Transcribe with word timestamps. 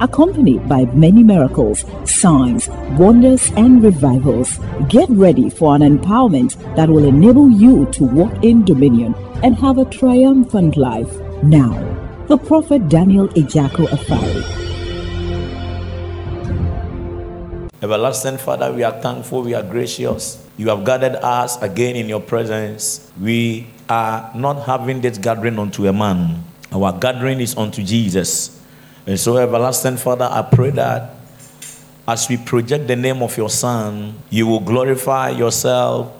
accompanied 0.00 0.68
by 0.68 0.84
many 0.86 1.22
miracles, 1.22 1.84
signs, 2.04 2.68
wonders, 2.98 3.50
and 3.56 3.82
revivals. 3.82 4.58
Get 4.88 5.08
ready 5.10 5.50
for 5.50 5.74
an 5.74 5.82
empowerment 5.82 6.56
that 6.76 6.88
will 6.88 7.04
enable 7.04 7.50
you 7.50 7.86
to 7.92 8.04
walk 8.04 8.32
in 8.42 8.64
dominion 8.64 9.14
and 9.42 9.56
have 9.56 9.78
a 9.78 9.84
triumphant 9.84 10.76
life. 10.76 11.12
Now, 11.42 11.72
the 12.28 12.38
prophet 12.38 12.88
Daniel 12.88 13.28
Ejako 13.28 13.86
Afari. 13.88 14.64
Everlasting 17.82 18.38
Father, 18.38 18.72
we 18.72 18.82
are 18.82 18.98
thankful, 19.02 19.42
we 19.42 19.52
are 19.52 19.62
gracious. 19.62 20.40
You 20.56 20.68
have 20.70 20.84
gathered 20.84 21.16
us 21.16 21.60
again 21.60 21.96
in 21.96 22.08
your 22.08 22.20
presence. 22.20 23.12
We 23.20 23.66
are 23.90 24.30
not 24.34 24.64
having 24.64 25.02
this 25.02 25.18
gathering 25.18 25.58
unto 25.58 25.86
a 25.86 25.92
man, 25.92 26.42
our 26.72 26.96
gathering 26.98 27.40
is 27.40 27.56
unto 27.56 27.82
Jesus. 27.82 28.53
And 29.06 29.20
so, 29.20 29.36
everlasting 29.36 29.98
Father, 29.98 30.26
I 30.30 30.40
pray 30.40 30.70
that 30.70 31.14
as 32.08 32.26
we 32.28 32.38
project 32.38 32.86
the 32.86 32.96
name 32.96 33.22
of 33.22 33.36
your 33.36 33.50
Son, 33.50 34.14
you 34.30 34.46
will 34.46 34.60
glorify 34.60 35.30
yourself 35.30 36.10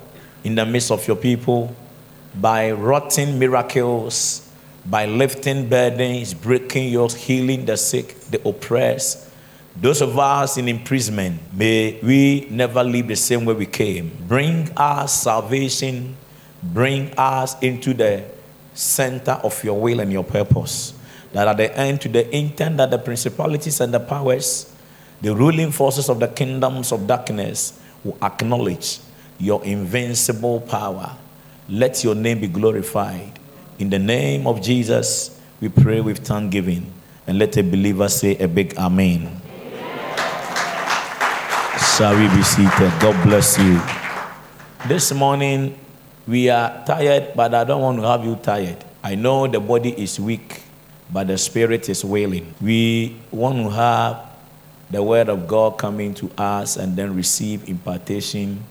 in 0.45 0.55
the 0.55 0.67
midst 0.67 0.91
of 0.91 1.07
your 1.09 1.17
people 1.17 1.75
by 2.35 2.73
wroughing 2.73 3.39
miracles, 3.39 4.47
by 4.85 5.07
lifting 5.07 5.67
burdens, 5.67 6.35
breaking 6.35 6.91
yokes, 6.93 7.15
healing 7.15 7.65
the 7.65 7.77
sick, 7.77 8.21
the 8.31 8.47
oppressed. 8.47 9.31
Those 9.77 10.03
of 10.03 10.19
us 10.19 10.59
in 10.59 10.69
imprisonment, 10.69 11.41
may 11.55 11.99
we 12.03 12.47
never 12.51 12.85
leave 12.85 13.09
the 13.09 13.17
same 13.17 13.47
way 13.47 13.55
we 13.55 13.67
came. 13.67 14.13
Bring 14.29 14.71
us 14.77 15.23
salvation, 15.23 16.17
bring 16.63 17.15
us 17.17 17.61
into 17.63 17.95
the 17.95 18.25
center 18.75 19.33
of 19.43 19.65
your 19.65 19.81
will 19.81 20.01
and 20.01 20.13
your 20.13 20.25
purpose 20.25 20.94
that 21.35 21.49
at 21.49 21.57
the 21.57 21.77
end, 21.77 22.01
to 22.01 22.09
the 22.09 22.25
intent 22.35 22.77
that 22.77 22.93
the 22.93 22.99
principalities 22.99 23.81
and 23.81 23.93
the 23.93 23.99
powers, 23.99 24.73
the 25.21 25.35
ruling 25.35 25.73
forces 25.73 26.09
of 26.09 26.21
the 26.21 26.29
kingdoms 26.29 26.93
of 26.93 27.09
darkness 27.09 27.79
will 28.05 28.17
acknowledge 28.23 29.01
your 29.39 29.63
invincible 29.65 30.61
power. 30.61 31.17
Let 31.69 32.05
your 32.05 32.15
name 32.15 32.41
be 32.41 32.47
glorified. 32.47 33.33
In 33.81 33.91
the 33.91 33.99
name 33.99 34.47
of 34.47 34.63
Jesus, 34.63 35.37
we 35.61 35.69
pray 35.69 36.01
with 36.01 36.25
thanksgiving. 36.25 36.93
And 37.27 37.39
let 37.39 37.57
a 37.57 37.65
believer 37.65 38.09
say 38.09 38.37
a 38.37 38.47
big 38.47 38.77
amen. 38.77 39.27
amen. 39.27 40.19
Shall 41.97 42.15
we 42.15 42.29
be 42.29 42.43
seated? 42.45 42.93
God 43.01 43.21
bless 43.27 43.59
you. 43.59 43.81
This 44.87 45.11
morning, 45.13 45.77
we 46.29 46.49
are 46.49 46.85
tired, 46.87 47.33
but 47.35 47.55
I 47.55 47.65
don't 47.65 47.83
want 47.83 47.99
to 47.99 48.07
have 48.07 48.25
you 48.25 48.37
tired. 48.37 48.85
I 49.03 49.17
know 49.17 49.49
the 49.49 49.59
body 49.59 49.91
is 50.01 50.21
weak 50.21 50.64
but 51.15 51.29
the 51.29 51.39
spirit 51.39 51.89
is 51.89 52.05
willing. 52.05 52.53
We 52.61 53.17
want 53.31 53.59
to 53.59 53.71
have 53.71 54.21
the 54.91 55.01
word 55.01 55.29
of 55.29 55.47
God 55.47 55.79
coming 55.79 56.13
to 56.15 56.29
us 56.37 56.77
and 56.77 56.97
then 56.97 57.15
receive 57.15 57.69
impartation 57.69 58.65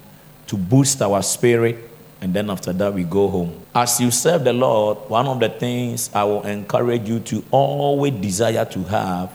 to 0.48 0.58
boost 0.58 1.02
our 1.02 1.24
spirit, 1.24 1.78
and 2.20 2.34
then 2.34 2.50
after 2.50 2.74
that, 2.74 2.94
we 2.94 3.06
go 3.06 3.30
home. 3.30 3.62
As 3.74 4.02
you 4.02 4.12
serve 4.12 4.44
the 4.44 4.52
Lord, 4.52 4.98
one 5.08 5.26
of 5.26 5.40
the 5.40 5.48
things 5.48 6.10
I 6.14 6.26
will 6.26 6.44
encourage 6.44 7.08
you 7.08 7.22
to 7.22 7.46
always 7.50 8.14
desire 8.16 8.66
to 8.66 8.84
have 8.84 9.32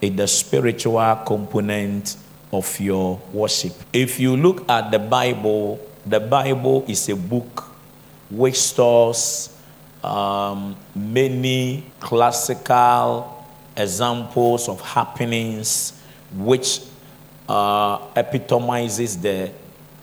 is 0.00 0.14
the 0.14 0.28
spiritual 0.28 1.16
component 1.26 2.16
of 2.52 2.78
your 2.78 3.20
worship. 3.32 3.72
If 3.92 4.20
you 4.20 4.36
look 4.36 4.70
at 4.70 4.92
the 4.92 5.00
Bible, 5.00 5.80
the 6.06 6.20
Bible 6.20 6.84
is 6.86 7.08
a 7.08 7.16
book 7.16 7.64
which 8.30 8.60
stores 8.60 9.53
um, 10.04 10.76
many 10.94 11.84
classical 12.00 13.46
examples 13.76 14.68
of 14.68 14.80
happenings 14.80 15.98
which 16.36 16.80
uh, 17.48 17.98
epitomizes 18.14 19.18
the 19.18 19.50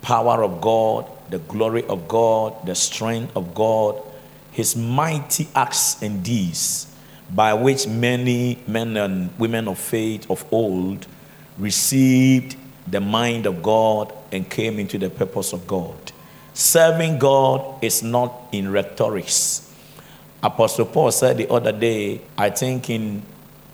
power 0.02 0.44
of 0.44 0.60
God, 0.60 1.06
the 1.30 1.40
glory 1.40 1.86
of 1.86 2.08
God, 2.08 2.66
the 2.66 2.76
strength 2.76 3.36
of 3.36 3.54
God, 3.54 4.02
his 4.52 4.76
mighty 4.76 5.48
acts 5.56 6.02
and 6.02 6.24
deeds 6.24 6.88
by 7.30 7.54
which 7.54 7.88
many 7.88 8.60
men 8.68 8.98
and 8.98 9.30
women 9.40 9.68
of 9.68 9.78
faith 9.78 10.30
of 10.30 10.44
old 10.52 11.08
received 11.58 12.58
the 12.88 13.00
mind 13.00 13.46
of 13.46 13.64
God 13.64 14.14
and 14.32 14.50
came 14.50 14.80
into 14.80 14.98
the 14.98 15.10
purpose 15.10 15.54
of 15.54 15.66
God. 15.68 16.12
Serving 16.54 17.20
God 17.20 17.82
is 17.82 18.04
not 18.04 18.34
in 18.52 18.70
rhetorics 18.70 19.71
Apostle 20.44 20.86
Paul 20.86 21.12
said 21.12 21.38
the 21.38 21.52
other 21.52 21.72
day, 21.72 22.20
I 22.36 22.50
think 22.50 22.90
in 22.90 23.22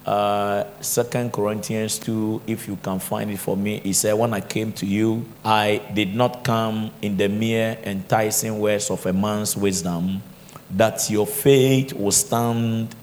uh, 0.06 0.66
Second 0.82 1.32
Corinthians 1.32 1.98
2, 2.00 2.42
if 2.46 2.68
you 2.68 2.76
can 2.78 3.00
find 3.00 3.32
it 3.32 3.38
for 3.38 3.56
me, 3.56 3.80
he 3.80 3.94
said, 3.94 4.14
When 4.14 4.34
I 4.34 4.42
came 4.42 4.74
to 4.74 4.86
you, 4.86 5.26
I 5.46 5.82
did 5.94 6.14
not 6.14 6.44
come 6.44 6.92
in 7.02 7.16
the 7.16 7.30
mere 7.30 7.78
enticing 7.84 8.60
words 8.60 8.90
of 8.90 9.06
a 9.06 9.14
man's 9.14 9.56
wisdom, 9.56 10.22
that 10.72 11.10
your 11.10 11.26
faith 11.26 11.94
will 11.94 12.12
stand 12.12 12.94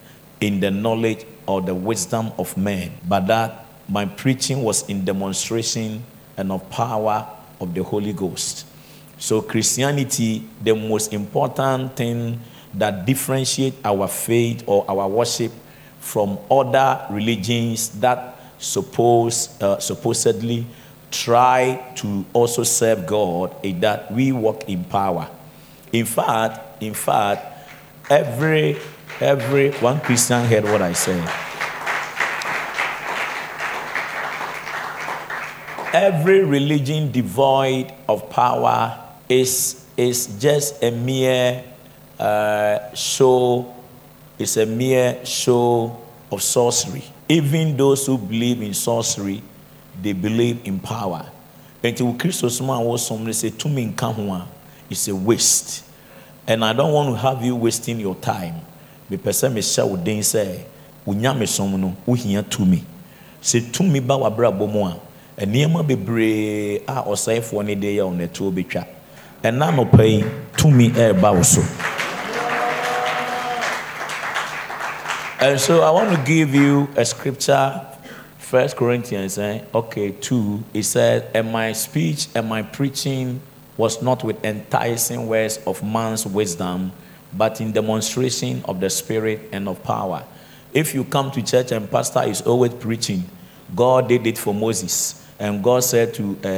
in 0.42 0.60
the 0.60 0.70
knowledge 0.70 1.24
or 1.46 1.62
the 1.62 1.74
wisdom 1.74 2.32
of 2.38 2.54
men, 2.58 2.92
but 3.08 3.26
that 3.28 3.64
my 3.88 4.04
preaching 4.04 4.62
was 4.62 4.86
in 4.90 5.06
demonstration 5.06 6.02
and 6.36 6.52
of 6.52 6.68
power 6.68 7.26
of 7.60 7.72
the 7.72 7.82
Holy 7.82 8.12
Ghost. 8.12 8.66
So, 9.16 9.40
Christianity, 9.40 10.46
the 10.62 10.74
most 10.74 11.12
important 11.14 11.96
thing 11.96 12.40
that 12.78 13.06
differentiate 13.06 13.74
our 13.84 14.08
faith 14.08 14.64
or 14.66 14.84
our 14.88 15.08
worship 15.08 15.52
from 16.00 16.38
other 16.50 17.06
religions 17.10 17.88
that 18.00 18.38
suppose, 18.58 19.60
uh, 19.60 19.78
supposedly 19.78 20.66
try 21.10 21.92
to 21.96 22.24
also 22.32 22.62
serve 22.62 23.06
God 23.06 23.54
is 23.62 23.80
that 23.80 24.10
we 24.10 24.32
walk 24.32 24.68
in 24.68 24.84
power. 24.84 25.28
In 25.92 26.04
fact, 26.04 26.82
in 26.82 26.94
fact, 26.94 27.70
every 28.10 28.76
every 29.20 29.70
one 29.78 30.00
Christian 30.00 30.44
heard 30.44 30.64
what 30.64 30.82
I 30.82 30.92
said. 30.92 31.22
Every 35.94 36.42
religion 36.44 37.12
devoid 37.12 37.92
of 38.08 38.28
power 38.28 38.98
is, 39.28 39.86
is 39.96 40.26
just 40.40 40.82
a 40.82 40.90
mere 40.90 41.62
uh, 42.18 42.94
show 42.94 43.74
is 44.38 44.56
a 44.56 44.66
mere 44.66 45.24
show 45.24 46.00
of 46.30 46.42
sorcery. 46.42 47.04
Even 47.28 47.76
those 47.76 48.06
who 48.06 48.18
believe 48.18 48.62
in 48.62 48.74
sorcery, 48.74 49.42
they 50.02 50.12
believe 50.12 50.60
in 50.64 50.78
power. 50.78 51.30
And 51.82 51.96
to 51.96 52.16
Christos 52.16 52.60
man 52.60 52.80
was 52.84 53.06
somebody 53.06 53.32
say 53.32 53.50
to 53.50 53.68
me 53.68 53.82
in 53.84 53.92
Kahua, 53.94 54.46
it's 54.88 55.08
a 55.08 55.14
waste. 55.14 55.84
And 56.46 56.64
I 56.64 56.72
don't 56.72 56.92
want 56.92 57.14
to 57.14 57.20
have 57.20 57.42
you 57.42 57.56
wasting 57.56 58.00
your 58.00 58.14
time. 58.16 58.60
Me 59.08 59.16
pese 59.16 59.52
me 59.52 59.62
sha 59.62 59.84
wo 59.84 59.96
den 59.96 60.22
say, 60.22 60.64
wonya 61.06 61.38
me 61.38 61.46
som 61.46 61.78
no, 61.80 61.96
wo 62.06 62.14
hia 62.14 62.42
to 62.42 62.64
me. 62.64 62.84
Say 63.40 63.60
to 63.70 63.82
me 63.82 64.00
ba 64.00 64.16
wa 64.16 64.30
bra 64.30 64.50
bomo 64.50 64.86
a, 64.88 65.00
nneɛma 65.46 65.86
bebree 65.86 66.82
a 66.86 67.02
ɔsɛefoɔ 67.02 67.64
ne 67.64 67.74
de 67.74 67.96
yɛ 67.96 68.28
ɛtoɔ 68.28 68.52
bɛtwa 68.52 68.86
ɛna 69.42 69.70
nɔpa 69.72 70.04
yi 70.08 70.24
tumi 70.56 70.90
ɛreba 70.90 71.36
wo 71.36 71.42
so 71.42 71.60
And 75.44 75.60
so 75.60 75.82
I 75.82 75.90
want 75.90 76.08
to 76.08 76.24
give 76.24 76.54
you 76.54 76.88
a 76.96 77.04
scripture, 77.04 77.86
First 78.38 78.78
Corinthians, 78.78 79.36
eh? 79.36 79.62
okay, 79.74 80.12
2. 80.12 80.64
It 80.72 80.84
says, 80.84 81.30
And 81.34 81.52
my 81.52 81.72
speech 81.72 82.28
and 82.34 82.48
my 82.48 82.62
preaching 82.62 83.42
was 83.76 84.00
not 84.00 84.24
with 84.24 84.42
enticing 84.42 85.26
words 85.26 85.58
of 85.66 85.84
man's 85.84 86.24
wisdom, 86.24 86.92
but 87.34 87.60
in 87.60 87.72
demonstration 87.72 88.62
of 88.64 88.80
the 88.80 88.88
Spirit 88.88 89.50
and 89.52 89.68
of 89.68 89.82
power. 89.82 90.24
If 90.72 90.94
you 90.94 91.04
come 91.04 91.30
to 91.32 91.42
church 91.42 91.72
and 91.72 91.90
pastor 91.90 92.22
is 92.22 92.40
always 92.40 92.72
preaching, 92.72 93.24
God 93.76 94.08
did 94.08 94.26
it 94.26 94.38
for 94.38 94.54
Moses. 94.54 95.28
And 95.38 95.62
God 95.62 95.84
said 95.84 96.14
to 96.14 96.38
uh, 96.42 96.48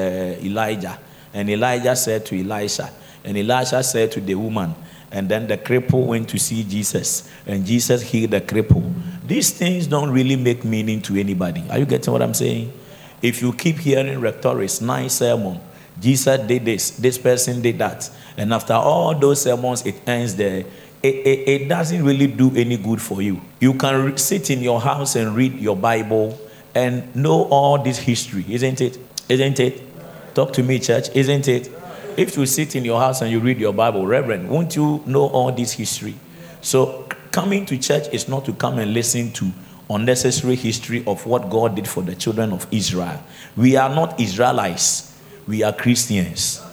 Elijah, 0.44 0.96
and 1.34 1.50
Elijah 1.50 1.96
said 1.96 2.24
to 2.26 2.38
Elisha, 2.38 2.92
and 3.24 3.36
Elisha 3.36 3.82
said 3.82 4.12
to 4.12 4.20
the 4.20 4.36
woman, 4.36 4.76
and 5.16 5.30
then 5.30 5.46
the 5.46 5.56
cripple 5.56 6.04
went 6.04 6.28
to 6.28 6.38
see 6.38 6.62
Jesus, 6.62 7.26
and 7.46 7.64
Jesus 7.64 8.02
healed 8.02 8.32
the 8.32 8.40
cripple. 8.42 8.92
These 9.26 9.50
things 9.52 9.86
don't 9.86 10.10
really 10.10 10.36
make 10.36 10.62
meaning 10.62 11.00
to 11.02 11.18
anybody. 11.18 11.64
Are 11.70 11.78
you 11.78 11.86
getting 11.86 12.12
what 12.12 12.20
I'm 12.20 12.34
saying? 12.34 12.70
If 13.22 13.40
you 13.40 13.54
keep 13.54 13.78
hearing 13.78 14.20
rhetorics, 14.20 14.82
nice 14.82 15.14
sermon, 15.14 15.58
Jesus 15.98 16.38
did 16.46 16.66
this, 16.66 16.90
this 16.90 17.16
person 17.16 17.62
did 17.62 17.78
that. 17.78 18.10
And 18.36 18.52
after 18.52 18.74
all 18.74 19.18
those 19.18 19.40
sermons, 19.40 19.86
it 19.86 20.06
ends 20.06 20.36
there. 20.36 20.66
It, 21.02 21.14
it, 21.14 21.48
it 21.48 21.68
doesn't 21.68 22.04
really 22.04 22.26
do 22.26 22.54
any 22.54 22.76
good 22.76 23.00
for 23.00 23.22
you. 23.22 23.40
You 23.58 23.72
can 23.72 24.04
re- 24.04 24.16
sit 24.18 24.50
in 24.50 24.60
your 24.60 24.82
house 24.82 25.16
and 25.16 25.34
read 25.34 25.54
your 25.54 25.76
Bible 25.76 26.38
and 26.74 27.16
know 27.16 27.44
all 27.44 27.82
this 27.82 27.96
history, 27.96 28.44
isn't 28.50 28.82
it? 28.82 28.98
Isn't 29.30 29.60
it? 29.60 29.82
Talk 30.34 30.52
to 30.52 30.62
me, 30.62 30.78
church, 30.78 31.08
isn't 31.16 31.48
it? 31.48 31.70
If 32.16 32.38
you 32.38 32.46
sit 32.46 32.74
in 32.74 32.86
your 32.86 32.98
house 32.98 33.20
and 33.20 33.30
you 33.30 33.40
read 33.40 33.58
your 33.58 33.74
Bible, 33.74 34.06
Reverend, 34.06 34.48
won't 34.48 34.74
you 34.74 35.02
know 35.04 35.26
all 35.26 35.52
this 35.52 35.72
history? 35.72 36.14
So, 36.62 37.06
coming 37.30 37.66
to 37.66 37.76
church 37.76 38.08
is 38.10 38.26
not 38.26 38.46
to 38.46 38.54
come 38.54 38.78
and 38.78 38.94
listen 38.94 39.32
to 39.32 39.52
unnecessary 39.90 40.56
history 40.56 41.04
of 41.06 41.26
what 41.26 41.50
God 41.50 41.76
did 41.76 41.86
for 41.86 42.02
the 42.02 42.14
children 42.14 42.54
of 42.54 42.66
Israel. 42.70 43.22
We 43.54 43.76
are 43.76 43.90
not 43.90 44.18
Israelites, 44.18 45.14
we 45.46 45.62
are 45.62 45.74
Christians. 45.74 46.64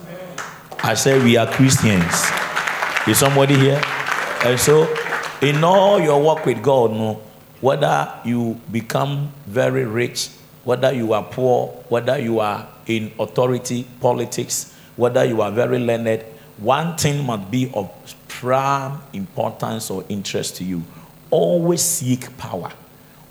I 0.82 0.94
say 0.94 1.22
we 1.22 1.36
are 1.36 1.48
Christians. 1.48 2.32
Is 3.06 3.20
somebody 3.20 3.56
here? 3.56 3.82
And 4.46 4.58
so, 4.58 4.88
in 5.42 5.62
all 5.62 6.00
your 6.00 6.24
work 6.24 6.46
with 6.46 6.64
God, 6.64 6.92
no, 6.92 7.22
whether 7.60 8.14
you 8.24 8.62
become 8.72 9.34
very 9.46 9.84
rich, 9.84 10.30
whether 10.64 10.94
you 10.94 11.12
are 11.12 11.24
poor, 11.24 11.68
whether 11.90 12.18
you 12.18 12.40
are 12.40 12.66
in 12.88 13.12
authority, 13.20 13.86
politics, 14.00 14.73
whether 14.96 15.24
you 15.24 15.42
are 15.42 15.52
very 15.52 15.80
learned, 15.80 16.24
one 16.58 16.96
thing 16.98 17.26
must 17.26 17.50
be 17.50 17.72
of 17.74 17.92
prime 18.28 19.02
importance 19.14 19.90
or 19.90 20.04
interest 20.10 20.58
to 20.58 20.64
you. 20.64 20.84
Always 21.30 21.82
seek 21.82 22.38
power. 22.38 22.72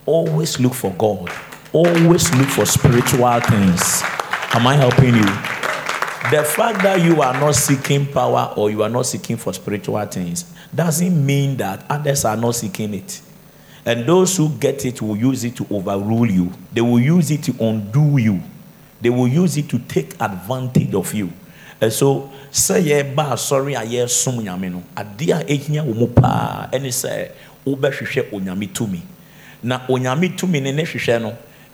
Always 0.07 0.59
look 0.59 0.75
for 0.75 0.91
God. 0.93 1.31
Always 1.73 2.35
look 2.35 2.49
for 2.49 2.67
spiritual 2.67 3.41
things. 3.41 4.03
Am 4.55 4.67
I 4.67 4.75
helping 4.75 5.15
you? 5.15 5.53
The 6.31 6.45
fact 6.45 6.83
that 6.83 7.03
you 7.03 7.21
are 7.21 7.35
not 7.35 7.55
seeking 7.55 8.07
power 8.07 8.55
or 8.57 8.71
you 8.71 8.83
are 8.83 8.89
not 8.89 9.07
seeking 9.07 9.37
for 9.37 9.53
spiritual 9.53 10.05
things 10.07 10.53
doesn't 10.75 11.27
mean 11.27 11.57
that 11.59 11.85
others 11.91 12.25
are 12.25 12.37
not 12.37 12.55
seeking 12.55 12.95
it. 12.95 13.21
And 13.85 14.07
those 14.07 14.37
who 14.37 14.49
get 14.49 14.85
it 14.85 15.03
will 15.03 15.17
use 15.17 15.45
it 15.45 15.57
to 15.57 15.67
overrule 15.71 16.31
you, 16.31 16.53
they 16.73 16.81
will 16.81 17.01
use 17.01 17.31
it 17.31 17.43
to 17.45 17.65
undo 17.65 18.17
you, 18.19 18.41
they 19.01 19.11
will 19.11 19.29
use 19.29 19.57
it 19.57 19.69
to 19.71 19.79
take 19.81 20.15
advantage 20.21 20.95
of 20.95 21.13
you. 21.13 21.33
So, 21.91 22.31
sɛ 22.53 22.81
yɛba 22.81 23.33
asɔre 23.33 23.75
a 23.75 23.85
yɛsom 23.85 24.43
nyame 24.43 24.71
no. 24.71 24.83
Adeɛ 24.97 25.41
a 25.41 25.45
ɛhia 25.45 25.83
wɔ 25.85 25.95
mu 25.95 26.07
paa. 26.07 26.69
Ɛne 26.73 26.89
sɛ 26.89 27.31
wobɛhwehwɛ 27.67 28.31
onyame 28.33 28.73
tumi. 28.73 29.01
Na 29.63 29.81
onyame 29.89 30.37
tumi 30.37 30.61
ne 30.63 30.73
ne 30.73 30.85
hwehwɛ 30.85 31.21
no 31.23 31.33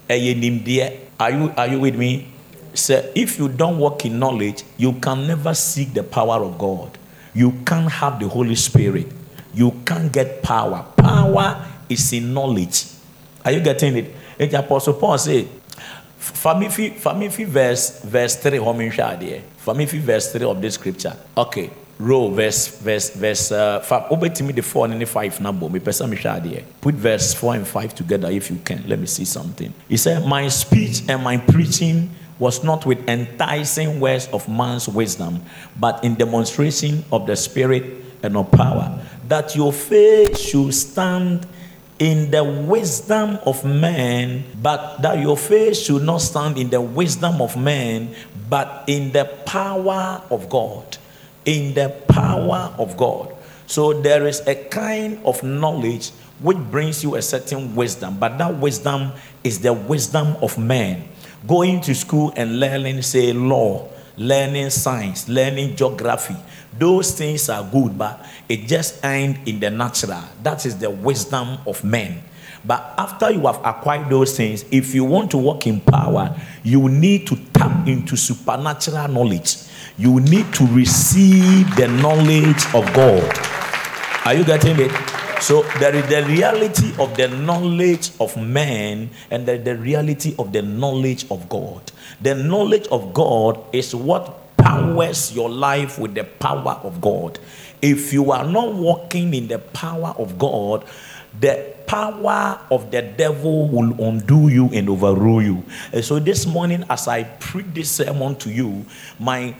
ɛyɛ 0.09 0.35
nimdeɛ. 0.39 0.91
Are 1.19 1.31
you, 1.31 1.53
are 1.55 1.67
you 1.67 1.79
with 1.79 1.95
me? 1.95 2.27
Sɛ 2.73 3.11
if 3.13 3.37
you 3.37 3.49
don't 3.49 3.77
work 3.77 4.05
in 4.05 4.17
knowledge 4.19 4.63
you 4.77 4.93
can 4.93 5.27
never 5.27 5.53
seek 5.53 5.93
the 5.93 6.03
power 6.03 6.43
of 6.43 6.57
god. 6.57 6.97
You 7.33 7.51
can't 7.65 7.91
have 7.91 8.19
the 8.19 8.27
holy 8.27 8.55
spirit. 8.55 9.07
You 9.53 9.71
can't 9.85 10.11
get 10.11 10.41
power. 10.41 10.85
Power 10.95 11.65
is 11.89 12.13
in 12.13 12.33
knowledge. 12.33 12.85
Are 13.43 13.51
you 13.51 13.59
getting 13.59 13.97
it? 13.97 14.15
Ɛnti 14.39 14.57
apostle 14.57 14.93
paul 14.93 15.17
famifi 16.33 16.93
famifi 16.93 17.45
verse 17.45 18.01
verse 18.03 18.35
three 18.35 18.59
mi 18.59 18.89
nhwɛ 18.89 19.19
adeɛ. 19.19 19.41
Famifi 19.65 19.99
verse 19.99 20.31
three 20.31 20.45
of 20.45 20.61
this 20.61 20.75
scripture. 20.75 21.15
Okay 21.37 21.69
row 21.99 22.29
verse 22.29 22.79
verse 22.79 23.09
verse 23.09 23.51
uh, 23.51 23.81
fa 23.81 24.07
wobɛtumi 24.09 24.55
de 24.55 24.61
four 24.61 24.85
and 24.85 25.07
five 25.07 25.39
na 25.41 25.51
bɔ. 25.51 25.69
Mepɛ 25.69 25.91
sɛ 25.91 26.07
mehwɛ 26.09 26.41
adeɛ. 26.41 26.63
Put 26.81 26.95
verse 26.95 27.33
four 27.33 27.55
and 27.55 27.67
five 27.67 27.93
together 27.93 28.31
if 28.31 28.49
you 28.49 28.57
can. 28.63 28.83
Let 28.87 28.99
me 28.99 29.05
see 29.05 29.25
something. 29.25 29.73
He 29.87 29.97
said 29.97 30.25
my 30.25 30.47
speech 30.47 31.03
and 31.09 31.23
my 31.23 31.37
preaching 31.37 32.09
was 32.39 32.63
not 32.63 32.85
with 32.85 33.07
enticing 33.09 33.99
words 33.99 34.27
of 34.31 34.47
man's 34.47 34.87
wisdom 34.87 35.43
but 35.77 36.01
in 36.03 36.15
demonstration 36.15 37.03
of 37.11 37.27
the 37.27 37.35
spirit 37.35 37.83
and 38.23 38.37
of 38.37 38.49
power 38.51 38.97
that 39.27 39.55
your 39.57 39.73
faith 39.73 40.37
should 40.39 40.73
stand 40.73 41.45
in 41.99 42.31
the 42.31 42.43
wisdom 42.43 43.37
of 43.45 43.63
man, 43.63 44.43
but 44.61 45.01
that 45.01 45.19
your 45.19 45.37
faith 45.37 45.77
should 45.77 46.03
not 46.03 46.17
stand 46.17 46.57
in 46.57 46.69
the 46.69 46.81
wisdom 46.81 47.41
of 47.41 47.55
man, 47.57 48.15
but 48.49 48.85
in 48.87 49.11
the 49.11 49.25
power 49.45 50.23
of 50.31 50.49
God 50.49 50.97
in 51.49 51.73
the 51.73 51.89
power 52.07 52.73
of 52.77 52.95
God. 52.95 53.35
So 53.65 53.93
there 54.01 54.27
is 54.27 54.41
a 54.47 54.55
kind 54.55 55.19
of 55.25 55.41
knowledge 55.43 56.11
which 56.39 56.57
brings 56.57 57.03
you 57.03 57.15
a 57.15 57.21
certain 57.21 57.75
wisdom, 57.75 58.17
but 58.19 58.37
that 58.37 58.55
wisdom 58.57 59.11
is 59.43 59.59
the 59.59 59.73
wisdom 59.73 60.35
of 60.41 60.57
man. 60.57 61.07
Going 61.47 61.81
to 61.81 61.95
school 61.95 62.33
and 62.35 62.59
learning, 62.59 63.01
say, 63.01 63.33
law, 63.33 63.89
learning 64.15 64.69
science, 64.69 65.27
learning 65.27 65.75
geography, 65.75 66.35
those 66.77 67.17
things 67.17 67.49
are 67.49 67.63
good, 67.63 67.97
but 67.97 68.25
it 68.47 68.67
just 68.67 69.03
ain't 69.03 69.47
in 69.47 69.59
the 69.59 69.69
natural. 69.69 70.23
That 70.43 70.65
is 70.65 70.77
the 70.77 70.89
wisdom 70.89 71.57
of 71.65 71.83
men. 71.83 72.23
But 72.63 72.93
after 72.97 73.31
you 73.31 73.47
have 73.47 73.61
acquired 73.63 74.09
those 74.09 74.35
things, 74.35 74.65
if 74.71 74.93
you 74.93 75.05
want 75.05 75.31
to 75.31 75.37
walk 75.37 75.65
in 75.65 75.79
power, 75.79 76.35
you 76.63 76.89
need 76.89 77.25
to 77.27 77.35
tap 77.53 77.87
into 77.87 78.17
supernatural 78.17 79.07
knowledge 79.07 79.69
you 79.99 80.21
need 80.21 80.51
to 80.53 80.65
receive 80.67 81.75
the 81.75 81.89
knowledge 81.89 82.63
of 82.73 82.87
God. 82.93 83.37
Are 84.25 84.33
you 84.33 84.45
getting 84.45 84.79
it? 84.79 84.91
So 85.41 85.63
there 85.79 85.93
is 85.93 86.07
the 86.07 86.23
reality 86.25 86.93
of 86.97 87.17
the 87.17 87.27
knowledge 87.27 88.11
of 88.21 88.37
man 88.37 89.09
and 89.29 89.45
the 89.45 89.75
reality 89.75 90.35
of 90.39 90.53
the 90.53 90.61
knowledge 90.61 91.29
of 91.29 91.49
God. 91.49 91.91
The 92.21 92.33
knowledge 92.33 92.87
of 92.87 93.13
God 93.13 93.61
is 93.73 93.93
what 93.93 94.38
powers 94.59 95.33
your 95.33 95.49
life 95.49 95.97
with 95.97 96.15
the 96.15 96.23
power 96.23 96.79
of 96.83 97.01
God. 97.01 97.39
If 97.81 98.13
you 98.13 98.31
are 98.31 98.45
not 98.45 98.73
walking 98.73 99.33
in 99.33 99.47
the 99.47 99.59
power 99.59 100.13
of 100.17 100.37
God, 100.37 100.85
the 101.39 101.73
power 101.87 102.59
of 102.69 102.91
the 102.91 103.01
devil 103.01 103.67
will 103.67 103.93
undo 104.03 104.49
you 104.49 104.69
and 104.73 104.89
overrule 104.89 105.41
you. 105.41 105.63
And 105.93 106.03
so 106.03 106.19
this 106.19 106.45
morning, 106.45 106.83
as 106.89 107.07
I 107.07 107.23
preach 107.23 107.67
this 107.73 107.91
sermon 107.91 108.35
to 108.37 108.49
you, 108.51 108.85
my 109.17 109.55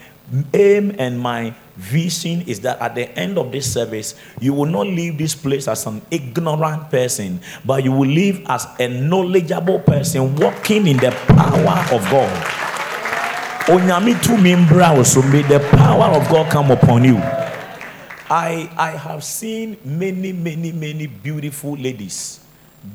aim 0.54 0.96
and 1.00 1.19
my 1.19 1.54
vision 1.75 2.42
is 2.42 2.60
that 2.62 2.80
at 2.80 2.94
the 2.94 3.10
end 3.18 3.38
of 3.38 3.52
this 3.52 3.72
service, 3.72 4.16
you 4.40 4.54
will 4.54 4.66
not 4.66 4.86
leave 4.86 5.18
this 5.18 5.34
place 5.34 5.68
as 5.68 5.86
an 5.86 6.02
ignorant 6.12 6.92
person, 6.92 7.40
but 7.66 7.84
you 7.84 7.92
will 7.92 8.10
live 8.10 8.42
as 8.48 8.68
a 8.80 8.88
knowledgeable 8.88 9.80
person 9.80 10.36
walking 10.36 10.88
in 10.88 10.98
the 10.98 11.12
power 11.28 11.95
of 11.95 12.04
God. 12.12 12.69
Onyami 13.69 14.19
to 14.24 14.30
mimbra 14.30 15.06
so 15.06 15.21
may 15.21 15.44
the 15.44 15.60
power 15.77 16.06
of 16.06 16.27
God 16.27 16.50
come 16.51 16.71
upon 16.71 17.04
you. 17.04 17.18
I, 18.28 18.68
I 18.76 18.97
have 18.97 19.23
seen 19.23 19.78
many, 19.85 20.33
many, 20.33 20.71
many 20.71 21.06
beautiful 21.06 21.73
ladies 21.78 22.40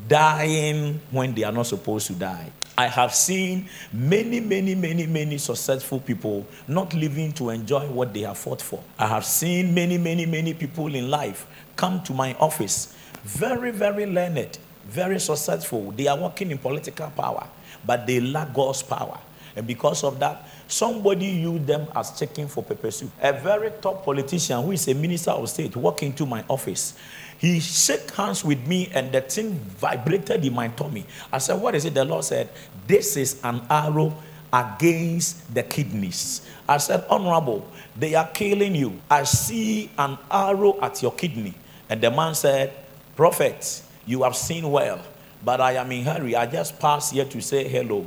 dying 0.09 1.01
when 1.13 1.33
they 1.33 1.45
are 1.45 1.53
not 1.53 1.67
supposed 1.67 2.09
to 2.09 2.15
die. 2.15 2.51
I 2.77 2.89
have 2.89 3.15
seen 3.15 3.69
many, 3.93 4.41
many, 4.41 4.75
many, 4.75 5.07
many 5.07 5.39
successful 5.39 6.01
people 6.01 6.45
not 6.67 6.93
living 6.93 7.31
to 7.35 7.51
enjoy 7.51 7.87
what 7.87 8.13
they 8.13 8.23
have 8.23 8.37
fought 8.39 8.61
for. 8.61 8.83
I 8.99 9.07
have 9.07 9.25
seen 9.25 9.73
many, 9.73 9.97
many, 9.97 10.27
many 10.27 10.55
people 10.55 10.93
in 10.93 11.09
life 11.09 11.47
come 11.77 12.03
to 12.03 12.13
my 12.13 12.35
office, 12.41 12.93
very, 13.23 13.71
very 13.71 14.07
learned, 14.07 14.59
very 14.87 15.21
successful. 15.21 15.93
They 15.93 16.09
are 16.09 16.19
working 16.19 16.51
in 16.51 16.59
political 16.59 17.11
power, 17.11 17.47
but 17.87 18.09
they 18.09 18.19
lack 18.19 18.53
God's 18.53 18.83
power. 18.83 19.21
And 19.57 19.67
because 19.67 20.03
of 20.03 20.19
that, 20.21 20.49
somebody 20.67 21.27
used 21.27 21.67
them 21.67 21.87
as 21.95 22.19
checking 22.19 22.49
for 22.49 22.65
soup. 22.91 23.11
A 23.23 23.33
very 23.33 23.71
top 23.81 24.05
politician 24.05 24.63
who 24.63 24.73
is 24.73 24.89
a 24.89 24.95
minister 24.95 25.31
of 25.31 25.49
state 25.49 25.77
walked 25.77 26.03
into 26.03 26.27
my 26.27 26.45
office. 26.49 26.95
He 27.39 27.61
shook 27.61 28.11
hands 28.13 28.45
with 28.45 28.67
me 28.67 28.91
and 28.95 29.13
the 29.13 29.21
thing 29.21 29.55
vibrated 29.55 30.45
in 30.45 30.55
my 30.55 30.69
tummy. 30.69 31.05
I 31.33 31.39
said, 31.39 31.61
What 31.61 31.75
is 31.75 31.85
it? 31.85 31.95
The 31.95 32.05
Lord 32.05 32.25
said, 32.25 32.49
This 32.87 33.17
is 33.17 33.41
an 33.45 33.63
arrow 33.69 34.17
against 34.53 35.53
the 35.53 35.63
kidneys. 35.63 36.49
I 36.69 36.79
said, 36.79 37.05
Honorable, 37.11 37.69
they 37.97 38.15
are 38.15 38.29
killing 38.29 38.75
you. 38.75 39.01
I 39.11 39.25
see 39.25 39.91
an 39.99 40.17
arrow 40.31 40.79
at 40.81 41.03
your 41.03 41.13
kidney. 41.13 41.55
And 41.89 42.01
the 42.01 42.11
man 42.11 42.35
said, 42.35 42.73
Prophet, 43.17 43.83
you 44.07 44.23
have 44.23 44.37
seen 44.37 44.71
well, 44.71 45.01
but 45.45 45.61
I 45.61 45.73
am 45.73 45.91
in 45.93 46.05
hurry. 46.05 46.35
I 46.35 46.47
just 46.47 46.79
passed 46.79 47.13
here 47.13 47.25
to 47.25 47.41
say 47.41 47.69
hello. 47.69 48.07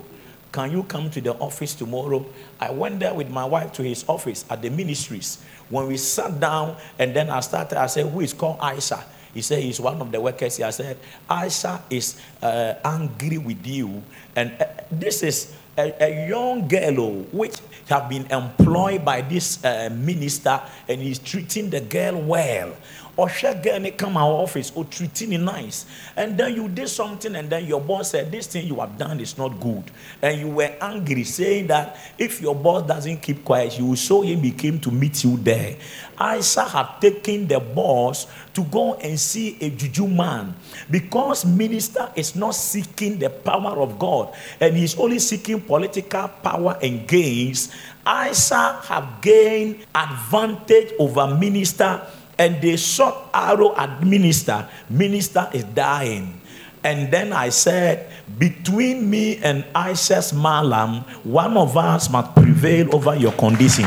Can 0.58 0.72
you 0.72 0.82
come 0.82 1.12
to 1.12 1.22
the 1.22 1.36
office 1.36 1.76
tomorrow? 1.76 2.26
I 2.60 2.72
went 2.72 3.00
there 3.00 3.14
with 3.14 3.30
my 3.30 3.46
wife 3.46 3.74
to 3.74 3.84
his 3.84 4.04
office 4.10 4.44
at 4.50 4.60
the 4.60 4.72
ministries. 4.72 5.38
When 5.70 5.86
we 5.86 5.98
sat 5.98 6.40
down 6.40 6.78
and 6.98 7.16
then 7.16 7.30
I 7.30 7.42
started, 7.42 7.78
I 7.78 7.86
said, 7.86 8.08
Who 8.08 8.22
is 8.22 8.34
called 8.34 8.58
Aisha? 8.58 9.04
He 9.36 9.44
said 9.44 9.62
he's 9.62 9.80
one 9.80 10.02
of 10.02 10.12
the 10.12 10.20
workers. 10.20 10.58
He 10.58 10.72
said, 10.72 10.98
Aisha 11.30 11.80
is 11.92 12.20
uh, 12.42 12.74
angry 12.84 13.38
with 13.38 13.68
you. 13.68 14.02
And 14.36 14.60
uh, 14.60 14.66
this 14.90 15.22
is 15.22 15.54
a, 15.78 15.94
a, 16.04 16.28
young 16.28 16.68
girl 16.68 17.02
oh, 17.02 17.26
which 17.32 17.60
have 17.88 18.10
been 18.10 18.26
employed 18.32 19.06
by 19.06 19.22
this 19.22 19.64
uh, 19.64 19.92
minister 19.94 20.60
and 20.90 21.00
he's 21.00 21.20
treating 21.20 21.70
the 21.70 21.82
girl 21.82 22.20
well. 22.20 22.74
Osha 23.18 23.62
girl 23.64 23.92
come 23.98 24.16
our 24.16 24.32
office 24.32 24.72
or 24.76 24.86
treating 24.86 25.34
it 25.34 25.40
nice. 25.40 25.88
And 26.16 26.38
then 26.38 26.54
you 26.54 26.70
did 26.70 26.88
something 26.88 27.36
and 27.36 27.50
then 27.50 27.66
your 27.66 27.82
boss 27.82 28.12
said, 28.12 28.32
This 28.32 28.46
thing 28.46 28.68
you 28.68 28.80
have 28.80 28.96
done 28.98 29.20
is 29.20 29.38
not 29.38 29.60
good. 29.60 29.84
And 30.22 30.40
you 30.40 30.50
were 30.50 30.76
angry, 30.80 31.24
saying 31.24 31.68
that 31.68 31.98
if 32.20 32.42
your 32.42 32.54
boss 32.54 32.88
doesn't 32.88 33.18
keep 33.18 33.44
quiet, 33.44 33.80
you 33.80 33.88
will 33.88 33.96
show 33.96 34.22
him 34.22 34.42
he 34.42 34.52
came 34.52 34.80
to 34.82 34.92
meet 34.92 35.24
you 35.24 35.38
there. 35.38 35.78
Isa 36.22 36.66
had 36.66 37.02
taken 37.02 37.48
the 37.48 37.60
boss 37.60 38.28
to 38.54 38.64
go 38.64 38.96
and 38.96 39.20
see 39.20 39.58
a 39.62 39.70
juju 39.70 40.08
man 40.08 40.56
because 40.90 41.46
minister 41.46 42.12
is 42.16 42.36
not 42.36 42.56
seeking 42.56 43.20
the 43.20 43.30
power 43.30 43.82
of 43.82 44.00
God 44.00 44.34
and 44.60 44.76
he's 44.76 44.98
only 44.98 45.20
seeking 45.20 45.62
political 45.62 46.28
power 46.28 46.78
and 46.82 47.08
gains. 47.08 47.74
Isa 48.08 48.80
have 48.86 49.22
gained 49.22 49.86
advantage 49.94 50.94
over 50.98 51.28
minister 51.28 52.02
and 52.40 52.62
they 52.62 52.78
shot 52.78 53.30
arrow 53.34 53.76
at 53.76 54.04
minister. 54.04 54.68
Minister 54.90 55.50
is 55.54 55.64
dying. 55.66 56.42
And 56.84 57.12
then 57.12 57.34
I 57.34 57.50
said, 57.50 58.10
between 58.38 59.10
me 59.10 59.38
and 59.38 59.66
Isa's 59.76 60.32
Malam, 60.32 61.02
one 61.24 61.58
of 61.58 61.76
us 61.76 62.10
must 62.10 62.36
prevail 62.36 62.94
over 62.96 63.16
your 63.16 63.34
condition. 63.34 63.86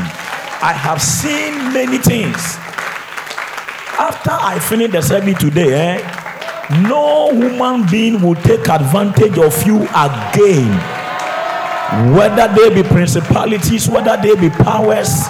I 0.61 0.73
have 0.73 1.01
seen 1.01 1.73
many 1.73 1.97
things. 1.97 2.37
After 3.97 4.31
I 4.31 4.59
finish 4.59 4.91
the 4.91 5.01
service 5.01 5.39
today, 5.39 5.73
eh, 5.73 6.81
no 6.87 7.31
human 7.33 7.89
being 7.89 8.21
will 8.21 8.35
take 8.35 8.67
advantage 8.69 9.37
of 9.37 9.55
you 9.65 9.81
again. 9.95 10.71
Whether 12.13 12.47
they 12.53 12.81
be 12.81 12.87
principalities, 12.87 13.89
whether 13.89 14.15
they 14.17 14.35
be 14.35 14.49
powers, 14.49 15.25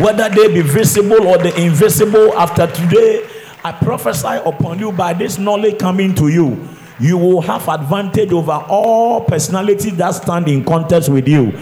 whether 0.00 0.28
they 0.28 0.48
be 0.48 0.62
visible 0.62 1.26
or 1.26 1.36
the 1.38 1.54
invisible, 1.60 2.32
after 2.34 2.66
today, 2.66 3.28
I 3.64 3.72
prophesy 3.72 4.40
upon 4.44 4.78
you 4.78 4.90
by 4.90 5.12
this 5.12 5.38
knowledge 5.38 5.78
coming 5.78 6.14
to 6.14 6.28
you. 6.28 6.68
You 6.98 7.18
will 7.18 7.40
have 7.42 7.68
advantage 7.68 8.32
over 8.32 8.52
all 8.52 9.20
personalities 9.24 9.96
that 9.96 10.10
stand 10.12 10.48
in 10.48 10.64
contest 10.64 11.08
with 11.08 11.28
you. 11.28 11.52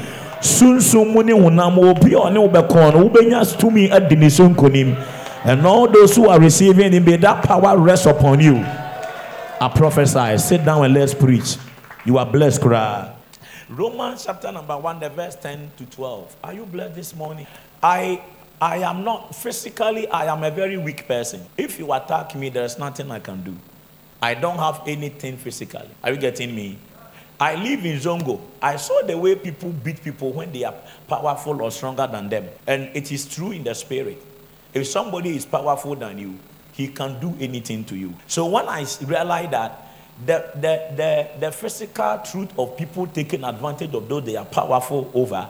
And 5.42 5.66
all 5.66 5.88
those 5.88 6.16
who 6.16 6.28
are 6.28 6.40
receiving 6.40 6.92
it 6.94 7.00
may 7.00 7.16
that 7.16 7.44
power 7.44 7.78
rest 7.78 8.06
upon 8.06 8.40
you. 8.40 8.56
I 8.56 9.70
prophesy. 9.75 10.38
Sit 10.38 10.64
down 10.64 10.84
and 10.84 10.94
let's 10.94 11.14
preach. 11.14 11.56
You 12.04 12.18
are 12.18 12.26
blessed 12.26 12.60
cry 12.60 13.16
romans 13.70 14.25
chapter 14.26 14.50
number 14.50 14.76
1 14.76 14.99
the 14.99 15.08
verse 15.10 15.37
10 15.37 15.70
to 15.76 15.87
12 15.87 16.37
are 16.42 16.52
you 16.54 16.66
blessed 16.66 16.96
this 16.96 17.14
morning 17.14 17.46
i 17.82 18.20
i 18.60 18.76
am 18.78 19.04
not 19.04 19.34
physically 19.34 20.08
i 20.08 20.26
am 20.26 20.44
a 20.44 20.50
very 20.50 20.76
weak 20.76 21.06
person 21.08 21.44
if 21.56 21.78
you 21.78 21.92
attack 21.92 22.34
me 22.34 22.49
there's 22.49 22.78
nothing 22.78 23.10
i 23.10 23.18
can 23.18 23.42
do 23.42 23.54
i 24.22 24.34
don't 24.34 24.58
have 24.58 24.82
anything 24.87 25.37
physically 25.37 25.88
are 26.02 26.12
you 26.12 26.18
getting 26.18 26.54
me 26.54 26.78
I 27.42 27.54
live 27.54 27.87
in 27.87 27.96
Zongo. 27.96 28.38
I 28.60 28.76
saw 28.76 29.00
the 29.00 29.16
way 29.16 29.34
people 29.34 29.70
beat 29.70 30.04
people 30.04 30.30
when 30.30 30.52
they 30.52 30.62
are 30.62 30.75
powerful 31.08 31.62
or 31.62 31.70
stronger 31.70 32.06
than 32.06 32.28
them. 32.28 32.50
And 32.66 32.90
it 32.92 33.10
is 33.10 33.26
true 33.26 33.52
in 33.52 33.64
the 33.64 33.75
spirit. 33.75 34.22
If 34.75 34.87
somebody 34.87 35.34
is 35.37 35.46
powerful 35.46 35.96
than 35.96 36.18
you, 36.18 36.38
he 36.72 36.88
can 36.88 37.18
do 37.18 37.34
anything 37.40 37.84
to 37.84 37.96
you. 37.96 38.12
So 38.26 38.44
when 38.44 38.68
I 38.68 38.84
realized 39.06 39.52
that 39.52 39.87
the, 40.25 40.50
the, 40.54 40.94
the, 40.96 41.28
the 41.46 41.52
physical 41.52 42.20
truth 42.30 42.50
of 42.58 42.76
people 42.76 43.06
taking 43.06 43.42
advantage 43.42 43.94
of 43.94 44.06
those 44.06 44.25
they 44.25 44.37
are 44.37 44.44
powerful 44.44 45.10
over 45.14 45.49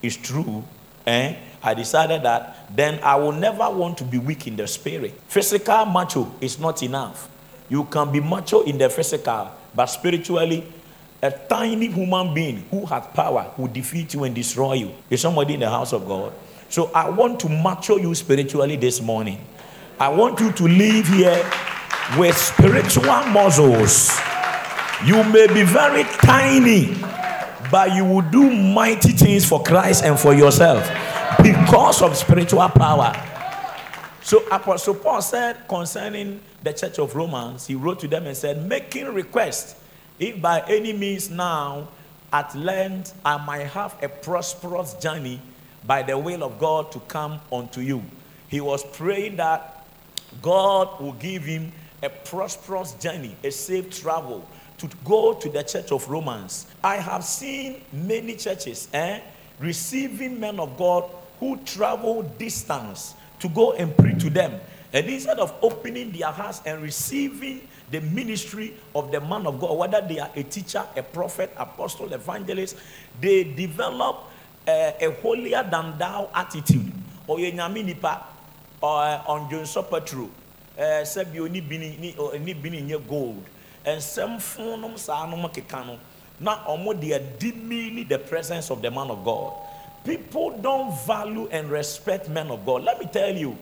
is 0.00 0.16
true, 0.16 0.62
eh? 1.06 1.34
I 1.62 1.74
decided 1.74 2.24
that 2.24 2.74
then 2.74 2.98
I 3.02 3.14
will 3.14 3.32
never 3.32 3.70
want 3.70 3.98
to 3.98 4.04
be 4.04 4.18
weak 4.18 4.46
in 4.46 4.56
the 4.56 4.66
spirit. 4.66 5.14
Physical 5.28 5.84
macho 5.86 6.32
is 6.40 6.58
not 6.58 6.82
enough. 6.82 7.28
You 7.68 7.84
can 7.84 8.10
be 8.10 8.20
macho 8.20 8.62
in 8.62 8.78
the 8.78 8.90
physical, 8.90 9.50
but 9.74 9.86
spiritually, 9.86 10.66
a 11.22 11.30
tiny 11.30 11.86
human 11.86 12.34
being 12.34 12.64
who 12.70 12.84
has 12.86 13.06
power 13.14 13.52
will 13.56 13.68
defeat 13.68 14.12
you 14.12 14.24
and 14.24 14.34
destroy 14.34 14.74
you. 14.74 14.90
Is 15.08 15.20
somebody 15.20 15.54
in 15.54 15.60
the 15.60 15.70
house 15.70 15.92
of 15.92 16.06
God? 16.06 16.32
So 16.68 16.90
I 16.92 17.08
want 17.08 17.38
to 17.40 17.48
mature 17.48 18.00
you 18.00 18.12
spiritually 18.14 18.76
this 18.76 19.00
morning. 19.00 19.38
I 20.00 20.08
want 20.08 20.40
you 20.40 20.50
to 20.50 20.64
live 20.64 21.06
here 21.06 21.48
with 22.18 22.36
spiritual 22.36 23.04
muscles. 23.26 24.10
You 25.04 25.22
may 25.30 25.46
be 25.46 25.62
very 25.62 26.02
tiny, 26.24 26.96
but 27.70 27.94
you 27.94 28.04
will 28.04 28.22
do 28.22 28.50
mighty 28.50 29.12
things 29.12 29.44
for 29.44 29.62
Christ 29.62 30.04
and 30.04 30.18
for 30.18 30.34
yourself 30.34 31.11
because 31.72 32.02
of 32.02 32.14
spiritual 32.14 32.68
power. 32.68 33.14
So 34.20 34.46
Apostle 34.48 34.94
Paul 34.94 35.22
said 35.22 35.66
concerning 35.66 36.38
the 36.62 36.74
church 36.74 36.98
of 36.98 37.16
Romans, 37.16 37.66
he 37.66 37.74
wrote 37.76 37.98
to 38.00 38.08
them 38.08 38.26
and 38.26 38.36
said, 38.36 38.68
making 38.68 39.06
request, 39.06 39.78
if 40.18 40.38
by 40.42 40.60
any 40.68 40.92
means 40.92 41.30
now, 41.30 41.88
at 42.30 42.54
length, 42.54 43.18
I 43.24 43.38
might 43.38 43.68
have 43.68 43.96
a 44.02 44.10
prosperous 44.10 44.92
journey 45.00 45.40
by 45.86 46.02
the 46.02 46.18
will 46.18 46.44
of 46.44 46.58
God 46.58 46.92
to 46.92 47.00
come 47.00 47.40
unto 47.50 47.80
you. 47.80 48.02
He 48.48 48.60
was 48.60 48.84
praying 48.84 49.36
that 49.36 49.86
God 50.42 51.00
will 51.00 51.14
give 51.14 51.42
him 51.44 51.72
a 52.02 52.10
prosperous 52.10 52.92
journey, 52.96 53.34
a 53.42 53.50
safe 53.50 53.98
travel 53.98 54.46
to 54.76 54.90
go 55.06 55.32
to 55.32 55.48
the 55.48 55.62
church 55.62 55.90
of 55.90 56.06
Romans. 56.10 56.66
I 56.84 56.96
have 56.96 57.24
seen 57.24 57.80
many 57.94 58.36
churches 58.36 58.88
eh, 58.92 59.20
receiving 59.58 60.38
men 60.38 60.60
of 60.60 60.76
God 60.76 61.10
who 61.42 61.58
travel 61.66 62.22
distance 62.38 63.18
to 63.40 63.48
go 63.48 63.72
and 63.72 63.90
preach 63.96 64.22
to 64.22 64.30
them. 64.30 64.54
And 64.92 65.10
instead 65.10 65.40
of 65.40 65.52
opening 65.60 66.12
their 66.12 66.30
hearts 66.30 66.62
and 66.64 66.80
receiving 66.80 67.66
the 67.90 68.00
ministry 68.00 68.74
of 68.94 69.10
the 69.10 69.20
man 69.20 69.48
of 69.48 69.58
God, 69.58 69.76
whether 69.76 70.00
they 70.06 70.20
are 70.20 70.30
a 70.36 70.44
teacher, 70.44 70.86
a 70.94 71.02
prophet, 71.02 71.50
apostle, 71.56 72.12
evangelist, 72.12 72.76
they 73.20 73.42
develop 73.42 74.30
a, 74.68 74.94
a 75.02 75.10
holier 75.20 75.66
than 75.68 75.98
thou 75.98 76.30
attitude. 76.32 76.92
Or 77.26 77.40
nipa 77.40 78.22
eh, 78.80 79.18
on 79.26 79.50
Johnson 79.50 79.82
Petro, 79.90 80.30
eh, 80.78 81.02
sɛbi 81.02 81.40
oni 81.40 81.60
bini 81.60 82.14
ni 82.38 82.54
bini 82.54 82.82
nye 82.82 82.98
gold, 82.98 83.42
nsɛm 83.84 84.38
funum 84.38 84.96
saa 84.96 85.26
nom 85.26 85.42
keka 85.50 85.84
no 85.86 85.98
na 86.38 86.64
ɔmo 86.66 86.94
de 87.00 87.18
dimini 87.38 88.08
the 88.08 88.18
presence 88.18 88.70
of 88.70 88.80
the 88.80 88.90
man 88.90 89.10
of 89.10 89.24
God. 89.24 89.71
People 90.04 90.58
don't 90.58 90.92
value 91.06 91.48
and 91.50 91.70
respect 91.70 92.28
men 92.28 92.50
of 92.50 92.66
God. 92.66 92.82
Let 92.82 92.98
me 92.98 93.06
tell 93.06 93.34
you, 93.34 93.56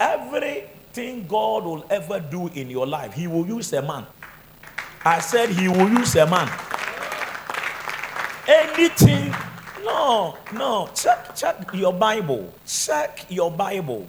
everything 0.00 1.26
God 1.26 1.64
will 1.64 1.86
ever 1.90 2.18
do 2.20 2.48
in 2.48 2.68
your 2.70 2.86
life, 2.86 3.12
He 3.14 3.26
will 3.26 3.46
use 3.46 3.72
a 3.72 3.82
man. 3.82 4.06
I 5.04 5.20
said 5.20 5.50
He 5.50 5.68
will 5.68 5.88
use 5.88 6.16
a 6.16 6.26
man. 6.26 6.50
Anything, 8.48 9.34
no, 9.84 10.36
no. 10.52 10.88
Check, 10.94 11.36
check 11.36 11.56
your 11.74 11.92
Bible. 11.92 12.52
Check 12.66 13.26
your 13.28 13.50
Bible. 13.50 14.08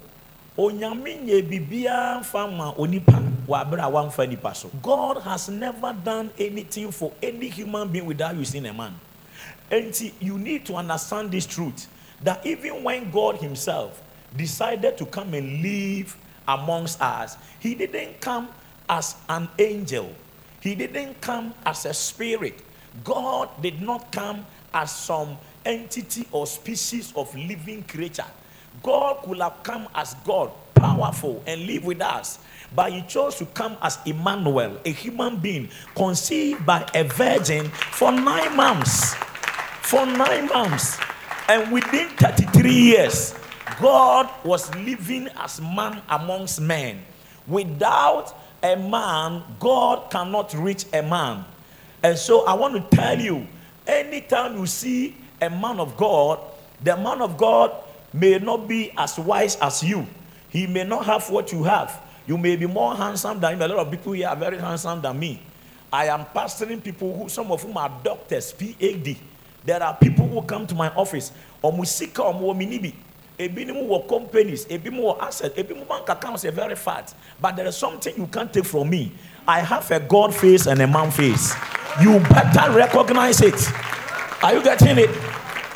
Onyame 0.58 1.22
nye 1.24 1.42
bibia 1.42 2.24
fama 2.24 2.74
onipa. 2.78 3.30
God 4.82 5.18
has 5.24 5.50
never 5.50 5.94
done 5.94 6.30
anything 6.38 6.92
for 6.92 7.12
any 7.24 7.50
human 7.50 7.88
being 7.88 8.06
without 8.06 8.36
using 8.36 8.66
a 8.68 8.74
man. 8.74 8.94
And 9.72 9.94
see, 9.94 10.14
you 10.20 10.38
need 10.38 10.66
to 10.66 10.76
understand 10.76 11.32
this 11.32 11.46
truth 11.46 11.88
that 12.24 12.46
even 12.46 12.84
when 12.84 13.12
God 13.12 13.38
Himself 13.38 14.02
decided 14.36 14.98
to 14.98 15.06
come 15.06 15.34
and 15.34 15.62
live 15.62 16.18
amongst 16.48 17.02
us, 17.02 17.38
he 17.60 17.76
didn't 17.76 18.20
come 18.22 18.50
as 18.90 19.16
an 19.30 19.48
angel, 19.60 20.14
he 20.62 20.76
didn't 20.76 21.22
come 21.22 21.54
as 21.66 21.86
a 21.86 21.94
spirit. 21.94 22.60
God 23.04 23.50
did 23.62 23.82
not 23.82 24.12
come 24.12 24.46
as 24.74 24.92
some 24.92 25.38
entity 25.64 26.28
or 26.32 26.48
species 26.48 27.14
of 27.16 27.34
living 27.36 27.84
creature. 27.84 28.26
God 28.82 29.24
could 29.24 29.40
have 29.40 29.62
come 29.64 29.88
as 29.94 30.16
God, 30.26 30.52
powerful, 30.74 31.44
and 31.46 31.68
live 31.68 31.86
with 31.86 32.02
us. 32.02 32.40
But 32.76 32.92
he 32.94 33.02
chose 33.04 33.36
to 33.36 33.46
come 33.46 33.78
as 33.82 34.00
Emmanuel, 34.06 34.80
a 34.86 34.92
human 34.92 35.38
being 35.38 35.70
conceived 35.96 36.66
by 36.66 36.88
a 36.94 37.04
virgin 37.04 37.70
for 37.70 38.12
nine 38.12 38.56
months. 38.56 39.16
For 39.90 40.06
nine 40.06 40.46
months. 40.46 41.00
And 41.48 41.72
within 41.72 42.10
33 42.10 42.72
years, 42.72 43.34
God 43.82 44.30
was 44.46 44.70
living 44.76 45.30
as 45.36 45.60
man 45.60 46.04
amongst 46.08 46.62
men. 46.62 47.02
Without 47.48 48.36
a 48.62 48.76
man, 48.76 49.42
God 49.60 50.12
cannot 50.12 50.54
reach 50.54 50.86
a 50.94 51.02
man. 51.02 51.44
And 52.04 52.16
so 52.20 52.46
I 52.46 52.54
want 52.54 52.76
to 52.76 52.96
tell 52.96 53.20
you 53.20 53.48
anytime 53.88 54.60
you 54.60 54.68
see 54.68 55.18
a 55.42 55.50
man 55.50 55.80
of 55.80 55.98
God, 55.98 56.40
the 56.84 56.96
man 56.96 57.20
of 57.24 57.36
God 57.36 57.72
may 58.14 58.38
not 58.38 58.68
be 58.68 58.92
as 58.96 59.18
wise 59.18 59.56
as 59.56 59.82
you. 59.82 60.06
He 60.50 60.68
may 60.68 60.84
not 60.84 61.08
have 61.08 61.28
what 61.32 61.52
you 61.52 61.64
have. 61.64 62.00
You 62.28 62.38
may 62.38 62.56
be 62.58 62.68
more 62.68 62.96
handsome 62.96 63.40
than 63.40 63.54
him. 63.54 63.62
A 63.64 63.68
lot 63.68 63.88
of 63.88 63.90
people 63.90 64.12
here 64.12 64.28
are 64.28 64.36
very 64.36 64.60
handsome 64.60 65.02
than 65.02 65.18
me. 65.18 65.42
I 65.92 66.06
am 66.10 66.26
pastoring 66.26 66.84
people 66.84 67.18
who, 67.18 67.28
some 67.28 67.52
of 67.52 67.64
whom 67.64 67.76
are 67.76 67.92
doctors, 68.04 68.54
PhD. 68.54 69.18
There 69.66 69.82
are 69.82 69.96
people 69.96 70.28
who 70.28 70.42
come 70.44 70.66
to 70.68 70.76
my 70.76 70.90
office. 70.90 71.32
Omusika 71.64 72.24
omwominibi 72.24 72.94
ebinom 73.40 73.88
wɔ 73.88 74.08
companies 74.08 74.66
ebinom 74.66 75.00
wɔ 75.02 75.22
asset 75.22 75.56
ebinom 75.56 75.88
bank 75.88 76.10
accounts 76.10 76.46
are 76.46 76.52
very 76.52 76.76
fat. 76.76 77.14
But 77.42 77.56
there 77.56 77.68
is 77.68 77.78
something 77.78 78.14
you 78.18 78.28
can't 78.28 78.52
take 78.52 78.66
from 78.66 78.90
me. 78.90 79.12
I 79.48 79.62
have 79.62 79.90
a 79.92 80.00
god 80.00 80.36
face 80.36 80.68
and 80.68 80.82
a 80.82 80.88
man 80.88 81.12
face. 81.12 81.54
You 82.02 82.20
better 82.20 82.72
recognize 82.72 83.42
it. 83.42 83.60
Are 84.44 84.54
you 84.54 84.64
getting 84.64 84.98
it? 84.98 85.10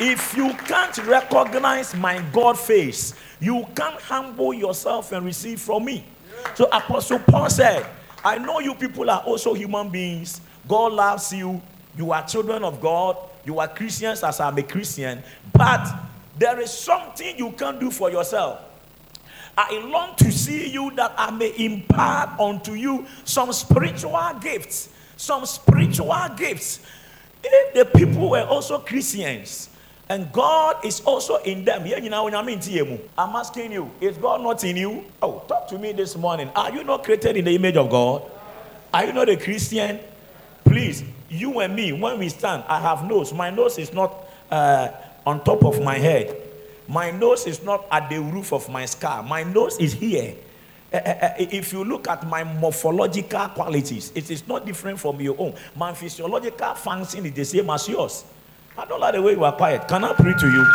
If 0.00 0.36
you 0.36 0.52
can't 0.66 0.96
recognize 1.06 1.94
my 1.94 2.22
god 2.32 2.58
face 2.58 3.14
you 3.40 3.66
can't 3.74 4.00
humble 4.00 4.54
yourself 4.54 5.12
and 5.12 5.24
receive 5.24 5.60
from 5.60 5.84
me. 5.84 6.04
So 6.54 6.66
apostle 6.72 7.18
paul 7.20 7.48
said 7.50 7.86
i 8.24 8.38
know 8.38 8.58
you 8.58 8.74
people 8.74 9.08
are 9.10 9.20
also 9.20 9.54
human 9.54 9.90
beings. 9.90 10.40
God 10.66 10.92
loves 10.92 11.32
you. 11.32 11.60
You 11.96 12.12
are 12.12 12.26
children 12.26 12.64
of 12.64 12.80
god 12.80 13.16
you 13.44 13.58
are 13.58 13.68
christians 13.68 14.22
as 14.22 14.40
i'm 14.40 14.56
a 14.58 14.62
christian 14.62 15.22
but 15.52 15.86
there 16.38 16.60
is 16.60 16.72
something 16.72 17.38
you 17.38 17.52
can 17.52 17.78
do 17.78 17.90
for 17.90 18.10
yourself. 18.10 18.60
I 19.56 19.78
long 19.84 20.16
to 20.16 20.32
see 20.32 20.68
you 20.68 20.90
that 20.96 21.14
I 21.16 21.30
may 21.30 21.54
impart 21.56 22.40
unto 22.40 22.72
you 22.72 23.06
some 23.24 23.52
spiritual 23.52 24.18
gifts. 24.40 24.88
Some 25.16 25.46
spiritual 25.46 26.12
gifts. 26.36 26.80
If 27.44 27.74
the 27.74 27.84
people 27.84 28.30
were 28.30 28.42
also 28.42 28.78
Christians 28.78 29.68
and 30.08 30.32
God 30.32 30.84
is 30.84 31.00
also 31.02 31.36
in 31.36 31.64
them, 31.64 31.82
I'm 31.86 33.36
asking 33.36 33.72
you, 33.72 33.90
is 34.00 34.18
God 34.18 34.42
not 34.42 34.64
in 34.64 34.76
you? 34.76 35.04
Oh, 35.22 35.44
talk 35.46 35.68
to 35.68 35.78
me 35.78 35.92
this 35.92 36.16
morning. 36.16 36.50
Are 36.56 36.72
you 36.72 36.82
not 36.82 37.04
created 37.04 37.36
in 37.36 37.44
the 37.44 37.54
image 37.54 37.76
of 37.76 37.90
God? 37.90 38.22
Are 38.92 39.04
you 39.04 39.12
not 39.12 39.28
a 39.28 39.36
Christian? 39.36 40.00
Please, 40.64 41.04
you 41.28 41.60
and 41.60 41.74
me, 41.74 41.92
when 41.92 42.18
we 42.18 42.28
stand, 42.28 42.64
I 42.68 42.80
have 42.80 43.08
nose. 43.08 43.32
My 43.32 43.50
nose 43.50 43.78
is 43.78 43.92
not. 43.92 44.28
Uh, 44.50 44.88
on 45.26 45.42
top 45.44 45.64
of 45.64 45.82
my 45.82 45.96
head. 45.96 46.36
My 46.86 47.10
nose 47.10 47.46
is 47.46 47.62
not 47.62 47.86
at 47.90 48.10
the 48.10 48.20
roof 48.20 48.52
of 48.52 48.68
my 48.68 48.84
skull. 48.84 49.22
My 49.22 49.42
nose 49.42 49.78
is 49.78 49.94
here. 49.94 50.34
Uh, 50.92 50.96
uh, 50.96 51.34
if 51.38 51.72
you 51.72 51.82
look 51.82 52.08
at 52.08 52.26
my 52.26 52.44
morphological 52.44 53.48
qualities, 53.48 54.12
it 54.14 54.30
is 54.30 54.46
not 54.46 54.66
different 54.66 55.00
from 55.00 55.20
your 55.20 55.34
own. 55.38 55.54
My 55.74 55.92
physiological 55.94 56.74
function 56.74 57.26
is 57.26 57.32
the 57.32 57.44
same 57.44 57.70
as 57.70 57.88
yours. 57.88 58.24
I 58.76 58.84
don't 58.84 59.00
like 59.00 59.14
the 59.14 59.22
way 59.22 59.32
you 59.32 59.44
are 59.44 59.52
quiet. 59.52 59.88
Can 59.88 60.04
I 60.04 60.12
pray 60.12 60.34
to 60.38 60.50
you? 60.50 60.66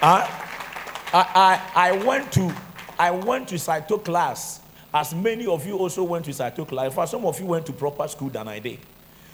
Uh, 0.00 0.26
I, 1.12 1.60
I, 1.74 1.88
I 1.88 2.04
went 2.04 2.30
to 2.32 2.54
I 3.00 3.12
went 3.12 3.48
to 3.48 3.58
Saito 3.58 3.98
class, 3.98 4.60
as 4.92 5.14
many 5.14 5.46
of 5.46 5.64
you 5.64 5.78
also 5.78 6.02
went 6.02 6.24
to 6.24 6.32
Saito 6.32 6.64
class. 6.64 6.92
For 6.92 7.06
some 7.06 7.24
of 7.24 7.38
you 7.38 7.46
went 7.46 7.64
to 7.66 7.72
proper 7.72 8.08
school 8.08 8.28
than 8.28 8.48
I 8.48 8.58
did. 8.58 8.78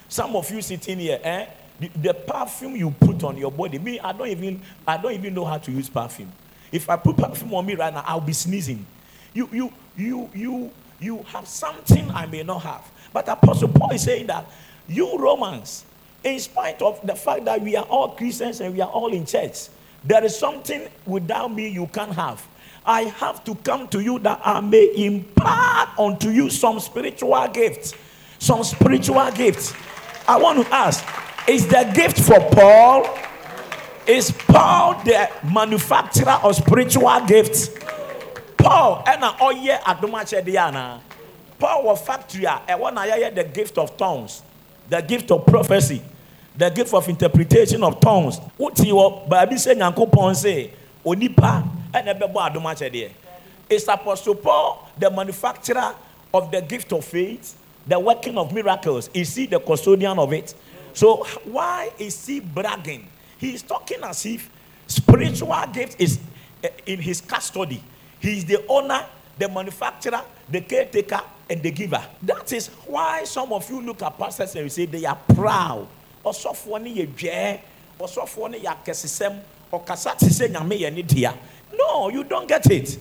Some 0.08 0.36
of 0.36 0.50
you 0.50 0.62
sitting 0.62 0.98
here, 0.98 1.20
eh? 1.22 1.46
The, 1.80 1.90
the, 1.96 2.14
perfume 2.14 2.76
you 2.76 2.90
put 2.92 3.24
on 3.24 3.36
your 3.36 3.50
body, 3.50 3.78
me, 3.78 3.98
I 3.98 4.12
don't 4.12 4.28
even 4.28 4.62
I 4.86 4.96
don't 4.96 5.12
even 5.12 5.34
know 5.34 5.44
how 5.44 5.58
to 5.58 5.72
use 5.72 5.88
perfume. 5.88 6.30
If 6.70 6.88
I 6.88 6.96
put 6.96 7.16
perfume 7.16 7.52
on 7.54 7.66
me 7.66 7.74
right 7.74 7.92
now, 7.92 8.04
I'll 8.06 8.20
be 8.20 8.32
sneezing. 8.32 8.86
You 9.32 9.48
you 9.52 9.72
you 9.96 10.30
you 10.32 10.70
you 11.00 11.22
have 11.24 11.48
something 11.48 12.10
I 12.12 12.26
may 12.26 12.42
not 12.44 12.62
have. 12.62 12.90
But 13.12 13.28
Apostle 13.28 13.68
Paul 13.68 13.90
is 13.90 14.04
saying 14.04 14.28
that 14.28 14.46
you 14.88 15.18
Romans, 15.18 15.84
in 16.22 16.38
spite 16.38 16.80
of 16.80 17.04
the 17.04 17.14
fact 17.14 17.44
that 17.46 17.60
we 17.60 17.76
are 17.76 17.84
all 17.84 18.10
Christians 18.10 18.60
and 18.60 18.74
we 18.74 18.80
are 18.80 18.90
all 18.90 19.12
in 19.12 19.26
church, 19.26 19.68
there 20.04 20.22
is 20.24 20.38
something 20.38 20.88
without 21.06 21.52
me 21.52 21.68
you 21.68 21.86
can't 21.88 22.12
have. 22.12 22.46
I 22.86 23.02
have 23.02 23.42
to 23.44 23.54
come 23.56 23.88
to 23.88 24.00
you 24.00 24.18
that 24.20 24.40
I 24.44 24.60
may 24.60 24.92
impart 24.94 25.98
unto 25.98 26.28
you 26.28 26.50
some 26.50 26.78
spiritual 26.80 27.48
gifts. 27.48 27.94
Some 28.38 28.62
spiritual 28.62 29.30
gifts. 29.30 29.72
I 30.26 30.38
want 30.38 30.64
to 30.66 30.74
ask 30.74 31.04
is 31.46 31.66
the 31.66 31.90
gift 31.94 32.18
for 32.20 32.40
Paul? 32.50 33.18
Is 34.06 34.30
Paul 34.30 35.02
the 35.04 35.28
manufacturer 35.52 36.38
of 36.42 36.56
spiritual 36.56 37.20
gifts? 37.26 37.70
Paul, 38.56 39.04
and 39.06 39.22
all 39.40 39.52
year 39.52 39.78
at 39.86 40.00
Diana. 40.46 41.02
Paul 41.58 41.84
was 41.84 42.00
factory, 42.00 42.46
and 42.46 42.80
one 42.80 42.96
I 42.96 43.30
the 43.30 43.44
gift 43.44 43.76
of 43.78 43.96
tongues, 43.96 44.42
the 44.88 45.00
gift 45.00 45.30
of 45.30 45.46
prophecy, 45.46 46.02
the 46.56 46.70
gift 46.70 46.94
of 46.94 47.06
interpretation 47.08 47.82
of 47.84 48.00
tongues. 48.00 48.38
What 48.56 48.78
you 48.78 48.96
Bible 49.28 49.58
say, 49.58 49.76
Yanko 49.76 50.32
say, 50.32 50.70
Onipa, 51.04 51.68
and 51.92 52.08
a 52.08 52.14
bebo 52.14 52.36
adomache 52.36 53.12
Is 53.68 53.86
Apostle 53.86 54.34
Paul 54.36 54.88
the 54.98 55.10
manufacturer 55.10 55.94
of 56.32 56.50
the 56.50 56.60
gift 56.62 56.92
of 56.92 57.04
faith, 57.04 57.56
the 57.86 57.98
working 57.98 58.38
of 58.38 58.52
miracles? 58.52 59.10
Is 59.14 59.34
he 59.34 59.46
the 59.46 59.60
custodian 59.60 60.18
of 60.18 60.32
it? 60.32 60.54
So 60.92 61.24
why 61.44 61.90
is 61.98 62.26
he 62.26 62.40
bragging? 62.40 63.08
He 63.38 63.54
is 63.54 63.62
talking 63.62 63.98
as 64.02 64.24
if 64.26 64.50
spiritual 64.86 65.54
gift 65.72 66.00
is 66.00 66.18
eh, 66.62 66.68
in 66.86 67.00
his 67.00 67.20
custody. 67.20 67.82
He 68.20 68.38
is 68.38 68.44
the 68.44 68.64
owner, 68.68 69.04
the 69.38 69.48
manufacturer, 69.48 70.22
the 70.48 70.60
caretaker, 70.60 71.20
and 71.50 71.62
the 71.62 71.70
giver. 71.70 72.02
That 72.22 72.52
is 72.52 72.68
why 72.86 73.24
some 73.24 73.52
of 73.52 73.68
you 73.68 73.80
look 73.82 74.02
at 74.02 74.18
pastors 74.18 74.54
and 74.54 74.64
you 74.64 74.70
say 74.70 74.86
they 74.86 75.04
are 75.04 75.18
proud. 75.34 75.86
Ɔsɔfoɔ 76.24 76.82
ne 76.82 76.94
yɛ 76.94 77.06
dwɛɛ, 77.14 77.60
ɔsɔfoɔ. 78.00 78.54
No, 81.76 82.08
you 82.08 82.24
don't 82.24 82.46
get 82.48 82.70
it. 82.70 82.98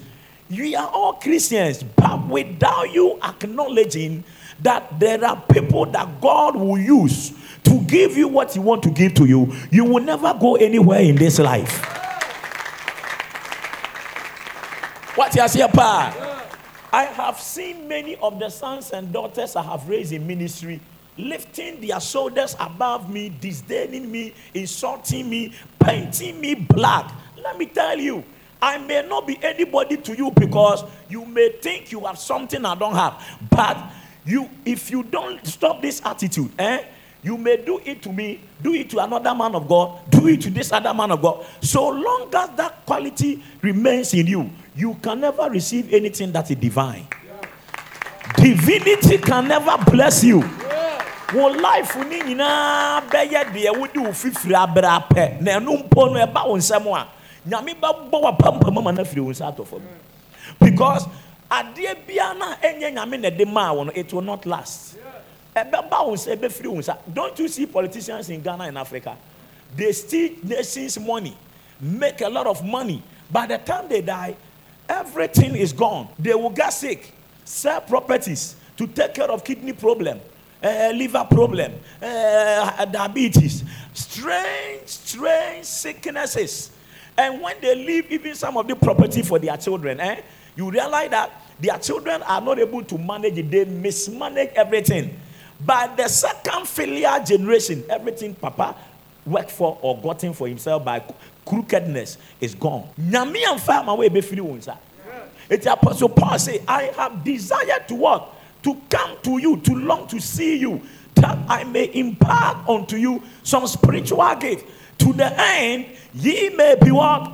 We 0.50 0.76
are 0.76 0.88
all 0.90 1.14
Christians, 1.14 1.84
but 1.84 2.28
without 2.28 2.92
you 2.92 3.20
acknowledging 3.24 4.24
that 4.64 5.00
there 5.00 5.24
are 5.24 5.42
people 5.52 5.86
that 5.88 6.20
God 6.20 6.56
will 6.56 6.78
use 6.78 7.34
to 7.64 7.82
give 7.82 8.18
you 8.18 8.28
what 8.28 8.54
He 8.54 8.60
want 8.60 8.84
to 8.84 8.90
give 8.90 9.14
to 9.16 9.26
you, 9.26 9.54
you 9.72 9.86
will 9.86 10.04
never 10.04 10.34
go 10.34 10.56
anywhere 10.56 11.00
in 11.00 11.16
this 11.16 11.40
life. 11.40 11.84
What 15.16 15.36
you 15.36 15.48
say, 15.48 15.68
Pa? 15.68 16.42
I 16.92 17.06
have 17.06 17.40
seen 17.40 17.88
many 17.88 18.16
of 18.18 18.40
the 18.40 18.50
sons 18.50 18.92
and 18.92 19.12
daughters 19.12 19.56
I 19.56 19.64
have 19.64 19.88
raised 19.88 20.12
in 20.12 20.28
ministry 20.28 20.80
lifting 21.18 21.80
their 21.82 22.00
shoulders 22.00 22.56
above 22.60 23.12
me, 23.12 23.30
disdaining 23.40 24.12
me, 24.12 24.34
insulting 24.54 25.30
me, 25.30 25.54
painting 25.80 26.40
me 26.42 26.56
black. 26.56 27.12
Let 27.38 27.58
me 27.58 27.68
tell 27.68 28.00
you, 28.00 28.24
I 28.62 28.78
may 28.78 29.06
not 29.08 29.28
be 29.28 29.38
anybody 29.44 29.98
to 29.98 30.16
you 30.16 30.32
because 30.32 30.84
you 31.10 31.26
may 31.26 31.50
think 31.50 31.92
you 31.92 32.02
have 32.02 32.18
something 32.18 32.66
I 32.66 32.76
don't 32.76 32.96
have. 32.96 33.22
But 33.50 33.78
you, 34.26 34.50
if 34.66 34.90
you 34.92 35.04
don't 35.04 35.46
stop 35.46 35.82
this 35.82 36.02
attitude, 36.06 36.52
eh? 36.58 36.84
You 37.24 37.38
may 37.38 37.58
do 37.64 37.80
it 37.86 38.02
to 38.04 38.12
me, 38.12 38.42
do 38.62 38.74
it 38.74 38.90
to 38.90 39.00
another 39.00 39.34
man 39.34 39.56
of 39.56 39.68
God, 39.68 40.00
do 40.10 40.28
it 40.28 40.42
to 40.42 40.50
this 40.50 40.74
other 40.74 40.94
man 40.94 41.10
of 41.12 41.22
God. 41.22 41.46
So 41.62 41.88
long 41.88 42.30
as 42.36 42.50
that 42.58 42.86
quality 42.86 43.42
remains 43.62 44.14
in 44.14 44.28
you, 44.28 44.50
you 44.76 44.96
can 44.96 45.22
never 45.22 45.50
receive 45.50 45.94
anything 45.94 46.34
that 46.34 46.52
is 46.52 46.58
divine. 46.58 47.08
Divinity 48.36 49.18
can 49.20 49.48
never 49.48 49.78
bless 49.90 50.24
you. 50.24 50.44
Wọ́n 51.34 51.62
life 51.62 51.96
ni 52.10 52.22
nyinaa 52.22 53.02
bɛyɛ 53.10 53.54
deɛ 53.54 53.72
wodi 53.74 53.98
wo 53.98 54.12
fifiri 54.12 54.54
abere 54.54 54.86
apɛ 54.86 55.42
na 55.42 55.58
ɛnu 55.60 55.90
mpo 55.90 56.14
no 56.14 56.20
ɛba 56.20 56.48
wo 56.48 56.58
nsɛm 56.58 56.86
a 56.96 57.08
nyame 57.50 57.74
bɛbɔ 57.74 58.22
wa 58.22 58.32
pampam 58.38 58.84
ma 58.84 58.92
na 58.92 59.04
firi 59.04 59.22
wo 59.22 59.32
nsa 59.32 59.50
atɔ 59.52 59.66
fam 59.66 59.82
because 60.60 61.08
adeɛ 61.60 62.08
bia 62.08 62.34
na 62.34 62.56
ɛnyɛ 62.56 62.94
nyame 62.94 63.20
na 63.20 63.30
ɛde 63.30 63.46
maa 63.48 63.74
wɔn 63.74 63.92
it 63.96 64.12
will 64.14 64.22
not 64.22 64.46
last. 64.46 64.98
Don't 67.14 67.38
you 67.40 67.48
see 67.48 67.66
politicians 67.68 68.30
in 68.30 68.42
Ghana 68.42 68.64
and 68.66 68.78
Africa? 68.78 69.16
They 69.76 69.92
steal 69.92 70.32
nations' 70.44 71.00
money, 71.00 71.38
make 71.80 72.22
a 72.22 72.30
lot 72.30 72.48
of 72.48 72.64
money. 72.66 73.04
By 73.32 73.46
the 73.46 73.60
time 73.60 73.88
they 73.88 74.02
die, 74.02 74.36
everything 74.90 75.56
is 75.56 75.72
gone. 75.74 76.08
They 76.18 76.34
will 76.34 76.50
get 76.50 76.72
sick, 76.72 77.14
sell 77.46 77.82
properties 77.82 78.56
to 78.78 78.88
take 78.88 79.14
care 79.14 79.30
of 79.30 79.44
kidney 79.44 79.74
problem, 79.74 80.20
uh, 80.64 80.92
liver 80.96 81.26
problem, 81.30 81.74
uh, 82.02 82.86
diabetes, 82.86 83.64
strange, 83.94 84.88
strange 84.88 85.66
sicknesses. 85.66 86.72
And 87.16 87.42
when 87.42 87.58
they 87.62 87.76
leave 87.76 88.12
even 88.12 88.34
some 88.34 88.58
of 88.58 88.68
the 88.68 88.76
property 88.76 89.22
for 89.22 89.38
their 89.38 89.56
children, 89.58 90.00
eh, 90.00 90.22
you 90.56 90.70
realize 90.72 91.12
that 91.12 91.32
their 91.64 91.80
children 91.80 92.22
are 92.24 92.42
not 92.42 92.60
able 92.60 92.84
to 92.84 92.98
manage 92.98 93.38
it. 93.38 93.50
They 93.50 93.64
mismanage 93.64 94.50
everything. 94.56 95.18
By 95.66 95.88
the 95.96 96.10
second 96.10 96.68
filial 96.68 97.24
generation, 97.24 97.86
everything 97.90 98.36
Papa 98.36 98.76
worked 99.26 99.52
for 99.52 99.80
or 99.82 99.98
gotten 100.02 100.34
for 100.34 100.50
himself 100.50 100.84
by 100.84 101.02
crookedness 101.46 102.18
is 102.42 102.54
gone. 102.54 102.90
Nyame 103.00 103.44
amfa 103.46 103.86
ma 103.86 103.96
we 103.96 104.10
be 104.10 104.20
free 104.20 104.42
wo 104.42 104.56
nsa. 104.56 104.78
It's 105.50 105.66
Apostle 105.66 106.10
Paul 106.10 106.38
say, 106.38 106.62
I 106.68 106.84
have 106.98 107.24
desired 107.24 107.88
to 107.88 107.96
what? 107.96 108.34
To 108.64 108.82
come 108.90 109.18
to 109.24 109.38
you, 109.38 109.58
to 109.58 109.76
long 109.76 110.08
to 110.08 110.20
see 110.20 110.58
you, 110.58 110.82
that 111.16 111.38
I 111.48 111.64
may 111.64 111.94
impart 111.94 112.68
unto 112.68 112.98
you 112.98 113.24
some 113.44 113.68
spiritual 113.68 114.36
gift, 114.36 114.66
to 115.00 115.14
the 115.14 115.34
end 115.40 115.86
ye 116.14 116.50
may 116.50 116.76
be 116.82 116.92
what? 116.92 117.32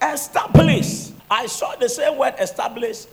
Established. 0.00 1.12
I 1.30 1.46
saw 1.46 1.74
the 1.76 1.88
same 1.88 2.16
word 2.16 2.34
established 2.38 3.08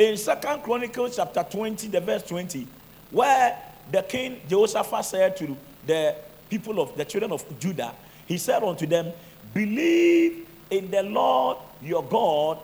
in 0.00 0.16
Second 0.16 0.62
Chronicles 0.62 1.16
chapter 1.16 1.44
20, 1.50 1.88
the 1.88 2.00
verse 2.00 2.22
20, 2.22 2.66
where 3.10 3.54
the 3.92 4.02
king 4.02 4.40
Jehoshaphat 4.48 5.04
said 5.04 5.36
to 5.36 5.54
the 5.86 6.16
people 6.48 6.80
of 6.80 6.96
the 6.96 7.04
children 7.04 7.32
of 7.32 7.44
Judah, 7.60 7.92
he 8.24 8.38
said 8.38 8.64
unto 8.64 8.86
them, 8.86 9.12
Believe 9.52 10.48
in 10.70 10.90
the 10.90 11.02
Lord 11.02 11.58
your 11.82 12.02
God, 12.02 12.60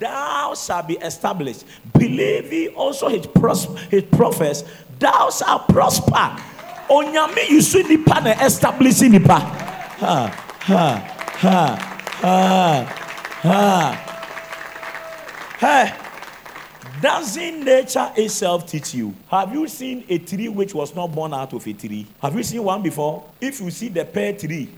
thou 0.00 0.52
shalt 0.56 0.88
be 0.88 0.94
established. 0.96 1.64
Believe 1.96 2.52
ye 2.52 2.68
also 2.70 3.06
his, 3.08 3.24
pros- 3.24 3.78
his 3.82 4.02
prophets, 4.02 4.64
thou 4.98 5.30
shalt 5.30 5.68
prosper. 5.68 6.42
Onyame 6.90 7.46
yusu 7.46 7.88
nipa 7.88 8.20
na 8.20 8.32
establish 8.44 9.00
nipa. 9.02 9.38
Ha 9.38 10.26
ha 10.60 10.96
ha 11.38 11.76
ha 12.20 12.84
ha. 13.42 14.06
Hey. 15.60 16.09
Doesn't 17.00 17.64
nature 17.64 18.12
itself 18.16 18.66
teach 18.66 18.94
you? 18.94 19.14
Have 19.28 19.54
you 19.54 19.66
seen 19.68 20.04
a 20.08 20.18
tree 20.18 20.48
which 20.48 20.74
was 20.74 20.94
not 20.94 21.12
born 21.12 21.32
out 21.32 21.52
of 21.54 21.66
a 21.66 21.72
tree? 21.72 22.06
Have 22.20 22.34
you 22.34 22.42
seen 22.42 22.62
one 22.62 22.82
before? 22.82 23.24
If 23.40 23.60
you 23.60 23.70
see 23.70 23.88
the 23.88 24.04
pear 24.04 24.34
tree, 24.34 24.68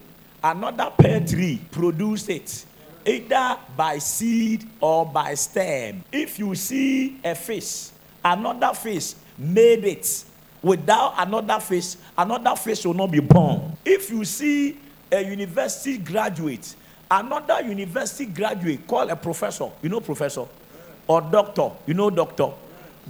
another 0.45 0.93
pear 0.97 1.21
tree 1.21 1.61
produced 1.73 2.31
it 2.31 2.65
either 3.05 3.59
by 3.77 3.99
seed 3.99 4.69
or 4.81 5.05
by 5.05 5.35
stem. 5.35 6.05
If 6.13 6.39
you 6.39 6.55
see 6.55 7.19
a 7.25 7.35
fish, 7.35 7.89
another 8.25 8.73
fish 8.75 9.15
made 9.37 9.85
it. 9.85 10.25
Without 10.63 11.15
another 11.19 11.59
fish, 11.59 11.97
another 12.17 12.55
fish 12.55 12.85
will 12.85 12.95
not 12.95 13.11
be 13.11 13.19
born. 13.19 13.77
If 13.85 14.11
you 14.11 14.25
see 14.25 14.79
a 15.11 15.21
university 15.21 15.99
graduate, 15.99 16.77
another 17.11 17.63
university 17.63 18.27
graduate 18.27 18.87
called 18.87 19.11
a 19.11 19.17
professor, 19.17 19.71
you 19.83 19.89
know 19.89 20.01
professor, 20.01 20.47
or 21.07 21.21
doctor, 21.21 21.71
you 21.87 21.95
know 21.95 22.11
doctor, 22.11 22.51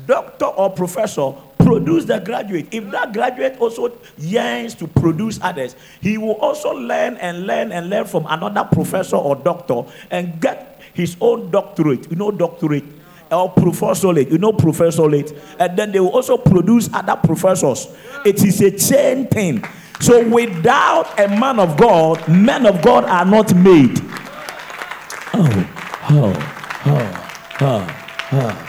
doctor 0.07 0.47
or 0.47 0.71
professor 0.71 1.33
produce 1.59 2.05
the 2.05 2.19
graduate. 2.19 2.69
If 2.73 2.91
that 2.91 3.13
graduate 3.13 3.59
also 3.59 3.93
yearns 4.19 4.75
to 4.77 4.87
produce 4.89 5.39
others, 5.43 5.77
he 6.01 6.19
will 6.19 6.35
also 6.35 6.71
learn 6.71 7.17
and 7.17 7.47
learn 7.47 7.73
and 7.73 7.89
learn 7.89 8.07
from 8.07 8.27
another 8.29 8.69
professor 8.71 9.17
or 9.17 9.37
doctor 9.37 9.83
and 10.11 10.41
get 10.41 10.81
his 10.95 11.17
own 11.21 11.51
doctorate. 11.51 12.11
You 12.11 12.17
know 12.17 12.31
doctorate 12.31 12.85
or 13.31 13.51
professorate. 13.51 14.31
You 14.31 14.39
know 14.39 14.53
professorate. 14.53 15.33
And 15.59 15.79
then 15.79 15.93
they 15.93 16.01
will 16.01 16.11
also 16.11 16.37
produce 16.37 16.93
other 16.93 17.17
professors. 17.17 17.89
It 18.25 18.43
is 18.45 18.61
a 18.61 18.71
chain 18.71 19.27
thing. 19.29 19.65
So 20.01 20.29
without 20.29 21.19
a 21.19 21.29
man 21.29 21.61
of 21.61 21.77
God, 21.77 22.27
men 22.29 22.67
of 22.67 22.83
God 22.83 23.05
are 23.05 23.25
not 23.25 23.55
made. 23.55 24.01
Oh, 25.35 25.71
oh, 26.11 26.83
oh, 26.87 27.22
oh, 27.63 28.29
oh. 28.33 28.69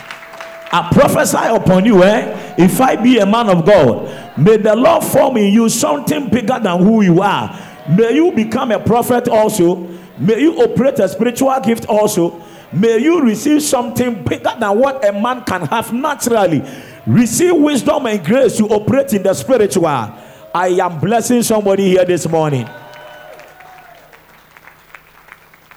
I 0.71 0.89
prophesy 0.91 1.37
upon 1.37 1.85
you, 1.85 2.03
eh? 2.03 2.55
If 2.57 2.81
I 2.81 2.95
be 2.95 3.19
a 3.19 3.25
man 3.25 3.47
of 3.47 3.63
God, 3.63 4.37
may 4.39 4.57
the 4.57 4.75
Lord 4.75 5.03
form 5.03 5.37
in 5.37 5.53
you 5.53 5.69
something 5.69 6.29
bigger 6.29 6.59
than 6.59 6.79
who 6.79 7.03
you 7.03 7.21
are. 7.21 7.59
May 7.89 8.15
you 8.15 8.31
become 8.31 8.71
a 8.71 8.79
prophet 8.79 9.27
also. 9.27 9.87
May 10.17 10.41
you 10.41 10.55
operate 10.63 10.97
a 10.99 11.07
spiritual 11.07 11.59
gift 11.59 11.85
also. 11.85 12.41
May 12.71 12.97
you 12.97 13.21
receive 13.21 13.61
something 13.61 14.23
bigger 14.23 14.51
than 14.59 14.79
what 14.79 15.07
a 15.07 15.11
man 15.11 15.43
can 15.43 15.61
have 15.67 15.93
naturally. 15.93 16.63
Receive 17.05 17.55
wisdom 17.55 18.07
and 18.07 18.25
grace 18.25 18.57
to 18.57 18.65
operate 18.69 19.13
in 19.13 19.21
the 19.21 19.33
spiritual. 19.35 19.85
I 19.85 20.67
am 20.81 20.99
blessing 20.99 21.43
somebody 21.43 21.89
here 21.89 22.05
this 22.05 22.27
morning. 22.27 22.67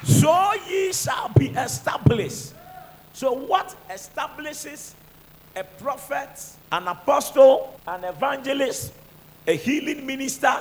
So 0.05 0.52
ye 0.68 0.92
shall 0.92 1.31
be 1.37 1.48
established. 1.48 2.56
So, 3.16 3.33
what 3.33 3.74
establishes 3.90 4.94
a 5.57 5.64
prophet, 5.64 6.38
an 6.70 6.87
apostle, 6.87 7.81
an 7.87 8.05
evangelist, 8.05 8.92
a 9.46 9.57
healing 9.57 10.05
minister, 10.05 10.55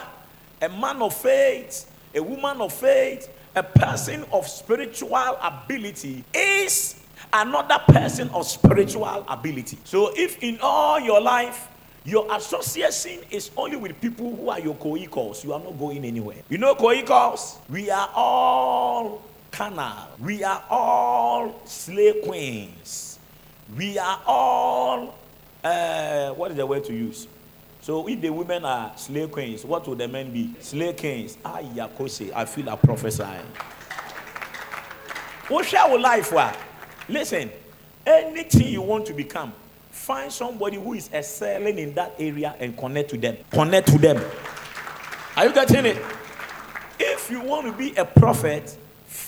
a 0.61 0.69
man 0.69 1.01
of 1.01 1.13
faith, 1.13 1.91
a 2.13 2.23
woman 2.23 2.61
of 2.61 2.71
faith, 2.71 3.29
a 3.57 3.61
person 3.61 4.23
of 4.31 4.47
spiritual 4.47 5.37
ability 5.43 6.23
is 6.33 6.95
another 7.33 7.77
person 7.89 8.29
of 8.29 8.47
spiritual 8.47 9.25
ability. 9.27 9.77
So, 9.83 10.13
if 10.15 10.41
in 10.41 10.57
all 10.61 10.97
your 11.01 11.19
life 11.19 11.67
your 12.05 12.25
association 12.33 13.19
is 13.31 13.51
only 13.57 13.75
with 13.75 13.99
people 13.99 14.33
who 14.33 14.49
are 14.49 14.61
your 14.61 14.75
co-equals, 14.75 15.43
you 15.43 15.51
are 15.51 15.59
not 15.59 15.77
going 15.77 16.05
anywhere. 16.05 16.37
You 16.47 16.57
know 16.57 16.73
co-equals? 16.73 17.57
We 17.67 17.89
are 17.89 18.09
all 18.15 19.21
carnal. 19.55 20.09
We 20.19 20.43
are 20.43 20.63
all 20.69 21.61
slave 21.65 22.23
queens. 22.23 23.19
We 23.77 23.97
are 23.97 24.21
all, 24.25 25.15
uh, 25.63 26.31
what 26.31 26.51
is 26.51 26.57
the 26.57 26.65
word 26.65 26.83
to 26.85 26.93
use? 26.93 27.27
So 27.81 28.07
if 28.09 28.19
the 28.19 28.31
women 28.31 28.65
are 28.65 28.91
slave 28.97 29.31
queens, 29.31 29.63
what 29.63 29.87
would 29.87 29.99
the 29.99 30.07
men 30.07 30.31
be? 30.33 30.53
Slave 30.59 30.97
kings. 30.97 31.37
Ah, 31.45 31.59
Yakose, 31.59 32.33
I 32.33 32.45
feel 32.45 32.65
like 32.65 32.81
prophesying. 32.81 33.45
Shall 35.63 36.01
life 36.01 36.27
for? 36.27 36.51
Listen, 37.07 37.51
anything 38.05 38.67
you 38.67 38.81
want 38.81 39.05
to 39.05 39.13
become, 39.13 39.53
find 39.91 40.31
somebody 40.31 40.77
who 40.77 40.93
is 40.93 41.09
excelling 41.13 41.77
in 41.77 41.93
that 41.93 42.15
area 42.19 42.55
and 42.59 42.75
connect 42.75 43.11
to 43.11 43.17
them. 43.17 43.37
Connect 43.51 43.87
to 43.87 43.97
them. 43.99 44.23
Are 45.37 45.45
you 45.45 45.53
getting 45.53 45.85
it? 45.85 45.97
If 46.99 47.29
you 47.29 47.41
want 47.41 47.67
to 47.67 47.71
be 47.71 47.95
a 47.95 48.05
prophet, 48.05 48.77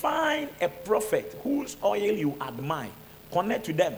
Find 0.02 0.48
a 0.62 0.70
prophet 0.70 1.36
whose 1.42 1.76
oil 1.84 1.98
you 1.98 2.38
admire, 2.40 2.92
connect 3.32 3.66
to 3.66 3.74
them, 3.74 3.96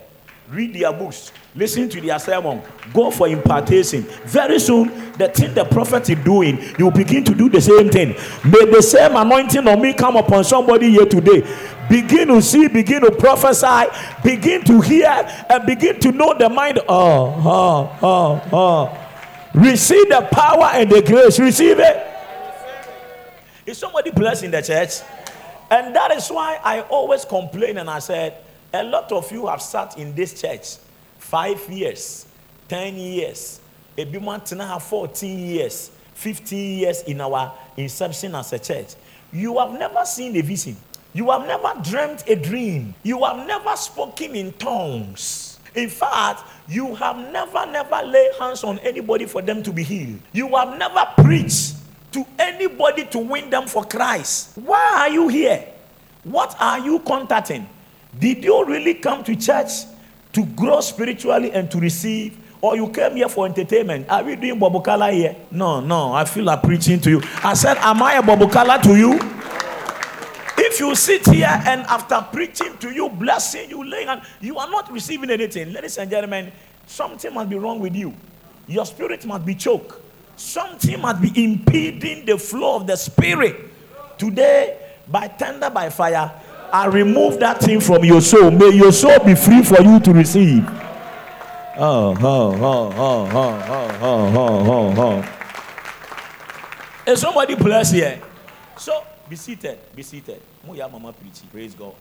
read 0.49 0.73
their 0.73 0.93
books, 0.93 1.33
listen 1.53 1.89
to 1.89 1.99
their 1.99 2.17
sermon, 2.19 2.62
go 2.93 3.12
for 3.12 3.27
impartation. 3.27 4.03
Very 4.23 4.59
soon, 4.59 5.12
the 5.17 5.27
thing 5.27 5.53
the 5.53 5.65
prophet 5.65 6.09
is 6.09 6.23
doing, 6.23 6.57
you 6.79 6.89
begin 6.89 7.25
to 7.25 7.35
do 7.35 7.49
the 7.49 7.59
same 7.59 7.89
thing. 7.89 8.15
May 8.49 8.71
the 8.71 8.81
same 8.81 9.13
anointing 9.17 9.67
on 9.67 9.81
me 9.81 9.93
come 9.93 10.15
upon 10.15 10.45
somebody 10.45 10.89
here 10.89 11.05
today. 11.05 11.41
Begin 11.89 12.29
to 12.29 12.41
see, 12.41 12.69
begin 12.69 13.01
to 13.01 13.12
prophesy, 13.12 13.91
begin 14.23 14.63
to 14.63 14.79
hear, 14.79 15.09
and 15.49 15.65
begin 15.65 15.99
to 15.99 16.13
know 16.13 16.33
the 16.33 16.47
mind. 16.47 16.79
Oh, 16.88 17.35
oh, 17.45 17.99
oh, 18.01 18.49
oh. 18.53 19.05
Receive 19.53 20.07
the 20.07 20.25
power 20.31 20.69
and 20.75 20.89
the 20.89 21.01
grace. 21.01 21.38
Receive 21.39 21.77
it. 21.77 22.05
Is 23.65 23.77
somebody 23.77 24.12
blessed 24.12 24.45
in 24.45 24.51
the 24.51 24.62
church? 24.62 25.01
And 25.71 25.95
that 25.95 26.12
is 26.12 26.29
why 26.29 26.60
I 26.63 26.82
always 26.82 27.25
complain 27.25 27.77
and 27.77 27.89
I 27.89 27.99
said, 27.99 28.38
a 28.73 28.84
lot 28.84 29.12
of 29.12 29.32
you 29.32 29.47
have 29.47 29.62
sat 29.62 29.97
in 29.97 30.15
this 30.15 30.39
church 30.39 30.77
five 31.17 31.69
years, 31.69 32.25
10 32.67 32.95
years, 32.95 33.60
a 33.97 34.03
than 34.03 34.79
14 34.79 35.39
years, 35.39 35.91
15 36.13 36.79
years 36.79 37.01
in 37.03 37.21
our 37.21 37.53
inception 37.77 38.36
as 38.36 38.53
a 38.53 38.60
church. 38.60 38.95
You 39.32 39.58
have 39.60 39.73
never 39.73 40.05
seen 40.05 40.36
a 40.38 40.41
vision. 40.41 40.77
You 41.13 41.32
have 41.32 41.45
never 41.47 41.73
dreamt 41.84 42.23
a 42.27 42.36
dream. 42.36 42.93
You 43.03 43.23
have 43.23 43.45
never 43.45 43.75
spoken 43.75 44.36
in 44.36 44.53
tongues. 44.53 45.60
In 45.75 45.89
fact, 45.89 46.43
you 46.67 46.95
have 46.95 47.17
never, 47.32 47.65
never 47.65 48.01
laid 48.05 48.32
hands 48.39 48.63
on 48.63 48.79
anybody 48.79 49.25
for 49.25 49.41
them 49.41 49.62
to 49.63 49.71
be 49.71 49.84
healed. 49.84 50.19
You 50.34 50.47
have 50.55 50.77
never 50.77 51.05
preached 51.17 51.75
to 52.11 52.25
anybody 52.37 53.05
to 53.05 53.19
win 53.19 53.49
them 53.49 53.67
for 53.67 53.83
Christ. 53.83 54.57
Why 54.57 54.95
are 54.97 55.09
you 55.09 55.27
here? 55.27 55.65
What 56.23 56.55
are 56.59 56.79
you 56.79 56.99
contacting? 56.99 57.67
Did 58.17 58.43
you 58.43 58.65
really 58.65 58.95
come 58.95 59.23
to 59.23 59.35
church 59.35 59.69
to 60.33 60.45
grow 60.45 60.81
spiritually 60.81 61.51
and 61.51 61.69
to 61.71 61.79
receive? 61.79 62.37
Or 62.61 62.75
you 62.75 62.89
came 62.89 63.15
here 63.15 63.29
for 63.29 63.45
entertainment? 63.45 64.09
Are 64.09 64.23
we 64.23 64.35
doing 64.35 64.59
Bobokala 64.59 65.13
here? 65.13 65.35
No, 65.49 65.79
no, 65.79 66.11
I 66.11 66.25
feel 66.25 66.43
like 66.43 66.61
preaching 66.61 66.99
to 67.01 67.09
you. 67.09 67.21
I 67.43 67.53
said, 67.53 67.77
Am 67.77 68.01
I 68.03 68.15
a 68.15 68.21
Bobokala 68.21 68.81
to 68.83 68.97
you? 68.97 69.17
If 70.57 70.79
you 70.81 70.93
sit 70.93 71.25
here 71.27 71.47
and 71.65 71.81
after 71.81 72.19
preaching 72.33 72.77
to 72.79 72.91
you, 72.91 73.07
blessing 73.09 73.69
you, 73.69 73.83
laying 73.83 74.09
on, 74.09 74.21
you 74.41 74.57
are 74.57 74.69
not 74.69 74.91
receiving 74.91 75.29
anything. 75.29 75.71
Ladies 75.71 75.97
and 75.97 76.11
gentlemen, 76.11 76.51
something 76.85 77.33
must 77.33 77.49
be 77.49 77.55
wrong 77.55 77.79
with 77.79 77.95
you. 77.95 78.13
Your 78.67 78.85
spirit 78.85 79.25
must 79.25 79.45
be 79.45 79.55
choked. 79.55 80.08
Something 80.39 81.02
must 81.02 81.21
be 81.21 81.43
impeding 81.43 82.25
the 82.25 82.38
flow 82.38 82.78
of 82.78 82.88
the 82.88 82.95
spirit. 82.95 83.58
Today, 84.17 84.80
by 85.06 85.28
thunder, 85.28 85.69
by 85.69 85.89
fire, 85.89 86.32
I 86.71 86.86
remove 86.86 87.41
that 87.41 87.60
thing 87.60 87.82
from 87.82 88.06
your 88.06 88.21
soul. 88.21 88.49
May 88.49 88.69
your 88.69 88.93
soul 88.93 89.19
be 89.19 89.36
free 89.36 89.62
for 89.63 89.82
you 89.82 89.99
to 89.99 90.13
receive. 90.13 90.65
Oh, 91.75 92.15
oh, 92.17 92.56
oh, 92.56 92.93
oh, 92.95 93.30
oh, 93.34 93.62
oh, 94.02 94.38
oh, 94.38 94.95
oh, 94.97 95.25
oh. 97.06 97.12
Is 97.12 97.19
somebody 97.19 97.56
blessed 97.56 97.95
here? 97.95 98.21
So 98.78 99.04
be 99.28 99.36
seated, 99.36 99.78
be 99.93 100.04
seated. 100.04 100.41
Muya 100.65 100.89
mama 100.89 101.12
preaching. 101.12 101.49
Praise 101.52 101.75
God. 101.75 101.95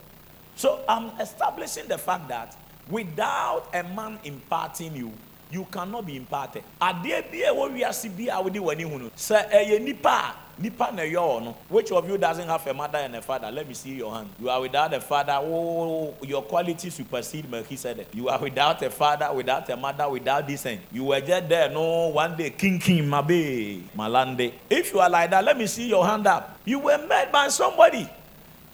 So 0.54 0.84
I'm 0.88 1.06
establishing 1.20 1.88
the 1.88 1.98
fact 1.98 2.28
that 2.28 2.56
without 2.88 3.66
a 3.74 3.82
man 3.82 4.20
imparting 4.22 4.94
you, 4.94 5.12
you 5.50 5.66
cannot 5.70 6.06
be 6.06 6.16
imparted. 6.16 6.62
Adeɛ 6.80 7.30
bi 7.30 7.38
a 7.38 7.52
ɛwɔ 7.52 7.72
wiase 7.72 8.08
bi 8.16 8.32
a 8.32 8.40
wode 8.40 8.54
w'ani 8.54 8.84
hunu 8.84 9.10
sɛ 9.16 9.50
ɛyɛ 9.50 9.82
nipa 9.82 10.08
a 10.08 10.34
nipa 10.60 10.90
na 10.92 11.02
ɛyɛ 11.02 11.14
ɔno 11.16 11.54
which 11.68 11.90
of 11.92 12.08
you 12.08 12.18
doesn't 12.18 12.46
have 12.48 12.66
a 12.66 12.74
mother 12.74 12.98
and 12.98 13.16
a 13.16 13.22
father? 13.22 13.50
Let 13.50 13.66
me 13.68 13.74
see 13.74 13.94
your 13.94 14.12
hand. 14.14 14.30
You 14.40 14.50
are 14.50 14.60
without 14.60 14.92
a 14.92 15.00
father. 15.00 15.38
Oh 15.40 16.14
your 16.22 16.42
quality 16.42 16.90
supersede 16.90 17.50
melchizedek. 17.50 18.08
You 18.14 18.28
are 18.28 18.38
without 18.38 18.82
a 18.82 18.90
father 18.90 19.32
without 19.32 19.68
a 19.70 19.76
mother 19.76 20.08
without 20.08 20.46
descent. 20.46 20.80
You 20.92 21.04
were 21.04 21.20
just 21.20 21.48
there 21.48 21.70
no 21.70 22.08
one 22.08 22.36
day 22.36 22.50
king 22.50 22.78
king 22.78 23.04
mabe 23.04 23.82
malande. 23.96 24.52
If 24.68 24.92
you 24.92 25.00
are 25.00 25.10
like 25.10 25.30
that 25.30 25.44
let 25.44 25.56
me 25.56 25.66
see 25.66 25.88
your 25.88 26.06
hand 26.06 26.26
up. 26.26 26.58
You 26.64 26.80
were 26.80 26.98
made 26.98 27.30
by 27.32 27.48
somebody 27.48 28.08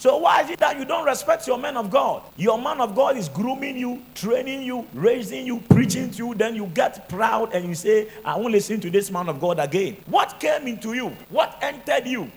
So 0.05 0.19
why 0.19 0.43
is 0.43 0.51
it 0.51 0.59
that 0.59 0.79
you 0.79 0.85
don't 0.85 1.07
respect 1.07 1.47
your 1.47 1.57
man 1.57 1.79
of 1.79 1.91
God? 1.91 2.25
Your 2.37 2.61
man 2.61 2.79
of 2.83 2.95
God 2.95 3.17
is 3.17 3.31
grooming 3.31 3.79
you, 3.79 4.03
training 4.15 4.63
you, 4.63 4.87
raising 4.93 5.47
you, 5.47 5.61
preaching 5.61 6.11
to 6.11 6.19
you. 6.19 6.35
Then 6.35 6.55
you 6.55 6.67
get 6.67 7.09
proud 7.09 7.55
and 7.55 7.67
you 7.67 7.75
say, 7.75 8.09
"I 8.23 8.37
won't 8.37 8.53
listen 8.53 8.83
to 8.83 8.91
this 8.91 9.11
man 9.11 9.31
of 9.31 9.41
God 9.41 9.59
again." 9.59 9.97
What 10.05 10.39
came 10.39 10.69
into 10.69 10.93
you? 10.93 11.09
What 11.31 11.57
entered 11.63 12.07
you? 12.07 12.31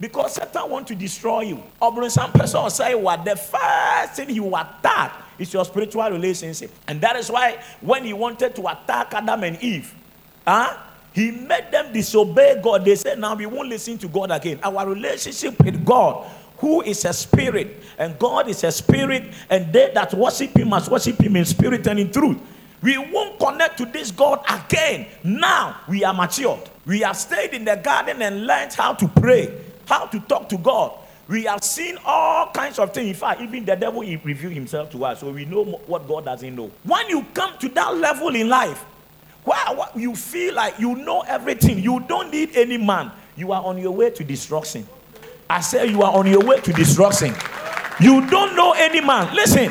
Because 0.00 0.32
Satan 0.32 0.70
want 0.70 0.86
to 0.86 0.94
destroy 0.94 1.42
you. 1.42 1.62
Or 1.78 2.08
some 2.08 2.32
person 2.32 2.58
or 2.58 2.70
say, 2.70 2.94
"What 2.94 3.22
the 3.26 3.36
first 3.36 4.14
thing 4.14 4.30
he 4.30 4.40
will 4.40 4.56
attack 4.56 5.12
is 5.38 5.52
your 5.52 5.66
spiritual 5.66 6.10
relationship," 6.10 6.70
and 6.88 7.02
that 7.02 7.16
is 7.16 7.30
why 7.30 7.58
when 7.82 8.02
he 8.02 8.14
wanted 8.14 8.54
to 8.54 8.66
attack 8.66 9.12
Adam 9.12 9.44
and 9.44 9.62
Eve, 9.62 9.94
huh? 10.48 10.74
He 11.12 11.32
made 11.32 11.72
them 11.72 11.92
disobey 11.92 12.60
God. 12.62 12.84
They 12.84 12.94
said, 12.94 13.18
Now 13.18 13.34
we 13.34 13.46
won't 13.46 13.68
listen 13.68 13.98
to 13.98 14.08
God 14.08 14.30
again. 14.30 14.60
Our 14.62 14.88
relationship 14.88 15.60
with 15.62 15.84
God 15.84 16.24
who 16.60 16.82
is 16.82 17.04
a 17.04 17.12
spirit, 17.12 17.82
and 17.98 18.18
God 18.18 18.48
is 18.48 18.62
a 18.64 18.70
spirit, 18.70 19.32
and 19.48 19.72
they 19.72 19.90
that 19.94 20.14
worship 20.14 20.56
Him 20.56 20.68
must 20.68 20.90
worship 20.90 21.20
Him 21.20 21.36
in 21.36 21.44
spirit 21.44 21.86
and 21.86 21.98
in 21.98 22.10
truth. 22.12 22.38
We 22.82 22.96
won't 22.96 23.38
connect 23.38 23.78
to 23.78 23.86
this 23.86 24.10
God 24.10 24.42
again. 24.48 25.06
Now 25.22 25.80
we 25.88 26.04
are 26.04 26.14
matured. 26.14 26.68
We 26.86 27.00
have 27.00 27.16
stayed 27.16 27.52
in 27.52 27.64
the 27.64 27.76
garden 27.76 28.22
and 28.22 28.46
learned 28.46 28.72
how 28.72 28.94
to 28.94 29.08
pray, 29.08 29.54
how 29.86 30.06
to 30.06 30.20
talk 30.20 30.48
to 30.48 30.58
God. 30.58 30.92
We 31.28 31.44
have 31.44 31.62
seen 31.62 31.96
all 32.04 32.50
kinds 32.50 32.78
of 32.78 32.92
things. 32.92 33.08
In 33.08 33.14
fact, 33.14 33.40
even 33.40 33.64
the 33.64 33.76
devil 33.76 34.00
he 34.00 34.16
revealed 34.16 34.54
himself 34.54 34.90
to 34.90 35.04
us, 35.04 35.20
so 35.20 35.30
we 35.30 35.44
know 35.44 35.64
what 35.64 36.08
God 36.08 36.24
doesn't 36.24 36.56
know. 36.56 36.70
When 36.82 37.08
you 37.08 37.24
come 37.34 37.56
to 37.58 37.68
that 37.68 37.96
level 37.96 38.34
in 38.34 38.48
life, 38.48 38.84
where 39.44 39.58
you 39.94 40.16
feel 40.16 40.54
like 40.54 40.78
you 40.78 40.96
know 40.96 41.20
everything, 41.22 41.78
you 41.78 42.00
don't 42.00 42.32
need 42.32 42.56
any 42.56 42.78
man, 42.78 43.12
you 43.36 43.52
are 43.52 43.62
on 43.62 43.78
your 43.78 43.92
way 43.92 44.10
to 44.10 44.24
destruction. 44.24 44.86
I 45.50 45.60
say 45.60 45.88
you 45.88 46.00
are 46.02 46.16
on 46.16 46.28
your 46.28 46.44
way 46.44 46.60
to 46.60 46.72
destruction. 46.72 47.34
You 47.98 48.24
don't 48.30 48.54
know 48.54 48.70
any 48.70 49.00
man. 49.00 49.34
Listen, 49.34 49.68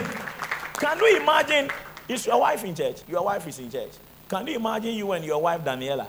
can 0.74 1.00
you 1.00 1.22
imagine? 1.22 1.72
Is 2.10 2.26
your 2.26 2.42
wife 2.42 2.66
in 2.66 2.76
church? 2.76 2.98
Your 3.08 3.24
wife 3.24 3.48
is 3.48 3.60
in 3.60 3.72
church. 3.72 3.92
Can 4.28 4.46
you 4.48 4.58
imagine 4.58 4.94
you 4.94 5.10
and 5.14 5.24
your 5.24 5.42
wife 5.42 5.64
Daniela 5.64 6.08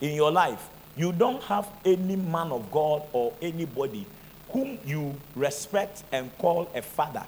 in 0.00 0.16
your 0.16 0.32
life? 0.32 0.68
You 0.96 1.12
don't 1.12 1.40
have 1.44 1.68
any 1.84 2.16
man 2.16 2.50
of 2.50 2.68
God 2.72 3.04
or 3.12 3.32
anybody 3.40 4.04
whom 4.48 4.76
you 4.84 5.14
respect 5.36 6.02
and 6.10 6.36
call 6.38 6.68
a 6.74 6.82
father. 6.82 7.24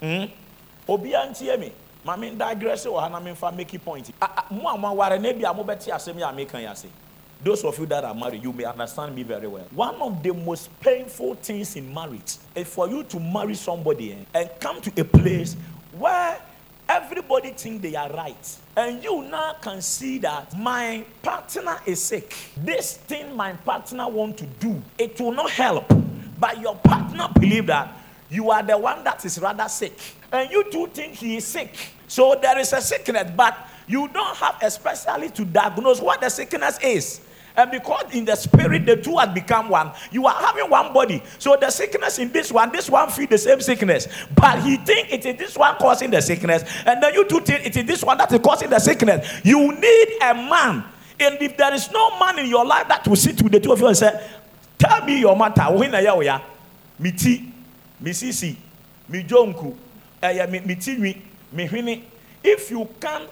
Hmm? 0.00 0.24
Obi 0.88 1.14
antie 1.14 1.56
me. 1.56 1.70
Mami 2.04 2.36
digress 2.36 2.84
wɔ 2.84 3.00
ha 3.00 3.08
na 3.08 3.20
mi 3.20 3.30
nfa 3.30 3.56
make 3.56 3.84
point. 3.84 4.10
Mo 4.50 4.66
a 4.66 4.76
mo 4.76 4.88
aware 4.88 5.20
na 5.20 5.28
ebi 5.28 5.48
a 5.48 5.54
mo 5.54 5.62
bɛ 5.62 5.78
te 5.78 5.92
asɛm 5.92 6.16
yi 6.16 6.22
a 6.22 6.32
mi 6.32 6.46
kan 6.46 6.64
ase. 6.64 6.88
Those 7.44 7.64
of 7.64 7.76
you 7.78 7.86
that 7.86 8.04
are 8.04 8.14
married, 8.14 8.42
you 8.42 8.52
may 8.52 8.64
understand 8.64 9.16
me 9.16 9.24
very 9.24 9.48
well. 9.48 9.66
One 9.72 9.96
of 9.96 10.22
the 10.22 10.32
most 10.32 10.68
painful 10.80 11.34
things 11.34 11.74
in 11.74 11.92
marriage 11.92 12.36
is 12.54 12.68
for 12.68 12.88
you 12.88 13.02
to 13.04 13.18
marry 13.18 13.54
somebody 13.56 14.12
eh, 14.12 14.16
and 14.34 14.50
come 14.60 14.80
to 14.80 15.00
a 15.00 15.04
place 15.04 15.56
where 15.98 16.40
everybody 16.88 17.50
think 17.50 17.82
they 17.82 17.96
are 17.96 18.10
right. 18.12 18.56
And 18.76 19.02
you 19.02 19.22
now 19.22 19.56
can 19.60 19.82
see 19.82 20.18
that 20.18 20.56
my 20.56 21.04
partner 21.22 21.80
is 21.84 22.00
sick. 22.00 22.32
This 22.58 22.98
thing 22.98 23.34
my 23.34 23.54
partner 23.54 24.08
want 24.08 24.38
to 24.38 24.46
do, 24.46 24.80
it 24.96 25.20
will 25.20 25.32
not 25.32 25.50
help. 25.50 25.92
But 26.38 26.60
your 26.60 26.76
partner 26.76 27.28
believe 27.34 27.66
that 27.66 27.96
you 28.30 28.50
are 28.52 28.62
the 28.62 28.78
one 28.78 29.02
that 29.02 29.24
is 29.24 29.40
rather 29.40 29.68
sick. 29.68 29.98
And 30.30 30.48
you 30.48 30.70
do 30.70 30.86
think 30.86 31.14
he 31.14 31.38
is 31.38 31.44
sick. 31.44 31.76
So 32.06 32.38
there 32.40 32.58
is 32.58 32.72
a 32.72 32.80
sickness, 32.80 33.32
but 33.36 33.68
you 33.88 34.06
don't 34.08 34.36
have 34.36 34.58
especially 34.62 35.30
to 35.30 35.44
diagnose 35.44 36.00
what 36.00 36.20
the 36.20 36.28
sickness 36.28 36.78
is. 36.82 37.20
And 37.56 37.70
because 37.70 38.14
in 38.14 38.24
the 38.24 38.34
spirit 38.34 38.86
the 38.86 38.96
two 38.96 39.16
have 39.18 39.34
become 39.34 39.68
one, 39.68 39.92
you 40.10 40.26
are 40.26 40.34
having 40.34 40.70
one 40.70 40.92
body. 40.92 41.22
So 41.38 41.56
the 41.60 41.70
sickness 41.70 42.18
in 42.18 42.32
this 42.32 42.50
one, 42.50 42.72
this 42.72 42.88
one 42.88 43.10
feel 43.10 43.26
the 43.26 43.38
same 43.38 43.60
sickness. 43.60 44.08
But 44.34 44.62
he 44.62 44.76
think 44.76 45.12
it 45.12 45.26
is 45.26 45.36
this 45.36 45.56
one 45.56 45.76
causing 45.76 46.10
the 46.10 46.22
sickness. 46.22 46.64
And 46.86 47.02
then 47.02 47.12
you 47.14 47.26
two 47.26 47.40
think 47.40 47.66
it 47.66 47.76
is 47.76 47.84
this 47.84 48.02
one 48.02 48.18
that 48.18 48.32
is 48.32 48.40
causing 48.40 48.70
the 48.70 48.78
sickness. 48.78 49.40
You 49.44 49.72
need 49.72 50.08
a 50.22 50.34
man. 50.34 50.84
And 51.20 51.40
if 51.40 51.56
there 51.56 51.72
is 51.74 51.90
no 51.92 52.18
man 52.18 52.38
in 52.38 52.46
your 52.46 52.64
life 52.64 52.88
that 52.88 53.06
will 53.06 53.16
sit 53.16 53.42
with 53.42 53.52
the 53.52 53.60
two 53.60 53.72
of 53.72 53.80
you 53.80 53.86
and 53.86 53.96
say, 53.96 54.30
Tell 54.78 55.04
me 55.04 55.20
your 55.20 55.36
matter. 55.36 55.62
When 55.72 55.94
are 55.94 56.02
you? 56.02 56.40
Me 56.98 57.12
ti, 57.12 57.52
me 58.00 58.10
sisi, 58.10 58.56
me 59.08 59.22
jonku, 59.22 59.76
me 60.66 60.74
ti, 60.74 60.96
me. 60.96 62.04
If 62.42 62.70
you 62.70 62.88
can't 62.98 63.28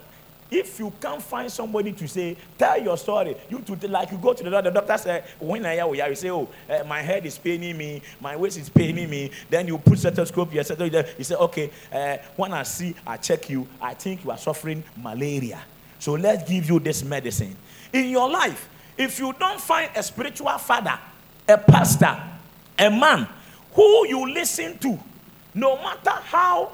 if 0.50 0.78
you 0.78 0.92
can't 1.00 1.22
find 1.22 1.50
somebody 1.50 1.92
to 1.92 2.08
say, 2.08 2.36
tell 2.58 2.80
your 2.80 2.96
story, 2.96 3.36
you 3.48 3.60
to 3.60 3.88
like 3.88 4.10
you 4.10 4.18
go 4.18 4.32
to 4.32 4.42
the 4.42 4.50
doctor, 4.50 4.70
the 4.70 4.80
doctor 4.80 4.98
say, 4.98 5.24
when 5.38 5.64
I 5.64 5.74
hear 5.74 6.08
you 6.08 6.14
say, 6.14 6.30
oh, 6.30 6.48
uh, 6.68 6.84
my 6.84 7.00
head 7.02 7.24
is 7.24 7.38
paining 7.38 7.76
me, 7.76 8.02
my 8.20 8.36
waist 8.36 8.58
is 8.58 8.68
paining 8.68 9.08
me. 9.08 9.30
Then 9.48 9.66
you 9.66 9.78
put 9.78 9.98
stethoscope, 9.98 10.52
you 10.52 10.62
say, 10.64 11.04
you 11.18 11.24
say, 11.24 11.34
okay, 11.34 11.70
uh, 11.92 12.16
when 12.36 12.52
I 12.52 12.64
see, 12.64 12.94
I 13.06 13.16
check 13.16 13.48
you, 13.48 13.66
I 13.80 13.94
think 13.94 14.24
you 14.24 14.30
are 14.30 14.38
suffering 14.38 14.82
malaria. 14.96 15.60
So 15.98 16.14
let's 16.14 16.48
give 16.48 16.68
you 16.68 16.80
this 16.80 17.04
medicine. 17.04 17.54
In 17.92 18.08
your 18.08 18.28
life, 18.30 18.68
if 18.96 19.18
you 19.18 19.32
don't 19.38 19.60
find 19.60 19.90
a 19.94 20.02
spiritual 20.02 20.56
father, 20.58 20.98
a 21.48 21.58
pastor, 21.58 22.20
a 22.78 22.90
man 22.90 23.28
who 23.72 24.08
you 24.08 24.32
listen 24.32 24.78
to, 24.78 24.98
no 25.54 25.76
matter 25.76 26.10
how 26.10 26.72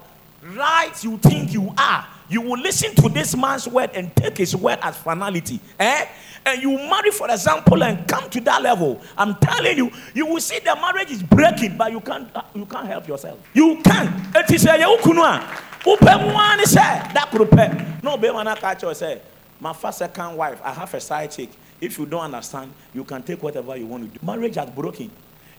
right 0.54 0.92
you 1.02 1.18
think 1.18 1.52
you 1.52 1.72
are, 1.76 2.06
you 2.28 2.40
will 2.40 2.58
listen 2.58 2.94
to 2.96 3.08
this 3.08 3.36
man's 3.36 3.68
word 3.68 3.90
and 3.94 4.14
take 4.16 4.38
his 4.38 4.56
word 4.56 4.78
as 4.82 4.96
finality. 4.96 5.60
Eh? 5.78 6.06
And 6.44 6.62
you 6.62 6.70
marry, 6.70 7.10
for 7.10 7.28
example, 7.30 7.82
and 7.82 8.06
come 8.06 8.30
to 8.30 8.40
that 8.42 8.62
level. 8.62 9.00
I'm 9.16 9.34
telling 9.36 9.76
you, 9.76 9.90
you 10.14 10.26
will 10.26 10.40
see 10.40 10.58
the 10.60 10.74
marriage 10.76 11.10
is 11.10 11.22
breaking, 11.22 11.76
but 11.76 11.90
you 11.90 12.00
can't 12.00 12.28
you 12.54 12.66
can't 12.66 12.86
help 12.86 13.08
yourself. 13.08 13.38
You 13.52 13.80
can't. 13.82 14.36
It 14.36 14.50
is 14.52 14.64
a 14.64 14.76
that 17.14 17.28
could 17.30 18.02
No 18.02 18.16
be 18.16 18.32
man 18.32 18.56
catch 18.56 18.82
you 18.82 18.94
say, 18.94 19.20
my 19.60 19.72
first 19.72 19.98
second 19.98 20.36
wife, 20.36 20.60
I 20.62 20.72
have 20.72 20.92
a 20.94 21.00
side 21.00 21.30
chick. 21.30 21.50
If 21.80 21.98
you 21.98 22.06
don't 22.06 22.22
understand, 22.22 22.72
you 22.94 23.04
can 23.04 23.22
take 23.22 23.42
whatever 23.42 23.76
you 23.76 23.86
want 23.86 24.12
to 24.12 24.18
do. 24.18 24.24
Marriage 24.26 24.54
has 24.56 24.70
broken. 24.70 25.10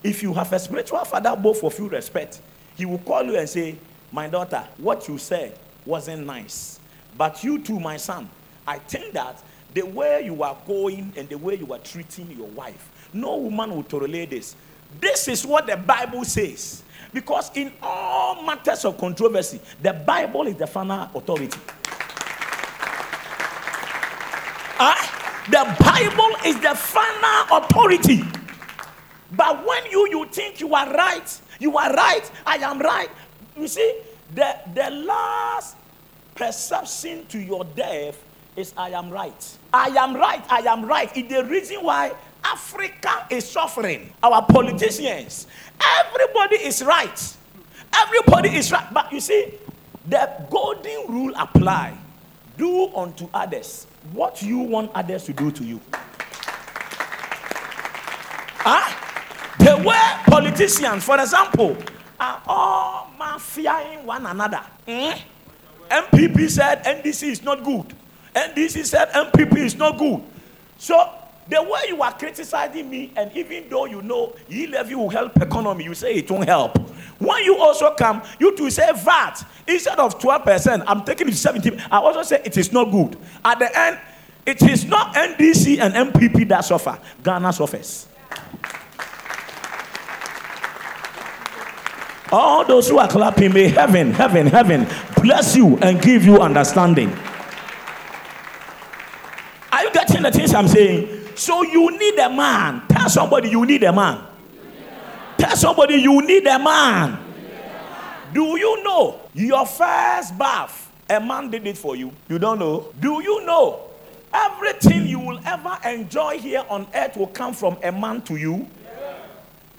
If 0.02 0.22
you 0.22 0.32
have 0.34 0.52
a 0.52 0.58
spiritual 0.58 1.04
father, 1.04 1.34
both 1.36 1.62
of 1.64 1.78
you 1.78 1.88
respect, 1.88 2.40
he 2.76 2.84
will 2.84 2.98
call 2.98 3.24
you 3.24 3.36
and 3.36 3.48
say, 3.48 3.76
My 4.12 4.28
daughter, 4.28 4.66
what 4.78 5.06
you 5.08 5.18
said 5.18 5.58
wasn't 5.88 6.26
nice. 6.26 6.78
But 7.16 7.42
you 7.42 7.58
too, 7.60 7.80
my 7.80 7.96
son, 7.96 8.28
I 8.66 8.78
think 8.78 9.14
that 9.14 9.42
the 9.72 9.82
way 9.82 10.22
you 10.24 10.42
are 10.42 10.56
going 10.66 11.12
and 11.16 11.28
the 11.28 11.38
way 11.38 11.56
you 11.56 11.72
are 11.72 11.78
treating 11.78 12.30
your 12.30 12.46
wife, 12.48 12.90
no 13.12 13.36
woman 13.38 13.74
will 13.74 13.82
tolerate 13.82 14.30
this. 14.30 14.54
This 15.00 15.28
is 15.28 15.46
what 15.46 15.66
the 15.66 15.76
Bible 15.76 16.24
says. 16.24 16.82
Because 17.12 17.50
in 17.54 17.72
all 17.82 18.42
matters 18.42 18.84
of 18.84 18.98
controversy, 18.98 19.60
the 19.82 19.94
Bible 19.94 20.46
is 20.46 20.56
the 20.56 20.66
final 20.66 21.08
authority. 21.14 21.58
Uh, 24.78 24.94
the 25.50 25.76
Bible 25.80 26.36
is 26.44 26.60
the 26.60 26.74
final 26.74 27.56
authority. 27.58 28.22
But 29.32 29.66
when 29.66 29.86
you, 29.90 30.08
you 30.10 30.26
think 30.26 30.60
you 30.60 30.74
are 30.74 30.92
right, 30.92 31.40
you 31.58 31.76
are 31.78 31.92
right, 31.94 32.30
I 32.46 32.56
am 32.56 32.78
right. 32.78 33.08
You 33.56 33.66
see, 33.68 34.00
the, 34.34 34.56
the 34.74 34.90
last 34.90 35.77
perception 36.38 37.26
to 37.26 37.38
your 37.38 37.64
death 37.64 38.16
is 38.56 38.72
I 38.76 38.90
am 38.90 39.10
right. 39.10 39.58
I 39.72 39.88
am 39.88 40.16
right. 40.16 40.42
I 40.50 40.60
am 40.60 40.84
right. 40.84 41.10
It's 41.16 41.28
the 41.28 41.44
reason 41.44 41.78
why 41.82 42.12
Africa 42.44 43.26
is 43.30 43.48
suffering. 43.48 44.12
Our 44.22 44.46
politicians, 44.46 45.46
everybody 46.00 46.56
is 46.56 46.82
right. 46.82 47.36
Everybody 47.94 48.50
is 48.56 48.70
right. 48.72 48.86
But 48.92 49.12
you 49.12 49.20
see, 49.20 49.54
the 50.06 50.30
golden 50.50 51.06
rule 51.08 51.32
apply. 51.36 51.96
Do 52.56 52.92
unto 52.94 53.28
others 53.32 53.86
what 54.12 54.42
you 54.42 54.58
want 54.58 54.90
others 54.94 55.24
to 55.24 55.32
do 55.32 55.50
to 55.50 55.64
you. 55.64 55.80
Huh? 58.60 58.94
The 59.58 59.76
way 59.86 60.00
politicians, 60.26 61.04
for 61.04 61.20
example, 61.20 61.76
are 62.18 62.42
all 62.46 63.10
mafiaing 63.18 64.04
one 64.04 64.26
another. 64.26 64.62
Mm? 64.86 65.20
NPP 65.88 66.50
said 66.50 66.84
NDC 66.84 67.28
is 67.28 67.42
not 67.42 67.64
good. 67.64 67.94
NDC 68.34 68.84
said 68.84 69.08
NPP 69.10 69.58
is 69.58 69.76
not 69.76 69.98
good. 69.98 70.22
So 70.76 71.12
the 71.48 71.62
way 71.62 71.80
you 71.88 72.02
are 72.02 72.12
criticizing 72.12 72.90
me, 72.90 73.12
and 73.16 73.34
even 73.34 73.68
though 73.68 73.86
you 73.86 74.02
know 74.02 74.34
E-levy 74.50 74.94
will 74.94 75.08
help 75.08 75.36
economy, 75.40 75.84
you 75.84 75.94
say 75.94 76.14
it 76.14 76.30
won't 76.30 76.46
help. 76.46 76.78
When 77.18 77.42
you 77.42 77.56
also 77.56 77.94
come, 77.94 78.22
you 78.38 78.54
to 78.56 78.70
say 78.70 78.92
VAT 78.92 79.44
instead 79.66 79.98
of 79.98 80.18
12%, 80.18 80.84
I'm 80.86 81.04
taking 81.04 81.28
it 81.28 81.32
to 81.32 81.36
17. 81.36 81.80
I 81.90 81.98
also 81.98 82.22
say 82.22 82.42
it 82.44 82.56
is 82.56 82.72
not 82.72 82.90
good. 82.90 83.16
At 83.44 83.58
the 83.58 83.78
end, 83.78 83.98
it 84.46 84.62
is 84.62 84.84
not 84.84 85.14
NDC 85.14 85.78
and 85.80 86.12
NPP 86.12 86.48
that 86.48 86.64
suffer. 86.64 86.98
Ghana 87.22 87.52
suffers. 87.52 88.06
All 92.30 92.64
those 92.64 92.88
who 92.88 92.98
are 92.98 93.08
clapping, 93.08 93.52
may 93.54 93.68
heaven, 93.68 94.12
heaven, 94.12 94.46
heaven 94.46 94.86
bless 95.22 95.56
you 95.56 95.78
and 95.78 96.00
give 96.00 96.24
you 96.24 96.40
understanding. 96.40 97.10
Are 99.72 99.84
you 99.84 99.92
getting 99.92 100.22
the 100.22 100.30
things 100.30 100.54
I'm 100.54 100.68
saying? 100.68 101.36
So 101.36 101.62
you 101.62 101.96
need 101.96 102.18
a 102.18 102.28
man. 102.28 102.82
Tell 102.88 103.08
somebody 103.08 103.48
you 103.48 103.64
need 103.64 103.82
a 103.84 103.92
man. 103.92 104.24
Tell 105.38 105.56
somebody 105.56 105.94
you 105.94 106.20
need 106.22 106.46
a 106.46 106.58
man. 106.58 107.18
Do 108.34 108.58
you 108.58 108.82
know 108.82 109.20
your 109.34 109.64
first 109.64 110.36
bath? 110.36 110.90
A 111.08 111.18
man 111.20 111.50
did 111.50 111.66
it 111.66 111.78
for 111.78 111.96
you. 111.96 112.12
You 112.28 112.38
don't 112.38 112.58
know? 112.58 112.92
Do 113.00 113.22
you 113.22 113.46
know 113.46 113.80
everything 114.32 115.06
you 115.06 115.18
will 115.18 115.40
ever 115.46 115.78
enjoy 115.86 116.38
here 116.38 116.64
on 116.68 116.86
earth 116.94 117.16
will 117.16 117.28
come 117.28 117.54
from 117.54 117.78
a 117.82 117.90
man 117.90 118.20
to 118.22 118.36
you? 118.36 118.68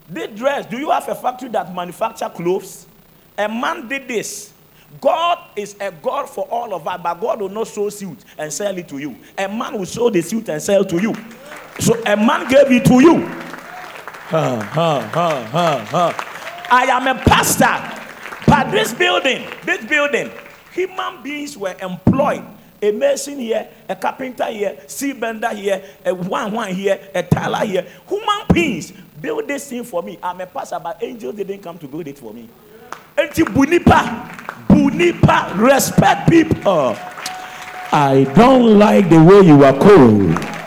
This 0.10 0.38
dress, 0.38 0.66
do 0.66 0.78
you 0.78 0.90
have 0.90 1.08
a 1.08 1.16
factory 1.16 1.50
that 1.50 1.74
manufacture 1.74 2.30
clothes? 2.30 2.88
A 3.38 3.48
man 3.48 3.88
did 3.88 4.08
this. 4.08 4.54
God 5.00 5.38
is 5.56 5.76
a 5.80 5.92
God 5.92 6.28
for 6.28 6.46
all 6.46 6.74
of 6.74 6.88
us, 6.88 7.00
but 7.02 7.14
God 7.22 7.42
will 7.42 7.50
not 7.50 7.68
sew 7.68 7.90
suit 7.90 8.18
and 8.38 8.52
sell 8.52 8.76
it 8.76 8.88
to 8.88 8.98
you. 8.98 9.16
A 9.38 9.48
man 9.48 9.78
will 9.78 9.86
sew 9.86 10.10
the 10.10 10.22
suit 10.22 10.50
and 10.50 10.62
sell 10.62 10.84
to 10.84 11.00
you. 11.00 11.14
So 11.80 11.94
a 12.06 12.18
man 12.18 12.50
gave 12.50 12.72
it 12.72 12.86
to 12.86 13.00
you. 13.00 13.26
Ha, 13.26 14.60
ha, 14.60 15.10
ha, 15.14 15.44
ha, 15.46 15.86
ha. 15.86 16.68
I 16.72 16.86
am 16.86 17.08
a 17.08 17.16
pastor. 17.22 17.96
But 18.48 18.72
this 18.72 18.94
building, 18.94 19.48
this 19.64 19.86
building, 19.86 20.32
human 20.74 21.22
beings 21.22 21.56
were 21.56 21.76
employed. 21.82 22.44
A 22.82 22.92
mason 22.92 23.40
here, 23.40 23.70
a 23.88 23.96
carpenter 23.96 24.46
here, 24.46 24.80
sea 24.88 25.14
bender 25.14 25.54
here, 25.54 25.84
a 26.06 26.16
one 26.16 26.54
one 26.54 26.74
here, 26.74 27.00
a 27.14 27.22
tailor 27.22 27.66
here. 27.66 27.86
Human 28.08 28.46
beings 28.54 28.94
build 29.22 29.48
this 29.48 29.70
thing 29.70 29.84
for 29.84 30.04
me. 30.04 30.18
I'm 30.22 30.40
a 30.42 30.46
pastor, 30.46 30.80
but 30.82 31.02
angels 31.04 31.36
didn't 31.36 31.60
come 31.60 31.78
to 31.80 31.88
build 31.88 32.08
it 32.08 32.18
for 32.18 32.34
me. 32.34 32.50
Enti 33.18 33.44
bunipa, 33.44 34.68
bunipa, 34.68 35.58
respect 35.58 36.30
people. 36.30 36.96
I 37.92 38.24
don't 38.36 38.78
like 38.78 39.10
the 39.10 39.22
way 39.22 39.42
you 39.42 39.64
are 39.64 39.74
called. 39.74 40.60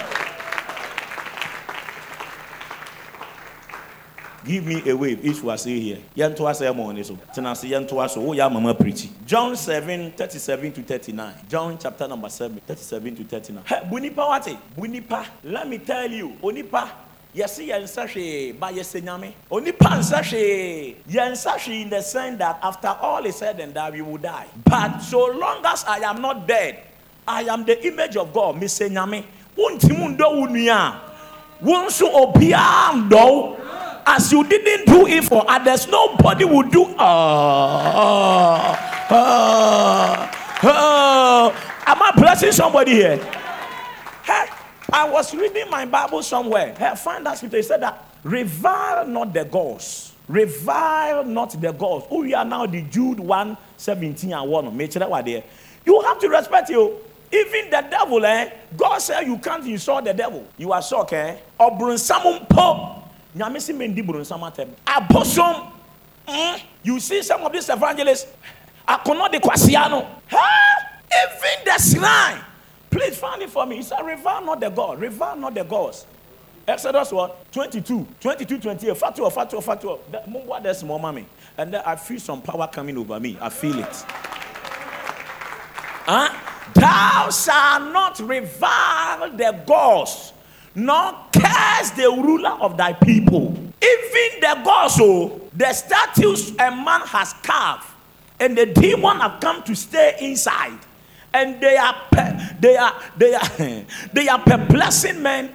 Give 4.44 4.66
me 4.66 4.82
a 4.90 4.96
wave 4.96 5.48
are 5.48 5.56
still 5.56 5.80
here. 5.80 5.98
Mo 6.74 6.90
ni 6.90 7.04
so. 7.04 7.16
Tena 7.32 7.56
se 7.56 7.68
yanto 7.68 8.02
aso 8.02 8.20
wo 8.20 8.32
ya 8.32 8.48
mama 8.48 8.74
preach. 8.74 9.08
John 9.24 9.54
7 9.54 10.12
37 10.12 10.72
to 10.72 10.82
39. 10.82 11.34
John 11.48 11.78
chapter 11.78 12.08
number 12.08 12.28
7 12.28 12.60
37 12.66 13.16
to 13.16 13.24
39. 13.24 13.64
Hey, 13.64 13.80
bunipa 13.88 14.28
wate? 14.28 14.58
Bunipa. 14.76 15.24
Let 15.44 15.68
me 15.68 15.78
tell 15.78 16.10
you, 16.10 16.36
onipa 16.42 16.90
yɛsi 17.34 17.68
yɛn 17.68 17.82
nsa 17.84 18.06
hwee 18.06 18.52
ba 18.52 18.68
yɛsɛ 18.70 19.02
nyame. 19.02 19.32
Onipa 19.50 19.98
nsa 19.98 20.22
hwee 20.22 20.96
yɛn 21.10 21.32
nsa 21.32 21.56
hwee 21.58 21.82
in 21.82 21.90
the 21.90 22.02
sense 22.02 22.38
that 22.38 22.58
after 22.62 22.88
all 23.00 23.24
is 23.24 23.36
said 23.36 23.58
and 23.60 23.72
done 23.74 23.92
we 23.92 24.02
will 24.02 24.18
die. 24.18 24.46
But 24.64 24.98
so 24.98 25.26
long 25.26 25.64
as 25.64 25.84
i 25.84 25.98
am 25.98 26.20
not 26.20 26.46
dead 26.46 26.78
i 27.26 27.42
am 27.42 27.64
the 27.64 27.86
image 27.86 28.16
of 28.16 28.32
god 28.32 28.56
mesɛ 28.56 28.90
nyame. 28.90 29.24
Wontim 29.56 30.16
ndɔ 30.16 30.36
wo 30.36 30.46
nua. 30.46 31.00
Wo 31.62 31.86
nso 31.86 32.12
obiara 32.12 32.92
ndɔ 33.08 33.56
as 34.06 34.32
you 34.32 34.44
didn't 34.44 34.86
do 34.86 35.06
it 35.06 35.24
for 35.24 35.44
others 35.48 35.86
nobody 35.88 36.44
will 36.44 36.68
do 36.68 36.84
uh, 36.98 38.76
uh, 39.10 40.28
uh, 40.62 41.52
am 41.86 42.02
i 42.02 42.12
blessing 42.16 42.52
somebody 42.52 42.92
here? 42.92 43.16
Hey, 44.24 44.46
I 44.92 45.08
was 45.08 45.34
reading 45.34 45.70
my 45.70 45.86
Bible 45.86 46.22
somewhere. 46.22 46.74
I 46.78 46.94
find 46.94 47.24
that 47.24 47.38
scripture. 47.38 47.56
It 47.56 47.64
said 47.64 47.80
that 47.80 48.04
revile 48.22 49.06
not 49.06 49.32
the 49.32 49.44
gods. 49.44 50.12
Revile 50.28 51.24
not 51.24 51.58
the 51.58 51.72
gods. 51.72 52.06
Who 52.08 52.20
we 52.20 52.34
are 52.34 52.44
now 52.44 52.66
the 52.66 52.82
Jude 52.82 53.18
1 53.18 53.56
17 53.76 54.32
and 54.32 54.50
1. 54.50 54.76
Make 54.76 54.92
sure 54.92 55.00
that 55.00 55.24
there. 55.24 55.42
You 55.86 56.00
have 56.02 56.18
to 56.20 56.28
respect 56.28 56.68
you. 56.68 56.98
Even 57.32 57.70
the 57.70 57.80
devil, 57.90 58.24
eh? 58.26 58.50
God 58.76 58.98
said 58.98 59.22
you 59.22 59.38
can't 59.38 59.66
insult 59.66 60.04
the 60.04 60.12
devil. 60.12 60.46
You 60.58 60.70
are 60.72 60.82
shocked, 60.82 61.14
eh? 61.14 61.36
Obrunsamum 61.58 62.46
po. 62.48 63.02
Nyamisi 63.34 63.74
mendi 63.74 64.02
brunsamatem. 64.02 64.68
Abosom. 64.86 65.72
Mm? 66.28 66.60
You 66.82 67.00
see 67.00 67.22
some 67.22 67.40
of 67.40 67.52
these 67.52 67.68
evangelists. 67.70 68.26
Akono 68.86 69.30
de 69.32 69.40
kwasiano. 69.40 70.06
Even 70.30 71.64
the 71.64 71.78
shrine. 71.78 72.51
Please 72.92 73.16
find 73.16 73.42
it 73.42 73.50
for 73.50 73.64
me. 73.64 73.76
He 73.76 73.82
said, 73.82 74.00
Revile 74.04 74.44
not 74.44 74.60
the 74.60 74.68
God. 74.68 75.00
Revile 75.00 75.36
not 75.36 75.54
the 75.54 75.64
gods. 75.64 76.06
Exodus 76.68 77.10
what? 77.10 77.50
22, 77.52 78.06
22, 78.20 78.58
28. 78.58 78.94
Fatuo, 78.94 79.32
fatuo, 79.32 79.62
fatuo. 79.62 79.98
Mumbo, 80.28 80.60
there's 80.62 80.84
more 80.84 81.00
mommy. 81.00 81.26
And 81.56 81.72
then 81.72 81.82
I 81.84 81.96
feel 81.96 82.20
some 82.20 82.42
power 82.42 82.68
coming 82.68 82.96
over 82.98 83.18
me. 83.18 83.38
I 83.40 83.48
feel 83.48 83.78
it. 83.78 84.04
Huh? 86.04 86.28
Thou 86.74 87.30
shalt 87.30 87.92
not 87.92 88.20
revile 88.20 89.30
the 89.30 89.62
gods, 89.66 90.32
nor 90.74 91.14
curse 91.32 91.90
the 91.90 92.08
ruler 92.10 92.56
of 92.60 92.76
thy 92.76 92.92
people. 92.92 93.52
Even 93.82 94.40
the 94.40 94.60
gods, 94.64 94.98
oh, 95.00 95.40
the 95.54 95.72
statues 95.72 96.50
a 96.52 96.70
man 96.70 97.00
has 97.02 97.32
carved, 97.42 97.86
and 98.38 98.56
the 98.56 98.66
demon 98.66 99.18
have 99.18 99.40
come 99.40 99.62
to 99.64 99.74
stay 99.74 100.16
inside 100.20 100.78
and 101.34 101.60
they 101.60 101.76
are 101.76 101.96
they 102.60 102.76
are 102.76 103.02
they 103.16 103.34
are 103.34 103.84
they 104.12 104.28
are 104.28 104.38
perplexing 104.38 105.22
men 105.22 105.54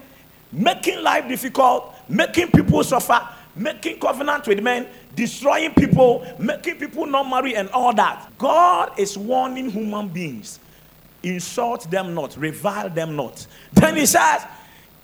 making 0.52 1.02
life 1.04 1.28
difficult 1.28 1.94
making 2.10 2.50
people 2.52 2.84
suffer 2.84 3.28
making 3.56 4.00
covenant 4.00 4.48
with 4.48 4.62
men 4.62 4.88
destroying 5.16 5.74
people 5.74 6.26
making 6.40 6.78
people 6.78 7.06
not 7.06 7.28
marry 7.28 7.56
and 7.56 7.70
all 7.70 7.94
that. 7.94 8.32
God 8.38 8.98
is 9.00 9.18
warning 9.18 9.70
human 9.70 10.08
beings. 10.08 10.60
Insult 11.24 11.90
them 11.90 12.14
not 12.14 12.38
revile 12.38 12.90
them 12.90 13.16
not. 13.16 13.46
Then 13.74 13.96
he 13.96 14.06
says 14.06 14.46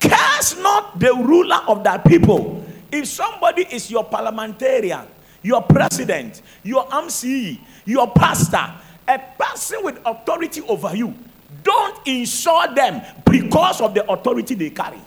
curse 0.00 0.56
not 0.58 0.98
the 0.98 1.12
ruler 1.14 1.60
of 1.66 1.82
that 1.84 2.04
people. 2.04 2.64
If 2.92 3.06
somebody 3.06 3.62
is 3.62 3.90
your 3.90 4.04
parliamentarian 4.04 5.08
your 5.44 5.60
president 5.60 6.40
your 6.62 6.86
mce 6.86 7.60
your 7.84 8.10
pastor 8.10 8.72
a 9.08 9.18
person 9.38 9.82
with 9.82 10.00
authority 10.04 10.62
over 10.62 10.94
you, 10.96 11.14
don't 11.62 12.06
insult 12.06 12.74
them 12.74 13.02
because 13.30 13.80
of 13.80 13.94
the 13.94 14.08
authority 14.10 14.54
they 14.54 14.70
carry. 14.70 15.00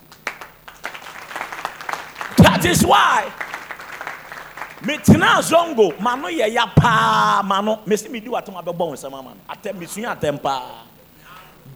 That 2.38 2.65
is 2.65 2.86
why. 2.86 3.31
zongo 4.81 5.99
mano 5.99 6.27
ya 6.27 6.65
mano 7.43 7.81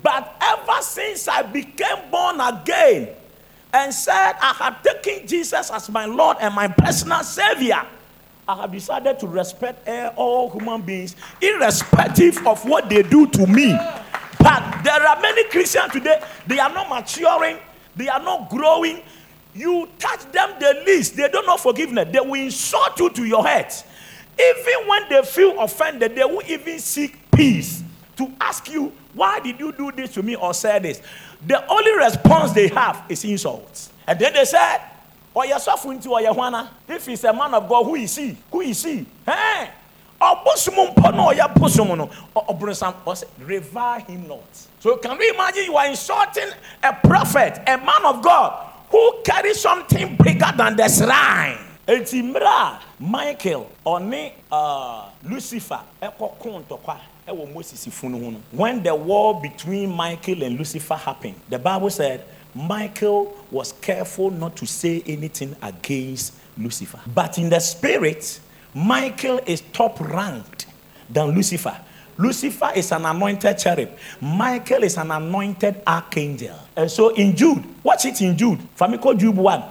but 0.03 0.36
ever 0.41 0.81
since 0.81 1.27
I 1.27 1.41
became 1.43 2.10
born 2.10 2.39
again 2.41 3.10
and 3.73 3.93
said 3.93 4.34
I 4.41 4.53
have 4.57 4.84
taken 4.84 5.27
Jesus 5.27 5.69
as 5.71 5.89
my 5.89 6.05
Lord 6.05 6.38
and 6.39 6.53
my 6.53 6.67
personal 6.67 7.23
Savior. 7.23 7.86
I 8.52 8.56
have 8.64 8.72
decided 8.74 9.18
to 9.20 9.28
respect 9.28 9.88
eh, 9.88 10.10
all 10.18 10.50
human 10.50 10.82
beings, 10.82 11.16
irrespective 11.42 12.46
of 12.46 12.66
what 12.66 12.90
they 12.90 13.02
do 13.02 13.26
to 13.28 13.48
me. 13.48 13.72
But 14.40 14.82
there 14.84 15.08
are 15.08 15.22
many 15.22 15.46
Christians 15.48 15.94
today, 15.94 16.22
they 16.48 16.60
are 16.60 16.74
not 16.74 16.90
maturing, 16.90 17.60
they 17.96 18.10
are 18.10 18.22
not 18.22 18.50
growing. 18.50 19.04
You 19.56 19.88
touch 19.98 20.30
them 20.34 20.50
the 20.60 20.84
least, 20.86 21.16
they 21.16 21.30
don't 21.30 21.46
know 21.46 21.56
forgiveness. 21.56 22.10
They 22.12 22.20
will 22.20 22.34
insult 22.34 23.00
you 23.00 23.10
to 23.12 23.24
your 23.24 23.48
head. 23.48 23.74
Even 24.38 24.88
when 24.88 25.08
they 25.10 25.22
feel 25.24 25.58
offended, 25.62 26.16
they 26.16 26.26
will 26.26 26.44
even 26.46 26.80
seek 26.80 27.32
peace 27.32 27.84
to 28.18 28.34
ask 28.42 28.70
you, 28.70 28.92
Why 29.14 29.40
did 29.40 29.62
you 29.62 29.72
do 29.72 29.94
this 29.94 30.14
to 30.16 30.24
me 30.24 30.36
or 30.36 30.54
say 30.54 30.78
this? 30.80 31.02
The 31.48 31.66
only 31.68 31.94
response 31.96 32.52
they 32.52 32.68
have 32.68 33.06
is 33.08 33.24
insults. 33.24 33.94
And 34.06 34.20
then 34.20 34.34
they 34.34 34.44
said, 34.44 34.90
ɔyɛ 35.36 35.58
sɔfo 35.60 35.94
nti 35.98 36.08
ɔyɛ 36.08 36.36
hwana 36.36 36.67
if 36.88 37.06
he's 37.06 37.24
a 37.24 37.34
man 37.34 37.54
of 37.54 37.67
god 37.67 37.84
who 37.84 37.96
is 37.96 38.15
he? 38.15 38.38
Who 38.52 38.62
is 38.62 38.84
he? 38.84 39.06
Hey 39.26 39.70
ɔbosom 40.22 40.94
mpo 40.94 41.12
na 41.15 41.32
ɔyɛ 41.32 41.56
bosom 41.56 41.98
no 41.98 42.10
ɔbronsam 42.36 42.94
ɔsɛ 43.06 43.26
revile 43.39 44.02
him 44.02 44.28
not. 44.28 44.39
So 44.80 44.98
can 44.98 45.17
we 45.17 45.30
imagine 45.30 45.65
you 45.65 45.78
are 45.78 45.88
insulting 45.88 46.50
a 46.84 46.94
prophet 46.94 47.60
a 47.67 47.78
man 47.78 48.06
of 48.06 48.22
god 48.22 48.70
who 48.89 49.22
carries 49.24 49.60
something 49.60 50.15
bigger 50.17 50.52
than 50.56 50.76
the 50.76 50.88
shrine? 50.88 51.58
Eti 51.88 52.22
mmerɛ 52.22 52.78
michael 53.00 53.67
ɔne 53.86 54.32
uh, 54.52 55.06
lucifer 55.24 55.80
ɛkɔ 56.02 56.38
ko 56.39 56.62
ntɔkwa 56.62 56.98
ɛwɔ 57.28 57.54
moses 57.54 57.88
funu 57.88 58.24
ho 58.24 58.41
when 58.52 58.84
the 58.84 58.94
war 58.94 59.41
between 59.41 59.89
michael 59.89 60.44
and 60.44 60.58
lucifer 60.58 60.96
happened 60.96 61.36
the 61.50 61.58
bible 61.58 61.89
said 61.89 62.24
Michael 62.54 63.34
was 63.50 63.74
careful 63.82 64.30
not 64.32 64.56
to 64.58 64.66
say 64.66 65.02
anything 65.08 65.56
against 65.62 66.34
Lucifer. 66.58 66.99
But 67.14 67.38
in 67.38 67.49
the 67.49 67.60
spirit, 67.60 68.39
Michael 68.74 69.39
is 69.45 69.62
top 69.74 69.99
ranked 69.99 70.66
than 71.10 71.28
Lucifer. 71.32 71.78
Lucifer 72.18 72.72
is 72.76 72.91
an 72.91 73.06
anointed 73.06 73.58
cherub. 73.58 73.89
Michael 74.20 74.84
is 74.84 74.97
an 74.97 75.12
anointed 75.12 75.82
archangel. 75.88 76.56
And 76.76 76.91
so 76.91 77.10
in 77.16 77.36
Jude, 77.36 77.64
watch 77.84 78.06
it 78.06 78.22
in 78.22 78.38
Jude. 78.38 78.60
Famiko 78.78 79.18
Jude 79.18 79.36
1. 79.36 79.64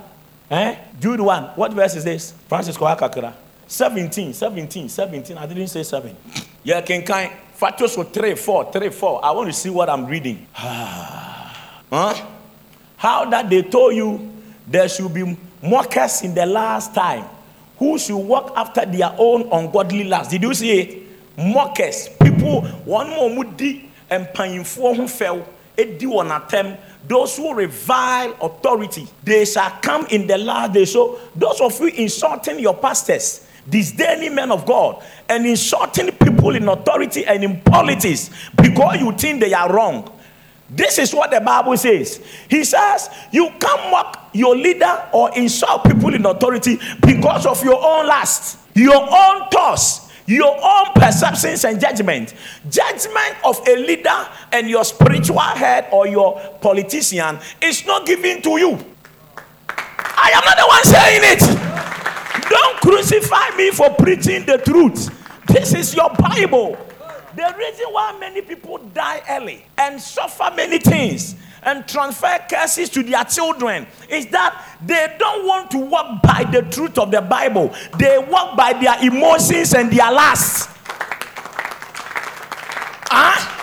Eh? 0.51 0.77
Jude 0.99 1.21
1. 1.21 1.45
What 1.55 1.73
verse 1.73 1.97
is 1.97 2.05
this? 2.05 2.33
Francis 2.49 2.77
Kohakakura. 2.77 3.33
17, 3.69 4.33
17, 4.33 4.89
17. 4.89 5.39
I 5.39 5.47
didn't 5.47 5.69
say 5.69 5.83
7. 5.85 6.17
Yeah, 6.65 6.81
can 6.81 7.03
kind. 7.03 7.31
Fatos 7.55 7.95
3, 8.13 8.35
4, 8.35 8.73
3, 8.73 8.89
4. 8.89 9.25
I 9.25 9.31
want 9.31 9.49
to 9.49 9.53
see 9.53 9.71
what 9.71 9.89
I'm 9.89 10.07
reading. 10.07 10.47
huh? 10.53 12.15
How 13.01 13.25
that 13.31 13.49
they 13.49 13.63
told 13.63 13.97
you 13.97 14.31
there 14.69 14.87
should 14.87 15.15
be 15.15 15.35
mockers 15.63 16.21
in 16.21 16.35
the 16.35 16.45
last 16.45 16.95
time 16.95 17.25
who 17.79 17.99
should 17.99 18.19
walk 18.19 18.53
after 18.55 18.85
their 18.85 19.11
own 19.17 19.49
ungodly 19.51 20.05
lusts. 20.05 20.31
Did 20.31 20.43
you 20.43 20.53
see 20.53 20.79
it? 20.79 21.03
Mockers, 21.39 22.11
people, 22.23 22.61
one 22.85 23.09
more 23.09 23.31
mudi 23.31 23.87
and 24.11 24.27
mpanyinfoɔ 24.27 24.97
ho 24.97 25.03
fɛw 25.05 25.43
edi 25.79 26.05
wɔn 26.05 26.29
atem. 26.29 26.77
Those 27.09 27.39
who 27.39 27.55
revile 27.55 28.37
authority, 28.43 29.09
they 29.25 29.47
shall 29.47 29.71
come 29.81 30.05
in 30.11 30.27
the 30.27 30.37
last 30.37 30.75
day. 30.75 30.85
So 30.85 31.19
those 31.35 31.59
of 31.63 31.81
you 31.81 31.87
insulting 31.87 32.59
your 32.59 32.75
pastors, 32.75 33.47
disdaining 33.67 34.35
men 34.35 34.53
of 34.53 34.67
God, 34.67 35.03
and 35.27 35.47
insulting 35.47 36.13
people 36.13 36.55
in 36.55 36.69
authority 36.69 37.25
and 37.25 37.43
in 37.45 37.63
politics 37.63 38.29
because 38.55 39.01
you 39.01 39.11
think 39.13 39.41
they 39.41 39.55
are 39.55 39.73
wrong. 39.73 40.20
This 40.71 40.99
is 40.99 41.13
what 41.15 41.31
the 41.31 41.41
Bible 41.41 41.77
says. 41.77 42.25
He 42.49 42.63
says, 42.65 43.11
You 43.33 43.51
can't 43.59 43.91
mock 43.91 44.31
your 44.33 44.55
leader 44.57 45.09
or 45.13 45.37
insult 45.37 45.85
people 45.85 46.15
in 46.15 46.25
authority 46.25 46.79
because 47.01 47.45
of 47.45 47.63
your 47.65 47.85
own 47.85 48.07
lust, 48.07 48.59
your 48.75 48.95
own 48.95 49.49
thoughts, 49.51 50.13
your 50.27 50.57
own 50.63 50.87
perceptions 50.95 51.65
and 51.65 51.81
judgment. 51.81 52.35
Judgment 52.71 53.37
of 53.45 53.61
a 53.67 53.77
leader 53.77 54.29
and 54.53 54.71
your 54.71 54.85
spiritual 54.85 55.41
head 55.41 55.89
or 55.91 56.07
your 56.07 56.39
politician 56.61 57.39
is 57.61 57.85
not 57.85 58.07
given 58.07 58.41
to 58.43 58.51
you. 58.51 58.79
I 59.69 60.31
am 60.35 60.45
not 60.45 60.57
the 60.57 60.67
one 60.67 60.85
saying 60.85 61.21
it. 61.25 62.49
Don't 62.49 62.77
crucify 62.81 63.57
me 63.57 63.71
for 63.73 63.91
preaching 63.95 64.47
the 64.47 64.59
truth. 64.59 65.11
This 65.47 65.75
is 65.75 65.95
your 65.97 66.11
Bible. 66.11 66.79
The 67.37 67.55
reason 67.59 67.87
why 67.91 68.17
many 68.19 68.43
people 68.43 68.79
die 68.79 69.23
early 69.29 69.65
and 69.79 70.01
suffer 70.01 70.53
many 70.55 70.79
things 70.79 71.37
and 71.63 71.87
transfer 71.87 72.39
curses 72.49 72.89
to 72.91 73.03
their 73.03 73.25
children 73.25 73.87
is 74.09 74.27
that 74.27 74.65
they 74.85 75.15
don't 75.19 75.47
want 75.47 75.71
to 75.73 75.79
walk 75.79 76.23
by 76.23 76.45
the 76.51 76.63
truth 76.63 76.99
of 76.99 77.11
the 77.11 77.21
Bible. 77.21 77.73
They 77.99 78.19
walk 78.19 78.57
by 78.57 78.73
their 78.73 78.99
emotions 79.05 79.75
and 79.75 79.93
their 79.93 80.11
lusts. 80.11 80.69
Ah? 83.13 83.57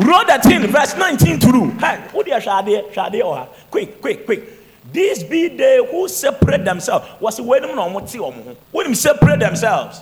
Roll 0.00 0.24
that 0.26 0.46
in, 0.46 0.66
verse 0.68 0.96
19 0.96 1.40
through. 1.40 1.70
Hey, 1.72 2.02
who 2.10 2.24
they 2.24 2.40
shade, 2.40 2.92
shade 2.92 3.22
or 3.22 3.48
quick, 3.70 4.00
quick, 4.00 4.24
quick. 4.24 4.48
These 4.90 5.24
be 5.24 5.48
they 5.48 5.86
who 5.90 6.08
separate 6.08 6.64
themselves. 6.64 7.06
The 7.20 7.42
no 7.42 8.56
When 8.72 8.86
them 8.86 8.94
separate 8.94 9.40
themselves. 9.40 10.00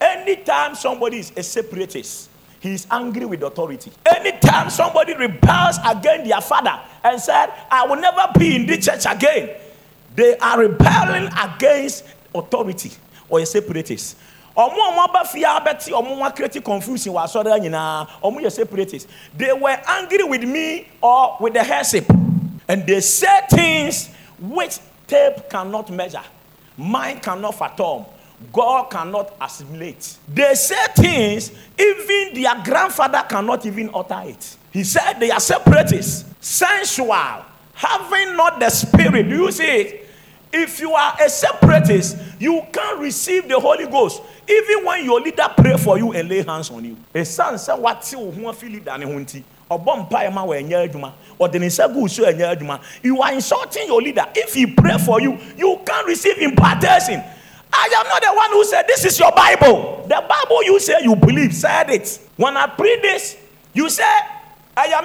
Anytime 0.00 0.74
somebody 0.74 1.18
is 1.18 1.32
a 1.36 1.42
separatist, 1.42 2.29
he 2.60 2.74
is 2.74 2.86
angry 2.90 3.24
with 3.24 3.42
authority. 3.42 3.90
Anytime 4.06 4.70
somebody 4.70 5.14
rebels 5.14 5.78
against 5.84 6.28
their 6.28 6.40
father 6.42 6.78
and 7.02 7.20
said, 7.20 7.48
I 7.70 7.86
will 7.86 7.96
never 7.96 8.30
be 8.38 8.54
in 8.56 8.66
this 8.66 8.84
church 8.84 9.04
again, 9.08 9.50
they 10.14 10.36
are 10.38 10.60
rebelling 10.60 11.30
against 11.42 12.04
authority. 12.34 12.92
Or 13.28 13.40
a 13.40 13.46
separatist. 13.46 14.16
ọmọ 14.56 14.82
ọmọ 14.90 15.12
bá 15.12 15.24
fi 15.24 15.42
abẹ́tí 15.44 15.90
ọmọ 15.92 16.18
wọn 16.18 16.34
create 16.36 16.60
confusion 16.64 17.14
wà 17.14 17.24
sọ́dọ̀ 17.26 17.60
nyinaa. 17.60 18.06
Ọmọ 18.22 18.40
yẹ 18.42 18.50
separatist 18.50 19.06
they 19.38 19.52
were 19.52 19.78
angry 19.86 20.24
with 20.24 20.42
me 20.42 20.86
or 21.00 21.36
with 21.40 21.54
the 21.54 21.62
headship 21.62 22.04
and 22.68 22.84
they 22.86 23.00
say 23.00 23.40
things 23.48 24.10
which 24.40 24.78
tape 25.06 25.48
cannot 25.48 25.88
measure 25.90 26.22
mind 26.76 27.22
cannot 27.22 27.54
fathom 27.54 28.04
God 28.52 28.90
cannot 28.90 29.34
assimilate. 29.40 30.16
They 30.28 30.54
say 30.54 30.86
things 30.96 31.52
even 31.78 32.34
their 32.42 32.62
grandfather 32.64 33.24
cannot 33.28 33.64
even 33.66 33.90
utter 33.94 34.22
it. 34.24 34.56
He 34.72 34.84
said 34.84 35.14
they 35.14 35.30
are 35.30 35.40
separatists, 35.40 36.24
sensual, 36.40 37.44
having 37.74 38.36
not 38.36 38.58
the 38.60 38.70
spirit. 38.70 39.28
Do 39.28 39.36
you 39.36 39.52
see 39.52 39.64
it? 39.64 40.06
If 40.52 40.80
you 40.80 40.92
are 40.92 41.16
a 41.20 41.28
separatist, 41.28 42.16
you 42.40 42.62
can't 42.72 42.98
receive 42.98 43.46
the 43.48 43.58
Holy 43.60 43.86
Ghost 43.86 44.20
even 44.48 44.84
when 44.84 45.04
your 45.04 45.20
leader 45.20 45.46
pray 45.56 45.76
for 45.76 45.96
you 45.96 46.12
and 46.12 46.28
lay 46.28 46.42
hands 46.42 46.70
on 46.70 46.84
you. 46.84 46.96
A 47.14 47.24
son 47.24 47.56
said, 47.56 47.74
What 47.74 48.12
want 48.16 48.58
to 48.58 48.66
feel 48.66 48.82
than 48.82 49.02
a 49.04 49.06
hunty? 49.06 49.44
Or 49.68 49.78
bumpire 49.78 50.28
man 50.32 50.48
when 50.48 50.68
you're 50.68 50.88
or 51.38 51.48
the 51.48 51.58
Nisagu 51.58 52.10
so 52.10 52.26
and 52.26 52.80
You 53.04 53.22
are 53.22 53.32
insulting 53.32 53.86
your 53.86 54.02
leader. 54.02 54.26
If 54.34 54.54
he 54.54 54.66
pray 54.66 54.98
for 54.98 55.20
you, 55.20 55.38
you 55.56 55.80
can't 55.86 56.08
receive 56.08 56.38
impartation. 56.38 57.22
I 57.72 57.88
am 57.96 58.06
not 58.08 58.22
the 58.22 58.32
one 58.34 58.50
who 58.52 58.64
said 58.64 58.86
this 58.86 59.04
is 59.04 59.18
your 59.18 59.32
Bible. 59.32 60.04
The 60.08 60.24
Bible 60.28 60.64
you 60.64 60.78
say 60.80 60.96
you 61.02 61.14
believe 61.16 61.54
said 61.54 61.90
it. 61.90 62.20
When 62.36 62.56
I 62.56 62.66
preach 62.66 63.02
this, 63.02 63.36
you 63.72 63.88
say, 63.88 64.04
I 64.76 64.86
am 64.86 65.04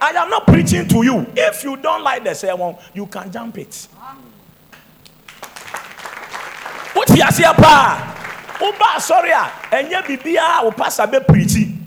I 0.00 0.10
am 0.10 0.30
not 0.30 0.46
preaching 0.46 0.86
to 0.88 1.02
you. 1.02 1.26
If 1.34 1.64
you 1.64 1.76
don't 1.76 2.02
like 2.02 2.24
the 2.24 2.34
sermon, 2.34 2.76
you 2.94 3.06
can 3.06 3.32
jump 3.32 3.58
it. 3.58 3.88
What 6.92 7.08
you 7.10 7.30
say, 7.30 7.44
pa? 7.44 8.12
Uba 8.60 9.00
sorry, 9.00 9.32
and 9.72 9.90
ye 9.90 9.96
bibia 10.16 10.62
o 10.62 10.70
pastor 10.72 11.06
be 11.06 11.20
preaching. 11.20 11.82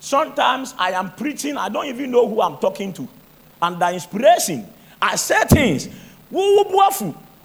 Sometimes 0.00 0.74
I 0.78 0.90
am 0.90 1.12
preaching, 1.12 1.56
I 1.56 1.68
don't 1.68 1.86
even 1.86 2.10
know 2.10 2.28
who 2.28 2.42
I'm 2.42 2.58
talking 2.58 2.92
to. 2.94 3.08
And 3.62 3.80
the 3.80 3.92
inspiration, 3.92 4.66
I 5.00 5.16
say 5.16 5.42
things. 5.44 5.88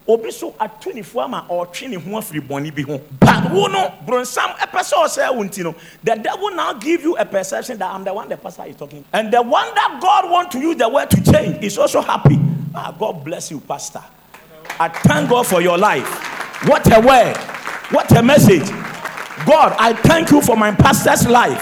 Obi 0.08 0.32
so 0.32 0.52
atonifoɔ 0.52 1.24
ama 1.24 1.46
ɔtwe 1.50 1.90
ne 1.90 1.96
ho 1.96 2.12
afiri 2.20 2.42
bɔne 2.46 2.76
bi 2.76 2.82
ho. 2.82 3.00
But 3.20 3.52
wo 3.52 3.68
no 3.68 3.94
bronsam 4.06 4.56
ɛpɛ 4.58 4.80
sɛ 4.80 4.94
ɔsɛ 4.94 5.36
wo 5.36 5.44
nti 5.44 5.64
no 5.64 5.76
the 6.04 6.16
devil 6.16 6.54
now 6.56 6.74
give 6.74 7.02
you 7.04 7.16
a 7.16 7.26
perception 7.26 7.78
that 7.78 7.90
i'm 7.94 8.04
the 8.04 8.14
one 8.14 8.28
the 8.28 8.38
pastor 8.38 8.66
is 8.66 8.76
talking. 8.76 9.04
And 9.14 9.32
the 9.32 9.42
one 9.42 9.74
that 9.76 10.00
god 10.02 10.30
want 10.30 10.52
to 10.52 10.60
use 10.60 10.76
the 10.78 10.90
word 10.90 11.10
to 11.12 11.24
change 11.32 11.64
is 11.64 11.78
also 11.78 12.02
happy. 12.02 12.40
Ah 12.76 12.94
god 12.98 13.24
bless 13.24 13.52
you 13.52 13.60
pastor. 13.62 14.04
I 14.80 14.90
thank 14.90 15.30
god 15.30 15.48
for 15.48 15.62
your 15.62 15.78
life. 15.78 16.08
What 16.68 16.86
a 16.96 17.00
word. 17.00 17.38
What 17.92 18.16
a 18.18 18.24
message. 18.24 18.70
God 19.46 19.76
i 19.78 19.94
thank 19.94 20.32
you 20.32 20.42
for 20.42 20.56
my 20.56 20.72
pastor's 20.74 21.28
life. 21.28 21.62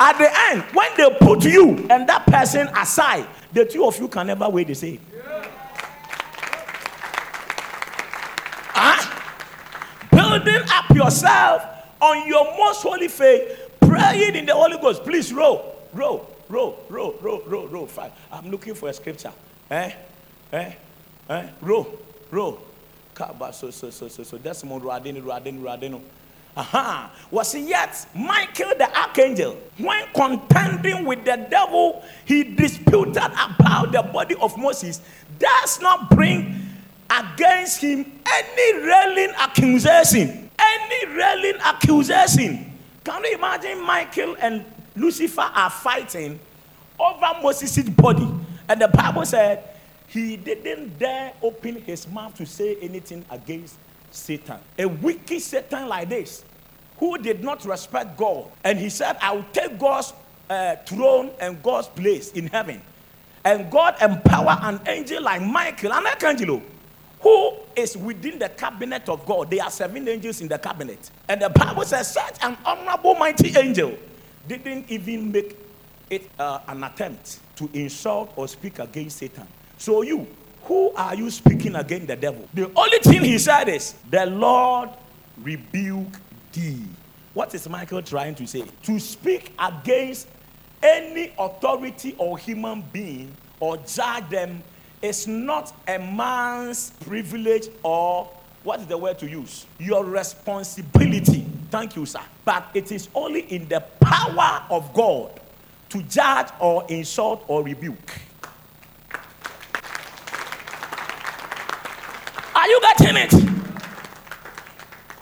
At 0.00 0.16
the 0.18 0.30
end 0.50 0.62
when 0.74 0.90
they 0.96 1.10
put 1.18 1.44
you 1.44 1.86
and 1.90 2.08
that 2.08 2.24
person 2.26 2.68
aside 2.76 3.26
the 3.52 3.64
two 3.64 3.84
of 3.84 3.98
you 3.98 4.08
can 4.08 4.26
never 4.26 4.48
wait 4.48 4.66
the 4.68 4.74
same 4.74 5.00
building 10.44 10.68
up 10.70 10.90
yourself 10.94 11.64
on 12.00 12.26
your 12.26 12.44
most 12.56 12.82
holy 12.82 13.08
faith, 13.08 13.70
praying 13.80 14.36
in 14.36 14.46
the 14.46 14.54
Holy 14.54 14.78
Ghost. 14.78 15.02
Please 15.02 15.32
row, 15.32 15.74
row, 15.92 16.26
row, 16.48 16.76
row, 16.88 17.14
row, 17.20 17.42
row, 17.46 17.66
row. 17.66 17.86
Five. 17.86 18.12
I'm 18.30 18.50
looking 18.50 18.74
for 18.74 18.88
a 18.88 18.92
scripture. 18.92 19.32
Eh? 19.70 19.92
Eh? 20.52 20.72
Eh? 21.28 21.48
Row, 21.60 21.86
row. 22.30 22.60
So, 23.50 23.70
so, 23.70 23.90
so, 23.90 24.06
so, 24.06 24.22
so. 24.22 24.38
That's 24.38 24.62
more 24.62 24.80
radin, 24.80 25.20
radin, 25.22 25.60
radin. 25.60 26.00
Aha. 26.56 27.12
Was 27.32 27.54
yet 27.54 28.06
Michael 28.14 28.74
the 28.78 28.96
archangel, 28.96 29.56
when 29.76 30.06
contending 30.14 31.04
with 31.04 31.24
the 31.24 31.46
devil, 31.50 32.04
he 32.24 32.44
disputed 32.44 33.16
about 33.16 33.90
the 33.90 34.02
body 34.12 34.36
of 34.36 34.56
Moses, 34.56 35.00
does 35.38 35.80
not 35.80 36.10
bring 36.10 36.67
against 37.10 37.80
him 37.80 38.20
any 38.26 38.86
railing 38.86 39.34
accusation. 39.36 40.50
Any 40.58 41.06
railing 41.14 41.60
accusation. 41.60 42.72
Can 43.04 43.24
you 43.24 43.34
imagine 43.36 43.80
Michael 43.82 44.36
and 44.40 44.64
Lucifer 44.96 45.50
are 45.54 45.70
fighting 45.70 46.38
over 46.98 47.42
Moses' 47.42 47.88
body? 47.88 48.28
And 48.68 48.80
the 48.80 48.88
Bible 48.88 49.24
said 49.24 49.64
he 50.08 50.36
didn't 50.36 50.98
dare 50.98 51.32
open 51.42 51.80
his 51.82 52.08
mouth 52.08 52.34
to 52.36 52.46
say 52.46 52.76
anything 52.80 53.24
against 53.30 53.76
Satan. 54.10 54.58
A 54.78 54.86
wicked 54.86 55.40
Satan 55.40 55.88
like 55.88 56.08
this, 56.08 56.44
who 56.98 57.18
did 57.18 57.42
not 57.42 57.64
respect 57.64 58.16
God. 58.16 58.46
And 58.64 58.78
he 58.78 58.88
said, 58.88 59.16
I 59.22 59.32
will 59.32 59.46
take 59.52 59.78
God's 59.78 60.12
uh, 60.50 60.76
throne 60.86 61.30
and 61.40 61.62
God's 61.62 61.88
place 61.88 62.32
in 62.32 62.48
heaven. 62.48 62.82
And 63.44 63.70
God 63.70 63.96
empower 64.02 64.58
an 64.62 64.80
angel 64.86 65.22
like 65.22 65.40
Michael, 65.42 65.92
an 65.92 66.06
archangel 66.06 66.62
who 67.20 67.56
is 67.74 67.96
within 67.96 68.38
the 68.38 68.48
cabinet 68.48 69.08
of 69.08 69.24
God. 69.26 69.50
There 69.50 69.62
are 69.62 69.70
seven 69.70 70.06
angels 70.08 70.40
in 70.40 70.48
the 70.48 70.58
cabinet. 70.58 71.10
And 71.28 71.42
the 71.42 71.50
Bible 71.50 71.84
says, 71.84 72.12
such 72.12 72.36
an 72.42 72.56
honorable, 72.64 73.14
mighty 73.14 73.56
angel 73.56 73.96
didn't 74.46 74.90
even 74.90 75.30
make 75.32 75.56
it 76.10 76.30
uh, 76.38 76.60
an 76.68 76.84
attempt 76.84 77.40
to 77.56 77.68
insult 77.72 78.32
or 78.36 78.48
speak 78.48 78.78
against 78.78 79.18
Satan. 79.18 79.46
So, 79.76 80.02
you, 80.02 80.26
who 80.62 80.92
are 80.94 81.14
you 81.14 81.30
speaking 81.30 81.76
against 81.76 82.06
the 82.06 82.16
devil? 82.16 82.48
The 82.54 82.70
only 82.74 82.98
thing 82.98 83.22
he 83.22 83.38
said 83.38 83.68
is, 83.68 83.94
The 84.10 84.26
Lord 84.26 84.90
rebuke 85.42 86.14
thee. 86.52 86.84
What 87.34 87.54
is 87.54 87.68
Michael 87.68 88.02
trying 88.02 88.34
to 88.36 88.46
say? 88.46 88.64
To 88.84 88.98
speak 88.98 89.52
against 89.58 90.28
any 90.82 91.32
authority 91.38 92.14
or 92.18 92.38
human 92.38 92.82
being 92.92 93.36
or 93.60 93.76
judge 93.78 94.28
them 94.30 94.62
is 95.02 95.26
not 95.26 95.72
a 95.86 95.98
man's 95.98 96.90
privilege 97.00 97.68
or 97.82 98.30
what 98.64 98.80
is 98.80 98.86
the 98.86 98.98
word 98.98 99.18
to 99.20 99.28
use? 99.28 99.66
Your 99.78 100.04
responsibility. 100.04 101.46
Thank 101.70 101.96
you, 101.96 102.04
sir. 102.06 102.20
But 102.44 102.68
it 102.74 102.92
is 102.92 103.08
only 103.14 103.40
in 103.42 103.68
the 103.68 103.80
power 104.00 104.64
of 104.70 104.92
God 104.92 105.40
to 105.90 106.02
judge 106.02 106.48
or 106.60 106.84
insult 106.88 107.44
or 107.48 107.62
rebuke. 107.62 108.20
Are 112.54 112.68
you 112.68 112.80
getting 112.80 113.16
it? 113.16 113.48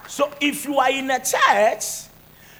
So 0.09 0.33
if 0.41 0.65
you 0.65 0.79
are 0.79 0.91
in 0.91 1.11
a 1.11 1.19
church 1.23 2.06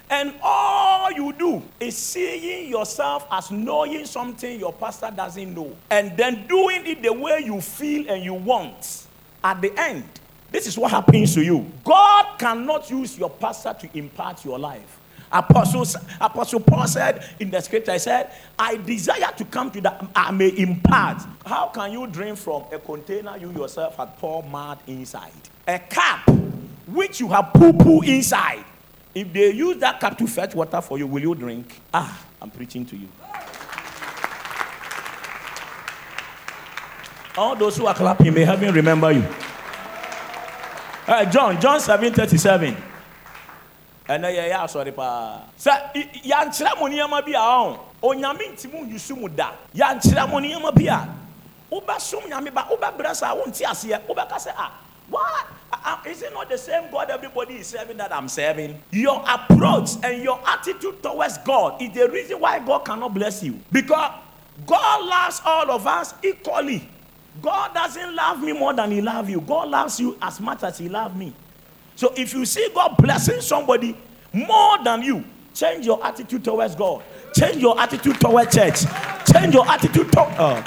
and 0.09 0.33
all 0.41 1.11
you 1.11 1.33
do 1.33 1.61
is 1.79 1.97
seeing 1.97 2.69
yourself 2.69 3.27
as 3.31 3.51
knowing 3.51 4.05
something 4.05 4.59
your 4.59 4.73
pastor 4.73 5.11
doesn't 5.15 5.53
know, 5.53 5.75
and 5.89 6.15
then 6.17 6.47
doing 6.47 6.85
it 6.85 7.01
the 7.01 7.11
way 7.11 7.41
you 7.45 7.59
feel 7.61 8.09
and 8.09 8.23
you 8.23 8.33
want, 8.33 9.07
at 9.43 9.61
the 9.61 9.77
end, 9.79 10.03
this 10.51 10.65
is 10.65 10.77
what 10.77 10.91
happens 10.91 11.33
to 11.35 11.43
you. 11.43 11.69
God 11.83 12.37
cannot 12.39 12.89
use 12.89 13.17
your 13.17 13.29
pastor 13.29 13.75
to 13.81 13.97
impart 13.97 14.45
your 14.45 14.57
life. 14.57 14.99
Apostle, 15.29 15.85
Apostle 16.21 16.61
Paul 16.61 16.87
said 16.87 17.21
in 17.39 17.51
the 17.51 17.59
scripture, 17.59 17.91
I 17.91 17.97
said, 17.97 18.31
I 18.57 18.77
desire 18.77 19.29
to 19.35 19.43
come 19.43 19.71
to 19.71 19.81
that 19.81 20.07
I 20.15 20.31
may 20.31 20.49
impart. 20.57 21.21
How 21.45 21.67
can 21.67 21.91
you 21.91 22.07
drink 22.07 22.37
from 22.37 22.63
a 22.71 22.79
container 22.79 23.35
you 23.35 23.51
yourself 23.51 23.97
have 23.97 24.15
poured 24.17 24.45
mud 24.45 24.79
inside? 24.87 25.31
A 25.67 25.79
cup 25.79 26.29
which 26.87 27.19
you 27.19 27.27
have 27.27 27.51
poo 27.53 27.73
poo 27.73 28.01
inside. 28.03 28.63
If 29.17 29.33
they 29.33 29.49
use 29.51 29.77
that 29.77 29.99
cup 29.99 30.15
to 30.19 30.27
fetch 30.27 30.53
water 30.53 30.79
for 30.79 30.99
you, 30.99 31.07
will 31.07 31.19
you 31.21 31.33
drink? 31.33 31.81
Ah, 31.91 32.23
I'm 32.39 32.51
preaching 32.51 32.85
to 32.85 32.95
you. 32.95 33.07
All 37.35 37.55
those 37.55 37.77
who 37.77 37.87
are 37.87 37.95
clapping, 37.95 38.31
may 38.31 38.45
heaven 38.45 38.71
remember 38.71 39.11
you. 39.11 39.25
Uh, 41.07 41.25
John, 41.25 41.59
John 41.59 41.79
7 41.79 42.13
37. 42.13 42.77
ɛnɛ 44.07 44.29
yɛ 44.37 44.43
yɛ 44.53 44.57
asɔre 44.63 44.95
paa 44.95 45.41
sɛ 45.59 45.91
yɛnkyerɛ 46.23 46.79
mo 46.79 46.87
nneɛma 46.87 47.25
bi 47.25 47.33
a 47.33 47.43
ɔn 47.43 47.77
onyame 48.01 48.53
nti 48.53 48.71
mu 48.71 48.85
yusu 48.87 49.17
mu 49.19 49.27
da 49.27 49.51
yɛnkyerɛ 49.75 50.29
mo 50.29 50.37
a 50.39 51.07
wobɛsom 51.69 52.23
nyame 52.29 52.53
ba 52.53 52.67
wobɛbrɛ 52.71 53.13
saa 53.13 53.35
wonte 53.35 53.65
aseɛ 53.65 53.99
wobɛka 54.07 54.37
sɛ 54.39 54.53
ah 54.55 54.71
what 55.09 55.45
is 56.05 56.21
it 56.21 56.33
not 56.33 56.49
the 56.49 56.57
same 56.57 56.89
God 56.91 57.09
everybody 57.09 57.55
is 57.55 57.67
serving 57.67 57.97
that 57.97 58.13
I'm 58.13 58.27
serving? 58.27 58.81
Your 58.91 59.23
approach 59.27 59.91
and 60.03 60.23
your 60.23 60.39
attitude 60.47 61.03
towards 61.03 61.37
God 61.39 61.81
is 61.81 61.91
the 61.93 62.09
reason 62.09 62.39
why 62.39 62.59
God 62.59 62.79
cannot 62.79 63.13
bless 63.13 63.43
you. 63.43 63.59
Because 63.71 64.11
God 64.65 65.05
loves 65.05 65.41
all 65.45 65.69
of 65.71 65.85
us 65.85 66.13
equally. 66.23 66.89
God 67.41 67.73
doesn't 67.73 68.15
love 68.15 68.41
me 68.41 68.53
more 68.53 68.73
than 68.73 68.91
He 68.91 69.01
loves 69.01 69.29
you. 69.29 69.41
God 69.41 69.69
loves 69.69 69.99
you 69.99 70.17
as 70.21 70.39
much 70.39 70.63
as 70.63 70.77
He 70.77 70.89
loves 70.89 71.15
me. 71.15 71.33
So 71.95 72.13
if 72.15 72.33
you 72.33 72.45
see 72.45 72.69
God 72.73 72.95
blessing 72.97 73.41
somebody 73.41 73.97
more 74.33 74.83
than 74.83 75.01
you, 75.03 75.23
change 75.53 75.85
your 75.85 76.03
attitude 76.05 76.43
towards 76.43 76.75
God. 76.75 77.03
Change 77.35 77.57
your 77.57 77.79
attitude 77.79 78.19
towards 78.19 78.55
church. 78.55 78.85
Change 79.31 79.53
your 79.53 79.67
attitude 79.67 80.11
to 80.11 80.21
uh, 80.21 80.63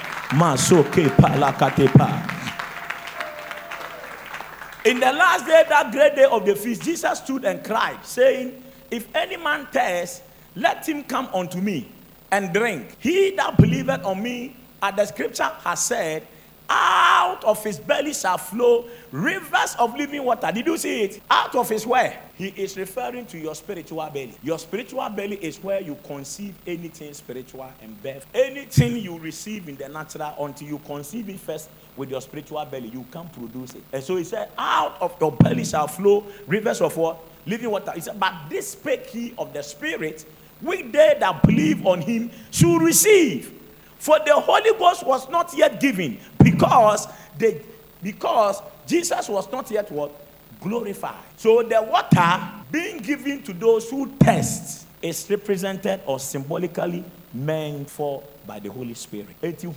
In 4.84 4.98
the 4.98 5.12
last 5.12 5.44
day, 5.44 5.62
that 5.68 5.92
great 5.92 6.16
day 6.16 6.24
of 6.24 6.46
the 6.46 6.56
feast, 6.56 6.82
Jesus 6.82 7.18
stood 7.18 7.44
and 7.44 7.62
cried, 7.62 7.98
saying, 8.02 8.62
If 8.90 9.14
any 9.14 9.36
man 9.36 9.66
thirst, 9.70 10.22
let 10.56 10.88
him 10.88 11.04
come 11.04 11.28
unto 11.34 11.60
me 11.60 11.86
and 12.32 12.52
drink. 12.52 12.96
He 12.98 13.32
that 13.32 13.58
believeth 13.58 14.04
on 14.04 14.22
me, 14.22 14.56
as 14.82 14.96
the 14.96 15.04
scripture 15.04 15.50
has 15.64 15.84
said, 15.84 16.26
out 16.70 17.44
of 17.44 17.62
his 17.62 17.78
belly 17.78 18.14
shall 18.14 18.38
flow 18.38 18.86
rivers 19.10 19.74
of 19.78 19.94
living 19.96 20.24
water. 20.24 20.50
Did 20.52 20.66
you 20.66 20.78
see 20.78 21.02
it? 21.02 21.20
Out 21.28 21.54
of 21.56 21.68
his 21.68 21.86
where? 21.86 22.18
He 22.36 22.48
is 22.48 22.78
referring 22.78 23.26
to 23.26 23.38
your 23.38 23.56
spiritual 23.56 24.08
belly. 24.14 24.34
Your 24.42 24.58
spiritual 24.58 25.06
belly 25.10 25.36
is 25.36 25.58
where 25.58 25.82
you 25.82 25.98
conceive 26.04 26.54
anything 26.66 27.12
spiritual 27.12 27.70
and 27.82 28.00
birth. 28.02 28.24
Anything 28.32 28.96
you 28.96 29.18
receive 29.18 29.68
in 29.68 29.76
the 29.76 29.88
natural 29.88 30.32
until 30.42 30.68
you 30.68 30.78
conceive 30.86 31.28
it 31.28 31.40
first 31.40 31.68
with 32.00 32.10
your 32.10 32.22
spiritual 32.22 32.64
belly, 32.64 32.88
you 32.88 33.06
can't 33.12 33.30
produce 33.30 33.74
it. 33.74 33.84
And 33.92 34.02
so 34.02 34.16
he 34.16 34.24
said, 34.24 34.48
Out 34.56 34.96
of 35.02 35.14
your 35.20 35.30
belly 35.32 35.64
shall 35.64 35.86
flow 35.86 36.24
rivers 36.46 36.80
of 36.80 36.96
what? 36.96 37.18
Living 37.46 37.70
water. 37.70 37.92
He 37.94 38.00
said, 38.00 38.18
But 38.18 38.34
this 38.48 38.70
spake 38.70 39.06
he 39.06 39.34
of 39.36 39.52
the 39.52 39.62
Spirit, 39.62 40.24
which 40.62 40.90
they 40.90 41.16
that 41.20 41.42
believe 41.42 41.86
on 41.86 42.00
him 42.00 42.30
should 42.50 42.80
receive. 42.82 43.52
For 43.98 44.18
the 44.24 44.32
Holy 44.32 44.72
Ghost 44.78 45.06
was 45.06 45.28
not 45.28 45.52
yet 45.54 45.78
given 45.78 46.18
because 46.42 47.06
they 47.36 47.60
because 48.02 48.62
Jesus 48.86 49.28
was 49.28 49.52
not 49.52 49.70
yet 49.70 49.92
what 49.92 50.10
glorified. 50.58 51.22
So 51.36 51.62
the 51.62 51.82
water 51.82 52.50
being 52.72 52.96
given 52.98 53.42
to 53.42 53.52
those 53.52 53.90
who 53.90 54.10
test 54.18 54.86
is 55.02 55.28
represented 55.28 56.00
or 56.06 56.18
symbolically 56.18 57.04
meant 57.32 57.90
for 57.90 58.22
by 58.46 58.58
the 58.58 58.70
Holy 58.70 58.94
Spirit. 58.94 59.28
Give 59.40 59.76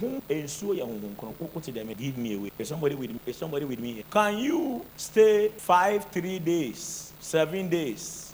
me 2.17 2.35
away. 2.35 2.51
Is 2.57 2.67
somebody 2.67 2.95
with 2.95 3.09
me? 3.11 3.19
Is 3.25 3.37
somebody 3.37 3.65
with 3.65 3.79
me? 3.79 4.03
Can 4.09 4.37
you 4.37 4.85
stay 4.97 5.49
five, 5.49 6.05
three 6.05 6.39
days, 6.39 7.13
seven 7.19 7.69
days 7.69 8.33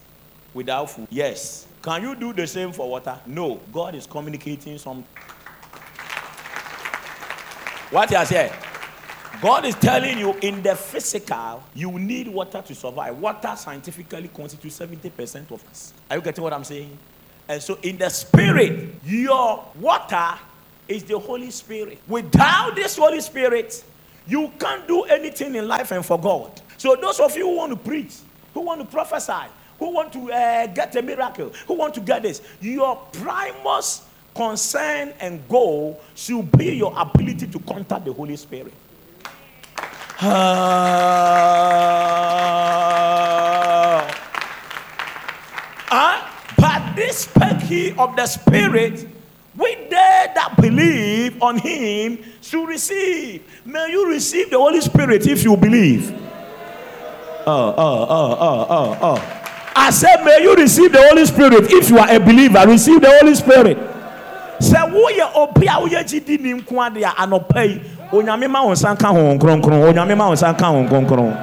without 0.53 0.89
food? 0.89 1.07
Yes. 1.09 1.67
Can 1.82 2.01
you 2.03 2.15
do 2.15 2.34
the 2.34 2.45
same 2.45 2.72
for 2.72 2.89
water? 2.89 3.20
No. 3.26 3.59
God 3.72 3.95
is 3.95 4.05
communicating 4.05 4.78
some 4.78 5.03
what 7.91 8.11
you 8.11 8.24
say? 8.24 8.51
God 9.41 9.65
is 9.65 9.74
telling 9.74 10.20
you 10.20 10.36
in 10.41 10.61
the 10.61 10.76
physical, 10.76 11.63
you 11.74 11.97
need 11.97 12.28
water 12.28 12.61
to 12.61 12.76
survive. 12.76 13.17
Water 13.17 13.55
scientifically 13.57 14.28
constitutes 14.28 14.80
70% 14.80 15.49
of 15.51 15.65
us. 15.65 15.93
Are 16.07 16.17
you 16.17 16.22
getting 16.22 16.43
what 16.43 16.53
I'm 16.53 16.63
saying? 16.63 16.95
And 17.50 17.62
so 17.62 17.78
in 17.82 17.97
the 17.97 18.10
spirit, 18.10 18.93
your 19.04 19.66
water 19.80 20.36
is 20.88 21.04
the 21.04 21.18
Holy 21.18 21.50
Spirit. 21.50 22.00
Without 22.08 22.76
this 22.76 22.95
Holy 22.95 23.20
Spirit, 23.22 23.84
you 24.28 24.52
can't 24.60 24.88
do 24.88 25.02
anything 25.04 25.56
in 25.56 25.68
life 25.68 25.91
and 25.91 26.06
for 26.06 26.20
God. 26.20 26.62
So 26.78 26.95
those 26.95 27.20
of 27.20 27.36
you 27.36 27.50
who 27.50 27.58
want 27.58 27.72
to 27.72 27.76
preach, 27.76 28.18
who 28.54 28.62
want 28.62 28.82
to 28.82 28.88
prophesy, 28.88 29.50
who 29.80 29.89
want 29.91 30.14
to 30.14 30.32
uh, 30.32 30.68
get 30.68 30.95
a 30.95 31.02
miracle, 31.02 31.52
who 31.68 31.74
want 31.74 31.95
to 31.95 32.02
get 32.02 32.22
this, 32.22 32.41
your 32.62 32.95
primus 33.14 34.04
concern 34.36 35.12
and 35.20 35.45
goal 35.50 36.00
should 36.14 36.52
be 36.52 36.76
your 36.76 36.93
ability 36.95 37.47
to 37.47 37.60
contact 37.60 38.06
the 38.06 38.14
Holy 38.14 38.36
Spirit. 38.36 38.74
Uh, 40.22 41.00
this 47.00 47.20
spake 47.20 47.62
he 47.62 47.91
of 47.93 48.16
the 48.16 48.26
Spirit, 48.28 49.08
we 49.58 49.76
they 49.89 50.28
that 50.36 50.56
believe 50.60 51.41
on 51.41 51.58
him 51.58 52.20
should 52.41 52.68
receive. 52.68 53.41
May 53.66 53.91
you 53.91 54.10
receive 54.10 54.50
the 54.50 54.58
Holy 54.58 54.82
Spirit 54.82 55.26
if 55.26 55.43
you 55.43 55.56
believe. 55.56 56.12
Oh, 57.47 57.74
oh, 57.78 58.08
oh, 58.10 58.38
oh, 58.39 58.68
oh, 58.70 58.97
oh. 59.02 59.36
I 59.76 59.91
said, 59.91 60.24
may 60.24 60.43
you 60.43 60.56
receive 60.56 60.91
the 60.91 61.02
Holy 61.10 61.26
Spirit 61.26 61.72
if 61.72 61.89
you 61.89 61.97
are 61.97 62.10
a 62.12 62.20
believer. 62.20 62.64
Receive 62.68 63.02
the 63.02 63.18
Holy 63.20 63.34
Spirit 63.34 63.78
sɛ 64.60 64.91
woyɛ 64.91 65.32
obi 65.36 65.68
a 65.68 65.80
woyɛ 65.80 66.04
gyidi 66.04 66.38
ni 66.39 66.54
nko 66.54 66.86
ade 66.86 67.04
a 67.04 67.10
anɔpa 67.24 67.64
yi 67.66 67.82
onyame 68.12 68.50
ma 68.50 68.62
wo 68.62 68.72
nsa 68.74 68.93
nka 68.93 69.08
ho 69.08 69.34
nkronkron 69.38 69.88
onyame 69.88 70.18
ma 70.18 70.28
wo 70.28 70.34
nsa 70.34 70.52
nka 70.54 70.66
ho 70.66 70.84
nkronkron 70.84 71.34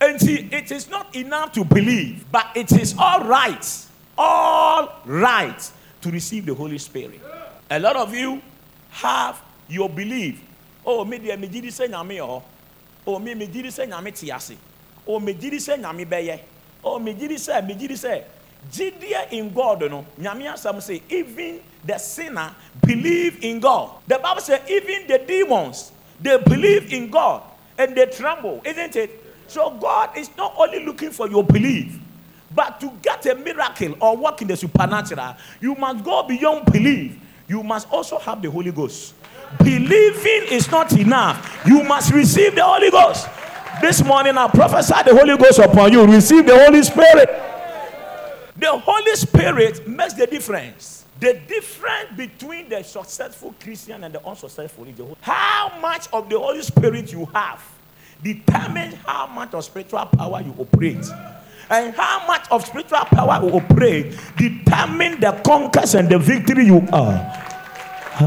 nti 0.00 0.52
it 0.52 0.70
is 0.70 0.88
not 0.88 1.14
enough 1.14 1.52
to 1.52 1.64
believe 1.64 2.24
but 2.30 2.46
it 2.54 2.72
is 2.72 2.94
all 2.98 3.24
right 3.24 3.86
all 4.16 5.00
right 5.04 5.72
to 6.00 6.10
receive 6.10 6.46
the 6.46 6.54
holy 6.54 6.78
spirit. 6.78 7.20
A 7.70 7.78
lot 7.78 7.96
of 7.96 8.14
you 8.14 8.40
have 8.90 9.42
your 9.68 9.88
belief. 9.88 10.40
Oh 10.84 11.04
me 11.04 11.18
deɛ 11.18 11.36
megye 11.36 11.62
di 11.62 11.68
sɛ 11.68 11.88
nyame 11.88 12.18
hɔ 12.18 12.42
oh 13.06 13.18
me 13.18 13.34
megye 13.34 13.62
di 13.62 13.68
sɛ 13.68 13.88
nyame 13.88 14.14
te 14.14 14.30
oh 15.06 15.20
megye 15.20 15.50
di 15.50 15.56
sɛ 15.56 15.78
nyame 15.78 16.06
bɛyɛ 16.06 16.40
oh 16.84 16.98
megye 16.98 17.28
di 17.28 17.34
sɛ 17.34 17.66
megye 17.66 17.88
di 17.88 17.94
sɛ 17.94 18.24
Judea 18.72 19.28
in 19.30 19.52
God, 19.52 19.82
you 19.82 19.88
know, 19.88 20.04
Nyamia 20.20 20.82
say, 20.82 21.02
even 21.08 21.60
the 21.84 21.96
sinner 21.96 22.54
believe 22.84 23.42
in 23.42 23.60
God. 23.60 24.02
The 24.06 24.18
Bible 24.18 24.40
says, 24.40 24.68
even 24.68 25.06
the 25.06 25.18
demons, 25.18 25.92
they 26.20 26.36
believe 26.38 26.92
in 26.92 27.08
God 27.08 27.42
and 27.78 27.96
they 27.96 28.06
tremble, 28.06 28.60
isn't 28.64 28.96
it? 28.96 29.24
So 29.48 29.70
God 29.70 30.16
is 30.16 30.30
not 30.36 30.54
only 30.56 30.84
looking 30.84 31.10
for 31.10 31.28
your 31.28 31.42
belief, 31.42 31.98
but 32.54 32.80
to 32.80 32.92
get 33.02 33.24
a 33.26 33.34
miracle 33.34 33.96
or 34.00 34.16
work 34.16 34.42
in 34.42 34.48
the 34.48 34.56
supernatural, 34.56 35.36
you 35.60 35.74
must 35.74 36.04
go 36.04 36.22
beyond 36.22 36.70
belief. 36.70 37.18
You 37.48 37.62
must 37.62 37.90
also 37.90 38.18
have 38.18 38.42
the 38.42 38.50
Holy 38.50 38.72
Ghost. 38.72 39.14
Believing 39.58 40.52
is 40.52 40.70
not 40.70 40.92
enough. 40.92 41.62
You 41.66 41.82
must 41.82 42.12
receive 42.12 42.54
the 42.54 42.62
Holy 42.62 42.90
Ghost. 42.90 43.26
This 43.80 44.04
morning 44.04 44.36
I 44.36 44.48
prophesy 44.48 44.94
the 45.06 45.16
Holy 45.16 45.36
Ghost 45.36 45.58
upon 45.58 45.92
you. 45.92 46.06
Receive 46.06 46.46
the 46.46 46.58
Holy 46.58 46.82
Spirit. 46.82 47.28
The 48.56 48.78
Holy 48.78 49.16
Spirit 49.16 49.88
makes 49.88 50.12
the 50.12 50.26
difference. 50.26 51.06
The 51.20 51.40
difference 51.48 52.16
between 52.16 52.68
the 52.68 52.82
successful 52.82 53.54
Christian 53.60 54.04
and 54.04 54.14
the 54.14 54.24
unsuccessful 54.26 54.84
is 54.84 54.96
the. 54.96 55.16
How 55.20 55.78
much 55.80 56.08
of 56.12 56.28
the 56.28 56.38
Holy 56.38 56.62
Spirit 56.62 57.12
you 57.12 57.24
have 57.26 57.62
determines 58.22 58.94
how 59.06 59.26
much 59.26 59.54
of 59.54 59.64
spiritual 59.64 60.06
power 60.06 60.42
you 60.42 60.54
operate. 60.58 61.04
And 61.70 61.94
how 61.94 62.26
much 62.26 62.46
of 62.50 62.64
spiritual 62.64 63.04
power 63.04 63.44
you 63.44 63.52
operate 63.52 64.16
determine 64.36 65.20
the 65.20 65.40
conquest 65.44 65.94
and 65.94 66.08
the 66.08 66.18
victory 66.18 66.64
you 66.66 66.86
are. 66.92 67.44
Uh, 68.20 68.24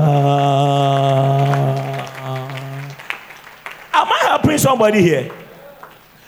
am 3.93 4.07
I 4.07 4.19
helping 4.27 4.57
somebody 4.57 5.01
here? 5.01 5.31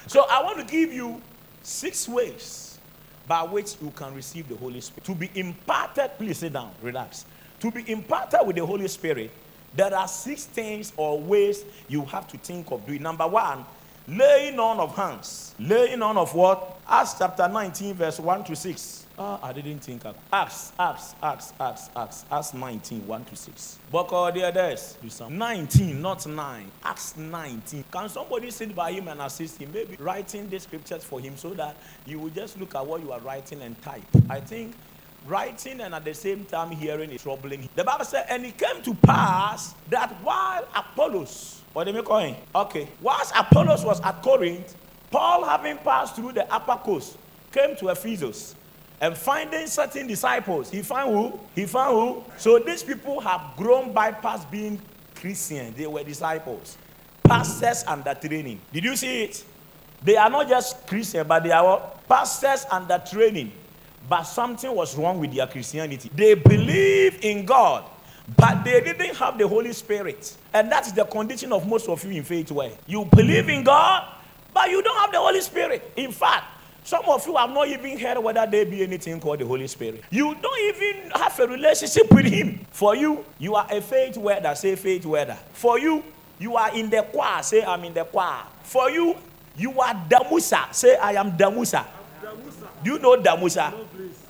So 0.08 0.26
I 0.30 0.44
want 0.44 0.60
to 0.60 0.66
give 0.66 0.92
you 0.92 1.22
six 1.62 2.10
ways 2.10 2.80
by 3.28 3.44
which 3.44 3.76
you 3.82 3.92
can 3.92 4.14
receive 4.14 4.50
the 4.50 4.56
Holy 4.56 4.82
Spirit. 4.82 5.06
To 5.06 5.16
be 5.16 5.30
imparted, 5.36 6.12
please 6.18 6.40
sit 6.40 6.54
down, 6.54 6.72
relax. 6.82 7.26
To 7.62 7.72
be 7.72 7.90
imparted 7.90 8.42
with 8.46 8.58
the 8.58 8.66
Holy 8.66 8.88
Spirit, 8.88 9.32
there 9.76 9.96
are 9.96 10.08
six 10.08 10.46
things 10.46 10.94
or 10.98 11.20
ways 11.20 11.66
you 11.88 12.04
have 12.06 12.28
to 12.30 12.38
think 12.38 12.72
of 12.72 12.86
doing. 12.86 13.02
Number 13.02 13.28
one, 13.28 13.66
laying 14.08 14.60
on 14.60 14.80
of 14.80 14.96
hands. 14.96 15.56
Laying 15.60 16.02
on 16.02 16.18
of 16.18 16.34
what? 16.36 16.80
Acts 16.88 17.16
chapter 17.18 17.48
19, 17.48 17.96
verse 17.96 18.20
1 18.20 18.44
to 18.46 18.56
6. 18.56 19.08
Ah, 19.18 19.40
I 19.44 19.54
didn't 19.54 19.80
think 19.80 20.06
of 20.06 20.16
Acts, 20.32 20.74
Acts, 20.80 21.14
Acts, 21.22 21.54
Acts, 21.60 21.90
Acts, 21.96 22.26
Acts 22.32 22.54
19, 22.54 23.06
1 23.06 23.26
to 23.26 23.36
6. 23.36 23.80
Boko 23.92 24.32
there, 24.32 24.52
there's 24.52 24.98
19, 25.30 26.02
not 26.02 26.26
9. 26.26 26.72
Acts 26.84 27.16
19. 27.16 27.84
Can 27.92 28.10
somebody 28.10 28.50
sit 28.50 28.76
by 28.76 28.92
him 28.92 29.08
and 29.08 29.22
assist 29.22 29.60
him? 29.60 29.72
Maybe 29.72 29.98
writing 30.00 30.50
the 30.50 30.60
scriptures 30.60 31.04
for 31.04 31.20
him 31.20 31.38
so 31.38 31.52
that 31.54 31.78
you 32.08 32.18
will 32.20 32.32
just 32.32 32.60
look 32.60 32.74
at 32.74 32.86
what 32.86 33.02
you 33.02 33.12
are 33.12 33.20
writing 33.20 33.62
and 33.62 33.80
type. 33.84 34.04
I 34.30 34.40
think 34.40 34.76
writing 35.28 35.82
and 35.82 35.94
at 35.94 36.06
the 36.06 36.14
same 36.14 36.46
time 36.46 36.72
hearing 36.72 37.10
is 37.12 37.24
troubling. 37.24 37.70
The 37.76 37.84
Bible 37.84 38.06
said, 38.06 38.26
and 38.30 38.46
it 38.46 38.58
came 38.58 38.82
to 38.84 38.94
pass 38.94 39.74
that 39.90 40.10
while 40.22 40.68
Apollos, 40.76 41.62
what 41.74 41.86
do 41.86 41.92
you 41.94 42.04
call 42.04 42.20
him? 42.20 42.36
Okay, 42.56 42.90
whilst 43.02 43.34
Apollos 43.36 43.84
was 43.84 44.00
at 44.02 44.22
Corinth, 44.22 44.76
Paul, 45.12 45.44
having 45.46 45.78
passed 45.78 46.16
through 46.16 46.34
the 46.34 46.52
upper 46.54 46.76
coast, 46.84 47.18
came 47.52 47.76
to 47.78 47.90
Ephesus 47.90 48.56
and 49.00 49.16
finding 49.16 49.68
certain 49.68 50.08
disciples. 50.08 50.70
He 50.72 50.82
found 50.82 51.14
who? 51.14 51.40
He 51.56 51.66
found 51.66 51.96
who? 51.96 52.24
So 52.38 52.60
these 52.60 52.84
people 52.84 53.20
have 53.20 53.56
grown 53.58 53.94
by 53.94 54.12
past 54.12 54.50
being 54.50 54.82
Christians. 55.16 55.76
They 55.76 55.88
were 55.88 56.04
disciples, 56.04 56.78
pastors 57.24 57.84
under 57.88 58.14
training. 58.14 58.60
Did 58.72 58.84
you 58.84 58.96
see 58.96 59.24
it? 59.24 59.46
They 60.02 60.18
are 60.18 60.30
not 60.30 60.50
just 60.50 60.86
Christians, 60.88 61.28
but 61.28 61.44
they 61.44 61.52
are 61.52 61.64
what? 61.64 62.08
pastors 62.08 62.66
under 62.70 63.02
training. 63.10 63.52
But 64.10 64.24
something 64.24 64.74
was 64.74 64.98
wrong 64.98 65.20
with 65.20 65.34
their 65.34 65.48
Christianity. 65.48 66.10
They 66.14 66.34
believe 66.34 67.24
in 67.24 67.46
God, 67.46 67.86
but 68.38 68.64
they 68.64 68.82
didn't 68.82 69.16
have 69.16 69.38
the 69.38 69.48
Holy 69.48 69.74
Spirit. 69.74 70.36
And 70.54 70.72
that's 70.72 70.92
the 70.92 71.06
condition 71.06 71.54
of 71.54 71.68
most 71.68 71.88
of 71.88 72.04
you 72.04 72.12
in 72.12 72.24
faith 72.24 72.52
way. 72.52 72.78
You 72.86 73.06
believe 73.06 73.50
in 73.50 73.64
God, 73.64 74.08
but 74.54 74.70
you 74.70 74.82
don't 74.82 74.98
have 74.98 75.12
the 75.12 75.20
Holy 75.20 75.42
Spirit. 75.42 75.92
In 75.96 76.12
fact, 76.12 76.46
some 76.84 77.06
of 77.08 77.26
you 77.26 77.38
have 77.38 77.50
not 77.50 77.70
even 77.70 77.98
heard 77.98 78.18
whether 78.20 78.46
there 78.46 78.66
be 78.66 78.84
anything 78.84 79.20
called 79.22 79.40
the 79.40 79.46
Holy 79.46 79.68
Spirit. 79.68 80.04
You 80.10 80.36
don't 80.36 80.76
even 80.76 81.12
have 81.12 81.40
a 81.40 81.48
relationship 81.48 82.12
with 82.12 82.26
Him. 82.26 82.60
For 82.72 82.96
you, 82.96 83.24
you 83.40 83.56
are 83.56 83.66
a 83.72 83.80
faith 83.80 84.18
weather. 84.18 84.54
Say 84.54 84.76
faith 84.76 85.06
weather. 85.06 85.38
For 85.54 85.80
you, 85.80 86.04
you 86.40 86.58
are 86.58 86.76
in 86.76 86.90
the 86.90 87.04
choir. 87.04 87.42
Say 87.42 87.64
I'm 87.64 87.86
in 87.86 87.94
the 87.94 88.04
choir. 88.04 88.44
For 88.64 88.90
you, 88.90 89.16
you 89.56 89.80
are 89.80 89.94
Damusa. 90.10 90.74
Say 90.74 90.98
I 90.98 91.14
am 91.14 91.38
Damusa. 91.38 91.86
Do 92.84 92.92
you 92.92 93.00
know 93.00 93.18
Damusa? 93.18 93.72
No, 93.72 93.86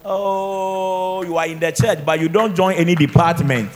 oh, 0.06 1.24
you 1.24 1.38
are 1.38 1.48
in 1.48 1.60
the 1.60 1.72
church, 1.72 2.06
but 2.06 2.20
you 2.20 2.30
don't 2.30 2.56
join 2.56 2.76
any 2.76 2.96
department. 2.96 3.70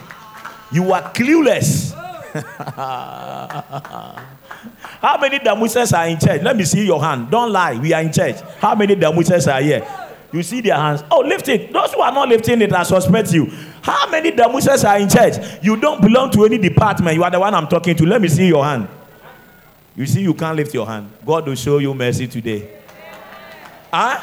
You 0.71 0.91
are 0.91 1.01
clueless. 1.13 1.93
How 5.01 5.17
many 5.19 5.39
Damusas 5.39 5.97
are 5.97 6.07
in 6.07 6.19
church? 6.19 6.41
Let 6.41 6.57
me 6.57 6.65
see 6.65 6.85
your 6.85 7.01
hand. 7.01 7.31
Don't 7.31 7.51
lie. 7.51 7.77
We 7.77 7.93
are 7.93 8.01
in 8.01 8.11
church. 8.11 8.35
How 8.59 8.75
many 8.75 8.95
Damusas 8.95 9.51
are 9.51 9.61
here? 9.61 9.87
You 10.31 10.43
see 10.43 10.61
their 10.61 10.75
hands. 10.75 11.03
Oh, 11.09 11.19
lift 11.19 11.47
it. 11.47 11.71
Those 11.71 11.93
who 11.93 12.01
are 12.01 12.11
not 12.11 12.27
lifting 12.27 12.61
it, 12.61 12.73
I 12.73 12.83
suspect 12.83 13.31
you. 13.31 13.45
How 13.81 14.09
many 14.09 14.31
Damusas 14.31 14.87
are 14.87 14.99
in 14.99 15.07
church? 15.07 15.63
You 15.63 15.77
don't 15.77 16.01
belong 16.01 16.31
to 16.31 16.45
any 16.45 16.57
department. 16.57 17.15
You 17.15 17.23
are 17.23 17.31
the 17.31 17.39
one 17.39 17.53
I'm 17.53 17.67
talking 17.67 17.95
to. 17.95 18.05
Let 18.05 18.21
me 18.21 18.27
see 18.27 18.47
your 18.47 18.65
hand. 18.65 18.89
You 19.95 20.05
see, 20.05 20.21
you 20.21 20.33
can't 20.33 20.55
lift 20.55 20.73
your 20.73 20.85
hand. 20.85 21.09
God 21.25 21.47
will 21.47 21.55
show 21.55 21.77
you 21.77 21.93
mercy 21.93 22.27
today. 22.27 22.69
Huh? 23.91 24.21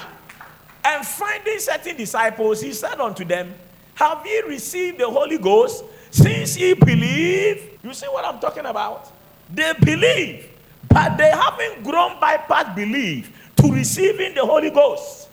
And 0.85 1.07
finding 1.07 1.59
certain 1.59 1.97
disciples, 1.97 2.61
he 2.61 2.73
said 2.73 3.01
unto 3.01 3.25
them, 3.25 3.55
Have 3.95 4.27
ye 4.27 4.43
received 4.43 4.99
the 4.99 5.09
Holy 5.09 5.39
Ghost 5.39 5.85
since 6.11 6.59
ye 6.59 6.75
believe? 6.75 7.79
You 7.83 7.95
see 7.95 8.07
what 8.07 8.25
I'm 8.25 8.39
talking 8.39 8.67
about? 8.67 9.11
They 9.53 9.73
believe, 9.81 10.51
but 10.89 11.17
they 11.17 11.31
haven't 11.31 11.83
grown 11.85 12.21
by 12.21 12.37
past 12.37 12.77
belief 12.77 13.31
to 13.57 13.73
receiving 13.73 14.35
the 14.35 14.45
Holy 14.45 14.71
Ghost. 14.71 15.29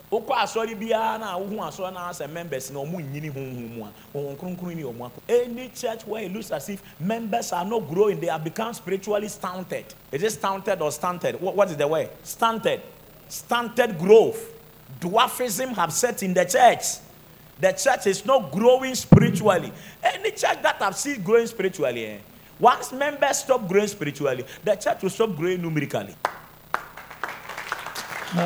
any 5.30 5.70
church 5.70 6.06
where 6.06 6.24
it 6.24 6.34
looks 6.34 6.52
as 6.52 6.68
if 6.70 7.00
members 7.00 7.54
are 7.54 7.64
not 7.64 7.88
growing 7.88 8.20
they 8.20 8.28
have 8.28 8.44
become 8.44 8.74
spiritually 8.74 9.30
stunted 9.30 9.86
is 10.12 10.22
it 10.22 10.32
stunted 10.32 10.82
or 10.82 10.92
stunted 10.92 11.40
what 11.40 11.70
is 11.70 11.78
the 11.78 11.88
word 11.88 12.10
stunted 12.24 12.82
stunted 13.30 13.98
growth 13.98 14.51
dwarfism 15.02 15.74
have 15.74 15.92
set 15.92 16.24
in 16.24 16.34
the 16.34 16.46
church 16.46 16.86
the 17.60 17.72
church 17.74 18.08
is 18.08 18.26
not 18.26 18.52
growing 18.52 18.96
spiritually 18.96 19.74
any 20.02 20.32
church 20.32 20.62
that 20.62 20.78
I've 20.80 20.96
seen 20.96 21.22
growing 21.22 21.48
spiritually 21.48 22.06
eh, 22.06 22.18
once 22.62 22.94
members 22.94 23.40
stop 23.40 23.68
growing 23.68 23.88
spiritually, 23.88 24.46
the 24.64 24.76
church 24.76 25.02
will 25.02 25.10
stop 25.10 25.36
growing 25.36 25.64
numerically. 25.64 26.16
Uh, 28.34 28.38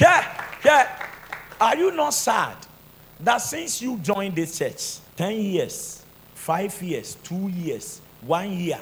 yeah, 0.00 0.42
yeah. 0.64 1.06
Are 1.60 1.76
you 1.76 1.92
not 1.92 2.14
sad 2.14 2.56
that 3.20 3.36
since 3.38 3.82
you 3.82 3.98
joined 3.98 4.34
this 4.34 4.58
church, 4.58 5.00
10 5.16 5.38
years, 5.38 6.02
5 6.34 6.82
years, 6.82 7.16
2 7.22 7.48
years, 7.48 8.00
1 8.22 8.50
year, 8.52 8.80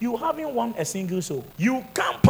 you 0.00 0.18
haven't 0.18 0.54
won 0.54 0.74
a 0.76 0.84
single 0.84 1.22
soul? 1.22 1.46
You 1.56 1.82
can't. 1.94 2.22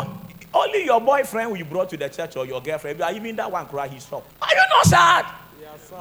Only 0.55 0.85
your 0.85 1.01
boyfriend 1.01 1.57
you 1.59 1.65
brought 1.65 1.89
to 1.91 1.97
the 1.97 2.09
church 2.09 2.37
or 2.37 2.45
your 2.47 2.61
girlfriend, 2.61 3.03
even 3.15 3.37
that 3.37 3.51
one 3.51 3.67
cry, 3.67 3.89
he 3.89 3.99
stopped. 3.99 4.31
Are 4.43 4.49
you 4.51 4.63
not 4.71 4.87
sad? 4.87 5.27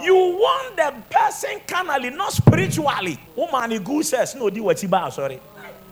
You 0.02 0.16
want 0.16 0.76
the 0.76 0.93
person 1.10 1.62
carnally, 1.68 2.10
not 2.10 2.34
spiritually. 2.34 3.20
Woman, 3.36 3.82
good 3.84 4.06
says, 4.06 4.36
no, 4.36 4.49
do 4.49 4.64
what 4.64 4.80
sorry. 4.80 5.39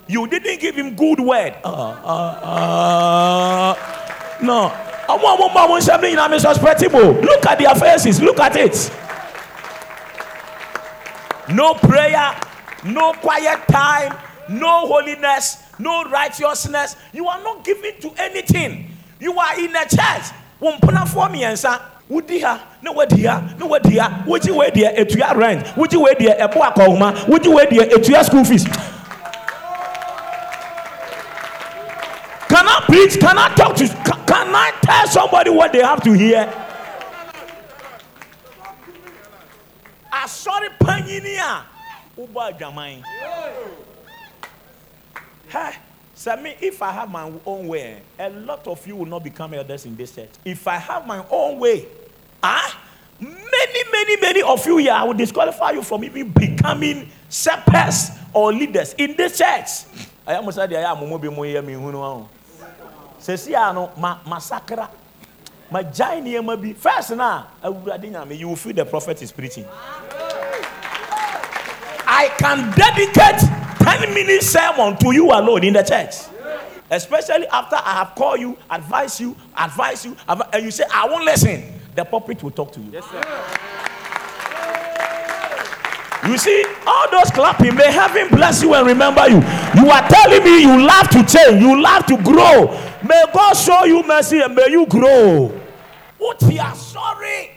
You 0.07 0.28
didn't 0.28 0.60
give 0.60 0.76
him 0.76 0.95
good 0.95 1.20
word. 1.20 1.55
Uh, 1.64 1.70
uh, 2.03 2.39
uh, 2.43 3.76
no. 4.41 4.74
Look 7.22 7.45
at 7.45 7.60
their 7.60 7.76
faces. 7.76 8.22
Look 8.22 8.39
at 8.39 8.55
it. 8.55 8.91
No 11.55 11.74
prayer, 11.76 12.36
no 12.86 13.14
quiet 13.14 13.68
time, 13.68 14.16
no 14.49 14.86
holiness, 14.88 15.64
no 15.80 16.03
righteousness. 16.03 16.95
You 17.13 17.27
are 17.27 17.41
not 17.41 17.63
giving 17.65 17.99
to 18.01 18.11
anything. 18.17 18.91
You 19.19 19.38
are 19.39 19.59
in 19.59 19.75
a 19.75 19.86
church 19.88 20.32
wodi 22.09 22.41
ha 22.41 22.67
na 22.82 22.91
wadi 22.91 23.23
ha 23.25 23.55
na 23.57 23.65
wadi 23.65 23.97
ha 23.97 24.23
wogye 24.25 24.51
wei 24.55 24.69
deɛ 24.71 24.97
etua 24.97 25.36
rent 25.36 25.65
wogye 25.75 26.01
wei 26.01 26.13
deɛ 26.15 26.39
ɛbo 26.39 26.59
akɔhoma 26.61 27.13
wogye 27.27 27.53
wei 27.53 27.65
deɛ 27.65 27.89
etua 27.91 28.23
school 28.25 28.43
fees. 28.43 28.65
Can 32.49 32.67
I 32.67 32.82
preach? 32.88 33.19
Can 33.19 33.38
I 33.38 33.53
talk 33.53 33.75
to? 33.75 33.88
Can, 34.25 34.55
I 34.55 34.71
tell 34.82 35.07
somebody 35.07 35.51
what 35.51 35.71
they 35.71 35.84
have 35.84 36.01
to 36.03 36.11
hear? 36.13 36.51
Asɔre 40.11 40.69
panyini 40.80 41.38
a 41.38 41.63
wobɔ 42.19 42.57
adwaman. 42.57 43.03
Hey. 45.50 45.74
Me, 46.43 46.54
if 46.60 46.82
I 46.82 46.91
have 46.91 47.10
my 47.10 47.32
own 47.45 47.68
way, 47.70 48.02
a 48.20 48.30
lot 48.30 48.68
of 48.68 48.86
you 48.86 48.97
will 48.97 49.06
not 49.06 49.24
become 49.24 49.54
elders 49.54 49.86
in 49.86 49.95
this 49.95 50.14
church. 50.14 50.30
If 50.43 50.68
I 50.68 50.76
have 50.76 51.08
my 51.08 51.24
own 51.30 51.60
way, 51.60 51.86
ah, 52.43 52.78
many, 53.22 53.84
many, 53.89 54.18
many 54.20 54.41
of 54.41 54.66
you 54.68 54.78
here, 54.78 54.91
I 54.91 55.04
will 55.04 55.14
disqualify 55.14 55.72
you 55.72 55.82
from 55.82 56.04
even 56.04 56.30
becoming 56.32 57.10
shepherds 57.30 58.12
or 58.34 58.52
leaders 58.52 58.93
in 58.97 59.16
this 59.16 59.38
church. 59.38 59.86
I 60.28 60.34
am 60.34 60.52
say 60.52 60.62
I 60.64 60.91
am 60.91 60.97
mobi 60.97 61.34
mo 61.34 61.43
ye 61.43 61.62
mi 61.62 61.74
hunu 61.74 62.28
Sesi 63.18 63.56
ano 63.56 63.91
ma 63.97 64.20
massacre. 64.28 64.89
Ma 65.72 65.84
jai 65.84 66.20
nneɛma 66.20 66.62
bi. 66.62 66.74
First 66.74 67.12
na 67.12 67.45
awurade 67.64 68.12
nyame 68.12 68.38
you 68.38 68.50
will 68.50 68.58
feel 68.58 68.74
the 68.74 68.86
prophet 68.86 69.22
is 69.22 69.32
preaching. 69.32 69.66
I 72.12 72.28
can 72.38 72.72
dedicate 72.72 73.68
10 74.00 74.14
minute 74.14 74.43
sermon 74.43 74.97
to 74.97 75.12
you 75.12 75.26
alone 75.32 75.64
in 75.64 75.74
the 75.74 75.84
church. 75.84 76.16
Especially 76.89 77.45
after 77.47 77.76
I 77.76 77.93
have 77.95 78.16
called 78.16 78.39
you, 78.39 78.58
advise 78.70 79.20
you, 79.20 79.36
advise 79.56 80.06
you, 80.06 80.16
and 80.28 80.64
you 80.64 80.72
say, 80.72 80.86
I 80.91 81.08
won't 81.08 81.26
listen. 81.26 81.64
The 81.95 82.06
pulpit 82.06 82.41
will 82.41 82.52
talk 82.52 82.72
to 82.74 82.80
you. 82.80 82.91
Yes. 82.93 83.06
You 86.28 86.38
see, 86.38 86.64
all 86.88 87.12
those 87.12 87.30
clapping, 87.32 87.76
may 87.76 87.91
heaven 87.91 88.28
bless 88.30 88.62
you 88.64 88.74
and 88.74 88.88
remember 88.88 89.28
you. 89.30 89.38
You 89.38 89.89
are 89.89 90.08
telling 90.08 90.43
me 90.43 90.62
you 90.62 90.86
love 90.86 91.10
to 91.10 91.24
change, 91.26 91.62
you 91.62 91.82
love 91.82 92.06
to 92.08 92.18
grow. 92.18 92.68
May 93.08 93.24
God 93.34 93.54
show 93.54 93.86
you 93.86 94.04
mercy 94.04 94.39
and 94.39 94.56
may 94.56 94.70
you 94.70 94.86
grow. 94.86 95.47
What 96.18 96.41
you 96.41 96.60
are 96.60 96.76
sorry. 96.76 97.52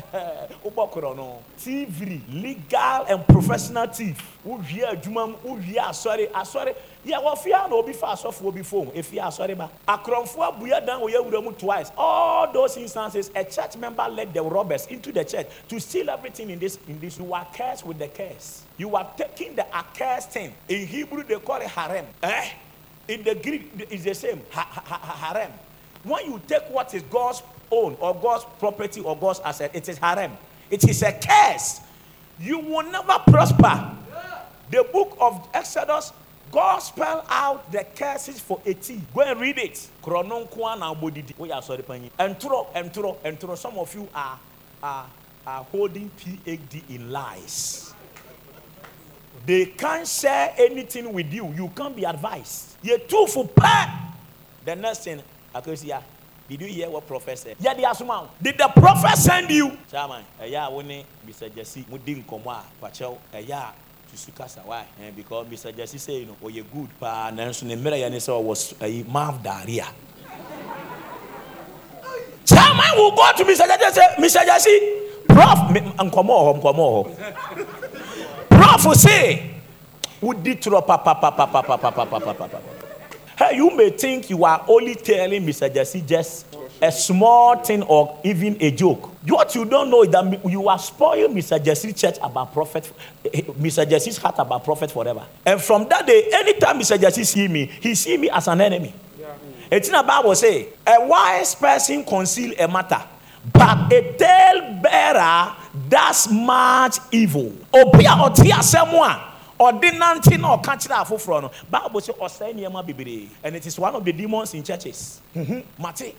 wobɔ 0.64 1.16
no 1.16 1.42
thievery 1.56 2.20
legal 2.30 3.04
and 3.08 3.26
professional 3.26 3.86
thief 3.86 4.38
wowie 4.46 4.84
adwuma 4.84 5.28
mu 5.28 5.36
wowie 5.56 5.76
asɔre 5.76 6.30
asɔre. 6.30 6.74
Yɛ 7.06 7.20
wɔfia 7.20 7.68
na 7.68 7.74
obi 7.74 7.92
fa 7.92 8.08
asɔfoɔ 8.08 8.54
bi 8.54 8.62
fom 8.62 8.86
ɛfie 8.92 9.20
asɔre 9.20 9.56
ba. 9.56 9.68
Akorɔmfoɔ 9.88 10.52
abuya 10.52 10.84
dan 10.86 11.00
wɔyɛ 11.00 11.24
wura 11.24 11.42
mu 11.42 11.52
twice. 11.52 11.90
All 11.96 12.52
those 12.52 12.76
instances 12.76 13.30
a 13.34 13.44
church 13.44 13.76
member 13.76 14.06
led 14.08 14.32
the 14.32 14.42
robbers 14.42 14.86
into 14.86 15.10
the 15.10 15.24
church 15.24 15.46
to 15.68 15.80
steal 15.80 16.10
everything 16.10 16.50
in 16.50 16.58
this 16.58 16.78
in 16.86 17.00
this. 17.00 17.18
You 17.18 17.32
are 17.34 17.46
cursed 17.52 17.84
with 17.84 17.98
the 17.98 18.08
curse. 18.08 18.62
You 18.76 18.94
are 18.94 19.08
taking 19.16 19.56
the 19.56 19.66
accursed 19.74 20.30
thing. 20.30 20.54
In 20.68 20.86
hebrew 20.86 21.24
they 21.24 21.38
call 21.40 21.56
it 21.56 21.68
harem. 21.68 22.06
Eh? 22.22 22.50
In 23.08 23.24
the 23.24 23.34
greek 23.34 23.72
it's 23.90 24.04
the 24.04 24.14
same. 24.14 24.40
Ha, 24.50 24.60
ha, 24.70 24.98
ha, 24.98 25.32
harem. 25.32 25.52
When 26.04 26.24
you 26.26 26.40
take 26.46 26.68
what 26.70 26.94
is 26.94 27.02
god's 27.04 27.42
own 27.72 27.96
or 27.98 28.14
god's 28.14 28.44
property 28.58 29.00
or 29.00 29.16
god's 29.16 29.40
asset 29.40 29.70
it 29.74 29.88
is 29.88 29.98
harem 29.98 30.32
it 30.70 30.88
is 30.88 31.02
a 31.02 31.12
curse 31.12 31.80
you 32.38 32.58
will 32.58 32.90
never 32.90 33.18
prosper 33.26 33.96
the 34.70 34.86
book 34.92 35.16
of 35.20 35.48
exodus 35.52 36.12
God 36.52 36.80
spelled 36.80 37.24
out 37.30 37.72
the 37.72 37.82
curses 37.96 38.38
for 38.38 38.60
18. 38.66 39.06
Go 39.14 39.22
and 39.22 39.40
read 39.40 39.56
it. 39.56 39.88
Entro, 42.18 42.70
entro, 42.74 43.16
entro. 43.24 43.56
Some 43.56 43.78
of 43.78 43.94
you 43.94 44.06
are, 44.14 44.38
are, 44.82 45.06
are 45.46 45.64
holding 45.64 46.10
PhD 46.10 46.82
in 46.90 47.10
lies. 47.10 47.94
They 49.46 49.64
can't 49.64 50.06
share 50.06 50.52
anything 50.58 51.10
with 51.10 51.32
you. 51.32 51.50
You 51.54 51.68
can't 51.74 51.96
be 51.96 52.04
advised. 52.04 52.76
You're 52.82 52.98
too 52.98 53.26
for. 53.28 53.48
The 54.64 54.76
next 54.76 55.04
thing, 55.04 55.22
Akosia, 55.54 56.02
did 56.48 56.60
you 56.60 56.66
hear 56.66 56.90
what 56.90 57.06
prophet 57.06 57.38
said? 57.38 57.56
Yeah, 57.60 57.74
the 57.74 57.82
asuma. 57.82 58.28
Did 58.40 58.58
the 58.58 58.68
prophet 58.68 59.16
send 59.16 59.50
you? 59.50 59.76
Chairman, 59.90 60.24
yeah, 60.46 60.68
wone 60.68 61.04
Mr. 61.26 61.54
Jesse, 61.54 61.84
mudi 61.90 62.22
nkomwa, 62.24 62.62
pacho, 62.80 63.18
yeah. 63.46 63.72
Sukasa, 64.14 64.64
why? 64.66 64.84
And 65.00 65.16
because 65.16 65.46
Mr. 65.46 65.74
Jesse 65.74 65.96
say, 65.98 66.20
you 66.20 66.26
know, 66.26 66.36
oh, 66.42 66.48
you're 66.48 66.64
good, 66.64 66.88
but 67.00 67.32
Nansu 67.32 67.64
Nemera 67.64 67.96
Yanisa 67.98 68.40
was 68.42 68.74
a 68.80 69.02
mouth 69.04 69.42
diarrhea. 69.42 69.86
Chairman 72.44 72.92
will 72.96 73.16
go 73.16 73.30
to 73.36 73.44
Mr. 73.44 73.66
Jesse, 73.78 74.00
Mr. 74.18 74.44
Jesse, 74.44 75.02
Prof, 75.26 75.58
nkomo, 75.96 76.60
nkomo. 76.60 77.16
Prof 78.50 78.84
will 78.84 78.94
say, 78.94 79.54
would 80.20 80.42
did 80.42 80.60
papa, 80.62 80.98
papa, 80.98 81.32
papa, 81.32 81.62
papa, 81.62 81.78
papa, 81.78 82.06
papa, 82.06 82.34
papa. 82.34 82.71
Hey 83.42 83.56
you 83.56 83.76
may 83.76 83.90
think 83.90 84.30
you 84.30 84.44
are 84.44 84.64
only 84.68 84.94
telling 84.94 85.44
mr 85.46 85.72
jesse 85.72 86.00
just 86.02 86.46
a 86.82 86.90
small 86.90 87.56
thing 87.62 87.82
or 87.84 88.18
even 88.24 88.56
a 88.60 88.72
joke. 88.72 89.08
What 89.28 89.54
you 89.54 89.64
don't 89.64 89.88
know 89.88 90.02
is 90.02 90.10
that 90.10 90.44
you 90.44 90.68
are 90.68 90.78
spoiling 90.80 91.32
Mr. 91.32 91.62
Jesse's 91.64 91.94
church 91.94 92.16
about 92.20 92.52
prophet, 92.52 92.92
Mr. 93.24 93.88
Jesse's 93.88 94.18
heart 94.18 94.34
about 94.38 94.64
prophet 94.64 94.90
forever. 94.90 95.24
And 95.46 95.62
from 95.62 95.88
that 95.88 96.06
day, 96.08 96.28
anytime 96.32 96.80
Mr. 96.80 97.00
Jesse 97.00 97.22
see 97.22 97.46
me, 97.46 97.66
he 97.80 97.94
see 97.94 98.16
me 98.16 98.28
as 98.30 98.48
an 98.48 98.60
enemy. 98.60 98.92
It's 99.70 99.88
in 99.88 99.94
the 99.94 100.02
Bible 100.02 100.34
say, 100.34 100.68
a 100.84 101.06
wise 101.06 101.54
person 101.54 102.04
conceal 102.04 102.52
a 102.58 102.66
matter, 102.66 103.00
but 103.52 103.92
a 103.92 104.12
tale 104.18 104.80
bearer 104.82 105.54
does 105.88 106.30
much 106.30 106.98
evil. 107.12 107.52
Obia 107.72 108.18
otia 108.18 108.60
semwa. 108.60 109.31
Ɔde 109.70 109.92
nante 109.98 110.38
na 110.40 110.56
ɔka 110.56 110.76
kyerɛ 110.76 111.04
afoforɔ 111.04 111.42
no 111.42 111.50
bible 111.70 112.00
sɛ 112.00 112.16
ɔsɛe 112.18 112.54
nneɛma 112.54 112.84
bebree 112.86 113.28
and 113.44 113.56
it 113.56 113.66
is 113.66 113.78
one 113.78 113.94
of 113.94 114.04
the 114.04 114.12
demons 114.12 114.54
in 114.54 114.62
churches. 114.62 115.20
Mate 115.34 116.14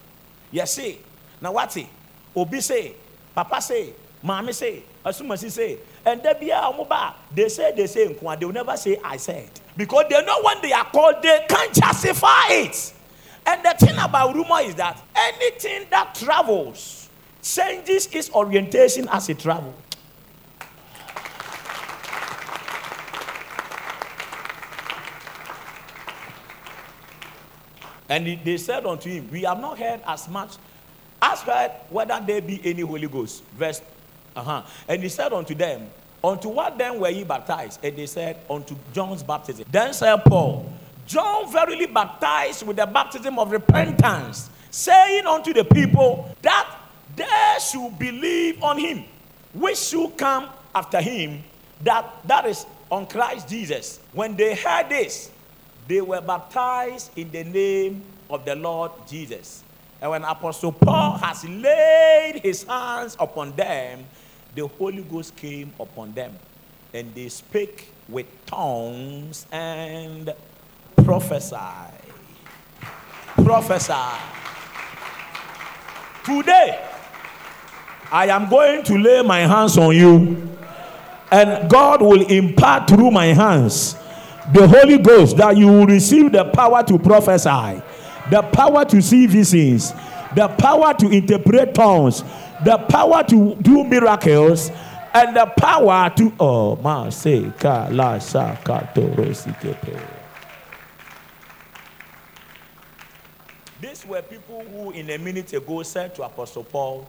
yɛse 0.53 0.97
na 1.41 1.51
wate 1.51 1.87
obi 2.35 2.61
se 2.61 2.93
papa 3.35 3.61
se 3.61 3.93
maame 4.23 4.53
se 4.53 4.83
asumasi 5.05 5.51
se 5.51 5.77
and 6.05 6.21
da 6.23 6.33
biara 6.33 6.73
ɔmo 6.73 6.87
ba 6.87 7.15
they 7.33 7.49
say 7.49 7.71
they 7.75 7.87
say 7.87 8.07
nkoa 8.07 8.39
they 8.39 8.45
will 8.45 8.53
never 8.53 8.77
say 8.77 8.97
i 9.03 9.17
said. 9.17 9.49
Because 9.75 10.05
they 10.09 10.23
know 10.23 10.41
when 10.43 10.61
they 10.61 10.71
are 10.71 10.85
called 10.85 11.15
they 11.21 11.45
can't 11.49 11.73
justify 11.73 12.47
it. 12.49 12.93
And 13.45 13.63
the 13.65 13.75
thing 13.85 13.97
about 13.97 14.33
rumor 14.33 14.61
is 14.61 14.75
that 14.75 15.01
anything 15.15 15.87
that 15.89 16.15
travels 16.15 17.09
changes 17.41 18.07
its 18.07 18.29
orientation 18.31 19.09
as 19.11 19.27
it 19.27 19.39
travels 19.39 19.75
And 28.09 28.39
they 28.43 28.57
said 28.57 28.85
unto 28.85 29.09
him, 29.09 29.29
We 29.31 29.43
have 29.43 29.59
not 29.59 29.77
heard 29.77 30.01
as 30.05 30.27
much 30.27 30.55
as 31.21 31.41
heard 31.41 31.71
whether 31.89 32.21
there 32.25 32.41
be 32.41 32.59
any 32.63 32.81
Holy 32.81 33.07
Ghost. 33.07 33.43
Verse, 33.57 33.81
uh-huh. 34.35 34.63
And 34.87 35.03
he 35.03 35.09
said 35.09 35.31
unto 35.33 35.55
them, 35.55 35.89
Unto 36.23 36.49
what 36.49 36.77
then 36.77 36.99
were 36.99 37.09
ye 37.09 37.23
baptized? 37.23 37.83
And 37.83 37.95
they 37.95 38.05
said, 38.05 38.37
Unto 38.49 38.75
John's 38.93 39.23
baptism. 39.23 39.65
Then 39.71 39.93
said 39.93 40.17
Paul, 40.25 40.71
John 41.05 41.51
verily 41.51 41.85
baptized 41.85 42.65
with 42.65 42.77
the 42.77 42.85
baptism 42.85 43.37
of 43.37 43.51
repentance, 43.51 44.49
saying 44.71 45.25
unto 45.25 45.53
the 45.53 45.65
people 45.65 46.33
that 46.41 46.77
they 47.15 47.57
should 47.59 47.99
believe 47.99 48.63
on 48.63 48.77
him, 48.79 49.03
which 49.53 49.77
should 49.77 50.17
come 50.17 50.49
after 50.73 51.01
him, 51.01 51.43
that 51.83 52.05
that 52.25 52.45
is 52.45 52.65
on 52.89 53.05
Christ 53.05 53.49
Jesus. 53.49 53.99
When 54.13 54.35
they 54.35 54.55
heard 54.55 54.89
this, 54.89 55.29
they 55.87 56.01
were 56.01 56.21
baptized 56.21 57.11
in 57.17 57.29
the 57.31 57.43
name 57.43 58.03
of 58.29 58.45
the 58.45 58.55
Lord 58.55 58.91
Jesus. 59.07 59.63
And 60.01 60.11
when 60.11 60.23
Apostle 60.23 60.71
Paul 60.71 61.17
has 61.17 61.45
laid 61.45 62.41
his 62.43 62.63
hands 62.63 63.15
upon 63.19 63.55
them, 63.55 64.05
the 64.55 64.67
Holy 64.67 65.01
Ghost 65.01 65.35
came 65.35 65.73
upon 65.79 66.13
them. 66.13 66.37
And 66.93 67.13
they 67.15 67.29
spake 67.29 67.91
with 68.07 68.27
tongues 68.45 69.45
and 69.51 70.33
prophesy. 71.03 71.55
Prophesy. 73.35 74.19
Today, 76.25 76.85
I 78.11 78.27
am 78.27 78.49
going 78.49 78.83
to 78.83 78.97
lay 78.97 79.21
my 79.21 79.39
hands 79.39 79.77
on 79.77 79.95
you, 79.95 80.49
and 81.31 81.69
God 81.69 82.01
will 82.01 82.25
impart 82.27 82.87
through 82.87 83.11
my 83.11 83.27
hands 83.27 83.95
the 84.53 84.67
Holy 84.67 84.99
Ghost 84.99 85.37
that 85.37 85.57
you 85.57 85.67
will 85.67 85.87
receive 85.87 86.31
the 86.31 86.45
power 86.45 86.83
to 86.83 86.99
prophesy, 86.99 87.81
the 88.29 88.41
power 88.53 88.85
to 88.85 89.01
see 89.01 89.25
visions, 89.25 89.91
the 90.35 90.47
power 90.47 90.93
to 90.93 91.09
interpret 91.09 91.73
tongues, 91.73 92.23
the 92.63 92.77
power 92.89 93.23
to 93.23 93.55
do 93.55 93.83
miracles, 93.83 94.71
and 95.13 95.35
the 95.35 95.45
power 95.57 96.11
to 96.15 96.33
oh 96.39 96.75
ma 96.77 97.09
say 97.09 97.51
la 97.63 98.17
These 103.81 104.05
were 104.05 104.21
people 104.21 104.63
who, 104.63 104.91
in 104.91 105.09
a 105.09 105.17
minute 105.17 105.53
ago, 105.53 105.83
said 105.83 106.15
to 106.15 106.23
Apostle 106.23 106.63
Paul, 106.63 107.07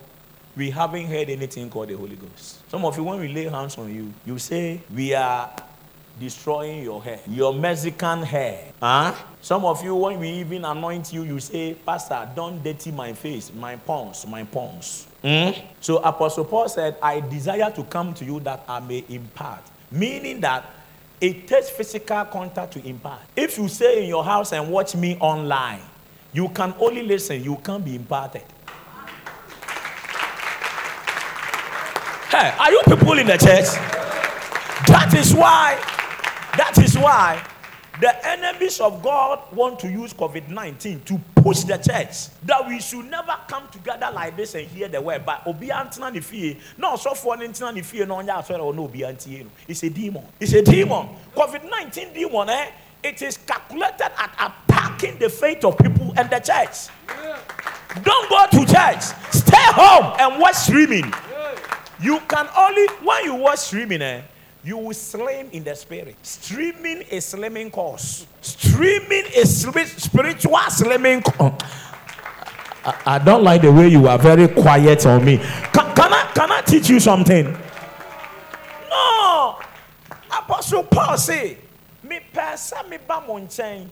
We 0.57 0.70
haven't 0.70 1.07
heard 1.07 1.30
anything 1.30 1.70
called 1.70 1.88
the 1.88 1.97
Holy 1.97 2.16
Ghost. 2.16 2.68
Some 2.70 2.84
of 2.84 2.97
you, 2.97 3.05
when 3.05 3.20
we 3.20 3.28
lay 3.28 3.45
hands 3.45 3.78
on 3.78 3.95
you, 3.95 4.12
you 4.26 4.38
say, 4.38 4.80
We 4.92 5.14
are 5.14 5.51
destroying 6.19 6.83
your 6.83 7.03
hair, 7.03 7.21
your 7.29 7.53
Mexican 7.53 8.23
hair. 8.23 8.73
Huh? 8.81 9.15
Some 9.41 9.65
of 9.65 9.83
you, 9.85 9.95
when 9.95 10.21
we 10.21 10.29
even 10.31 10.65
anoint 10.65 11.12
you, 11.12 11.23
you 11.23 11.41
say, 11.41 11.75
Pastor, 11.75 12.29
don't 12.35 12.62
dirty 12.62 12.91
my 12.93 13.12
face, 13.12 13.53
my 13.53 13.77
palms, 13.77 14.27
my 14.27 14.45
palms. 14.45 15.07
Mm? 15.23 15.61
So 15.81 15.99
Apostle 15.99 16.45
Paul 16.45 16.69
said, 16.69 16.97
I 17.03 17.21
desire 17.21 17.71
to 17.73 17.83
come 17.85 18.15
to 18.15 18.25
you 18.25 18.41
that 18.41 18.65
I 18.69 18.81
may 18.81 19.05
impart. 19.09 19.62
Meaning 19.91 20.41
that 20.41 20.71
it 21.21 21.47
takes 21.47 21.71
physical 21.71 22.25
contact 22.27 22.73
to 22.75 22.87
impart. 22.87 23.21
If 23.37 23.59
you 23.59 23.69
stay 23.69 24.03
in 24.03 24.09
your 24.09 24.25
house 24.25 24.53
and 24.53 24.71
watch 24.71 24.95
me 24.95 25.17
online, 25.19 25.81
you 26.33 26.49
can 26.49 26.75
only 26.79 27.03
listen, 27.03 27.43
you 27.43 27.57
can't 27.57 27.85
be 27.85 27.95
imparted. 27.97 28.43
Hey, 32.31 32.53
are 32.59 32.71
you 32.71 32.83
people 32.85 33.19
in 33.19 33.27
the 33.29 33.39
church? 33.39 33.71
That 34.89 35.15
is 35.17 35.33
why 35.33 35.81
that 36.57 36.79
is 36.79 36.97
why 36.97 37.45
the 38.01 38.27
enemies 38.29 38.81
of 38.81 39.03
God 39.03 39.41
want 39.53 39.79
to 39.81 39.89
use 39.89 40.13
COVID 40.13 40.49
19 40.49 41.01
to 41.03 41.21
push 41.37 41.61
the 41.61 41.77
church 41.77 42.29
that 42.45 42.67
we 42.67 42.81
should 42.81 43.05
never 43.07 43.37
come 43.47 43.69
together 43.69 44.11
like 44.13 44.37
this 44.37 44.55
and 44.55 44.67
hear 44.67 44.89
the 44.89 45.01
word. 45.01 45.25
But 45.25 45.47
Obi 45.47 45.69
Antina 45.69 46.11
Nifie, 46.13 46.59
no, 46.77 46.97
so 46.97 47.15
for 47.15 47.37
Antina 47.37 47.73
Nifie, 47.73 48.07
no, 48.07 48.21
no, 48.21 48.73
no, 48.73 48.85
Obi 48.85 49.03
It's 49.69 49.83
a 49.83 49.91
demon. 49.91 50.25
It's 50.41 50.53
a 50.53 50.63
demon. 50.63 51.09
COVID 51.37 51.71
19 51.71 52.13
demon, 52.13 52.49
eh? 52.49 52.71
It 53.03 53.21
is 53.23 53.37
calculated 53.37 54.11
at 54.19 54.55
attacking 54.67 55.19
the 55.19 55.29
faith 55.29 55.65
of 55.65 55.77
people 55.79 56.13
and 56.17 56.29
the 56.31 56.41
church. 56.41 56.89
Don't 58.03 58.29
go 58.29 58.47
to 58.51 58.73
church. 58.73 59.03
Stay 59.31 59.57
home 59.73 60.17
and 60.19 60.41
watch 60.41 60.55
streaming. 60.57 61.13
You 62.01 62.19
can 62.29 62.49
only, 62.57 62.87
when 63.05 63.25
you 63.25 63.35
watch 63.35 63.61
streaming, 63.61 64.03
eh? 64.03 64.23
You 64.65 64.79
will 64.79 64.95
slim 64.95 65.49
in 65.53 65.62
the 65.62 65.75
spirit. 65.77 66.17
Streaming 66.23 67.03
a 67.03 67.19
slimming 67.19 67.71
course. 67.71 68.27
Streaming 68.41 69.25
a 69.37 69.45
spiritual 69.47 70.57
slimming. 70.73 71.23
I, 72.85 73.01
I, 73.07 73.19
don't 73.19 73.45
like 73.45 73.62
the 73.62 73.73
way 73.73 73.89
you 73.89 74.09
are 74.09 74.19
very 74.19 74.49
quiet 74.49 75.05
on 75.07 75.25
me. 75.25 75.37
Can, 75.39 75.95
can 75.95 76.12
I 76.12 76.31
can 76.35 76.51
I 76.51 76.61
teach 76.62 76.89
you 76.89 76.99
something? 77.01 77.53
No. 78.91 79.59
Apostle 80.31 80.85
Paul 80.85 81.17
say, 81.19 81.59
me 82.03 82.21
pesa 82.33 82.89
me 82.89 82.99
ba 83.07 83.23
mo 83.27 83.39
nkyɛn 83.39 83.87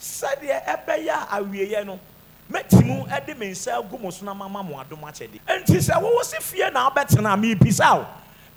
sɛdeɛ 0.00 0.64
ɛbɛyɛ 0.64 1.28
awieɛ 1.28 1.86
no 1.86 1.98
mɛtimu 2.50 3.08
ɛde 3.08 3.36
me 3.38 3.50
nsa 3.50 3.78
agu 3.82 4.00
mo 4.00 4.10
so 4.10 4.24
na 4.24 4.34
mama 4.34 4.62
mo 4.62 4.76
adom 4.76 5.02
akyɛde 5.02 5.40
nti 5.46 5.76
sɛ 5.78 5.94
wowɔ 6.00 6.22
se 6.24 6.38
fie 6.40 6.70
na 6.72 6.88
wobɛtena 6.90 7.36
mebisa 7.36 7.98
wo 7.98 8.06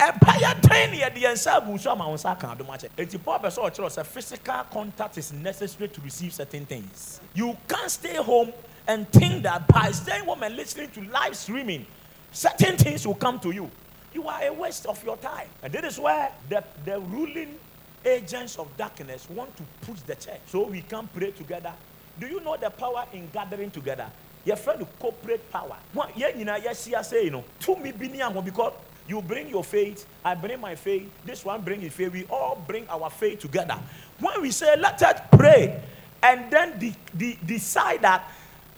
ɛbɛyɛ 0.01 0.61
dɛn 0.61 0.91
ne 0.91 0.97
yɛde 1.01 1.19
yɛn 1.21 1.33
nsa 1.33 1.61
agu 1.61 1.77
so 1.79 1.91
ama 1.91 2.07
wo 2.07 2.15
nsa 2.15 2.31
aka 2.31 2.47
adom 2.47 2.67
akyɛ. 2.67 2.89
Enti 2.97 3.23
paul 3.23 3.39
bɛ 3.39 3.47
sɛ 3.53 3.69
ɔkyerɛ 3.69 3.89
sɛ 3.89 4.05
physical 4.05 4.63
contact 4.71 5.17
is 5.19 5.31
necessary 5.31 5.87
to 5.89 6.01
receive 6.01 6.33
certain 6.33 6.65
things. 6.65 7.21
You 7.35 7.55
can't 7.67 7.91
stay 7.91 8.15
home 8.15 8.51
and 8.87 9.07
think 9.11 9.43
that 9.43 9.67
by 9.67 9.91
staying 9.91 10.25
home 10.25 10.41
and 10.41 10.55
listening 10.55 10.89
to 10.91 11.01
live 11.03 11.35
streaming 11.35 11.85
certain 12.31 12.77
things 12.77 13.05
will 13.05 13.15
come 13.15 13.39
to 13.41 13.51
you. 13.51 13.69
You 14.13 14.27
are 14.27 14.41
a 14.43 14.51
waste 14.51 14.87
of 14.87 15.03
your 15.03 15.17
time. 15.17 15.47
And 15.61 15.71
this 15.71 15.93
is 15.93 15.99
where 15.99 16.31
the, 16.49 16.63
the 16.83 16.99
ruling 16.99 17.59
agents 18.03 18.57
of 18.57 18.75
darkness 18.77 19.29
want 19.29 19.55
to 19.57 19.63
push 19.81 20.01
the 20.01 20.15
church 20.15 20.41
so 20.47 20.65
we 20.65 20.81
can 20.81 21.07
pray 21.13 21.31
together. 21.31 21.73
Do 22.19 22.27
you 22.27 22.41
know 22.41 22.57
the 22.57 22.71
power 22.71 23.05
in 23.13 23.29
gathering 23.31 23.69
together? 23.69 24.07
Your 24.43 24.55
friend 24.55 24.85
corporate 24.99 25.49
power. 25.51 25.77
Yɛn 25.95 26.37
nyinaa 26.37 26.59
yɛsi 26.63 26.97
ase 26.97 27.23
yi 27.23 27.29
no 27.29 27.43
tumi 27.59 27.97
bi 27.97 28.07
ni 28.07 28.17
ahɔ 28.19 28.43
because 28.43 28.73
you 29.07 29.21
bring 29.21 29.49
your 29.49 29.63
faith, 29.63 30.05
I 30.23 30.35
bring 30.35 30.59
my 30.59 30.75
faith, 30.75 31.09
this 31.25 31.43
one 31.43 31.61
bring 31.61 31.81
his 31.81 31.93
faith. 31.93 32.13
We 32.13 32.25
all 32.25 32.63
bring 32.67 32.87
our 32.89 33.09
faith 33.09 33.39
together. 33.39 33.77
When 34.19 34.41
we 34.41 34.51
say, 34.51 34.75
let 34.77 35.01
us 35.01 35.21
pray, 35.31 35.81
and 36.23 36.51
then 36.51 36.79
de- 36.79 36.95
de- 37.17 37.39
decide 37.45 38.01
that 38.03 38.31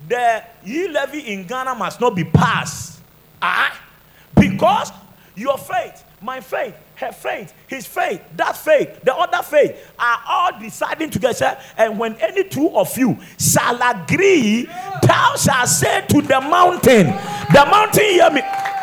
the 0.07 0.43
E-levy 0.65 1.19
in 1.31 1.45
Ghana 1.45 1.75
must 1.75 1.99
not 2.01 2.15
be 2.15 2.23
passed. 2.23 3.01
Ah, 3.41 3.79
because 4.35 4.91
your 5.35 5.57
faith, 5.57 6.03
my 6.21 6.39
faith, 6.39 6.75
her 6.95 7.11
faith, 7.11 7.53
his 7.67 7.85
faith, 7.85 8.21
that 8.37 8.55
faith, 8.55 9.01
the 9.03 9.13
other 9.13 9.43
faith 9.43 9.91
are 9.99 10.21
all 10.27 10.59
deciding 10.59 11.09
together. 11.09 11.57
And 11.77 11.99
when 11.99 12.15
any 12.15 12.45
two 12.45 12.69
of 12.69 12.97
you 12.97 13.17
shall 13.37 13.77
agree, 13.81 14.65
thou 15.01 15.35
shalt 15.35 15.67
say 15.67 16.05
to 16.07 16.21
the 16.21 16.39
mountain, 16.39 17.07
the 17.07 17.67
mountain, 17.69 18.03
hear 18.03 18.31
me. 18.31 18.41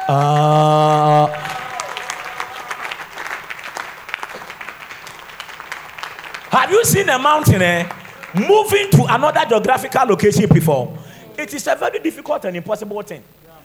Uh, 0.09 1.27
have 6.51 6.71
you 6.71 6.85
seen 6.85 7.09
a 7.09 7.19
mountain 7.19 7.63
eh, 7.63 7.89
moving 8.35 8.91
to 8.91 9.05
another 9.09 9.45
geographical 9.49 10.07
location 10.07 10.49
before? 10.49 10.97
It 11.39 11.55
is 11.55 11.67
a 11.67 11.77
very 11.77 11.99
difficult 12.01 12.45
and 12.45 12.57
impossible 12.57 13.03
thing. 13.03 13.23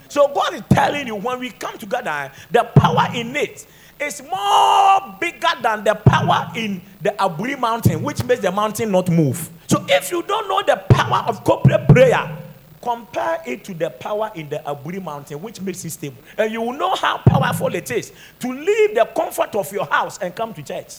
So 0.08 0.28
God 0.34 0.54
is 0.54 0.62
telling 0.70 1.08
you 1.08 1.16
when 1.16 1.40
we 1.40 1.50
come 1.52 1.78
together, 1.78 2.32
the 2.52 2.64
power 2.64 3.08
in 3.16 3.36
it 3.36 3.66
is 4.00 4.22
more 4.22 5.18
bigger 5.20 5.48
than 5.62 5.84
the 5.84 5.96
power 5.96 6.52
in 6.56 6.82
the 7.02 7.10
Aburi 7.12 7.60
mountain, 7.60 8.04
which 8.04 8.24
makes 8.24 8.42
the 8.42 8.52
mountain 8.52 8.92
not 8.92 9.10
move. 9.10 9.50
So 9.68 9.84
if 9.90 10.12
you 10.12 10.22
don't 10.24 10.48
know 10.48 10.62
the 10.64 10.82
power 10.90 11.24
of 11.28 11.44
corporate 11.44 11.88
prayer, 11.88 12.38
compare 12.86 13.42
it 13.48 13.64
to 13.64 13.74
the 13.74 13.90
power 13.90 14.32
in 14.36 14.48
the 14.48 14.62
Aburi 14.66 15.04
mountain, 15.04 15.42
which 15.42 15.60
makes 15.60 15.84
it 15.84 15.90
stable. 15.90 16.22
And 16.38 16.52
you 16.52 16.62
will 16.62 16.74
know 16.74 16.94
how 16.96 17.18
powerful 17.18 17.74
it 17.74 17.90
is 17.90 18.14
to 18.40 18.48
leave 18.48 18.94
the 18.94 19.10
comfort 19.16 19.56
of 19.56 19.72
your 19.74 19.86
house 19.86 20.20
and 20.20 20.36
come 20.36 20.54
to 20.54 20.62
church. 20.62 20.98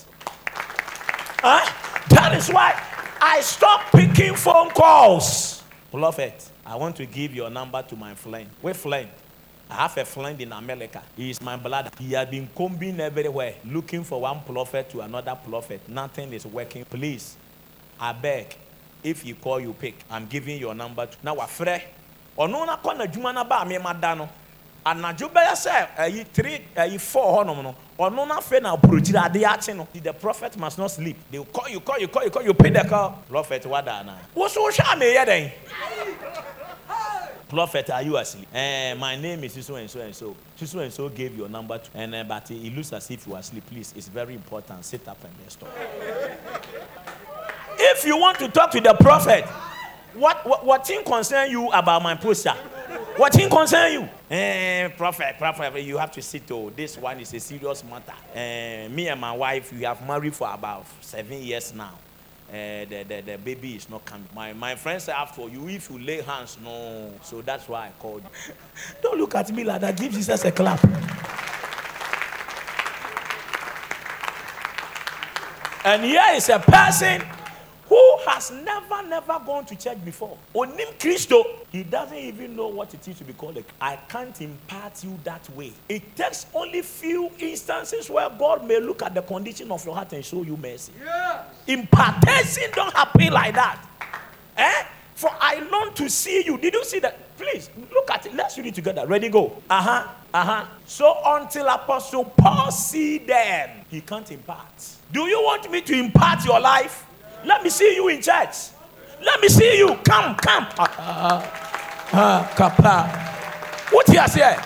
Huh? 1.41 1.72
That 2.09 2.34
is 2.37 2.49
why 2.49 2.74
I 3.20 3.41
stopped 3.41 3.93
picking 3.93 4.34
phone 4.34 4.70
calls. 4.70 5.62
Prophet, 5.93 6.51
I 6.66 6.74
want 6.74 6.97
to 6.97 7.07
give 7.07 7.32
your 7.34 7.51
number 7.51 7.80
to 7.82 7.97
my 7.97 8.14
friend. 8.14 8.49
What 8.61 8.74
friend? 8.76 9.09
I 9.70 9.74
have 9.74 9.97
a 9.97 10.05
friend 10.05 10.41
in 10.41 10.53
America. 10.53 11.03
He 11.16 11.30
is 11.30 11.41
my 11.41 11.57
brother. 11.57 11.91
He 11.99 12.12
has 12.12 12.28
been 12.28 12.49
combing 12.55 13.01
everywhere, 13.01 13.55
looking 13.64 14.03
for 14.03 14.20
one 14.20 14.41
prophet 14.43 14.91
to 14.91 15.01
another 15.03 15.37
prophet. 15.49 15.80
Nothing 15.89 16.32
is 16.32 16.47
working. 16.47 16.84
Please, 16.84 17.37
I 18.01 18.12
beg. 18.12 18.57
If 19.03 19.24
you 19.24 19.34
call, 19.34 19.61
you 19.61 19.72
pick. 19.72 19.94
I'm 20.11 20.26
giving 20.26 20.59
your 20.59 20.74
number. 20.74 21.07
To, 21.07 21.16
now, 21.22 21.36
afre. 21.36 21.82
Ono 22.38 22.64
na 22.64 22.76
kwa 22.76 22.94
na 22.94 23.07
juma 23.07 23.32
na 23.32 23.44
ba 23.44 23.64
me 23.64 23.76
madano. 23.78 24.28
Anadwo 24.86 25.28
bɛyɛ 25.28 25.53
sɛ 25.57 25.97
ɛyi 25.97 26.26
three 26.32 26.61
ɛyi 26.76 27.01
four 27.01 27.44
hɔnom 27.44 27.61
no 27.61 27.74
ɔno 27.99 28.28
na 28.28 28.38
afei 28.38 28.62
na 28.62 28.76
aburokyire 28.76 29.24
ade 29.24 29.42
akye 29.42 29.74
no 29.76 29.88
the 29.92 30.12
prophet 30.12 30.57
must 30.57 30.78
not 30.78 30.88
sleep 30.92 31.16
they 31.28 31.42
call 31.42 31.68
you 31.68 31.80
call 31.80 31.99
you 31.99 32.07
call 32.07 32.22
you 32.22 32.30
call 32.30 32.42
you 32.44 32.55
pay 32.55 32.70
the 32.70 32.84
call 32.88 33.20
prophet 33.28 33.66
wada 33.66 33.90
ana 33.94 34.16
woso 34.36 34.59
wohwɛ 34.59 34.92
a 34.92 34.97
meyɛ 34.97 35.26
dɛn 35.26 35.51
prophet 37.49 37.90
are 37.90 38.03
you 38.03 38.16
asleep 38.16 38.47
eh 38.55 38.94
my 38.94 39.16
name 39.16 39.42
is 39.42 39.66
so 39.66 39.74
and 39.74 39.90
so 39.90 39.99
and 40.01 40.14
so 40.14 40.36
so 40.55 40.78
and 40.78 40.92
so 40.92 41.09
gave 41.09 41.36
your 41.36 41.49
number 41.49 41.78
to 41.78 41.90
and 41.94 42.14
uh, 42.14 42.22
but 42.22 42.49
it 42.53 42.72
looks 42.76 42.92
as 42.92 43.11
if 43.11 43.26
you 43.26 43.34
are 43.34 43.40
asleep 43.40 43.66
please 43.66 43.92
it's 43.97 44.07
very 44.07 44.34
important 44.34 44.84
sit 44.84 45.09
up 45.09 45.18
and 45.24 45.34
let's 45.42 45.57
talk 45.57 45.68
if 47.91 48.05
you 48.05 48.16
want 48.16 48.39
to 48.39 48.49
talk 48.49 48.70
to 48.70 48.80
the 48.80 48.95
prophet 48.95 49.45
what 50.14 50.47
what, 50.47 50.64
what 50.64 50.87
thing 50.87 51.03
concern 51.05 51.51
you 51.51 51.70
about 51.70 52.03
my 52.03 52.14
poster 52.14 52.55
what 53.16 53.32
thing 53.32 53.49
concern 53.49 53.93
you? 53.93 54.09
Eh, 54.30 54.89
prophet, 54.89 55.37
prophet, 55.39 55.82
you 55.82 55.97
have 55.97 56.12
to 56.12 56.20
sit. 56.20 56.51
Oh, 56.51 56.68
this 56.68 56.99
one 56.99 57.18
is 57.18 57.32
a 57.32 57.41
serious 57.41 57.82
matter. 57.84 58.12
Eh, 58.34 58.89
me 58.89 59.09
and 59.09 59.18
my 59.18 59.32
wife, 59.32 59.72
we 59.72 59.84
have 59.84 60.07
married 60.07 60.34
for 60.34 60.53
about 60.53 60.84
seven 61.01 61.43
years 61.43 61.74
now. 61.74 61.95
Eh, 62.53 62.84
the, 62.84 63.05
the, 63.05 63.20
the 63.22 63.39
baby 63.39 63.76
is 63.76 63.89
not 63.89 64.05
coming. 64.05 64.28
My, 64.34 64.53
my 64.53 64.74
friend 64.74 65.01
said, 65.01 65.14
after 65.14 65.49
you, 65.49 65.66
if 65.68 65.91
you 65.91 65.99
lay 65.99 66.20
hands, 66.20 66.59
no. 66.62 67.11
So 67.22 67.41
that's 67.41 67.66
why 67.68 67.87
I 67.87 67.91
called 67.99 68.22
you. 68.22 68.55
Don't 69.03 69.18
look 69.18 69.34
at 69.34 69.51
me 69.51 69.64
like 69.64 69.80
that. 69.80 69.97
Give 69.97 70.12
Jesus 70.12 70.45
a 70.45 70.53
clap. 70.53 70.84
And 75.87 76.05
here 76.05 76.24
is 76.34 76.49
a 76.51 76.59
person 76.59 77.22
who 77.89 78.18
has 78.26 78.51
never, 78.51 79.03
never 79.07 79.41
gone 79.45 79.64
to 79.66 79.76
church 79.76 80.05
before. 80.05 80.37
Onim 80.55 80.99
Christo, 80.99 81.45
he 81.70 81.82
doesn't 81.84 82.16
even 82.16 82.57
know 82.57 82.68
what 82.68 82.93
it 82.95 83.07
is 83.07 83.18
to 83.18 83.24
be 83.24 83.32
called. 83.32 83.62
I 83.80 83.97
can't 84.09 84.41
impart 84.41 85.05
you 85.05 85.18
that 85.24 85.49
way. 85.51 85.72
It 85.89 86.16
takes 86.16 86.47
only 86.53 86.82
few 86.82 87.30
instances 87.39 88.11
where 88.11 88.28
God 88.30 88.66
may 88.66 88.80
look 88.80 89.03
at 89.03 89.14
the 89.14 89.22
condition 89.22 89.70
of 89.70 89.84
your 89.84 89.95
heart 89.95 90.12
and 90.12 90.24
show 90.24 90.43
you 90.43 90.57
mercy. 90.57 90.93
Yeah. 91.05 91.45
Impartation 91.66 92.64
don't 92.74 92.93
happen 92.93 93.32
like 93.32 93.55
that. 93.55 93.80
Eh? 94.57 94.84
For 95.14 95.30
I 95.32 95.61
long 95.70 95.95
to 95.95 96.11
see 96.11 96.45
you. 96.45 96.59
Did 96.59 96.74
you 96.74 96.84
see 96.84 96.99
that? 96.99 97.37
Please 97.39 97.70
look 97.93 98.11
at 98.11 98.26
it. 98.26 98.34
Let's 98.34 98.57
read 98.59 98.66
it 98.66 98.74
together. 98.74 99.07
Ready, 99.07 99.28
go. 99.30 99.62
Uh 99.70 99.82
huh. 99.82 100.09
Uh 100.34 100.45
huh. 100.45 100.66
So 100.84 101.16
until 101.24 101.68
Apostle 101.68 102.24
Paul 102.24 102.70
see 102.70 103.18
them, 103.18 103.70
he 103.91 104.03
can't 104.03 104.30
impart. 104.30 104.97
Do 105.12 105.22
you 105.22 105.41
want 105.43 105.70
me 105.70 105.80
to 105.82 105.95
impart 105.99 106.45
your 106.45 106.61
life? 106.61 107.05
Let 107.47 107.62
me 107.62 107.70
see 107.70 107.94
you 107.94 108.09
in 108.09 108.20
church. 108.20 108.70
Let 109.24 109.40
me 109.40 109.49
see 109.49 109.78
you. 109.78 109.94
Come, 110.05 110.34
come. 110.34 110.66
Ah, 110.78 111.40
uh, 112.12 112.55
kapa. 112.57 113.07
What 113.90 114.09
he 114.09 114.16
say? 114.26 114.57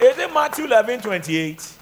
Is 0.00 0.16
it 0.18 0.32
Matthew 0.32 0.64
11 0.64 1.02
28? 1.02 1.72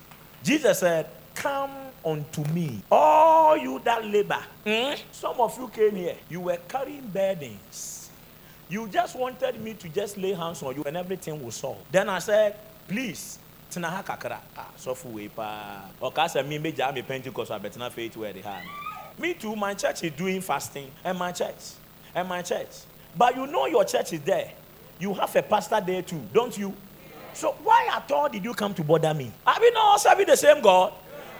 Jesus 0.42 0.80
said, 0.80 1.06
Come 1.32 1.70
unto 2.04 2.44
me, 2.52 2.82
all 2.90 3.56
you 3.56 3.80
that 3.84 4.04
labor. 4.04 4.42
Mm? 4.66 5.00
Some 5.12 5.40
of 5.40 5.56
you 5.58 5.68
came 5.68 5.94
here, 5.94 6.16
you 6.28 6.40
were 6.40 6.58
carrying 6.68 7.06
burdens. 7.06 8.10
You 8.68 8.88
just 8.88 9.16
wanted 9.16 9.60
me 9.60 9.74
to 9.74 9.88
just 9.90 10.16
lay 10.18 10.32
hands 10.32 10.60
on 10.62 10.74
you 10.74 10.82
and 10.84 10.96
everything 10.96 11.40
will 11.42 11.52
solve. 11.52 11.78
Then 11.92 12.08
I 12.08 12.18
said, 12.18 12.56
Please, 12.88 13.38
tena 13.70 13.90
ha 13.90 14.02
kakra. 14.02 14.40
Ah, 14.56 14.70
paa. 15.36 15.90
Ɔka 16.02 16.24
sɛ 16.26 16.46
mi 16.46 16.58
megyaa 16.58 16.92
me 16.92 17.02
Pentecost 17.02 17.52
abɛtena 17.52 17.92
faith 17.92 18.16
where 18.16 18.32
they 18.32 18.40
have. 18.40 18.62
Me 19.18 19.34
too, 19.34 19.54
my 19.54 19.74
church 19.74 20.02
is 20.04 20.12
doing 20.12 20.40
fasting, 20.40 20.90
and 21.04 21.18
my 21.18 21.32
church, 21.32 21.74
and 22.14 22.28
my 22.28 22.42
church. 22.42 22.70
But 23.16 23.36
you 23.36 23.46
know 23.46 23.66
your 23.66 23.84
church 23.84 24.12
is 24.12 24.20
there. 24.20 24.50
You 24.98 25.14
have 25.14 25.34
a 25.36 25.42
pastor 25.42 25.80
there 25.80 26.02
too, 26.02 26.20
don't 26.32 26.56
you? 26.56 26.74
So 27.32 27.52
why 27.62 27.88
at 27.92 28.10
all 28.10 28.28
did 28.28 28.44
you 28.44 28.54
come 28.54 28.74
to 28.74 28.84
bother 28.84 29.12
me? 29.12 29.30
Are 29.46 29.56
we 29.60 29.70
not 29.70 30.00
serving 30.00 30.26
the 30.26 30.36
same 30.36 30.60
God? 30.62 30.92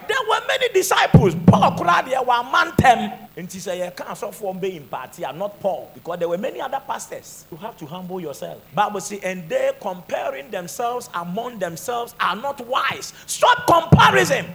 There 0.07 0.17
were 0.29 0.41
many 0.47 0.69
disciples. 0.69 1.35
Paul 1.47 1.71
cried 1.71 2.05
there 2.05 2.21
were 2.21 2.43
man 2.43 2.73
them. 2.77 3.11
And 3.35 3.51
he 3.51 3.59
said, 3.59 3.79
You 3.83 3.91
can't 3.91 4.17
so 4.17 4.31
form 4.31 4.59
being 4.59 4.85
party, 4.87 5.25
I'm 5.25 5.37
not 5.37 5.59
Paul. 5.59 5.89
Because 5.93 6.19
there 6.19 6.29
were 6.29 6.37
many 6.37 6.61
other 6.61 6.81
pastors. 6.85 7.45
You 7.51 7.57
have 7.57 7.75
to 7.77 7.85
humble 7.85 8.21
yourself. 8.21 8.61
Bible 8.73 9.01
say, 9.01 9.19
and 9.23 9.49
they 9.49 9.71
comparing 9.81 10.51
themselves 10.51 11.09
among 11.13 11.59
themselves 11.59 12.13
are 12.19 12.35
not 12.35 12.65
wise. 12.67 13.13
Stop 13.25 13.65
comparison. 13.65 14.45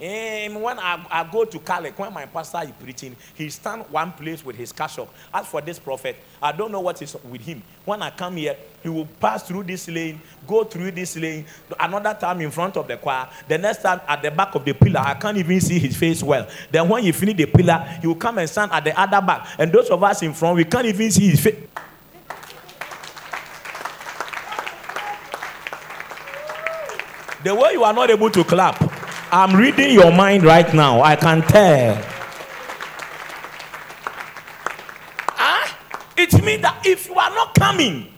Um, 0.00 0.62
when 0.62 0.78
I, 0.78 1.04
I 1.10 1.24
go 1.30 1.44
to 1.44 1.58
Calic, 1.58 1.98
when 1.98 2.14
my 2.14 2.24
pastor 2.24 2.62
is 2.62 2.70
preaching, 2.70 3.14
he 3.34 3.50
stand 3.50 3.84
one 3.90 4.12
place 4.12 4.42
with 4.42 4.56
his 4.56 4.72
cash 4.72 4.98
up. 4.98 5.12
As 5.32 5.46
for 5.46 5.60
this 5.60 5.78
prophet, 5.78 6.16
I 6.42 6.52
don't 6.52 6.72
know 6.72 6.80
what 6.80 7.02
is 7.02 7.14
with 7.22 7.42
him. 7.42 7.62
When 7.84 8.00
I 8.00 8.08
come 8.08 8.36
here, 8.36 8.56
he 8.82 8.88
will 8.88 9.04
pass 9.04 9.42
through 9.46 9.64
this 9.64 9.88
lane, 9.88 10.18
go 10.46 10.64
through 10.64 10.92
this 10.92 11.16
lane, 11.16 11.44
another 11.78 12.16
time 12.18 12.40
in 12.40 12.50
front 12.50 12.78
of 12.78 12.88
the 12.88 12.96
choir, 12.96 13.28
the 13.46 13.58
next 13.58 13.82
time 13.82 14.00
at 14.08 14.22
the 14.22 14.30
back 14.30 14.54
of 14.54 14.64
the 14.64 14.72
pillar, 14.72 15.00
I 15.00 15.12
can't 15.14 15.36
even 15.36 15.60
see 15.60 15.78
his 15.78 15.94
face 15.94 16.22
well. 16.22 16.48
Then 16.70 16.88
when 16.88 17.02
he 17.02 17.12
finish 17.12 17.36
the 17.36 17.44
pillar, 17.44 17.86
he 18.00 18.06
will 18.06 18.14
come 18.14 18.38
and 18.38 18.48
stand 18.48 18.72
at 18.72 18.82
the 18.84 18.98
other 18.98 19.20
back. 19.20 19.48
And 19.58 19.70
those 19.70 19.90
of 19.90 20.02
us 20.02 20.22
in 20.22 20.32
front, 20.32 20.56
we 20.56 20.64
can't 20.64 20.86
even 20.86 21.10
see 21.10 21.28
his 21.28 21.40
face. 21.40 21.56
The 27.44 27.54
way 27.54 27.72
you 27.72 27.84
are 27.84 27.92
not 27.92 28.10
able 28.10 28.30
to 28.30 28.44
clap, 28.44 28.89
I'm 29.32 29.54
reading 29.56 29.92
your 29.92 30.10
mind 30.12 30.42
right 30.42 30.72
now. 30.74 31.02
I 31.02 31.14
can 31.14 31.42
tell. 31.42 32.02
Ah, 35.38 35.78
it 36.16 36.32
means 36.44 36.62
that 36.62 36.84
if 36.84 37.06
you 37.08 37.14
are 37.14 37.30
not 37.30 37.54
coming, 37.54 38.12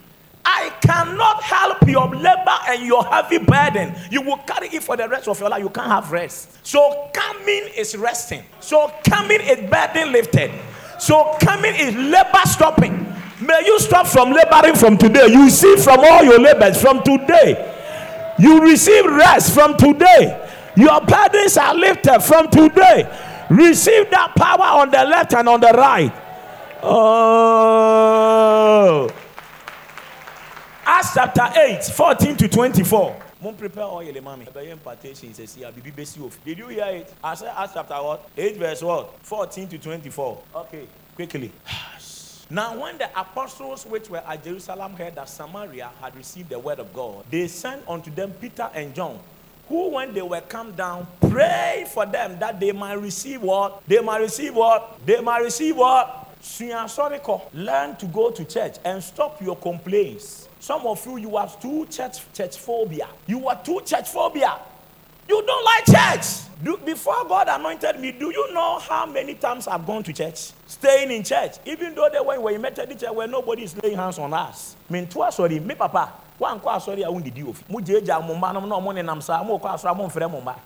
I 0.45 0.71
cannot 0.81 1.43
help 1.43 1.87
your 1.87 2.09
labor 2.09 2.57
and 2.69 2.87
your 2.87 3.05
heavy 3.05 3.39
burden. 3.39 3.95
You 4.11 4.23
will 4.23 4.39
carry 4.39 4.69
it 4.69 4.83
for 4.83 4.97
the 4.97 5.07
rest 5.09 5.29
of 5.29 5.39
your 5.39 5.51
life. 5.51 5.63
You 5.63 5.69
can't 5.69 5.89
have 5.89 6.11
rest. 6.11 6.67
So 6.67 7.11
coming 7.13 7.69
is 7.77 7.95
resting. 7.97 8.43
So 8.61 8.91
coming 9.09 9.41
is 9.43 9.71
burden 9.71 10.13
lifted. 10.13 10.51
So 10.99 11.37
coming 11.41 11.75
is 11.75 11.95
labor 11.95 12.41
stopping. 12.47 13.07
May 13.41 13.63
you 13.67 13.79
stop 13.81 14.07
from 14.07 14.33
laboring 14.33 14.77
from 14.77 14.97
today. 14.97 15.27
You 15.27 15.51
see 15.51 15.77
from 15.77 16.01
all 16.01 16.25
your 16.25 16.39
labors 16.39 16.81
from 16.81 17.03
today. 17.03 17.69
You 18.39 18.63
receive 18.63 19.05
rest 19.05 19.53
from 19.53 19.77
today. 19.77 20.39
Your 20.77 21.01
burdens 21.01 21.57
are 21.57 21.75
lifted 21.75 22.21
from 22.21 22.51
today. 22.51 23.09
Receive 23.51 24.11
that 24.11 24.35
power 24.35 24.81
on 24.83 24.91
the 24.91 25.05
left 25.05 25.35
and 25.35 25.49
on 25.49 25.61
the 25.61 25.69
right. 25.69 26.13
Oh. 26.83 27.93
Acts 30.85 31.15
chapter 31.15 31.49
8, 31.59 31.85
14 31.85 32.37
to 32.37 32.49
24. 32.49 33.23
Mon 33.43 33.55
prepare 33.57 33.85
mommy. 34.23 34.47
impartation 34.71 35.35
says 35.35 35.55
here, 35.55 35.71
Did 35.75 36.59
you 36.59 36.69
hear 36.69 36.87
it? 36.87 37.13
I 37.23 37.35
said 37.35 37.53
Acts 37.57 37.73
chapter 37.75 37.95
what? 37.95 38.29
8 38.37 38.57
verse 38.57 38.83
what? 38.83 39.15
14 39.23 39.69
to 39.69 39.79
24. 39.79 40.43
Okay, 40.55 40.87
quickly. 41.15 41.53
Now, 42.51 42.79
when 42.79 42.99
the 42.99 43.09
apostles 43.19 43.87
which 43.87 44.11
were 44.11 44.23
at 44.27 44.45
Jerusalem 44.45 44.93
heard 44.93 45.15
that 45.15 45.29
Samaria 45.29 45.91
had 46.01 46.15
received 46.15 46.51
the 46.51 46.59
word 46.59 46.81
of 46.81 46.93
God, 46.93 47.25
they 47.31 47.49
sent 47.49 47.83
unto 47.89 48.11
them 48.11 48.31
Peter 48.33 48.69
and 48.75 48.95
John, 48.95 49.19
who, 49.69 49.91
when 49.91 50.13
they 50.13 50.23
were 50.23 50.41
come 50.41 50.73
down, 50.73 51.07
prayed 51.21 51.89
for 51.89 52.05
them 52.07 52.39
that 52.39 52.61
they 52.61 52.73
might 52.73 52.95
receive 52.95 53.43
what? 53.43 53.83
They 53.87 54.01
might 54.01 54.21
receive 54.21 54.55
what? 54.55 54.99
They 55.07 55.21
might 55.21 55.43
receive 55.43 55.77
what? 55.77 56.19
Learn 57.55 57.97
to 57.97 58.07
go 58.07 58.31
to 58.31 58.45
church 58.45 58.77
and 58.85 59.03
stop 59.03 59.41
your 59.41 59.57
complaints. 59.57 60.49
Some 60.59 60.87
of 60.87 61.05
you, 61.07 61.17
you 61.17 61.37
have 61.37 61.61
too 61.61 61.87
church, 61.87 62.19
church 62.33 62.59
phobia. 62.59 63.09
You 63.27 63.49
are 63.49 63.63
too 63.63 63.81
church 63.85 64.09
phobia. 64.09 64.59
You 65.29 65.43
don't 65.47 65.65
like 65.65 65.87
church. 65.87 66.27
Do, 66.63 66.77
before 66.85 67.25
God 67.27 67.49
anointed 67.49 67.99
me, 67.99 68.13
do 68.13 68.31
you 68.31 68.53
know 68.53 68.79
how 68.79 69.07
many 69.07 69.35
times 69.35 69.67
I've 69.67 69.87
gone 69.87 70.03
to 70.05 70.13
church? 70.13 70.51
Staying 70.67 71.11
in 71.11 71.25
church. 71.25 71.57
Even 71.65 71.95
though 71.95 72.09
they 72.13 72.21
were, 72.21 72.41
were 72.41 72.51
in 72.51 72.61
Methodist 72.61 73.01
church 73.01 73.13
where 73.13 73.27
nobody 73.27 73.63
is 73.65 73.81
laying 73.83 73.97
hands 73.97 74.19
on 74.19 74.33
us. 74.35 74.77
I 74.89 74.93
mean, 74.93 75.07
twice 75.07 75.37
sorry, 75.37 75.59
me 75.61 75.75
papa. 75.75 76.13
One 76.43 76.59
kwa 76.59 76.81
sorry, 76.81 77.05
I 77.05 77.09
won't 77.09 77.25
did 77.25 77.39
you. 77.39 77.55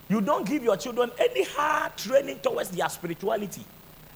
You 0.08 0.20
don't 0.22 0.48
give 0.48 0.62
your 0.62 0.76
children 0.78 1.10
any 1.18 1.44
hard 1.44 1.94
training 1.98 2.38
towards 2.38 2.70
their 2.70 2.88
spirituality. 2.88 3.62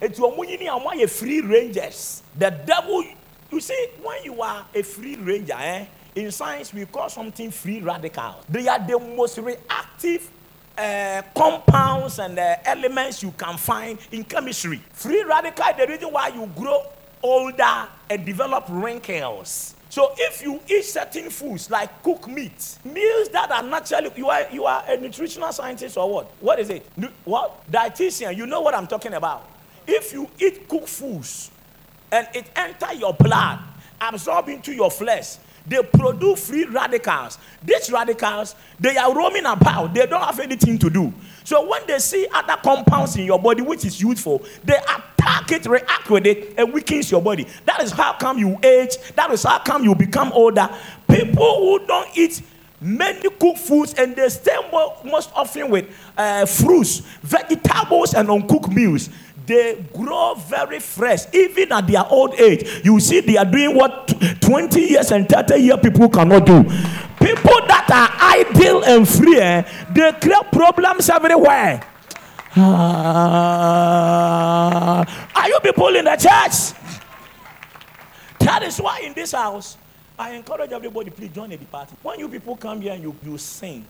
It's 0.01 0.19
your 0.19 1.07
free 1.07 1.43
rangers. 1.43 2.23
The 2.39 2.51
devil, 2.65 3.05
you 3.53 3.61
see, 3.61 3.89
when 4.03 4.25
you 4.25 4.41
are 4.41 4.65
a 4.75 4.83
free 4.83 5.17
ranger, 5.17 5.53
eh? 5.59 5.85
In 6.15 6.31
science, 6.33 6.73
we 6.73 6.87
call 6.87 7.11
something 7.11 7.51
free 7.51 7.83
radicals. 7.83 8.43
They 8.49 8.67
are 8.67 8.79
the 8.79 8.99
most 8.99 9.37
reactive 9.37 10.31
uh, 10.79 11.21
compounds 11.37 12.21
and 12.21 12.39
uh, 12.39 12.57
elements 12.65 13.23
you 13.23 13.33
can 13.33 13.59
find 13.59 13.99
in 14.11 14.25
chemistry. 14.25 14.81
Free 14.95 15.25
radical 15.25 15.67
the 15.77 15.87
reason 15.87 16.11
why 16.11 16.29
you 16.29 16.47
grow 16.57 16.85
older 17.23 17.87
and 18.09 18.25
develop 18.25 18.65
wrinkles. 18.71 19.75
So 19.91 20.13
if 20.17 20.41
you 20.41 20.61
eat 20.69 20.85
certain 20.85 21.31
foods 21.31 21.69
like 21.69 22.03
cooked 22.05 22.29
meat, 22.29 22.79
meals 22.85 23.29
that 23.31 23.51
are 23.51 23.63
naturally 23.63 24.13
you 24.17 24.29
are 24.31 24.47
you 24.53 24.65
are 24.65 24.85
a 24.87 24.97
nutritional 24.97 25.53
scientist 25.53 25.97
or 25.97 26.09
what? 26.09 26.31
What 26.39 26.61
is 26.61 26.71
it? 26.71 26.87
What? 27.25 27.69
Dietitian, 27.71 28.37
you 28.37 28.47
know 28.47 28.61
what 28.61 28.73
I'm 28.73 28.87
talking 28.87 29.15
about. 29.15 29.49
If 29.89 30.13
you 30.13 30.31
eat 30.39 30.69
cooked 30.69 30.89
foods 30.89 31.51
and 32.13 32.29
it 32.35 32.49
enter 32.55 32.95
your 32.95 33.15
blood, 33.15 33.59
absorb 34.01 34.49
into 34.49 34.73
your 34.73 34.93
flesh, 34.93 35.39
they 35.67 35.83
produce 35.83 36.49
free 36.49 36.67
radicals. 36.67 37.39
These 37.61 37.91
radicals, 37.91 38.55
they 38.79 38.97
are 38.97 39.13
roaming 39.13 39.47
about. 39.47 39.93
They 39.93 40.07
don't 40.07 40.23
have 40.23 40.39
anything 40.39 40.79
to 40.79 40.89
do. 40.89 41.13
So 41.45 41.69
when 41.69 41.87
they 41.87 41.99
see 41.99 42.27
other 42.33 42.57
compounds 42.63 43.17
in 43.17 43.25
your 43.25 43.39
body 43.39 43.63
which 43.63 43.85
is 43.85 44.01
useful, 44.01 44.43
they 44.65 44.77
attack 44.77 45.53
it, 45.53 45.67
react 45.67 46.11
with 46.11 46.27
it, 46.27 46.55
and 46.57 46.73
weakens 46.73 47.11
your 47.11 47.23
body. 47.23 47.47
That 47.65 47.83
is 47.83 47.93
how 47.93 48.15
come 48.15 48.39
you 48.39 48.59
age. 48.63 48.97
That 49.17 49.31
is 49.31 49.43
how 49.43 49.59
come 49.61 49.85
you 49.85 49.95
become 49.95 50.33
older. 50.33 50.69
People 51.09 51.57
who 51.59 51.87
don't 51.87 52.17
eat 52.17 52.43
many 52.81 53.29
cooked 53.29 53.59
foods 53.59 53.95
and 53.95 54.17
they 54.17 54.29
stay 54.29 54.57
most 55.05 55.31
often 55.35 55.71
with 55.71 55.87
uh, 56.17 56.47
fruits, 56.47 57.01
vegetables, 57.23 58.15
and 58.15 58.31
uncooked 58.31 58.71
meals 58.71 59.11
they 59.51 59.85
grow 59.93 60.35
very 60.35 60.79
fresh. 60.79 61.23
Even 61.35 61.73
at 61.73 61.87
their 61.89 62.07
old 62.09 62.35
age, 62.35 62.85
you 62.85 63.01
see 63.01 63.19
they 63.21 63.37
are 63.37 63.45
doing 63.45 63.75
what 63.75 64.07
20 64.41 64.81
years 64.81 65.11
and 65.11 65.29
30 65.29 65.57
year 65.57 65.77
people 65.77 66.09
cannot 66.09 66.47
do. 66.47 66.63
People 67.19 67.59
that 67.67 67.91
are 67.91 68.09
idle 68.17 68.85
and 68.85 69.09
free, 69.09 69.41
eh, 69.41 69.63
they 69.93 70.13
create 70.13 70.53
problems 70.53 71.11
everywhere. 71.11 71.83
Uh, 72.57 72.63
are 75.35 75.49
you 75.49 75.59
people 75.61 75.97
in 75.97 76.05
the 76.05 76.17
church? 76.17 76.75
That 78.39 78.63
is 78.63 78.79
why 78.79 79.01
in 79.01 79.13
this 79.15 79.33
house, 79.33 79.77
I 80.17 80.31
encourage 80.35 80.71
everybody, 80.71 81.11
please 81.11 81.33
join 81.33 81.51
the 81.51 81.57
party. 81.59 81.97
When 82.03 82.21
you 82.21 82.29
people 82.29 82.55
come 82.57 82.81
here 82.83 82.93
and 82.93 83.03
you, 83.03 83.17
you 83.25 83.37
sing, 83.37 83.85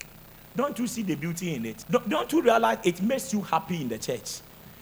don't 0.56 0.78
you 0.78 0.86
see 0.86 1.02
the 1.02 1.16
beauty 1.16 1.54
in 1.54 1.66
it? 1.66 1.84
Don't, 1.90 2.08
don't 2.08 2.32
you 2.32 2.40
realize 2.40 2.78
it 2.82 3.02
makes 3.02 3.32
you 3.34 3.42
happy 3.42 3.82
in 3.82 3.88
the 3.88 3.98
church? 3.98 4.40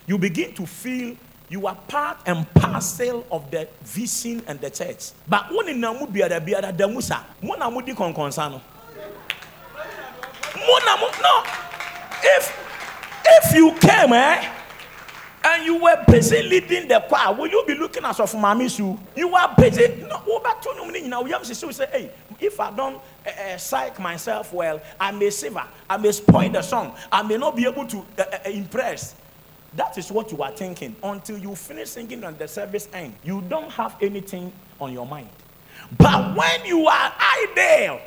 You 0.08 0.18
begin 0.18 0.52
to 0.54 0.66
feel 0.66 1.14
you 1.50 1.66
are 1.66 1.76
part 1.86 2.18
and 2.26 2.48
parcel 2.54 3.26
of 3.30 3.50
the 3.50 3.68
vision 3.82 4.42
and 4.48 4.60
the 4.60 4.70
church. 4.70 5.12
But 5.28 5.52
when 5.52 5.68
in 5.68 5.80
namu 5.80 6.06
biara 6.06 6.40
biara 6.44 6.76
da 6.76 6.88
musa, 6.88 7.24
mo 7.42 7.54
na 7.54 7.70
mo 7.70 7.80
di 7.80 7.92
konkonsa 7.92 8.50
no. 8.50 8.60
Mo 10.56 10.78
na 10.84 10.96
mo 10.96 11.08
no. 11.22 11.42
If 12.24 12.50
if 13.24 13.54
you 13.54 13.72
came 13.80 14.12
eh 14.12 14.50
and 15.44 15.64
you 15.64 15.76
were 15.82 16.04
busy 16.08 16.42
leading 16.42 16.88
the 16.88 17.00
choir, 17.08 17.34
will 17.34 17.48
you 17.48 17.64
be 17.66 17.74
looking 17.74 18.04
at 18.04 18.18
of 18.18 18.32
shoe? 18.70 18.98
You 19.14 19.34
are 19.34 19.54
busy. 19.56 20.04
No, 20.08 20.22
minutes 20.86 21.06
now? 21.06 21.22
To 21.22 21.72
say, 21.72 21.86
hey, 21.92 22.10
if 22.40 22.58
I 22.60 22.70
don't 22.74 23.00
uh, 23.26 23.56
psych 23.56 23.98
myself 24.00 24.52
well, 24.52 24.80
I 24.98 25.12
may 25.12 25.30
save 25.30 25.56
I 25.88 25.96
may 25.96 26.12
spoil 26.12 26.50
the 26.50 26.62
song, 26.62 26.94
I 27.10 27.22
may 27.22 27.36
not 27.36 27.56
be 27.56 27.66
able 27.66 27.86
to 27.86 28.04
uh, 28.18 28.50
impress. 28.50 29.14
That 29.74 29.98
is 29.98 30.10
what 30.10 30.32
you 30.32 30.42
are 30.42 30.50
thinking. 30.50 30.96
Until 31.02 31.38
you 31.38 31.54
finish 31.54 31.90
singing 31.90 32.24
and 32.24 32.38
the 32.38 32.48
service 32.48 32.88
end, 32.92 33.14
you 33.22 33.42
don't 33.48 33.70
have 33.70 33.96
anything 34.00 34.52
on 34.80 34.92
your 34.92 35.06
mind. 35.06 35.28
But 35.96 36.36
when 36.36 36.64
you 36.64 36.86
are 36.86 37.12
idle, 37.18 38.00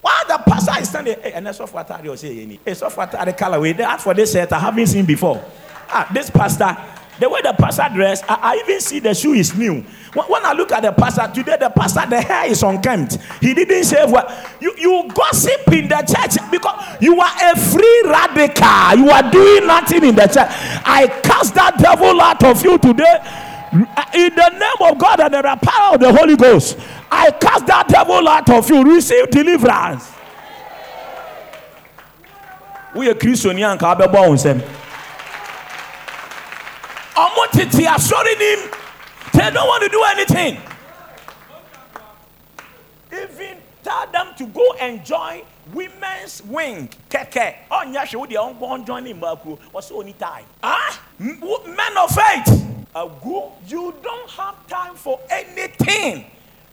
while 0.00 0.26
the 0.26 0.38
pastor 0.46 0.80
is 0.80 0.88
standing, 0.88 1.20
hey, 1.20 1.32
and 1.32 1.46
that's 1.46 1.58
what 1.58 2.04
you 2.04 2.16
say, 2.16 2.58
hey, 2.64 2.74
so 2.74 2.88
what 2.90 3.10
the 3.10 3.16
colorway, 3.16 3.78
ask 3.80 4.04
for 4.04 4.14
this 4.14 4.32
set 4.32 4.52
I 4.52 4.58
haven't 4.60 4.86
seen 4.86 5.04
before. 5.04 5.44
Ah, 5.90 6.08
this 6.12 6.30
pastor, 6.30 6.76
the 7.18 7.28
way 7.28 7.40
the 7.42 7.52
pastor 7.52 7.88
dressed, 7.92 8.24
I, 8.28 8.34
I, 8.34 8.56
even 8.62 8.80
see 8.80 9.00
the 9.00 9.14
shoe 9.14 9.32
is 9.32 9.54
new. 9.56 9.82
When, 10.14 10.26
when, 10.26 10.44
I 10.44 10.52
look 10.52 10.70
at 10.72 10.82
the 10.82 10.92
pastor 10.92 11.30
today, 11.34 11.56
the 11.58 11.70
pastor, 11.70 12.06
the 12.08 12.20
hair 12.20 12.46
is 12.48 12.62
unkempt. 12.62 13.18
He 13.40 13.54
didn't 13.54 13.84
shave 13.86 14.10
well. 14.10 14.28
You, 14.60 14.74
you 14.78 15.08
gossip 15.12 15.66
in 15.72 15.88
the 15.88 15.96
church 15.96 16.50
because 16.50 16.96
you 17.00 17.20
are 17.20 17.52
a 17.52 17.58
free 17.58 18.02
radical. 18.04 19.04
You 19.04 19.10
are 19.10 19.30
doing 19.30 19.66
nothing 19.66 20.04
in 20.04 20.14
the 20.14 20.26
church. 20.26 20.48
I 20.84 21.06
cast 21.22 21.54
that 21.56 21.78
devil 21.78 22.20
out 22.20 22.42
of 22.44 22.64
you 22.64 22.78
today. 22.78 23.18
Uh, 23.70 24.04
in 24.14 24.34
the 24.34 24.48
name 24.50 24.90
of 24.92 24.98
God 24.98 25.20
and 25.20 25.34
the 25.34 25.42
power 25.60 25.94
of 25.94 26.00
the 26.00 26.12
Holy 26.12 26.36
Ghost, 26.36 26.78
I 27.10 27.30
cast 27.32 27.66
that 27.66 27.88
devil 27.88 28.26
out 28.28 28.48
of 28.48 28.68
you. 28.70 28.82
Receive 28.82 29.28
deliverance. 29.30 30.10
We 32.94 33.10
are 33.10 33.14
Christian, 33.14 33.58
ọmọ 37.24 37.42
tètè 37.52 37.84
asọrin 37.94 38.38
nim 38.38 38.60
they 39.32 39.50
don't 39.50 39.68
want 39.68 39.82
to 39.82 39.88
do 39.88 40.02
anything. 40.04 40.56
Even 43.12 43.56
tell 43.84 44.06
them 44.10 44.28
to 44.36 44.46
go 44.46 44.72
and 44.80 45.04
join 45.04 45.42
women's 45.72 46.42
wing. 46.44 46.88
Kẹkẹ. 47.10 47.54
Ọnyá 47.70 48.04
ṣe 48.06 48.16
wọ́n 48.18 48.28
di 48.28 48.34
ọ̀n 48.36 48.54
gbọ́n 48.58 48.86
join 48.86 49.04
ní 49.04 49.12
mbàkú 49.14 49.58
wọ́n 49.72 49.82
sọ 49.88 50.02
ní 50.04 50.12
time 50.18 50.46
ah 50.62 50.98
men 51.18 51.96
of 51.98 52.10
faith. 52.14 52.48
Agu 52.94 53.52
you 53.68 53.94
don't 54.02 54.30
have 54.30 54.56
time 54.66 54.94
for 54.94 55.18
anything. 55.30 56.24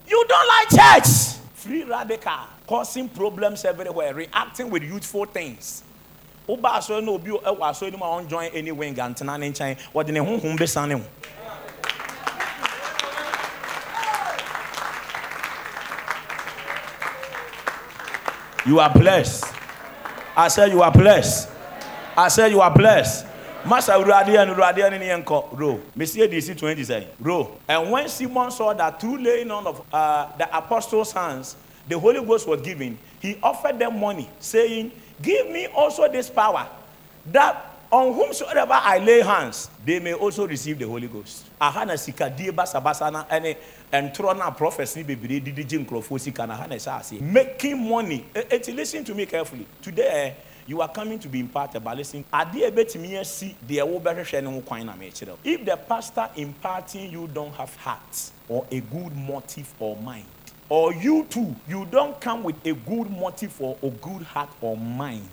You 0.08 0.26
don't 0.28 0.48
like 0.48 0.70
church. 0.70 1.40
Free 1.56 1.84
radical. 1.84 2.48
Causing 2.68 3.10
problems 3.10 3.66
everywhere. 3.66 4.14
Reacting 4.14 4.70
with 4.70 4.84
youthful 4.84 5.26
things 5.26 5.84
woba 6.48 6.74
asɔre 6.78 7.04
na 7.04 7.12
obi 7.12 7.32
wɔ 7.32 7.60
asɔre 7.60 7.92
no 7.92 7.98
mu 7.98 8.06
a 8.06 8.22
ɔnjoin 8.24 8.52
any 8.54 8.72
wing 8.72 8.96
antena 8.96 9.38
ne 9.40 9.52
nkyɛn 9.52 9.78
wɔde 9.94 10.10
ne 10.12 10.20
honhom 10.20 10.58
bɛsa 10.58 10.88
ne 10.88 10.96
ho 10.96 11.02
You 18.68 18.80
are 18.80 18.90
blessed. 18.92 19.46
I 20.36 20.48
said 20.48 20.72
you 20.72 20.82
are 20.82 20.92
blessed. 20.92 21.50
I 22.18 22.30
said 22.30 22.52
you 22.52 22.62
are 22.62 22.74
blessed. 22.74 23.28
Master 23.64 23.92
Uradi 23.94 24.42
and 24.42 24.52
Uradi 24.56 24.84
and 24.92 25.04
Yanko, 25.04 25.50
row. 25.54 25.80
Monsieur 25.96 26.28
DC 26.28 26.58
20 26.58 26.84
say, 26.84 27.08
row. 27.20 27.58
And 27.68 27.92
when 27.92 28.08
Simon 28.10 28.50
saw 28.50 28.74
that 28.74 29.00
through 29.00 29.20
laying 29.20 29.52
on 29.52 29.68
of 29.68 29.84
uh, 29.94 30.30
the 30.38 30.46
apostles' 30.58 31.12
hands, 31.12 31.56
the 31.88 31.98
Holy 32.00 32.26
Ghost 32.26 32.48
was 32.48 32.60
given, 32.62 32.98
he 33.20 33.38
offered 33.44 33.78
them 33.78 34.00
money, 34.00 34.28
saying, 34.40 34.92
Give 35.22 35.50
me 35.50 35.68
also 35.68 36.08
this 36.12 36.30
power, 36.30 36.68
that 37.32 37.76
on 37.92 38.14
whomsoever 38.14 38.74
I 38.74 38.98
lay 38.98 39.22
hands, 39.22 39.70
they 39.86 40.00
may 40.00 40.14
also 40.14 40.48
receive 40.48 40.78
the 40.80 40.88
Holy 40.88 41.08
Ghost. 41.08 41.46
Sika 41.98 42.30
didi. 42.30 42.52
Making 47.22 47.90
money. 47.90 48.26
Eh, 48.36 48.44
eh, 48.52 48.56
Et, 48.56 48.68
listen 48.76 49.04
to 49.06 49.16
me 49.16 49.26
carefully. 49.26 49.66
Today 49.82 50.10
eh, 50.10 50.34
you 50.68 50.82
are 50.82 50.90
coming 50.90 51.20
to 51.20 51.30
be 51.30 51.40
imparted 51.40 51.84
by 51.84 51.94
listening. 51.94 52.26
Ade 52.34 52.70
ebetimi 52.70 53.18
asi 53.20 53.56
eh 53.62 53.68
de 53.68 53.82
wo 53.82 54.00
behwehwe 54.00 54.44
ne 54.44 54.52
ho 54.52 54.62
kwan 54.62 54.86
na. 54.86 54.94
If 55.44 55.64
the 55.64 55.78
pastor 55.78 56.30
imparting 56.36 57.12
you 57.12 57.28
don't 57.28 57.54
have 57.54 57.74
heart 57.78 58.32
or 58.50 58.66
a 58.72 58.80
good 58.82 59.16
motive 59.16 59.74
or 59.80 59.96
mind, 59.98 60.26
or 60.70 60.94
you 60.94 61.26
too, 61.26 61.56
you 61.68 61.86
don't 61.86 62.20
come 62.20 62.44
with 62.44 62.66
a 62.66 62.74
good 62.74 63.10
motive 63.10 63.60
or 63.62 63.78
a 63.84 63.90
good 63.90 64.24
heart 64.24 64.50
or 64.62 64.76
mind, 64.76 65.30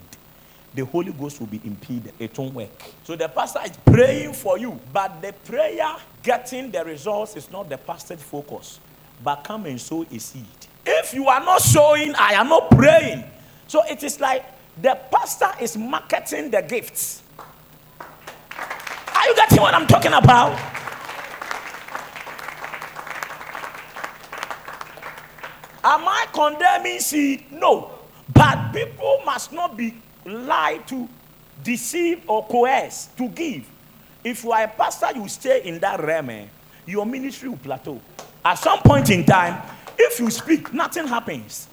the 0.75 0.85
Holy 0.85 1.13
Ghost 1.13 1.41
will 1.41 1.47
be 1.47 1.61
impeded. 1.65 2.13
It 2.19 2.37
won't 2.39 2.55
work. 2.55 2.83
So 3.05 3.17
the 3.17 3.29
pastor 3.29 3.61
is 3.65 3.73
praying 3.85 4.33
for 4.35 4.59
you, 4.59 4.79
but 4.93 5.21
the 5.21 5.33
prayer 5.33 5.97
getting 6.23 6.71
the 6.71 6.85
results 6.85 7.37
is 7.37 7.51
not 7.51 7.69
the 7.69 7.79
pastor's 7.79 8.23
focus. 8.23 8.81
But 9.23 9.45
come 9.45 9.67
and 9.67 9.81
sow 9.81 10.03
a 10.03 10.19
seed. 10.19 10.45
If 10.85 11.15
you 11.15 11.29
are 11.29 11.41
not 11.41 11.61
sowing, 11.61 12.15
I 12.15 12.33
am 12.33 12.49
not 12.49 12.71
praying. 12.71 13.25
So 13.69 13.83
it 13.85 14.03
is 14.03 14.19
like 14.21 14.45
the 14.81 14.99
pastor 15.11 15.51
is 15.61 15.77
marketing 15.77 16.51
the 16.51 16.63
gifts. 16.63 17.23
Are 18.11 19.29
you 19.29 19.35
getting 19.37 19.61
what 19.61 19.75
I'm 19.75 19.87
talking 19.87 20.13
about? 20.13 20.59
Am 25.85 26.07
I 26.07 26.27
condemning 26.33 27.01
seed? 27.01 27.51
No. 27.51 27.91
But 28.33 28.73
people 28.73 29.21
must 29.25 29.53
not 29.53 29.77
be 29.77 29.95
lie 30.25 30.81
to 30.87 31.09
deceive 31.63 32.23
or 32.29 32.47
coerce 32.47 33.09
to 33.17 33.29
give. 33.29 33.69
If 34.25 34.45
you 34.45 34.53
are 34.53 34.63
a 34.65 34.69
pastor, 34.69 35.09
you 35.15 35.29
stay 35.29 35.63
in 35.65 35.81
that 35.81 36.01
realm, 36.01 36.31
eh, 36.31 36.47
your 36.87 37.05
ministry 37.05 37.49
will 37.49 37.57
plateau. 37.57 38.01
At 38.45 38.55
some 38.55 38.79
point 38.81 39.11
in 39.11 39.25
time, 39.25 39.61
if 39.99 40.21
you 40.21 40.31
speak, 40.31 40.73
nothing 40.73 41.07
happens. 41.07 41.69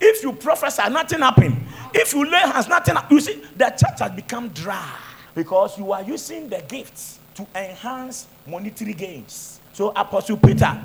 If 0.00 0.22
you 0.24 0.32
prophesy, 0.32 0.88
nothing 0.90 1.20
happens. 1.20 1.54
If 1.94 2.12
you 2.12 2.28
lay 2.28 2.40
hands, 2.40 2.68
nothing 2.68 2.96
You 3.08 3.20
see, 3.20 3.42
the 3.56 3.66
church 3.66 4.00
has 4.00 4.10
become 4.10 4.48
dry 4.48 4.96
because 5.34 5.78
you 5.78 5.92
are 5.92 6.02
using 6.02 6.48
the 6.48 6.62
gifts 6.62 7.20
to 7.36 7.46
enhance 7.54 8.26
monetary 8.46 8.94
gains. 8.94 9.60
So 9.72 9.90
Apostle 9.94 10.36
Peter 10.36 10.80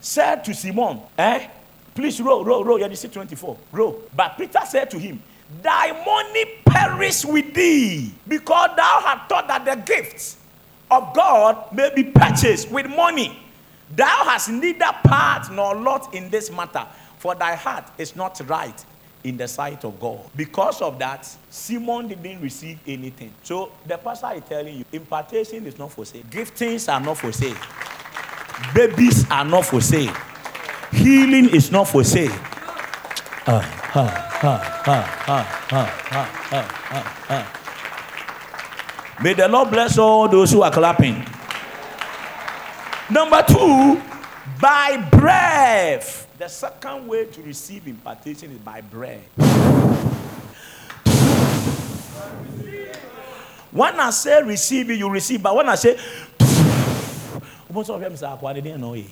said 0.00 0.44
to 0.44 0.54
Simon, 0.54 1.00
eh, 1.16 1.48
please 1.98 2.20
row, 2.20 2.44
row, 2.44 2.62
row, 2.62 2.76
you 2.76 2.94
see 2.94 3.08
24, 3.08 3.58
row. 3.72 3.96
But 4.14 4.38
Peter 4.38 4.60
said 4.64 4.88
to 4.92 4.98
him, 5.00 5.20
thy 5.60 5.90
money 6.06 6.44
perish 6.64 7.24
with 7.24 7.52
thee, 7.52 8.14
because 8.28 8.70
thou 8.76 9.02
hast 9.04 9.28
thought 9.28 9.48
that 9.48 9.64
the 9.64 9.74
gifts 9.82 10.36
of 10.92 11.12
God 11.12 11.72
may 11.72 11.92
be 11.92 12.04
purchased 12.04 12.70
with 12.70 12.86
money. 12.86 13.36
Thou 13.96 14.24
hast 14.26 14.48
neither 14.48 14.92
part 15.02 15.50
nor 15.50 15.74
lot 15.74 16.14
in 16.14 16.30
this 16.30 16.52
matter, 16.52 16.86
for 17.18 17.34
thy 17.34 17.56
heart 17.56 17.90
is 17.98 18.14
not 18.14 18.40
right 18.46 18.84
in 19.24 19.36
the 19.36 19.48
sight 19.48 19.84
of 19.84 19.98
God. 19.98 20.20
Because 20.36 20.80
of 20.80 21.00
that, 21.00 21.28
Simon 21.50 22.06
didn't 22.06 22.40
receive 22.40 22.78
anything. 22.86 23.34
So 23.42 23.72
the 23.84 23.98
pastor 23.98 24.34
is 24.34 24.44
telling 24.44 24.76
you, 24.76 24.84
impartation 24.92 25.66
is 25.66 25.76
not 25.76 25.90
for 25.90 26.04
sale. 26.04 26.22
Giftings 26.30 26.92
are 26.92 27.00
not 27.00 27.18
for 27.18 27.32
sale. 27.32 27.56
Babies 28.72 29.28
are 29.32 29.44
not 29.44 29.64
for 29.64 29.80
sale. 29.80 30.14
Healing 30.92 31.50
is 31.50 31.70
not 31.70 31.88
for 31.88 32.02
sale. 32.04 32.30
May 39.22 39.34
the 39.34 39.48
Lord 39.48 39.70
bless 39.70 39.98
all 39.98 40.28
those 40.28 40.52
who 40.52 40.62
are 40.62 40.70
clapping. 40.70 41.24
Number 43.10 43.42
two, 43.42 44.00
by 44.60 44.96
breath. 45.10 46.26
The 46.38 46.48
second 46.48 47.08
way 47.08 47.24
to 47.26 47.42
receive 47.42 47.86
impartation 47.88 48.52
is 48.52 48.58
by 48.58 48.80
breath. 48.80 49.24
When 53.72 53.98
I 54.00 54.10
say 54.10 54.42
receive 54.42 54.90
you 54.90 55.10
receive. 55.10 55.42
But 55.42 55.56
when 55.56 55.68
I 55.68 55.74
say, 55.74 55.98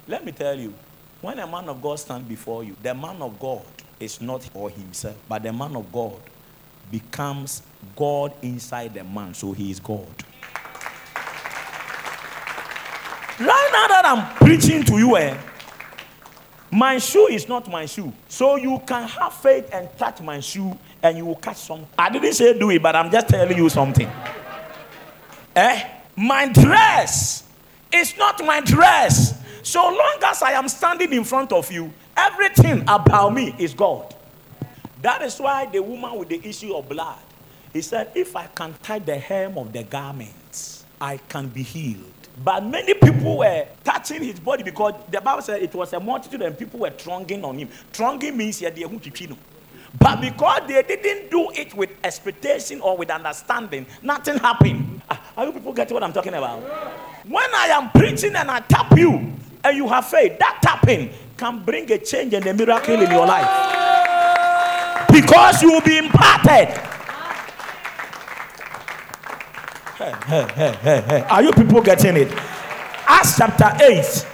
let 0.09 0.25
me 0.25 0.33
tell 0.33 0.59
you, 0.59 0.73
when 1.21 1.39
a 1.39 1.47
man 1.47 1.69
of 1.69 1.81
God 1.83 1.99
stands 1.99 2.29
before 2.29 2.65
you, 2.65 2.77
the 2.83 2.95
man 2.95 3.21
of 3.23 3.39
God 3.39 3.65
is 3.99 4.21
not 4.21 4.43
for 4.45 4.71
himself, 4.71 5.17
but 5.29 5.43
the 5.43 5.53
man 5.53 5.75
of 5.77 5.91
God 5.91 6.21
becomes 6.91 7.63
God 7.95 8.33
inside 8.43 8.95
the 8.95 9.05
man, 9.05 9.35
so 9.35 9.53
he 9.53 9.71
is 9.71 9.81
God. 9.81 10.07
Right 13.39 13.71
now 13.73 13.87
that 13.89 14.03
I'm 14.05 14.35
preaching 14.37 14.83
to 14.85 14.99
you, 14.99 15.17
eh, 15.17 15.37
my 16.71 16.99
shoe 16.99 17.29
is 17.29 17.49
not 17.49 17.71
my 17.71 17.87
shoe. 17.87 18.13
So 18.29 18.57
you 18.57 18.81
can 18.87 19.07
have 19.09 19.35
faith 19.35 19.69
and 19.73 19.89
touch 19.99 20.21
my 20.21 20.41
shoe 20.41 20.77
and 21.03 21.17
you 21.19 21.27
will 21.27 21.37
catch 21.37 21.59
something. 21.59 21.89
I 21.99 22.09
didn't 22.11 22.33
say 22.33 22.59
do 22.59 22.71
it, 22.71 22.83
but 22.83 22.97
I'm 22.97 23.11
just 23.11 23.29
telling 23.29 23.57
you 23.57 23.69
something. 23.69 24.11
Eh? 25.55 25.89
My 26.17 26.49
dress 26.49 27.45
is 27.93 28.17
not 28.17 28.45
my 28.45 28.61
dress. 28.61 29.43
So 29.67 29.83
long 29.83 30.19
as 30.25 30.43
I 30.43 30.53
am 30.53 30.69
standing 30.69 31.13
in 31.13 31.25
front 31.25 31.51
of 31.53 31.73
you, 31.73 31.93
Everything 32.17 32.83
about 32.89 33.35
me 33.35 33.55
is 33.59 33.75
God. 33.75 34.15
That 35.03 35.21
is 35.21 35.39
why 35.39 35.67
the 35.67 35.83
woman 35.83 36.19
with 36.19 36.31
the 36.31 36.41
issue 36.49 36.75
of 36.75 36.89
blood, 36.89 37.19
he 37.73 37.83
said, 37.83 38.11
If 38.15 38.35
I 38.35 38.47
can 38.47 38.75
tie 38.83 39.01
the 39.01 39.19
hem 39.19 39.59
of 39.59 39.73
the 39.73 39.83
garments, 39.83 40.87
I 40.99 41.19
can 41.19 41.49
be 41.49 41.63
healed. 41.63 42.05
But 42.43 42.65
many 42.65 42.95
people 42.95 43.39
were 43.39 43.67
touching 43.85 44.23
his 44.23 44.41
body 44.41 44.63
because 44.63 44.95
the 45.11 45.21
Bible 45.21 45.43
said 45.43 45.63
it 45.63 45.75
was 45.75 45.93
a 45.93 46.01
multitude 46.01 46.43
and 46.43 46.59
people 46.59 46.81
were 46.81 46.91
thronging 46.91 47.45
on 47.45 47.59
him. 47.59 47.69
Thronging 47.93 48.37
means 48.37 48.61
yeah, 48.63 48.71
they 48.71 48.85
but 49.99 50.21
because 50.21 50.63
they 50.69 50.83
didn't 50.83 51.31
do 51.31 51.51
it 51.53 51.73
with 51.75 51.91
expectation 52.05 52.81
or 52.81 52.97
with 52.97 53.11
understanding, 53.11 53.87
nothing 54.03 54.39
happened. 54.39 55.01
Ah, 55.11 55.33
are 55.37 55.47
you 55.47 55.53
people 55.53 55.73
getting 55.73 55.95
what 55.95 56.03
I'm 56.03 56.13
talking 56.13 56.35
about? 56.35 56.61
When 57.27 57.55
I 57.55 57.69
am 57.69 57.91
preaching 57.91 58.35
and 58.37 58.51
I 58.51 58.61
tap 58.61 58.97
you 58.99 59.33
and 59.67 59.77
you 59.77 59.89
have 59.89 60.07
faith, 60.07 60.39
that 60.39 60.61
tapping 60.63 61.11
can 61.37 61.65
bring 61.65 61.91
a 61.91 61.99
change 61.99 62.33
and 62.35 62.47
a 62.47 62.55
miracle 62.55 62.95
in 62.95 63.11
your 63.11 63.27
life. 63.27 65.07
Because 65.11 65.61
you 65.61 65.73
will 65.73 65.81
be 65.81 65.99
imparted. 65.99 66.69
Hey, 69.99 70.13
hey, 70.55 71.01
hey. 71.01 71.27
Are 71.29 71.43
you 71.43 71.53
people 71.53 71.81
getting 71.81 72.17
it? 72.17 72.33
Acts 73.09 73.37
chapter 73.37 73.73
8. 73.83 74.27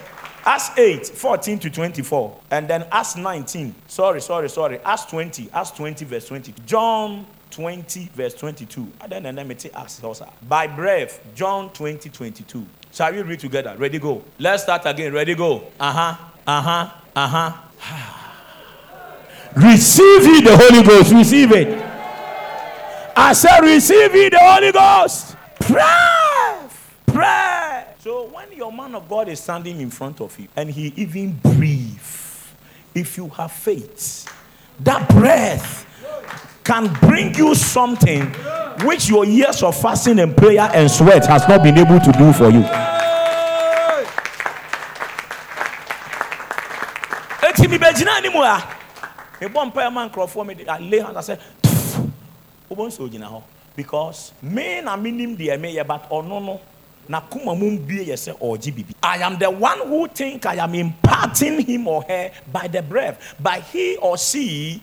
Acts 0.45 0.77
8, 0.77 1.07
14 1.07 1.59
to 1.61 1.71
24. 1.71 2.41
And 2.51 2.69
then 2.69 2.87
Acts 2.91 3.17
19. 3.17 3.75
Sorry, 3.87 4.21
sorry, 4.21 4.49
sorry. 4.49 4.81
Acts 4.81 5.07
20. 5.07 5.51
Acts 5.53 5.71
20, 5.71 6.05
verse 6.05 6.27
20. 6.27 6.53
John 6.67 7.27
20, 7.51 8.11
verse 8.15 8.35
22. 8.35 8.93
And 9.01 9.13
then, 9.13 9.27
and 9.27 9.39
then 9.39 9.51
Acts 9.75 10.03
also. 10.03 10.29
By 10.49 10.67
breath, 10.67 11.21
John 11.35 11.71
20, 11.73 12.11
22. 12.11 12.67
Shall 12.93 13.11
we 13.13 13.23
read 13.23 13.41
together? 13.41 13.75
Ready, 13.79 13.99
go. 13.99 14.23
Let's 14.39 14.65
start 14.65 14.83
again. 14.85 15.13
Ready, 15.15 15.35
go. 15.35 15.65
Uh 15.81 15.93
huh. 15.93 16.17
Uh 16.47 16.61
huh. 16.61 16.91
Uh 17.17 17.53
huh. 17.81 18.19
receive 19.57 20.21
it, 20.25 20.45
the 20.45 20.57
Holy 20.57 20.83
Ghost. 20.83 21.13
Receive 21.13 21.53
it. 21.53 21.83
I 23.17 23.33
said, 23.33 23.61
receive 23.61 24.15
it, 24.15 24.33
the 24.33 24.39
Holy 24.41 24.73
Ghost. 24.73 25.37
Pray. 25.61 26.69
Pray. 27.07 27.87
So 27.99 28.29
when 28.29 28.53
your 28.53 28.71
man 28.71 28.95
of 28.95 29.09
God 29.09 29.29
is 29.29 29.41
standing 29.41 29.81
in 29.81 29.89
front 29.91 30.21
of 30.21 30.39
you 30.39 30.49
and 30.55 30.71
he 30.71 30.93
even 30.97 31.33
breathes, 31.33 32.47
if 32.95 33.17
you 33.17 33.29
have 33.31 33.53
faith, 33.53 34.27
that 34.81 35.09
breath 35.09 35.87
can 36.65 36.93
bring 37.01 37.35
you 37.35 37.55
something 37.55 38.35
which 38.85 39.09
your 39.09 39.25
years 39.25 39.63
of 39.63 39.81
fasting 39.81 40.19
and 40.21 40.37
prayer 40.37 40.71
and 40.75 40.91
sweat 40.91 41.27
has 41.27 41.47
not 41.49 41.63
been 41.63 41.79
able 41.79 42.01
to 42.01 42.13
do 42.13 42.33
for 42.33 42.49
you. 42.51 42.65
eti 47.49 47.69
mi 47.69 47.79
bɛ 47.79 47.93
gyina 47.95 48.17
anim 48.17 48.37
a 48.37 48.63
mebɔ 49.41 49.73
mpaeɛ 49.73 49.93
ma 49.93 50.09
nkurɔfoɔ 50.09 50.47
mi 50.47 50.65
I 50.69 50.79
lay 50.79 51.01
hands 51.01 51.29
I 51.29 51.35
sɛ 51.35 51.39
wobɔ 52.71 52.87
nso 52.89 53.09
gyina 53.11 53.29
hɔ 53.29 53.43
because 53.77 54.33
me 54.43 54.81
na 54.81 54.97
menim 54.97 55.37
deɛ 55.37 55.59
meyɛ 55.61 55.87
but 55.87 56.09
ɔno 56.11 56.45
no 56.45 56.61
na 57.09 57.21
kuma 57.21 57.55
mu 57.55 57.79
bie 57.79 58.05
yɛ 58.07 58.15
sɛ 58.15 58.39
ɔgye 58.39 58.75
bibi. 58.75 58.95
I 59.03 59.19
am 59.19 59.39
the 59.39 59.51
one 59.51 59.79
who 59.81 60.07
think 60.09 60.47
I 60.47 60.55
am 60.55 60.75
imparting 60.75 61.61
him 61.61 61.89
or 61.89 62.03
her 62.05 62.31
by 62.51 62.69
the 62.69 62.81
breath 62.83 63.35
but 63.41 63.61
he 63.63 63.97
or 63.97 64.17
she 64.17 64.81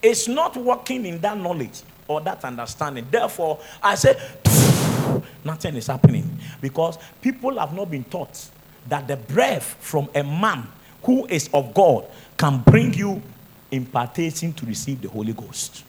is 0.00 0.28
not 0.28 0.56
working 0.56 1.04
in 1.06 1.20
that 1.20 1.36
knowledge 1.36 1.82
or 2.08 2.20
that 2.20 2.44
understanding. 2.44 3.06
Therefore, 3.10 3.58
I 3.82 3.94
say, 3.94 4.16
nothing 5.44 5.76
is 5.76 5.86
happening 5.86 6.38
because 6.60 6.98
people 7.20 7.58
have 7.58 7.72
not 7.72 7.90
been 7.90 8.04
taught 8.04 8.50
that 8.88 9.08
the 9.08 9.16
breath 9.16 9.76
from 9.80 10.08
a 10.14 10.22
man 10.22 10.66
who 11.02 11.26
is 11.26 11.48
of 11.52 11.72
God 11.74 12.06
can 12.36 12.58
bring 12.60 12.94
you 12.94 13.22
impartation 13.70 14.52
to 14.52 14.66
receive 14.66 15.02
the 15.02 15.08
Holy 15.08 15.32
Ghost. 15.32 15.84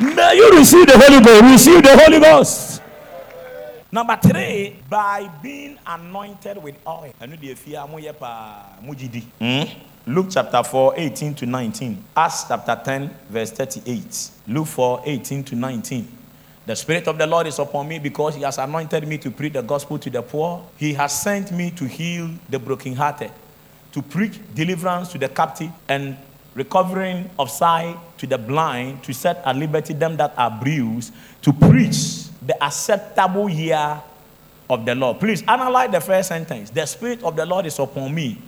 May 0.00 0.36
you 0.36 0.50
receive 0.58 0.86
the 0.86 0.98
Holy 0.98 1.24
Ghost. 1.24 1.42
Receive 1.44 1.82
the 1.82 1.96
Holy 1.96 2.18
Ghost. 2.20 2.71
Number 3.94 4.16
three, 4.16 4.78
by 4.88 5.30
being 5.42 5.78
anointed 5.86 6.56
with 6.56 6.76
oil. 6.86 7.12
Hmm? 9.38 9.62
Luke 10.06 10.28
chapter 10.30 10.62
4, 10.62 10.94
18 10.96 11.34
to 11.34 11.44
19. 11.44 12.02
Acts 12.16 12.44
chapter 12.48 12.80
10, 12.82 13.14
verse 13.28 13.50
38. 13.50 14.30
Luke 14.48 14.66
4, 14.66 15.02
18 15.04 15.44
to 15.44 15.56
19. 15.56 16.08
The 16.64 16.74
Spirit 16.74 17.06
of 17.06 17.18
the 17.18 17.26
Lord 17.26 17.46
is 17.46 17.58
upon 17.58 17.86
me 17.86 17.98
because 17.98 18.34
He 18.34 18.40
has 18.40 18.56
anointed 18.56 19.06
me 19.06 19.18
to 19.18 19.30
preach 19.30 19.52
the 19.52 19.60
gospel 19.60 19.98
to 19.98 20.08
the 20.08 20.22
poor. 20.22 20.64
He 20.78 20.94
has 20.94 21.20
sent 21.20 21.52
me 21.52 21.70
to 21.72 21.84
heal 21.84 22.30
the 22.48 22.58
brokenhearted, 22.58 23.30
to 23.92 24.00
preach 24.00 24.40
deliverance 24.54 25.12
to 25.12 25.18
the 25.18 25.28
captive, 25.28 25.70
and 25.86 26.16
recovering 26.54 27.28
of 27.38 27.50
sight 27.50 27.98
to 28.16 28.26
the 28.26 28.38
blind, 28.38 29.02
to 29.02 29.12
set 29.12 29.42
at 29.44 29.54
liberty 29.54 29.92
them 29.92 30.16
that 30.16 30.32
are 30.38 30.50
bruised, 30.50 31.12
to 31.42 31.52
preach 31.52 32.21
the 32.46 32.62
acceptable 32.62 33.48
year 33.48 34.00
of 34.68 34.84
the 34.84 34.94
Lord. 34.94 35.20
Please 35.20 35.42
analyze 35.46 35.90
the 35.90 36.00
first 36.00 36.28
sentence. 36.28 36.70
The 36.70 36.86
Spirit 36.86 37.22
of 37.22 37.36
the 37.36 37.46
Lord 37.46 37.66
is 37.66 37.78
upon 37.78 38.14
me. 38.14 38.38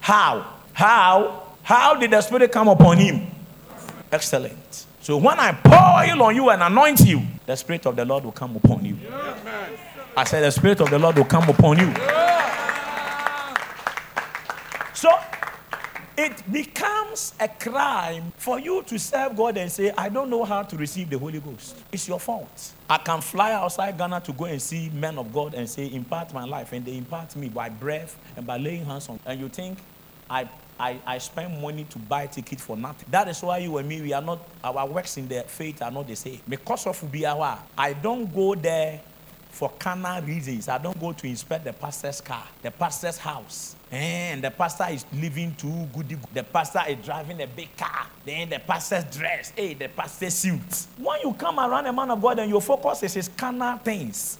How? 0.00 0.46
How? 0.72 1.42
How 1.62 1.94
did 1.94 2.10
the 2.10 2.20
Spirit 2.20 2.52
come 2.52 2.68
upon 2.68 2.98
him? 2.98 3.26
Excellent. 4.12 4.86
So 5.00 5.16
when 5.18 5.38
I 5.38 5.52
pour 5.52 6.16
oil 6.16 6.22
on 6.22 6.36
you 6.36 6.50
and 6.50 6.62
anoint 6.62 7.00
you, 7.00 7.22
the 7.46 7.56
Spirit 7.56 7.86
of 7.86 7.96
the 7.96 8.04
Lord 8.04 8.24
will 8.24 8.32
come 8.32 8.56
upon 8.56 8.84
you. 8.84 8.96
I 10.16 10.24
said, 10.24 10.42
The 10.42 10.50
Spirit 10.50 10.80
of 10.80 10.90
the 10.90 10.98
Lord 10.98 11.16
will 11.16 11.24
come 11.24 11.48
upon 11.48 11.78
you. 11.78 11.92
So 14.94 15.10
it 16.16 16.52
becomes 16.52 17.34
a 17.40 17.48
crime 17.48 18.32
for 18.36 18.58
you 18.58 18.82
to 18.84 18.98
serve 18.98 19.36
God 19.36 19.56
and 19.56 19.70
say, 19.70 19.90
I 19.96 20.08
don't 20.08 20.30
know 20.30 20.44
how 20.44 20.62
to 20.62 20.76
receive 20.76 21.10
the 21.10 21.18
Holy 21.18 21.40
Ghost. 21.40 21.76
It's 21.92 22.08
your 22.08 22.20
fault. 22.20 22.72
I 22.88 22.98
can 22.98 23.20
fly 23.20 23.52
outside 23.52 23.98
Ghana 23.98 24.20
to 24.22 24.32
go 24.32 24.44
and 24.44 24.60
see 24.60 24.90
men 24.90 25.18
of 25.18 25.32
God 25.32 25.54
and 25.54 25.68
say, 25.68 25.92
impart 25.92 26.32
my 26.32 26.44
life. 26.44 26.72
And 26.72 26.84
they 26.84 26.96
impart 26.96 27.34
me 27.36 27.48
by 27.48 27.68
breath 27.68 28.16
and 28.36 28.46
by 28.46 28.58
laying 28.58 28.84
hands 28.84 29.08
on. 29.08 29.18
And 29.26 29.40
you 29.40 29.48
think 29.48 29.78
I 30.30 30.48
I, 30.78 30.98
I 31.06 31.18
spend 31.18 31.60
money 31.60 31.84
to 31.90 31.98
buy 31.98 32.26
ticket 32.26 32.60
for 32.60 32.76
nothing. 32.76 33.06
That 33.10 33.28
is 33.28 33.40
why 33.42 33.58
you 33.58 33.76
and 33.78 33.88
me, 33.88 34.02
we 34.02 34.12
are 34.12 34.22
not, 34.22 34.40
our 34.62 34.86
works 34.86 35.16
in 35.16 35.28
the 35.28 35.42
faith 35.42 35.80
are 35.82 35.90
not 35.90 36.08
the 36.08 36.16
same. 36.16 36.40
Because 36.48 36.86
of 36.86 37.00
Ubiawa, 37.00 37.58
I 37.78 37.92
don't 37.92 38.32
go 38.34 38.54
there 38.56 39.00
for 39.54 39.70
carnal 39.78 40.20
reasons. 40.22 40.68
I 40.68 40.78
don't 40.78 40.98
go 41.00 41.12
to 41.12 41.26
inspect 41.26 41.64
the 41.64 41.72
pastor's 41.72 42.20
car, 42.20 42.44
the 42.62 42.70
pastor's 42.70 43.16
house. 43.16 43.76
And 43.90 44.42
the 44.42 44.50
pastor 44.50 44.86
is 44.90 45.06
living 45.12 45.54
too 45.54 45.88
good. 45.94 46.18
The 46.32 46.42
pastor 46.42 46.82
is 46.88 47.04
driving 47.04 47.40
a 47.40 47.46
big 47.46 47.76
car. 47.76 48.08
Then 48.24 48.48
the 48.48 48.58
pastor's 48.58 49.04
dress. 49.16 49.52
Hey, 49.54 49.74
the 49.74 49.88
pastor's 49.88 50.34
suit. 50.34 50.86
When 50.98 51.20
you 51.22 51.32
come 51.34 51.60
around 51.60 51.86
a 51.86 51.92
man 51.92 52.10
of 52.10 52.20
God 52.20 52.40
and 52.40 52.50
your 52.50 52.60
focus 52.60 53.04
is 53.04 53.14
his 53.14 53.28
carnal 53.28 53.78
things, 53.78 54.38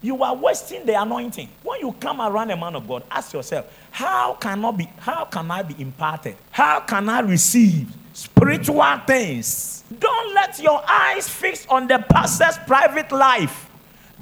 you 0.00 0.22
are 0.22 0.34
wasting 0.34 0.86
the 0.86 1.00
anointing. 1.00 1.48
When 1.62 1.80
you 1.80 1.92
come 1.92 2.20
around 2.20 2.50
a 2.50 2.56
man 2.56 2.76
of 2.76 2.86
God, 2.86 3.02
ask 3.10 3.32
yourself, 3.32 3.66
how 3.90 4.34
can 4.34 4.64
I 4.64 4.70
be, 4.70 4.88
how 4.98 5.24
can 5.24 5.50
I 5.50 5.62
be 5.62 5.80
imparted? 5.82 6.36
How 6.50 6.80
can 6.80 7.08
I 7.08 7.20
receive 7.20 7.88
spiritual 8.12 8.84
things? 9.06 9.82
Don't 9.98 10.34
let 10.34 10.60
your 10.60 10.82
eyes 10.88 11.28
fix 11.28 11.66
on 11.66 11.88
the 11.88 11.98
pastor's 12.08 12.58
private 12.66 13.10
life. 13.10 13.68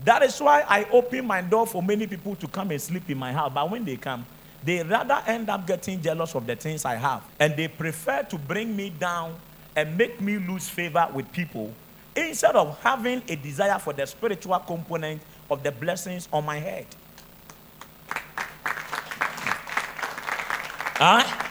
That 0.05 0.23
is 0.23 0.41
why 0.41 0.65
I 0.67 0.85
open 0.91 1.27
my 1.27 1.43
door 1.43 1.67
for 1.67 1.83
many 1.83 2.07
people 2.07 2.35
to 2.37 2.49
come 2.49 2.71
and 2.71 2.81
sleep 2.81 3.09
in 3.11 3.19
my 3.19 3.33
house. 3.33 3.53
But 3.55 3.71
when 3.71 3.85
they 3.85 3.97
come, 3.97 4.25
they 4.65 4.83
rather 4.83 5.23
end 5.27 5.49
up 5.51 5.67
getting 5.67 6.01
jealous 6.01 6.35
of 6.35 6.47
the 6.47 6.57
things 6.57 6.85
I 6.85 6.97
have. 6.97 7.23
And 7.39 7.57
they 7.57 7.69
prefer 7.69 8.23
to 8.25 8.39
bring 8.39 8.75
me 8.75 8.91
down 8.91 9.35
and 9.77 9.97
make 9.97 10.21
me 10.21 10.39
lose 10.39 10.69
favor 10.69 11.09
with 11.13 11.31
people 11.33 11.73
instead 12.17 12.57
of 12.57 12.79
having 12.81 13.23
a 13.29 13.37
desire 13.37 13.79
for 13.79 13.93
the 13.93 14.07
spiritual 14.07 14.59
component 14.61 15.23
of 15.51 15.63
the 15.63 15.73
blessings 15.73 16.29
on 16.33 16.45
my 16.45 16.59
head. 16.59 16.87
Huh? 21.03 21.47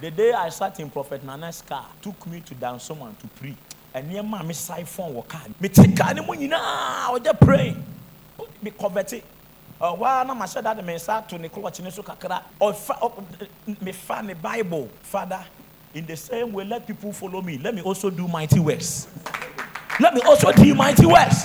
The 0.00 0.10
day 0.10 0.32
I 0.32 0.48
sat 0.48 0.80
in 0.80 0.90
Prophet 0.90 1.22
Nana's 1.22 1.62
car, 1.62 1.86
took 2.00 2.26
me 2.26 2.40
to 2.40 2.54
down 2.54 2.80
someone 2.80 3.14
to 3.16 3.26
pray. 3.28 3.54
And 3.92 4.08
near 4.08 4.22
my 4.22 4.42
me 4.42 4.54
siphon 4.54 5.14
wɔ 5.14 5.26
car. 5.26 5.40
Me 5.58 5.68
take 5.68 5.96
car 5.96 6.14
ne 6.14 6.20
mu 6.20 6.34
nyinaa 6.34 7.08
ɔgye 7.10 7.40
pray 7.40 7.76
me 8.62 8.70
convert 8.70 9.12
ɔwaa 9.80 10.26
na 10.26 10.34
ma 10.34 10.44
hyɛ 10.44 10.62
dade 10.62 10.84
me 10.84 10.94
nsa 10.94 11.26
to 11.26 11.38
ne 11.38 11.48
clutch 11.48 11.80
ne 11.80 11.90
so 11.90 12.02
kakra. 12.02 12.42
Ɔfa 12.60 13.24
me 13.80 13.92
fa 13.92 14.22
ne 14.22 14.34
bible 14.34 14.88
father 15.02 15.44
in 15.92 16.06
the 16.06 16.16
same 16.16 16.52
way 16.52 16.64
let 16.64 16.86
people 16.86 17.12
follow 17.12 17.42
me. 17.42 17.58
Let 17.58 17.74
me 17.74 17.82
also 17.82 18.10
do 18.10 18.28
mighty 18.28 18.60
works. 18.60 19.08
Let 19.98 20.14
me 20.14 20.20
also 20.20 20.52
do 20.52 20.72
mighty 20.74 21.06
works. 21.06 21.44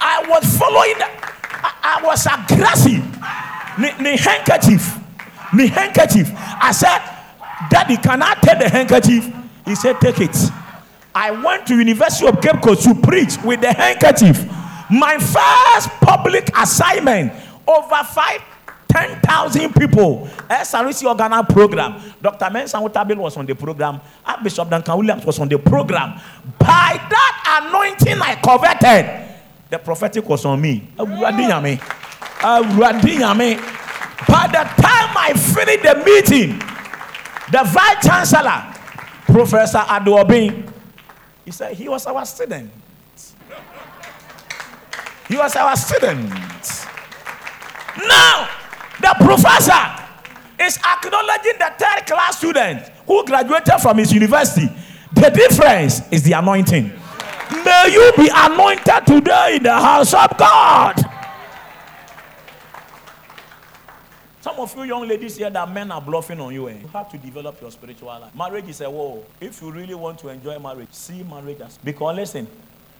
I 0.00 0.26
was 0.28 0.58
following 0.58 0.98
that 0.98 1.12
I, 1.62 2.00
I 2.00 2.06
was 2.06 2.26
aggressive. 2.26 3.12
The 3.78 4.16
handkerchief. 4.16 4.98
The 5.54 5.66
handkerchief. 5.68 6.32
I 6.34 6.72
said 6.72 6.98
daddy 7.70 7.96
can 7.96 8.22
I 8.22 8.34
take 8.42 8.58
the 8.58 8.68
handkerchief? 8.68 9.32
He 9.64 9.76
said 9.76 10.00
take 10.00 10.20
it 10.20 10.36
I 11.16 11.30
went 11.30 11.66
to 11.68 11.74
University 11.74 12.26
of 12.26 12.42
Cape 12.42 12.60
Coast 12.60 12.82
to 12.82 12.94
preach 12.94 13.38
with 13.42 13.62
the 13.62 13.72
handkerchief. 13.72 14.44
My 14.90 15.16
first 15.16 15.88
public 16.02 16.50
assignment 16.54 17.32
over 17.66 18.04
five, 18.04 18.42
10,000 18.88 19.72
people. 19.74 20.28
SRC 20.50 21.04
Organa 21.08 21.48
program. 21.48 22.00
Dr. 22.20 22.50
Mensa 22.50 22.76
Utabil 22.76 23.16
was 23.16 23.34
on 23.38 23.46
the 23.46 23.54
program. 23.54 23.98
Bishop 24.44 24.68
Duncan 24.68 24.98
Williams 24.98 25.24
was 25.24 25.38
on 25.38 25.48
the 25.48 25.58
program. 25.58 26.20
By 26.58 27.00
that 27.08 27.62
anointing 27.64 28.20
I 28.20 28.36
coveted, 28.36 29.06
the 29.70 29.78
prophetic 29.78 30.28
was 30.28 30.44
on 30.44 30.60
me. 30.60 30.86
By 30.98 31.04
the 34.52 34.64
time 34.82 35.16
I 35.16 35.32
finished 35.34 35.82
the 35.82 35.94
meeting, 36.04 36.58
the 37.50 37.64
vice 37.64 38.04
chancellor, 38.06 38.62
Professor 39.24 39.78
Adobin, 39.78 40.74
he 41.46 41.52
said 41.52 41.74
he 41.76 41.88
was 41.88 42.04
our 42.06 42.26
student. 42.26 42.70
He 45.28 45.36
was 45.36 45.54
our 45.54 45.76
student. 45.76 46.28
Now, 48.06 48.48
the 49.00 49.14
professor 49.20 50.04
is 50.60 50.76
acknowledging 50.78 51.58
the 51.58 51.72
third 51.78 52.06
class 52.06 52.38
student 52.38 52.82
who 53.06 53.24
graduated 53.24 53.80
from 53.80 53.98
his 53.98 54.12
university. 54.12 54.68
The 55.14 55.30
difference 55.30 56.02
is 56.10 56.24
the 56.24 56.32
anointing. 56.32 56.92
May 57.64 57.88
you 57.92 58.12
be 58.16 58.28
anointed 58.34 59.06
today 59.06 59.56
in 59.56 59.62
the 59.62 59.72
house 59.72 60.14
of 60.14 60.36
God. 60.36 61.15
Some 64.46 64.60
of 64.60 64.76
you 64.76 64.84
young 64.84 65.08
ladies 65.08 65.38
here 65.38 65.50
that 65.50 65.68
men 65.72 65.90
are 65.90 66.00
bluffing 66.00 66.38
on 66.40 66.54
you. 66.54 66.68
Eh? 66.68 66.76
You 66.80 66.86
have 66.92 67.10
to 67.10 67.18
develop 67.18 67.60
your 67.60 67.72
spiritual 67.72 68.06
life. 68.06 68.32
Marriage 68.32 68.68
is 68.68 68.80
a 68.80 68.88
war. 68.88 69.24
If 69.40 69.60
you 69.60 69.72
really 69.72 69.96
want 69.96 70.20
to 70.20 70.28
enjoy 70.28 70.56
marriage, 70.60 70.92
see 70.92 71.24
marriage 71.24 71.60
as 71.60 71.76
because 71.78 72.14
listen, 72.14 72.46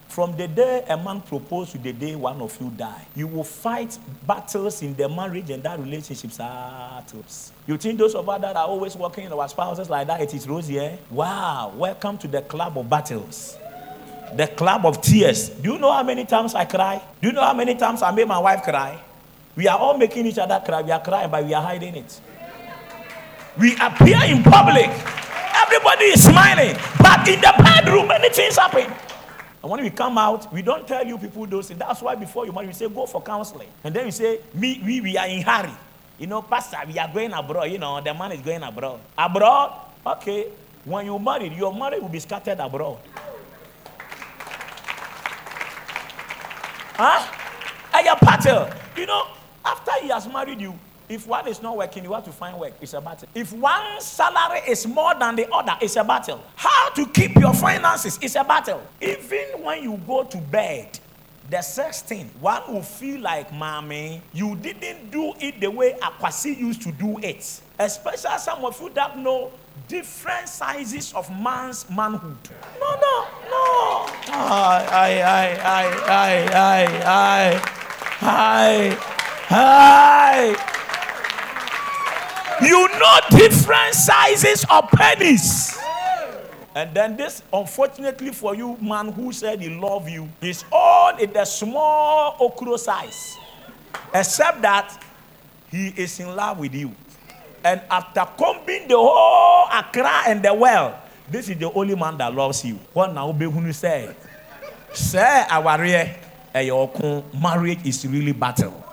from 0.08 0.36
the 0.36 0.48
day 0.48 0.84
a 0.88 0.96
man 0.96 1.20
proposed 1.20 1.70
to 1.70 1.78
the 1.78 1.92
day 1.92 2.16
one 2.16 2.42
of 2.42 2.60
you 2.60 2.70
die, 2.70 3.06
you 3.14 3.28
will 3.28 3.44
fight 3.44 3.96
battles 4.26 4.82
in 4.82 4.96
the 4.96 5.08
marriage 5.08 5.48
and 5.50 5.62
that 5.62 5.78
relationships 5.78 6.38
battles. 6.38 7.52
You 7.68 7.76
think 7.76 7.96
those 8.00 8.16
of 8.16 8.28
us 8.28 8.40
that 8.40 8.56
are 8.56 8.66
always 8.66 8.96
working 8.96 9.26
in 9.26 9.32
our 9.32 9.48
spouses 9.48 9.88
like 9.88 10.08
that, 10.08 10.20
it 10.20 10.34
is 10.34 10.48
rosy, 10.48 10.80
eh? 10.80 10.96
Wow, 11.12 11.72
welcome 11.76 12.18
to 12.18 12.26
the 12.26 12.42
club 12.42 12.76
of 12.76 12.90
battles. 12.90 13.56
The 14.34 14.48
club 14.48 14.84
of 14.84 15.00
tears. 15.00 15.50
Do 15.50 15.74
you 15.74 15.78
know 15.78 15.92
how 15.92 16.02
many 16.02 16.24
times 16.24 16.56
I 16.56 16.64
cry? 16.64 17.00
Do 17.22 17.28
you 17.28 17.32
know 17.32 17.42
how 17.42 17.54
many 17.54 17.76
times 17.76 18.02
I 18.02 18.10
made 18.10 18.26
my 18.26 18.40
wife 18.40 18.64
cry? 18.64 19.00
We 19.56 19.66
are 19.68 19.78
all 19.78 19.96
making 19.96 20.26
each 20.26 20.38
other 20.38 20.62
cry. 20.64 20.82
We 20.82 20.90
are 20.92 21.02
crying, 21.02 21.30
but 21.30 21.44
we 21.44 21.54
are 21.54 21.62
hiding 21.62 21.96
it. 21.96 22.20
We 23.58 23.74
appear 23.80 24.22
in 24.24 24.42
public. 24.42 24.90
Everybody 25.56 26.04
is 26.12 26.22
smiling. 26.22 26.76
But 27.00 27.26
in 27.26 27.40
the 27.40 27.54
bedroom, 27.58 28.08
many 28.08 28.28
things 28.28 28.56
happen. 28.58 28.92
And 29.62 29.70
when 29.70 29.82
we 29.82 29.88
come 29.90 30.18
out, 30.18 30.52
we 30.52 30.60
don't 30.60 30.86
tell 30.86 31.04
you 31.04 31.16
people 31.16 31.46
those 31.46 31.68
things. 31.68 31.80
That's 31.80 32.02
why 32.02 32.14
before 32.14 32.44
you 32.44 32.52
marry, 32.52 32.66
we 32.66 32.74
say, 32.74 32.88
go 32.88 33.06
for 33.06 33.22
counseling. 33.22 33.68
And 33.82 33.94
then 33.94 34.04
we 34.04 34.10
say, 34.10 34.40
me, 34.52 34.80
we, 34.84 35.00
we 35.00 35.16
are 35.16 35.26
in 35.26 35.40
hurry. 35.42 35.72
You 36.18 36.26
know, 36.26 36.42
Pastor, 36.42 36.78
we 36.86 36.98
are 36.98 37.10
going 37.12 37.32
abroad. 37.32 37.64
You 37.64 37.78
know, 37.78 38.00
the 38.00 38.12
man 38.12 38.32
is 38.32 38.42
going 38.42 38.62
abroad. 38.62 39.00
Abroad? 39.16 39.72
Okay. 40.06 40.48
When 40.84 41.06
you 41.06 41.18
marry, 41.18 41.48
your 41.48 41.74
marriage 41.74 42.02
will 42.02 42.08
be 42.10 42.20
scattered 42.20 42.60
abroad. 42.60 42.98
Huh? 46.98 47.32
Your 48.04 48.16
partner, 48.16 48.72
you 48.96 49.06
know, 49.06 49.26
after 49.66 49.92
he 50.02 50.08
has 50.08 50.26
married 50.28 50.60
you, 50.60 50.78
If 51.08 51.26
one 51.26 51.46
is 51.46 51.62
not 51.62 51.76
working, 51.76 52.02
you 52.04 52.12
have 52.14 52.24
to 52.24 52.32
find 52.32 52.58
work. 52.58 52.72
It's 52.80 52.92
a 52.94 53.00
battle. 53.00 53.28
If 53.34 53.52
one 53.52 54.00
salary 54.00 54.60
is 54.66 54.86
more 54.86 55.14
than 55.14 55.36
the 55.36 55.48
other, 55.52 55.76
it's 55.80 55.94
a 55.96 56.02
battle. 56.02 56.42
How 56.56 56.90
to 56.90 57.06
keep 57.06 57.36
your 57.36 57.54
finances 57.54 58.18
is 58.20 58.34
a 58.34 58.42
battle. 58.42 58.82
Even 59.00 59.62
when 59.62 59.82
you 59.84 60.00
go 60.06 60.24
to 60.24 60.38
bed, 60.38 60.98
the 61.48 61.62
sex 61.62 62.02
thing, 62.02 62.28
one 62.40 62.60
will 62.72 62.82
feel 62.82 63.20
like, 63.20 63.52
mommy, 63.52 64.20
you 64.32 64.56
didn't 64.56 65.12
do 65.12 65.32
it 65.38 65.60
the 65.60 65.70
way 65.70 65.96
Akwasi 66.02 66.58
used 66.58 66.82
to 66.82 66.90
do 66.90 67.18
it. 67.18 67.60
Especially 67.78 68.38
some 68.38 68.64
of 68.64 68.80
you 68.80 68.90
that 68.90 69.16
know 69.16 69.52
different 69.86 70.48
sizes 70.48 71.12
of 71.14 71.30
man's 71.40 71.88
manhood. 71.88 72.36
No, 72.80 72.94
no, 72.96 73.26
no. 73.48 74.06
I, 74.32 74.88
I, 74.90 75.20
I, 75.62 75.86
I, 76.02 76.44
I, 76.52 76.86
I, 77.06 78.98
I. 78.98 79.15
You 82.62 82.88
know 82.98 83.18
different 83.30 83.94
sizes 83.94 84.64
of 84.70 84.88
pennies. 84.90 85.78
And 86.74 86.94
then 86.94 87.16
this, 87.16 87.42
unfortunately 87.52 88.32
for 88.32 88.54
you, 88.54 88.76
man 88.80 89.12
who 89.12 89.32
said 89.32 89.62
he 89.62 89.70
love 89.70 90.08
you, 90.08 90.28
is 90.42 90.64
all 90.70 91.16
in 91.16 91.32
the 91.32 91.44
small 91.44 92.36
okro 92.38 92.78
size. 92.78 93.36
Except 94.12 94.60
that 94.62 95.02
he 95.70 95.88
is 95.96 96.20
in 96.20 96.34
love 96.34 96.58
with 96.58 96.74
you. 96.74 96.94
And 97.64 97.80
after 97.90 98.26
combing 98.38 98.88
the 98.88 98.96
whole 98.96 99.66
Accra 99.72 100.24
and 100.28 100.42
the 100.42 100.54
world, 100.54 100.94
this 101.30 101.48
is 101.48 101.58
the 101.58 101.72
only 101.72 101.94
man 101.94 102.18
that 102.18 102.34
loves 102.34 102.64
you. 102.64 102.78
What 102.92 103.12
now 103.12 103.32
be 103.32 103.46
who 103.46 103.72
say? 103.72 104.14
Say 104.92 105.46
our 105.50 105.78
marriage 105.78 106.18
is 107.84 108.06
really 108.06 108.32
battle. 108.32 108.84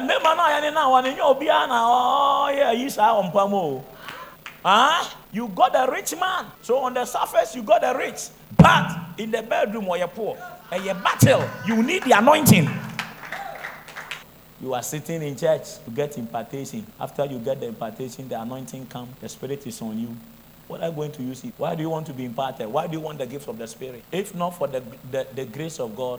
Mmarima 0.00 0.34
no 0.36 0.42
a 0.42 0.50
yɛne 0.50 0.72
na 0.72 0.88
wɔne 0.88 1.14
nyɛ 1.14 1.20
obiara 1.20 1.66
na 1.68 1.84
ɔyɛ 1.84 2.64
ayi 2.66 2.90
saa 2.90 3.12
ɔmpam 3.20 3.52
o 3.52 3.84
ah 4.64 5.16
you 5.32 5.48
got 5.48 5.74
a 5.74 5.90
rich 5.90 6.14
man. 6.18 6.46
So 6.62 6.78
on 6.78 6.94
the 6.94 7.04
surface 7.04 7.54
you 7.54 7.62
got 7.62 7.82
a 7.84 7.96
rich. 7.96 8.28
But 8.56 9.18
in 9.18 9.30
the 9.30 9.42
bedroom 9.42 9.86
ɔyɛ 9.86 10.14
poor 10.14 10.36
ɛyɛ 10.70 11.02
battle 11.02 11.48
you 11.66 11.82
need 11.82 12.02
the 12.04 12.12
anointing. 12.12 12.68
You 14.60 14.74
are 14.74 14.82
sitting 14.82 15.22
in 15.22 15.36
church 15.36 15.84
to 15.84 15.90
get 15.90 16.16
impartation. 16.16 16.86
After 17.00 17.24
you 17.24 17.38
get 17.40 17.58
the 17.60 17.66
impartation 17.66 18.28
the 18.28 18.40
anointing 18.40 18.86
come. 18.86 19.08
The 19.20 19.28
spirit 19.28 19.66
is 19.66 19.82
on 19.82 19.98
you 19.98 20.16
what 20.72 20.82
are 20.82 20.88
you 20.88 20.94
going 20.94 21.12
to 21.12 21.22
use 21.22 21.44
it 21.44 21.52
why 21.58 21.74
do 21.74 21.82
you 21.82 21.90
want 21.90 22.06
to 22.06 22.14
be 22.14 22.24
imparted 22.24 22.66
why 22.66 22.86
do 22.86 22.94
you 22.94 23.00
want 23.00 23.18
the 23.18 23.26
gift 23.26 23.46
of 23.46 23.58
the 23.58 23.66
spirit 23.66 24.02
if 24.10 24.34
not 24.34 24.50
for 24.50 24.66
the, 24.66 24.82
the, 25.10 25.26
the 25.34 25.44
grace 25.44 25.78
of 25.78 25.94
god 25.94 26.18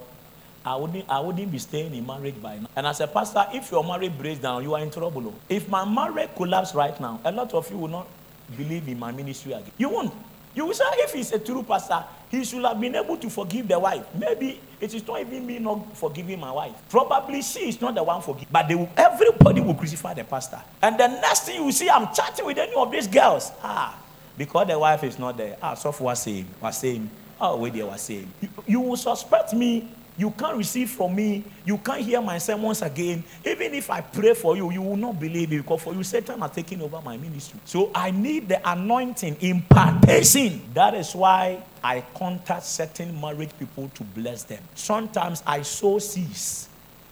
I 0.65 0.77
wouldn't, 0.77 1.03
I 1.09 1.19
wouldn't 1.19 1.51
be 1.51 1.59
staying 1.59 1.93
in 1.93 2.07
marriage 2.07 2.41
by 2.41 2.57
now. 2.57 2.69
And 2.77 2.87
as 2.87 3.01
a 3.01 3.07
pastor, 3.07 3.45
if 3.53 3.69
your 3.69 3.83
marriage 3.83 4.17
breaks 4.17 4.39
down, 4.39 4.63
you 4.63 4.73
are 4.73 4.79
in 4.79 4.89
trouble. 4.89 5.35
If 5.49 5.67
my 5.67 5.83
marriage 5.83 6.29
collapses 6.37 6.73
right 6.73 6.97
now, 7.01 7.19
a 7.25 7.33
lot 7.33 7.53
of 7.53 7.69
you 7.69 7.77
will 7.77 7.89
not 7.89 8.07
believe 8.55 8.87
in 8.87 8.97
my 8.97 9.11
ministry 9.11 9.51
again. 9.51 9.73
You 9.77 9.89
won't. 9.89 10.13
You 10.55 10.65
will 10.67 10.73
say, 10.73 10.85
if 10.99 11.11
he's 11.11 11.33
a 11.33 11.39
true 11.39 11.63
pastor, 11.63 12.05
he 12.29 12.45
should 12.45 12.63
have 12.63 12.79
been 12.79 12.95
able 12.95 13.17
to 13.17 13.29
forgive 13.29 13.67
the 13.67 13.77
wife. 13.77 14.05
Maybe 14.13 14.61
it 14.79 14.93
is 14.93 15.05
not 15.05 15.19
even 15.19 15.45
me 15.45 15.59
not 15.59 15.97
forgiving 15.97 16.39
my 16.39 16.51
wife. 16.51 16.73
Probably 16.89 17.41
she 17.41 17.69
is 17.69 17.81
not 17.81 17.95
the 17.95 18.03
one 18.03 18.21
forgiving. 18.21 18.49
But 18.51 18.69
will, 18.69 18.89
everybody 18.95 19.61
will 19.61 19.73
crucify 19.73 20.13
the 20.13 20.23
pastor. 20.23 20.61
And 20.81 20.97
the 20.97 21.07
next 21.07 21.41
thing 21.41 21.63
you 21.63 21.71
see, 21.71 21.89
I'm 21.89 22.13
chatting 22.13 22.45
with 22.45 22.57
any 22.57 22.73
of 22.75 22.91
these 22.91 23.07
girls. 23.07 23.51
Ah, 23.63 23.97
because 24.37 24.67
the 24.67 24.77
wife 24.77 25.03
is 25.03 25.19
not 25.19 25.37
there. 25.37 25.57
Ah, 25.61 25.73
so 25.73 25.93
was 25.99 26.21
saying, 26.21 26.45
was 26.61 26.77
saying, 26.77 27.09
oh, 27.39 27.57
wait, 27.57 27.73
they 27.73 27.83
were 27.83 27.97
saying. 27.97 28.31
You, 28.41 28.49
you 28.67 28.79
will 28.81 28.97
suspect 28.97 29.53
me 29.53 29.89
you 30.17 30.29
can't 30.31 30.57
receive 30.57 30.91
from 30.91 31.15
me. 31.15 31.43
You 31.65 31.77
can't 31.77 32.01
hear 32.01 32.21
my 32.21 32.37
sermons 32.37 32.81
again. 32.81 33.23
Even 33.43 33.73
if 33.73 33.89
I 33.89 34.01
pray 34.01 34.33
for 34.33 34.55
you, 34.55 34.71
you 34.71 34.81
will 34.81 34.95
not 34.95 35.19
believe 35.19 35.51
it 35.51 35.57
because 35.57 35.81
for 35.81 35.93
you, 35.93 36.03
Satan 36.03 36.39
has 36.41 36.51
taken 36.51 36.81
over 36.81 37.01
my 37.01 37.17
ministry. 37.17 37.59
So 37.65 37.91
I 37.95 38.11
need 38.11 38.47
the 38.47 38.61
anointing, 38.69 39.37
impartation. 39.41 40.61
That 40.73 40.93
is 40.93 41.15
why 41.15 41.63
I 41.83 42.01
contact 42.13 42.63
certain 42.63 43.19
married 43.19 43.57
people 43.57 43.89
to 43.95 44.03
bless 44.03 44.43
them. 44.43 44.61
Sometimes 44.75 45.41
I 45.47 45.63
sow 45.63 45.97
seeds, 45.97 46.69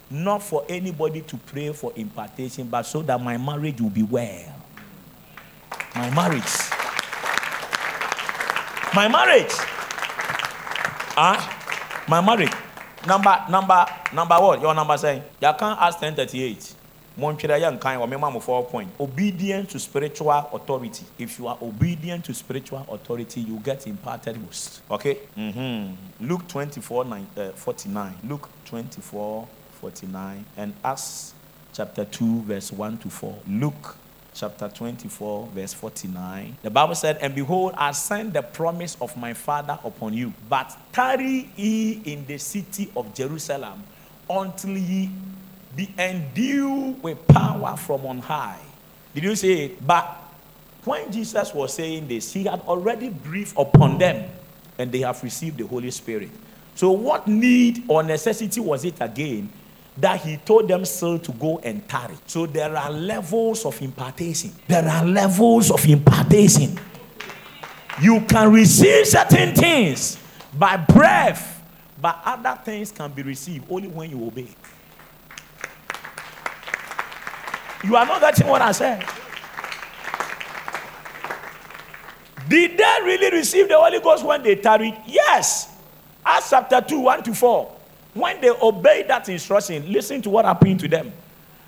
not 0.09 0.43
for 0.43 0.63
anybody 0.69 1.21
to 1.21 1.37
pray 1.37 1.73
for 1.73 1.91
impartation, 1.95 2.67
but 2.67 2.83
so 2.83 3.01
that 3.01 3.19
my 3.19 3.37
marriage 3.37 3.81
will 3.81 3.89
be 3.89 4.03
well. 4.03 4.55
My 5.95 6.09
marriage. 6.11 6.80
My 8.93 9.07
marriage. 9.07 9.53
Ah, 11.15 12.03
my 12.09 12.19
marriage. 12.19 12.51
Number, 13.07 13.45
number, 13.49 13.85
number 14.13 14.35
what? 14.35 14.61
Your 14.61 14.75
number 14.75 14.97
saying? 14.97 15.23
You 15.41 15.53
can't 15.57 15.79
ask 15.79 16.01
1038. 16.01 16.75
four 18.41 18.65
point. 18.65 18.89
Obedience 18.99 19.71
to 19.71 19.79
spiritual 19.79 20.31
authority. 20.31 21.05
If 21.17 21.39
you 21.39 21.47
are 21.47 21.57
obedient 21.61 22.25
to 22.25 22.33
spiritual 22.33 22.85
authority, 22.91 23.39
you 23.39 23.59
get 23.59 23.87
imparted 23.87 24.45
boost. 24.45 24.81
Okay? 24.91 25.19
Mm-hmm. 25.37 26.27
Luke 26.27 26.45
24 26.49 27.05
nine, 27.05 27.27
uh, 27.37 27.51
49. 27.51 28.17
Luke 28.25 28.49
24 28.65 29.47
49. 29.79 30.45
And 30.57 30.73
Acts 30.83 31.33
chapter 31.73 32.03
2, 32.03 32.41
verse 32.41 32.71
1 32.73 32.97
to 32.99 33.09
4. 33.09 33.39
Luke 33.47 33.95
chapter 34.33 34.69
24, 34.69 35.49
verse 35.53 35.73
49. 35.73 36.57
The 36.61 36.69
Bible 36.69 36.95
said, 36.95 37.17
And 37.21 37.35
behold, 37.35 37.73
I 37.77 37.91
send 37.91 38.33
the 38.33 38.41
promise 38.41 38.97
of 39.01 39.15
my 39.17 39.33
Father 39.33 39.77
upon 39.83 40.13
you, 40.13 40.33
but 40.49 40.75
tarry 40.91 41.49
ye 41.55 42.01
in 42.05 42.25
the 42.25 42.37
city 42.37 42.91
of 42.95 43.13
Jerusalem 43.13 43.83
until 44.29 44.77
ye 44.77 45.09
be 45.75 45.93
endued 45.97 47.01
with 47.03 47.27
power 47.27 47.77
from 47.77 48.05
on 48.05 48.19
high. 48.19 48.59
Did 49.13 49.23
you 49.23 49.35
see 49.35 49.65
it? 49.65 49.85
But 49.85 50.05
when 50.83 51.11
Jesus 51.11 51.53
was 51.53 51.73
saying 51.73 52.07
this, 52.07 52.33
he 52.33 52.45
had 52.45 52.61
already 52.61 53.09
breathed 53.09 53.53
upon 53.57 53.97
them 53.97 54.29
and 54.77 54.91
they 54.91 54.99
have 54.99 55.21
received 55.23 55.57
the 55.57 55.67
Holy 55.67 55.91
Spirit. 55.91 56.29
So, 56.75 56.91
what 56.91 57.27
need 57.27 57.83
or 57.87 58.01
necessity 58.01 58.59
was 58.61 58.85
it 58.85 58.95
again 58.99 59.49
that 60.01 60.21
he 60.21 60.37
told 60.37 60.67
them 60.67 60.83
still 60.83 61.19
to 61.19 61.31
go 61.33 61.59
and 61.59 61.87
tarry. 61.87 62.15
So 62.25 62.45
there 62.45 62.75
are 62.75 62.89
levels 62.91 63.65
of 63.65 63.81
impartation. 63.81 64.51
There 64.67 64.87
are 64.87 65.05
levels 65.05 65.69
of 65.71 65.85
impartation. 65.87 66.79
You 68.01 68.21
can 68.21 68.51
receive 68.51 69.05
certain 69.07 69.53
things 69.53 70.17
by 70.53 70.77
breath, 70.77 71.63
but 72.01 72.19
other 72.25 72.59
things 72.63 72.91
can 72.91 73.11
be 73.11 73.21
received 73.21 73.65
only 73.69 73.87
when 73.87 74.09
you 74.09 74.25
obey. 74.25 74.47
You 77.83 77.95
are 77.95 78.05
not 78.05 78.21
getting 78.21 78.47
what 78.47 78.61
I 78.61 78.71
said. 78.71 79.05
Did 82.49 82.77
they 82.77 82.95
really 83.03 83.31
receive 83.37 83.69
the 83.69 83.77
Holy 83.77 83.99
Ghost 83.99 84.25
when 84.25 84.43
they 84.43 84.55
tarried? 84.55 84.97
Yes. 85.05 85.73
Acts 86.25 86.49
chapter 86.49 86.81
2, 86.81 86.99
1 86.99 87.23
to 87.23 87.33
4. 87.33 87.77
When 88.13 88.41
they 88.41 88.49
obeyed 88.49 89.07
that 89.07 89.29
instruction, 89.29 89.91
listen 89.91 90.21
to 90.23 90.29
what 90.29 90.45
happened 90.45 90.79
to 90.81 90.87
them. 90.87 91.13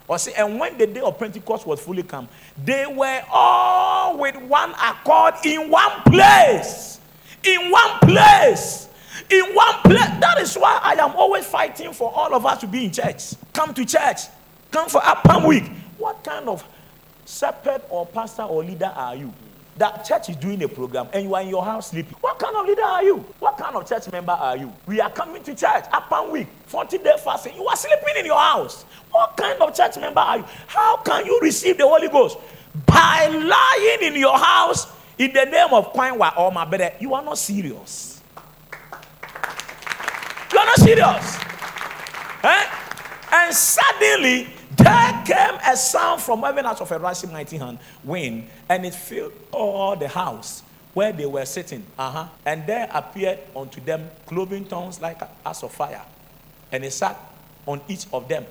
Or 0.08 0.20
see, 0.20 0.34
and 0.34 0.60
when 0.60 0.78
the 0.78 0.86
day 0.88 1.00
of 1.00 1.18
Pentecost 1.18 1.66
was 1.66 1.80
fully 1.80 2.04
come, 2.04 2.28
they 2.64 2.86
were 2.86 3.22
all 3.32 4.18
with 4.18 4.36
one 4.36 4.72
accord 4.72 5.36
in 5.46 5.70
one 5.70 6.02
place. 6.06 7.00
In 7.44 7.72
one 7.72 8.00
place. 8.00 8.90
In 9.30 9.56
one 9.56 9.76
place. 9.84 10.10
That 10.20 10.40
is 10.42 10.56
why 10.56 10.80
I 10.84 10.94
am 10.94 11.16
always 11.16 11.46
fighting 11.46 11.94
for 11.94 12.12
all 12.14 12.34
of 12.36 12.46
us 12.46 12.60
to 12.60 12.68
be 12.68 12.86
in 12.86 12.92
church. 12.92 13.34
Come 13.54 13.74
to 13.74 13.86
church. 13.86 14.22
Come 14.72 14.90
for 14.90 15.00
palm 15.00 15.46
week. 15.46 15.72
What 15.98 16.24
kind 16.24 16.50
of 16.50 16.68
shepherd 17.26 17.82
or 17.90 18.06
pastor 18.06 18.44
or 18.44 18.64
leader 18.64 18.92
are 18.94 19.16
you? 19.16 19.34
That 19.78 20.06
church 20.06 20.30
is 20.30 20.36
doing 20.36 20.62
a 20.64 20.68
program 20.68 21.08
and 21.14 21.24
you 21.24 21.34
are 21.36 21.42
in 21.42 21.50
your 21.50 21.64
house 21.64 21.90
sleeping. 21.90 22.16
What 22.22 22.38
kind 22.38 22.56
of 22.56 22.66
leader 22.66 22.84
are 22.84 23.04
you? 23.04 23.18
What 23.40 23.58
kind 23.58 23.76
of 23.76 23.88
church 23.88 24.12
member 24.12 24.32
are 24.34 24.56
you? 24.56 24.72
We 24.86 25.02
are 25.02 25.10
coming 25.10 25.44
to 25.44 25.56
church 25.56 25.86
up 25.92 26.12
and 26.12 26.32
week, 26.32 26.48
40 26.68 26.98
day 27.00 27.16
fasting. 27.24 27.56
You 27.56 27.66
are 27.68 27.76
sleeping 27.76 28.16
in 28.20 28.26
your 28.26 28.40
house. 28.40 28.84
What 29.12 29.36
kind 29.36 29.60
of 29.62 29.76
church 29.76 29.98
member 29.98 30.20
are 30.20 30.38
you? 30.40 30.46
How 30.68 30.98
can 30.98 31.26
you 31.26 31.40
receive 31.42 31.78
the 31.78 31.88
Holy 31.88 32.10
Ghost? 32.10 32.38
By 32.86 33.28
lying 33.28 34.14
in 34.14 34.20
your 34.20 34.38
house 34.38 34.92
in 35.18 35.34
the 35.34 35.46
name 35.46 35.70
of 35.72 35.94
Kwanwa 35.94 36.38
or 36.38 36.52
brother? 36.52 36.92
You 37.00 37.14
are 37.14 37.24
not 37.24 37.38
serious. 37.38 38.22
You 40.52 40.60
are 40.60 40.66
not 40.66 40.78
serious. 40.78 41.38
Eh? 42.44 42.66
And 43.32 43.54
suddenly, 43.56 44.48
there 44.78 45.24
came 45.26 45.60
a 45.66 45.76
sound 45.76 46.22
from 46.22 46.42
heaven 46.42 46.66
out 46.66 46.82
of 46.82 46.92
a 46.92 47.00
rushing 47.00 47.32
mighty 47.32 47.58
hand, 47.58 47.80
wind, 48.04 48.48
and 48.70 48.86
it 48.86 48.94
filled 48.94 49.34
all 49.52 49.96
the 49.96 50.08
house 50.08 50.64
where 50.94 51.12
they 51.12 51.26
were 51.26 51.46
sitting. 51.46 51.86
Uh-huh. 51.98 52.28
And 52.46 52.66
there 52.68 52.90
appeared 52.94 53.40
unto 53.56 53.82
them 53.82 54.10
cloven 54.26 54.66
tongues 54.66 55.02
like 55.02 55.20
as 55.46 55.64
of 55.64 55.74
fire. 55.74 56.04
And 56.72 56.86
it 56.86 56.92
sat 56.92 57.18
on 57.66 57.82
each 57.88 58.06
of 58.14 58.28
them. 58.28 58.46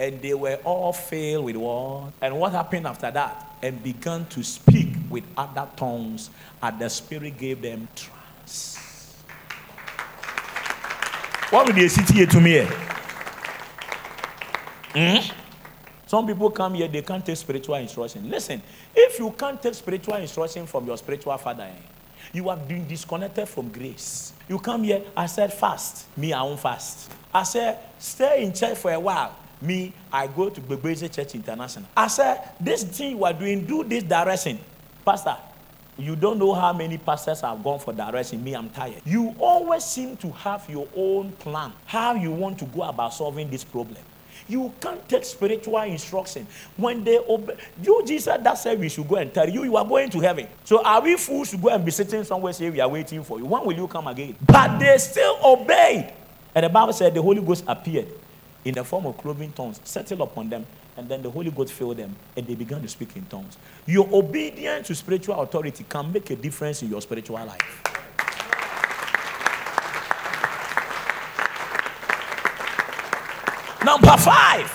And 0.00 0.20
they 0.20 0.34
were 0.34 0.58
all 0.64 0.92
filled 0.92 1.44
with 1.44 1.56
water. 1.56 2.12
And 2.20 2.38
what 2.38 2.52
happened 2.52 2.86
after 2.86 3.10
that? 3.10 3.56
And 3.62 3.82
began 3.82 4.26
to 4.26 4.42
speak 4.42 4.88
with 5.08 5.24
other 5.36 5.68
tongues 5.76 6.30
and 6.62 6.78
the 6.78 6.88
Spirit 6.88 7.38
gave 7.38 7.62
them 7.62 7.86
trance. 7.94 8.78
What 11.50 11.66
would 11.66 11.90
sit 11.90 12.08
here 12.08 12.26
to 12.26 12.40
me? 12.40 12.66
Hmm? 14.94 15.32
Some 16.12 16.26
people 16.26 16.50
come 16.50 16.74
here, 16.74 16.88
they 16.88 17.00
can't 17.00 17.24
take 17.24 17.38
spiritual 17.38 17.76
instruction. 17.76 18.28
Listen, 18.28 18.60
if 18.94 19.18
you 19.18 19.30
can't 19.30 19.62
take 19.62 19.72
spiritual 19.72 20.16
instruction 20.16 20.66
from 20.66 20.86
your 20.86 20.98
spiritual 20.98 21.34
father, 21.38 21.62
eh, 21.62 21.72
you 22.34 22.50
have 22.50 22.68
been 22.68 22.86
disconnected 22.86 23.48
from 23.48 23.70
grace. 23.70 24.34
You 24.46 24.58
come 24.58 24.82
here, 24.82 25.00
I 25.16 25.24
said 25.24 25.54
fast. 25.54 26.06
Me, 26.14 26.34
I 26.34 26.42
won't 26.42 26.60
fast. 26.60 27.10
I 27.32 27.44
said 27.44 27.78
stay 27.98 28.44
in 28.44 28.52
church 28.52 28.76
for 28.76 28.92
a 28.92 29.00
while. 29.00 29.34
Me, 29.62 29.94
I 30.12 30.26
go 30.26 30.50
to 30.50 30.60
Bebeze 30.60 31.10
Church 31.10 31.34
International. 31.34 31.88
I 31.96 32.08
said 32.08 32.50
this 32.60 32.84
thing 32.84 33.16
you 33.16 33.24
are 33.24 33.32
doing, 33.32 33.64
do 33.64 33.82
this 33.82 34.02
direction. 34.02 34.58
Pastor, 35.06 35.38
you 35.96 36.14
don't 36.14 36.38
know 36.38 36.52
how 36.52 36.74
many 36.74 36.98
pastors 36.98 37.40
have 37.40 37.64
gone 37.64 37.78
for 37.78 37.94
direction. 37.94 38.44
Me, 38.44 38.52
I'm 38.52 38.68
tired. 38.68 39.00
You 39.06 39.34
always 39.38 39.82
seem 39.82 40.18
to 40.18 40.30
have 40.32 40.68
your 40.68 40.88
own 40.94 41.32
plan, 41.32 41.72
how 41.86 42.12
you 42.16 42.32
want 42.32 42.58
to 42.58 42.66
go 42.66 42.82
about 42.82 43.14
solving 43.14 43.48
this 43.48 43.64
problem. 43.64 43.96
You 44.48 44.72
can't 44.80 45.08
take 45.08 45.24
spiritual 45.24 45.80
instruction. 45.82 46.46
When 46.76 47.04
they 47.04 47.18
obey, 47.18 47.56
you, 47.82 48.02
Jesus, 48.06 48.36
that 48.42 48.54
said 48.58 48.78
we 48.78 48.88
should 48.88 49.08
go 49.08 49.16
and 49.16 49.32
tell 49.32 49.48
you, 49.48 49.64
you 49.64 49.76
are 49.76 49.84
going 49.84 50.10
to 50.10 50.20
heaven. 50.20 50.46
So 50.64 50.84
are 50.84 51.00
we 51.00 51.16
fools 51.16 51.50
to 51.50 51.56
go 51.56 51.68
and 51.68 51.84
be 51.84 51.90
sitting 51.90 52.24
somewhere 52.24 52.52
say 52.52 52.70
we 52.70 52.80
are 52.80 52.88
waiting 52.88 53.22
for 53.24 53.38
you? 53.38 53.46
When 53.46 53.64
will 53.64 53.76
you 53.76 53.86
come 53.86 54.06
again? 54.06 54.36
But 54.44 54.78
they 54.78 54.96
still 54.98 55.38
obeyed. 55.44 56.12
And 56.54 56.64
the 56.64 56.68
Bible 56.68 56.92
said 56.92 57.14
the 57.14 57.22
Holy 57.22 57.40
Ghost 57.40 57.64
appeared 57.66 58.08
in 58.64 58.74
the 58.74 58.84
form 58.84 59.06
of 59.06 59.16
cloven 59.16 59.52
tongues, 59.52 59.80
settled 59.84 60.20
upon 60.20 60.48
them, 60.48 60.66
and 60.96 61.08
then 61.08 61.22
the 61.22 61.30
Holy 61.30 61.50
Ghost 61.50 61.72
filled 61.72 61.96
them, 61.96 62.14
and 62.36 62.46
they 62.46 62.54
began 62.54 62.82
to 62.82 62.88
speak 62.88 63.16
in 63.16 63.24
tongues. 63.24 63.56
Your 63.86 64.08
obedience 64.12 64.88
to 64.88 64.94
spiritual 64.94 65.40
authority 65.40 65.84
can 65.88 66.12
make 66.12 66.30
a 66.30 66.36
difference 66.36 66.82
in 66.82 66.90
your 66.90 67.00
spiritual 67.00 67.44
life. 67.44 67.81
Number 73.84 74.16
five, 74.16 74.70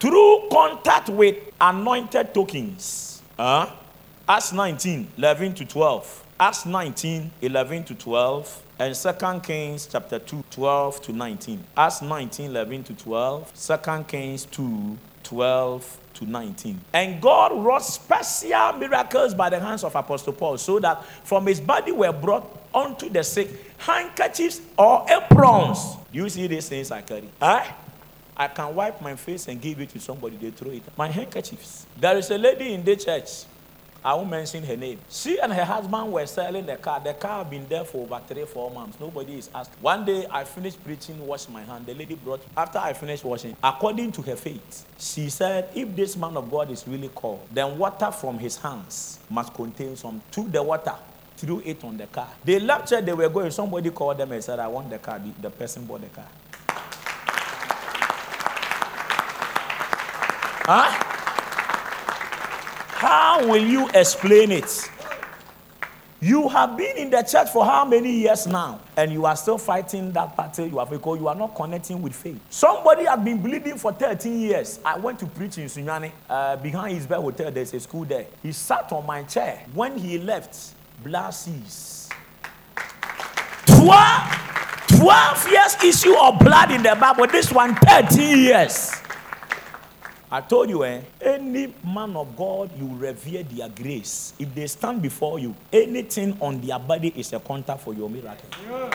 through 0.00 0.48
contact 0.50 1.08
with 1.08 1.36
anointed 1.60 2.34
tokens. 2.34 3.22
Uh, 3.38 3.70
Acts 4.28 4.52
19, 4.52 5.06
11 5.16 5.54
to 5.54 5.64
12. 5.64 6.24
Acts 6.40 6.66
19, 6.66 7.30
11 7.42 7.84
to 7.84 7.94
12. 7.94 8.62
And 8.80 8.92
2 8.92 9.40
Kings 9.40 9.86
chapter 9.86 10.18
2, 10.18 10.44
12 10.50 11.02
to 11.02 11.12
19. 11.12 11.62
Acts 11.76 12.02
19, 12.02 12.50
11 12.50 12.82
to 12.84 12.94
12. 12.94 13.52
2 13.84 14.04
Kings 14.08 14.46
2, 14.46 14.98
12 15.22 15.98
to 16.14 16.26
19. 16.26 16.80
And 16.92 17.22
God 17.22 17.52
wrought 17.64 17.84
special 17.84 18.72
miracles 18.72 19.32
by 19.32 19.48
the 19.48 19.60
hands 19.60 19.84
of 19.84 19.94
Apostle 19.94 20.32
Paul, 20.32 20.58
so 20.58 20.80
that 20.80 21.04
from 21.22 21.46
his 21.46 21.60
body 21.60 21.92
were 21.92 22.12
brought 22.12 22.66
unto 22.74 23.08
the 23.08 23.22
sick 23.22 23.48
handkerchiefs 23.78 24.60
or 24.76 25.06
aprons. 25.08 25.94
You 26.10 26.28
see 26.28 26.48
these 26.48 26.68
things 26.68 26.90
I 26.90 27.02
carry? 27.02 27.28
Huh? 27.40 27.62
I 28.36 28.48
can 28.48 28.74
wipe 28.74 29.00
my 29.00 29.16
face 29.16 29.48
and 29.48 29.60
give 29.60 29.80
it 29.80 29.90
to 29.90 30.00
somebody, 30.00 30.36
they 30.36 30.50
throw 30.50 30.70
it. 30.72 30.82
My 30.96 31.08
handkerchiefs. 31.08 31.86
There 31.98 32.16
is 32.16 32.30
a 32.30 32.38
lady 32.38 32.74
in 32.74 32.84
the 32.84 32.96
church. 32.96 33.44
I 34.04 34.12
won't 34.12 34.28
mention 34.28 34.62
her 34.64 34.76
name. 34.76 34.98
She 35.08 35.38
and 35.38 35.50
her 35.50 35.64
husband 35.64 36.12
were 36.12 36.26
selling 36.26 36.66
the 36.66 36.76
car. 36.76 37.00
The 37.00 37.14
car 37.14 37.38
had 37.38 37.48
been 37.50 37.66
there 37.68 37.84
for 37.84 38.02
over 38.02 38.20
three, 38.26 38.44
four 38.44 38.70
months. 38.70 39.00
Nobody 39.00 39.38
is 39.38 39.48
asking. 39.54 39.80
One 39.82 40.04
day 40.04 40.26
I 40.30 40.44
finished 40.44 40.84
preaching, 40.84 41.26
washed 41.26 41.48
my 41.48 41.62
hand. 41.62 41.86
The 41.86 41.94
lady 41.94 42.14
brought, 42.14 42.42
after 42.54 42.78
I 42.78 42.92
finished 42.92 43.24
washing, 43.24 43.56
according 43.64 44.12
to 44.12 44.22
her 44.22 44.36
faith, 44.36 44.84
she 44.98 45.30
said, 45.30 45.70
if 45.74 45.96
this 45.96 46.18
man 46.18 46.36
of 46.36 46.50
God 46.50 46.70
is 46.70 46.86
really 46.86 47.08
called, 47.08 47.48
then 47.50 47.78
water 47.78 48.10
from 48.10 48.38
his 48.38 48.58
hands 48.58 49.20
must 49.30 49.54
contain 49.54 49.96
some. 49.96 50.20
Took 50.30 50.52
the 50.52 50.62
water, 50.62 50.96
threw 51.38 51.62
it 51.64 51.82
on 51.82 51.96
the 51.96 52.06
car. 52.06 52.28
They 52.44 52.60
left 52.60 52.90
church, 52.90 53.06
they 53.06 53.14
were 53.14 53.30
going. 53.30 53.52
Somebody 53.52 53.88
called 53.88 54.18
them 54.18 54.32
and 54.32 54.44
said, 54.44 54.58
I 54.58 54.66
want 54.66 54.90
the 54.90 54.98
car. 54.98 55.18
The 55.40 55.48
person 55.48 55.86
bought 55.86 56.02
the 56.02 56.08
car. 56.08 56.26
Huh? 60.66 60.88
How 62.96 63.46
will 63.46 63.62
you 63.62 63.86
explain 63.92 64.50
it? 64.50 64.90
You 66.22 66.48
have 66.48 66.74
been 66.78 66.96
in 66.96 67.10
the 67.10 67.20
church 67.20 67.50
for 67.50 67.66
how 67.66 67.84
many 67.84 68.10
years 68.10 68.46
now? 68.46 68.80
And 68.96 69.12
you 69.12 69.26
are 69.26 69.36
still 69.36 69.58
fighting 69.58 70.10
that 70.12 70.34
battle 70.34 70.66
you 70.66 70.78
have 70.78 70.88
because 70.88 71.20
you 71.20 71.28
are 71.28 71.34
not 71.34 71.54
connecting 71.54 72.00
with 72.00 72.14
faith. 72.14 72.40
Somebody 72.48 73.04
has 73.04 73.22
been 73.22 73.42
bleeding 73.42 73.76
for 73.76 73.92
13 73.92 74.40
years. 74.40 74.80
I 74.82 74.96
went 74.96 75.18
to 75.18 75.26
preach 75.26 75.58
in 75.58 75.66
Sunyani. 75.66 76.12
Uh, 76.30 76.56
behind 76.56 76.96
his 76.96 77.06
bed 77.06 77.18
hotel, 77.18 77.50
there's 77.50 77.74
a 77.74 77.80
school 77.80 78.06
there. 78.06 78.24
He 78.42 78.52
sat 78.52 78.90
on 78.90 79.04
my 79.04 79.22
chair. 79.24 79.66
When 79.74 79.98
he 79.98 80.16
left, 80.16 80.54
ceased. 80.54 82.10
12, 83.66 84.98
12 84.98 85.50
years 85.50 85.84
issue 85.84 86.16
of 86.18 86.38
blood 86.38 86.70
in 86.70 86.82
the 86.82 86.96
Bible. 86.98 87.26
This 87.26 87.52
one, 87.52 87.74
13 87.74 88.38
years. 88.38 89.03
I 90.34 90.40
told 90.40 90.68
you, 90.68 90.82
eh, 90.84 91.00
any 91.20 91.72
man 91.86 92.16
of 92.16 92.36
God, 92.36 92.68
you 92.76 92.88
revere 92.96 93.44
their 93.44 93.68
grace. 93.68 94.32
If 94.36 94.52
they 94.52 94.66
stand 94.66 95.00
before 95.00 95.38
you, 95.38 95.54
anything 95.72 96.36
on 96.40 96.60
their 96.60 96.76
body 96.76 97.12
is 97.14 97.32
a 97.32 97.38
contact 97.38 97.82
for 97.82 97.94
your 97.94 98.10
miracle. 98.10 98.48
Yeah. 98.68 98.90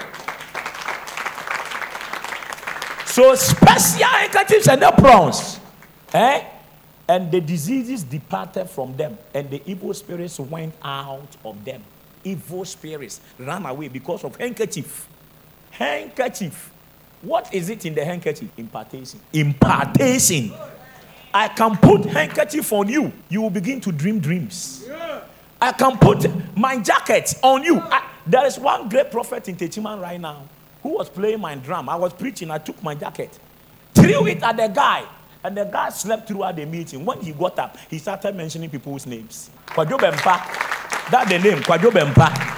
So 3.05 3.35
special 3.35 4.05
handkerchiefs 4.05 4.67
and 4.67 4.83
aprons, 4.83 5.61
eh? 6.13 6.43
And 7.07 7.31
the 7.31 7.39
diseases 7.39 8.03
departed 8.03 8.69
from 8.69 8.97
them, 8.97 9.17
and 9.33 9.49
the 9.49 9.61
evil 9.65 9.93
spirits 9.93 10.41
went 10.41 10.75
out 10.83 11.37
of 11.45 11.63
them. 11.63 11.81
Evil 12.25 12.65
spirits 12.65 13.21
ran 13.37 13.65
away 13.65 13.87
because 13.87 14.25
of 14.25 14.35
handkerchief. 14.35 15.07
Handkerchief. 15.71 16.69
What 17.21 17.53
is 17.53 17.69
it 17.69 17.85
in 17.85 17.95
the 17.95 18.03
handkerchief? 18.03 18.49
Impartation. 18.57 19.21
Impartation. 19.31 20.53
I 21.33 21.47
can 21.49 21.77
put 21.77 22.05
handkerchief 22.05 22.71
on 22.73 22.89
you, 22.89 23.11
you 23.29 23.41
will 23.41 23.49
begin 23.49 23.79
to 23.81 23.91
dream 23.91 24.19
dreams. 24.19 24.85
Yeah. 24.87 25.21
I 25.61 25.71
can 25.73 25.97
put 25.97 26.25
my 26.57 26.79
jacket 26.79 27.35
on 27.43 27.63
you. 27.63 27.79
I, 27.79 28.07
there 28.25 28.45
is 28.45 28.57
one 28.57 28.89
great 28.89 29.11
prophet 29.11 29.47
in 29.49 29.55
Techiman 29.55 30.01
right 30.01 30.19
now 30.19 30.47
who 30.81 30.89
was 30.89 31.09
playing 31.09 31.41
my 31.41 31.55
drum. 31.55 31.89
I 31.89 31.95
was 31.95 32.13
preaching, 32.13 32.49
I 32.49 32.57
took 32.57 32.81
my 32.81 32.95
jacket, 32.95 33.37
threw 33.93 34.27
it 34.27 34.41
at 34.41 34.55
the 34.55 34.67
guy, 34.67 35.05
and 35.43 35.55
the 35.55 35.65
guy 35.65 35.89
slept 35.89 36.27
throughout 36.27 36.55
the 36.55 36.65
meeting. 36.65 37.05
When 37.05 37.19
he 37.21 37.31
got 37.33 37.59
up, 37.59 37.77
he 37.89 37.97
started 37.97 38.35
mentioning 38.35 38.69
people's 38.69 39.05
names. 39.05 39.49
Kwadwo 39.67 39.99
Bempa. 39.99 41.11
That's 41.11 41.29
the 41.29 41.39
name, 41.39 41.59
Kwadwo 41.59 41.91
Bempa. 41.91 42.57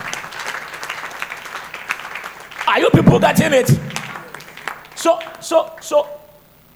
Are 2.67 2.79
you 2.79 2.89
people 2.89 3.19
getting 3.19 3.53
it? 3.53 3.67
So, 4.95 5.19
so, 5.39 5.75
so 5.81 6.20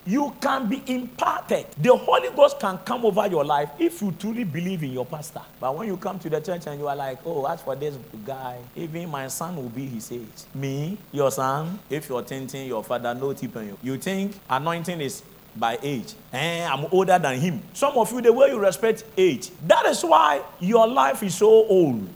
you 0.05 0.33
can 0.39 0.69
be 0.69 0.83
imparted. 0.85 1.65
The 1.77 1.95
Holy 1.95 2.29
Ghost 2.35 2.59
can 2.59 2.77
come 2.79 3.05
over 3.05 3.25
your 3.27 3.43
life 3.43 3.69
if 3.79 4.01
you 4.01 4.13
truly 4.19 4.43
believe 4.43 4.83
in 4.83 4.91
your 4.91 5.05
pastor. 5.05 5.41
But 5.59 5.75
when 5.75 5.87
you 5.87 5.97
come 5.97 6.19
to 6.19 6.29
the 6.29 6.39
church 6.39 6.67
and 6.67 6.79
you 6.79 6.87
are 6.87 6.95
like, 6.95 7.19
oh, 7.25 7.45
as 7.45 7.61
for 7.61 7.75
this 7.75 7.97
guy, 8.25 8.59
even 8.75 9.09
my 9.09 9.27
son 9.27 9.55
will 9.55 9.69
be 9.69 9.85
his 9.87 10.11
age. 10.11 10.21
Me, 10.53 10.97
your 11.11 11.31
son, 11.31 11.79
if 11.89 12.07
you're 12.09 12.21
thinking 12.21 12.67
your 12.67 12.83
father, 12.83 13.15
no 13.15 13.33
tip 13.33 13.55
on 13.57 13.65
you. 13.67 13.77
You 13.81 13.97
think 13.97 14.35
anointing 14.49 15.01
is 15.01 15.23
by 15.55 15.79
age. 15.81 16.13
Eh, 16.31 16.67
I'm 16.67 16.85
older 16.91 17.17
than 17.17 17.39
him. 17.39 17.61
Some 17.73 17.97
of 17.97 18.11
you, 18.11 18.21
the 18.21 18.31
way 18.31 18.49
you 18.49 18.59
respect 18.59 19.05
age, 19.17 19.49
that 19.67 19.85
is 19.85 20.03
why 20.03 20.41
your 20.59 20.87
life 20.87 21.23
is 21.23 21.35
so 21.35 21.47
old 21.47 22.09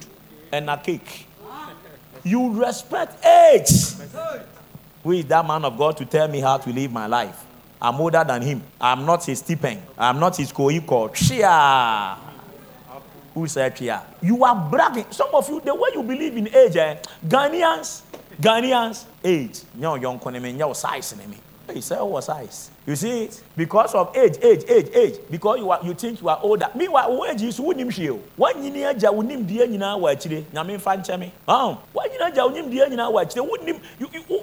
and 0.52 0.70
a 0.70 0.78
cake. 0.78 1.26
You 2.24 2.52
respect 2.62 3.26
age. 3.26 3.70
Who 5.04 5.12
is 5.12 5.26
that 5.26 5.48
man 5.48 5.64
of 5.64 5.78
God 5.78 5.96
to 5.98 6.06
tell 6.06 6.28
me 6.28 6.42
how 6.42 6.58
to 6.58 6.70
live 6.70 6.92
my 6.92 7.08
life? 7.08 7.46
I'm 7.82 7.96
older 8.02 8.24
than 8.28 8.42
him. 8.42 8.62
I'm 8.80 9.06
not 9.06 9.26
his 9.26 9.40
stipend. 9.40 9.82
I'm 9.98 10.20
not 10.20 10.36
his 10.38 10.52
co-equal. 10.52 11.10
Chia. 11.10 12.18
Who 13.34 13.48
said 13.48 13.76
Chia? 13.76 14.02
You 14.22 14.44
are 14.44 14.70
bragging. 14.70 15.06
Some 15.12 15.30
of 15.34 15.48
you, 15.50 15.62
the 15.62 15.74
way 15.74 15.90
you 15.94 16.04
believe 16.04 16.36
in 16.36 16.48
age, 16.54 16.76
eh? 16.76 16.98
Ghanaians, 17.26 18.02
Ghanaians, 18.42 19.06
age. 19.24 19.62
No, 19.76 19.96
young 19.96 20.20
no 20.58 20.74
size 20.74 21.16
me. 21.16 21.38
He 21.74 21.82
said, 21.82 22.02
what 22.02 22.24
size? 22.24 22.72
You 22.86 22.96
see 22.96 23.26
it? 23.26 23.44
Because 23.56 23.94
of 23.94 24.16
age, 24.18 24.38
age, 24.42 24.64
age, 24.68 24.88
age. 24.96 25.16
Because 25.30 25.60
you 25.60 25.70
are 25.70 25.80
you 25.84 25.94
think 25.94 26.20
you 26.20 26.28
are 26.28 26.40
older. 26.42 26.68
Meanwhile, 26.74 27.26
age 27.30 27.44
is 27.44 27.58
who 27.58 27.74
nim 27.74 27.92
shield. 27.92 28.24
When 28.36 28.64
you 28.64 28.72
near 28.72 28.92
ja 28.98 29.12
unim 29.12 29.46
die 29.48 29.68
nyina 29.68 30.00
wa 30.00 30.16
chire. 30.16 30.44
Nyame 30.52 30.80
fa 30.82 30.98
ncheme. 30.98 31.32
Oh, 31.48 31.80
when 31.94 32.09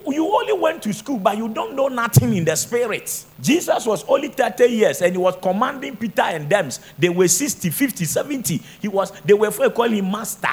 you 0.07 0.35
only 0.35 0.53
went 0.53 0.83
to 0.83 0.93
school 0.93 1.19
but 1.19 1.37
you 1.37 1.49
don't 1.49 1.75
know 1.75 1.89
nothing 1.89 2.35
in 2.35 2.45
the 2.45 2.57
spirit. 2.57 3.25
Jesus 3.41 3.87
was 3.87 4.05
only 4.09 4.29
30 4.29 4.67
years 4.67 5.03
and 5.03 5.13
he 5.13 5.19
was 5.19 5.37
commanding 5.41 5.97
Peter 5.97 6.23
and 6.23 6.49
them. 6.49 6.71
They 6.99 7.09
were 7.09 7.29
60, 7.29 7.71
50, 7.71 8.05
70. 8.05 8.61
He 8.81 8.89
was 8.89 9.13
they 9.25 9.35
were 9.35 9.51
calling 9.71 9.97
him 9.97 10.11
master. 10.11 10.49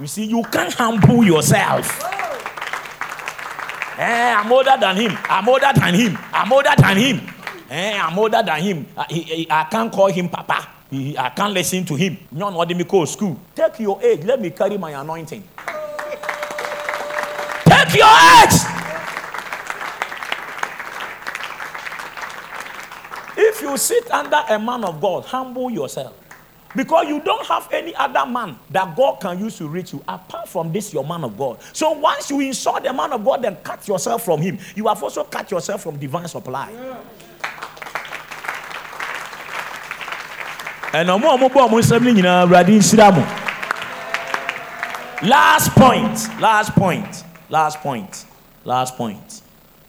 You 0.00 0.06
see, 0.06 0.24
you 0.24 0.42
can't 0.50 0.72
humble 0.72 1.24
yourself. 1.24 2.02
Eh, 3.96 4.34
I'm 4.36 4.50
older 4.50 4.76
than 4.80 4.96
him. 4.96 5.16
I'm 5.30 5.48
older 5.48 5.70
than 5.74 5.94
him. 5.94 6.18
I'm 6.32 6.52
older 6.52 6.74
than 6.76 6.96
him. 6.96 7.20
Eh, 7.70 7.96
I'm 7.96 8.18
older 8.18 8.42
than 8.42 8.60
him. 8.60 8.86
I, 8.96 9.46
I, 9.50 9.60
I 9.60 9.64
can't 9.64 9.92
call 9.92 10.08
him 10.08 10.28
Papa. 10.28 10.68
I 10.92 11.32
can't 11.34 11.52
listen 11.52 11.84
to 11.86 11.94
him. 11.94 12.18
No, 12.32 12.50
no, 12.50 12.64
me 12.64 12.84
call 12.84 13.06
school. 13.06 13.38
Take 13.54 13.80
your 13.80 14.02
age. 14.02 14.24
Let 14.24 14.40
me 14.40 14.50
carry 14.50 14.78
my 14.78 14.90
anointing. 15.00 15.42
Your 17.94 18.06
age. 18.06 18.60
If 23.36 23.62
you 23.62 23.76
sit 23.76 24.10
under 24.10 24.42
a 24.48 24.58
man 24.58 24.84
of 24.84 25.00
God, 25.00 25.24
humble 25.24 25.70
yourself. 25.70 26.12
Because 26.76 27.06
you 27.06 27.20
don't 27.20 27.46
have 27.46 27.68
any 27.72 27.94
other 27.94 28.26
man 28.26 28.58
that 28.70 28.96
God 28.96 29.20
can 29.20 29.38
use 29.38 29.58
to 29.58 29.68
reach 29.68 29.92
you 29.92 30.02
apart 30.08 30.48
from 30.48 30.72
this, 30.72 30.92
your 30.92 31.04
man 31.04 31.22
of 31.22 31.38
God. 31.38 31.60
So 31.72 31.92
once 31.92 32.30
you 32.30 32.40
insult 32.40 32.82
the 32.82 32.92
man 32.92 33.12
of 33.12 33.24
God, 33.24 33.42
then 33.42 33.56
cut 33.62 33.86
yourself 33.86 34.24
from 34.24 34.40
him. 34.40 34.58
You 34.74 34.88
have 34.88 35.00
also 35.02 35.22
cut 35.24 35.50
yourself 35.52 35.82
from 35.84 35.98
divine 35.98 36.26
supply. 36.26 36.72
Mo. 36.72 36.96
Uh, 40.92 41.04
last 45.22 45.70
point, 45.72 46.40
last 46.40 46.72
point, 46.74 47.24
last 47.48 47.80
point, 47.80 48.26
last 48.64 48.96
point. 48.96 49.42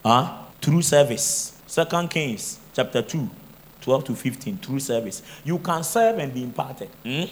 Huh? 0.04 0.42
True 0.60 0.82
service. 0.82 1.60
Second 1.66 2.08
Kings 2.10 2.58
chapter 2.72 3.02
2. 3.02 3.28
12 3.80 4.04
to 4.04 4.14
15 4.16 4.58
True 4.58 4.80
service. 4.80 5.22
You 5.44 5.58
can 5.58 5.84
serve 5.84 6.18
and 6.18 6.34
be 6.34 6.42
imparted. 6.42 6.88
Hmm? 7.04 7.24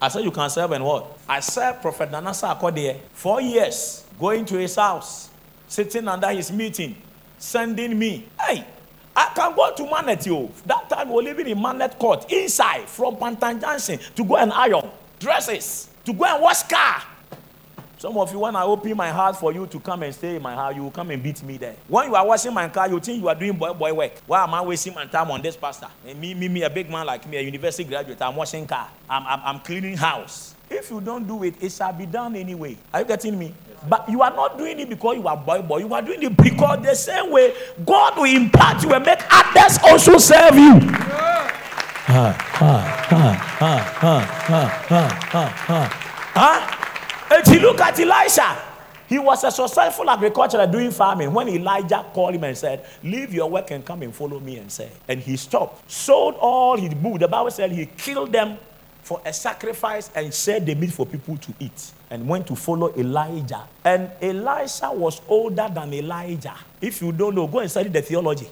I 0.00 0.08
said 0.08 0.24
you 0.24 0.30
can 0.30 0.48
serve 0.50 0.72
and 0.72 0.84
what? 0.84 1.18
I 1.28 1.40
served 1.40 1.82
Prophet 1.82 2.10
Nanasa 2.10 2.58
Akode 2.58 2.98
four 3.12 3.40
years, 3.40 4.04
going 4.18 4.44
to 4.46 4.56
his 4.56 4.74
house, 4.74 5.30
sitting 5.68 6.08
under 6.08 6.28
his 6.30 6.50
meeting, 6.50 6.96
sending 7.38 7.98
me. 7.98 8.26
Hey, 8.40 8.66
I 9.14 9.32
can 9.34 9.54
go 9.54 9.72
to 9.74 9.84
Manet, 9.88 10.26
you. 10.26 10.50
That 10.66 10.88
time 10.88 11.08
we 11.10 11.16
were 11.16 11.22
living 11.22 11.48
in 11.48 11.60
Manet 11.60 11.98
Court, 11.98 12.30
inside, 12.32 12.88
from 12.88 13.16
Pantan 13.16 13.60
Johnson, 13.60 13.98
to 14.16 14.24
go 14.24 14.36
and 14.36 14.52
iron 14.52 14.90
dresses, 15.18 15.88
to 16.04 16.12
go 16.12 16.24
and 16.24 16.42
wash 16.42 16.62
car. 16.64 17.02
Some 18.02 18.18
of 18.18 18.32
you, 18.32 18.40
when 18.40 18.56
I 18.56 18.64
open 18.64 18.96
my 18.96 19.10
heart 19.10 19.36
for 19.36 19.52
you 19.52 19.64
to 19.68 19.78
come 19.78 20.02
and 20.02 20.12
stay 20.12 20.34
in 20.34 20.42
my 20.42 20.56
house, 20.56 20.74
you 20.74 20.82
will 20.82 20.90
come 20.90 21.12
and 21.12 21.22
beat 21.22 21.40
me 21.44 21.56
there. 21.56 21.76
When 21.86 22.08
you 22.08 22.16
are 22.16 22.26
washing 22.26 22.52
my 22.52 22.68
car, 22.68 22.88
you 22.88 22.98
think 22.98 23.22
you 23.22 23.28
are 23.28 23.34
doing 23.36 23.52
boy 23.52 23.72
boy 23.74 23.94
work. 23.94 24.14
Why 24.26 24.42
am 24.42 24.52
I 24.54 24.60
wasting 24.60 24.92
my 24.92 25.06
time 25.06 25.30
on 25.30 25.40
this 25.40 25.56
pastor? 25.56 25.86
And 26.04 26.18
me, 26.20 26.34
me, 26.34 26.48
me, 26.48 26.64
a 26.64 26.68
big 26.68 26.90
man 26.90 27.06
like 27.06 27.24
me, 27.28 27.36
a 27.36 27.40
university 27.40 27.84
graduate, 27.84 28.20
I'm 28.20 28.34
washing 28.34 28.66
car. 28.66 28.88
I'm, 29.08 29.24
I'm, 29.24 29.40
I'm 29.44 29.60
cleaning 29.60 29.96
house. 29.96 30.56
If 30.68 30.90
you 30.90 31.00
don't 31.00 31.28
do 31.28 31.44
it, 31.44 31.54
it 31.62 31.70
shall 31.70 31.92
be 31.92 32.06
done 32.06 32.34
anyway. 32.34 32.76
Are 32.92 33.02
you 33.02 33.06
getting 33.06 33.38
me? 33.38 33.54
Yes, 33.68 33.78
but 33.88 34.08
you 34.08 34.20
are 34.20 34.34
not 34.34 34.58
doing 34.58 34.80
it 34.80 34.88
because 34.88 35.16
you 35.16 35.28
are 35.28 35.36
boy 35.36 35.62
boy. 35.62 35.78
You 35.78 35.94
are 35.94 36.02
doing 36.02 36.24
it 36.24 36.36
because 36.36 36.84
the 36.84 36.96
same 36.96 37.30
way 37.30 37.54
God 37.86 38.16
will 38.16 38.24
impart 38.24 38.82
you 38.82 38.92
and 38.94 39.06
make 39.06 39.20
others 39.30 39.78
also 39.84 40.18
serve 40.18 40.56
you. 40.56 40.74
Yeah. 40.74 41.54
Ah, 42.08 42.36
ah, 42.60 43.08
ah, 43.12 43.58
ah, 43.60 43.98
ah, 44.02 44.46
ah, 44.50 44.86
ah, 44.90 45.28
ah. 45.32 45.68
ah. 45.68 45.98
Huh? 46.34 46.82
And 47.32 47.48
you 47.48 47.60
look 47.60 47.80
at 47.80 47.98
Elisha. 47.98 48.58
He 49.08 49.18
was 49.18 49.42
a 49.42 49.50
successful 49.50 50.10
agriculturer 50.10 50.66
doing 50.66 50.90
farming 50.90 51.32
when 51.32 51.48
Elijah 51.48 52.04
called 52.12 52.34
him 52.34 52.44
and 52.44 52.56
said, 52.56 52.84
Leave 53.02 53.32
your 53.32 53.48
work 53.48 53.70
and 53.70 53.82
come 53.82 54.02
and 54.02 54.14
follow 54.14 54.38
me 54.38 54.58
and 54.58 54.70
say. 54.70 54.90
And 55.08 55.18
he 55.18 55.38
stopped, 55.38 55.90
sold 55.90 56.34
all 56.34 56.76
his 56.76 56.92
booty. 56.92 57.18
The 57.18 57.28
Bible 57.28 57.50
said 57.50 57.72
he 57.72 57.86
killed 57.86 58.32
them 58.32 58.58
for 59.02 59.18
a 59.24 59.32
sacrifice 59.32 60.10
and 60.14 60.32
shared 60.32 60.66
the 60.66 60.74
meat 60.74 60.92
for 60.92 61.06
people 61.06 61.38
to 61.38 61.54
eat 61.58 61.92
and 62.10 62.28
went 62.28 62.46
to 62.48 62.54
follow 62.54 62.94
Elijah. 62.98 63.66
And 63.82 64.10
Elisha 64.20 64.92
was 64.92 65.22
older 65.26 65.70
than 65.72 65.94
Elijah. 65.94 66.56
If 66.82 67.00
you 67.00 67.12
don't 67.12 67.34
know, 67.34 67.46
go 67.46 67.60
and 67.60 67.70
study 67.70 67.88
the 67.88 68.02
theology. 68.02 68.48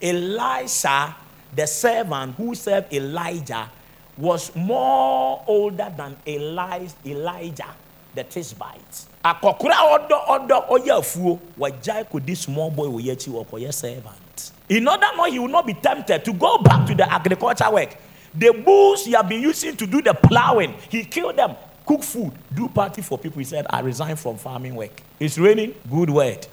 Elisha, 0.00 1.14
the 1.54 1.66
servant 1.66 2.36
who 2.36 2.54
served 2.54 2.90
Elijah, 2.90 3.70
was 4.16 4.54
more 4.56 5.44
older 5.46 5.92
than 5.94 6.16
Elijah 6.26 7.74
the 8.14 8.24
Tishbite. 8.24 9.06
Akɔkora 9.24 9.74
ɔdɔ 9.74 10.26
ɔdɔ 10.26 10.68
ɔyɛ 10.68 10.98
afuo 10.98 11.38
wagyae 11.58 12.36
small 12.36 12.70
boy 12.70 12.86
wɔ 12.86 13.04
yɛkyi 13.04 13.28
wɔkɔyɛ 13.28 13.72
servant. 13.72 14.52
In 14.68 14.88
order 14.88 15.06
not 15.16 15.30
he 15.30 15.38
will 15.38 15.48
not 15.48 15.66
be 15.66 15.74
tempted 15.74 16.24
to 16.24 16.32
go 16.32 16.58
back 16.58 16.86
to 16.86 16.94
the 16.94 17.10
agriculture 17.10 17.70
work. 17.70 17.96
The 18.34 18.52
bulls 18.52 19.04
he 19.04 19.12
had 19.12 19.28
been 19.28 19.42
using 19.42 19.76
to 19.76 19.86
do 19.86 20.02
the 20.02 20.14
plowing, 20.14 20.74
he 20.88 21.04
killed 21.04 21.36
them, 21.36 21.54
cook 21.86 22.02
food, 22.02 22.32
do 22.52 22.68
party 22.68 23.02
for 23.02 23.18
people. 23.18 23.38
He 23.38 23.44
said, 23.44 23.66
I 23.70 23.80
resign 23.80 24.16
from 24.16 24.36
farming 24.36 24.74
work. 24.74 25.00
It's 25.20 25.38
raining. 25.38 25.74
Good 25.88 26.10
word. 26.10 26.46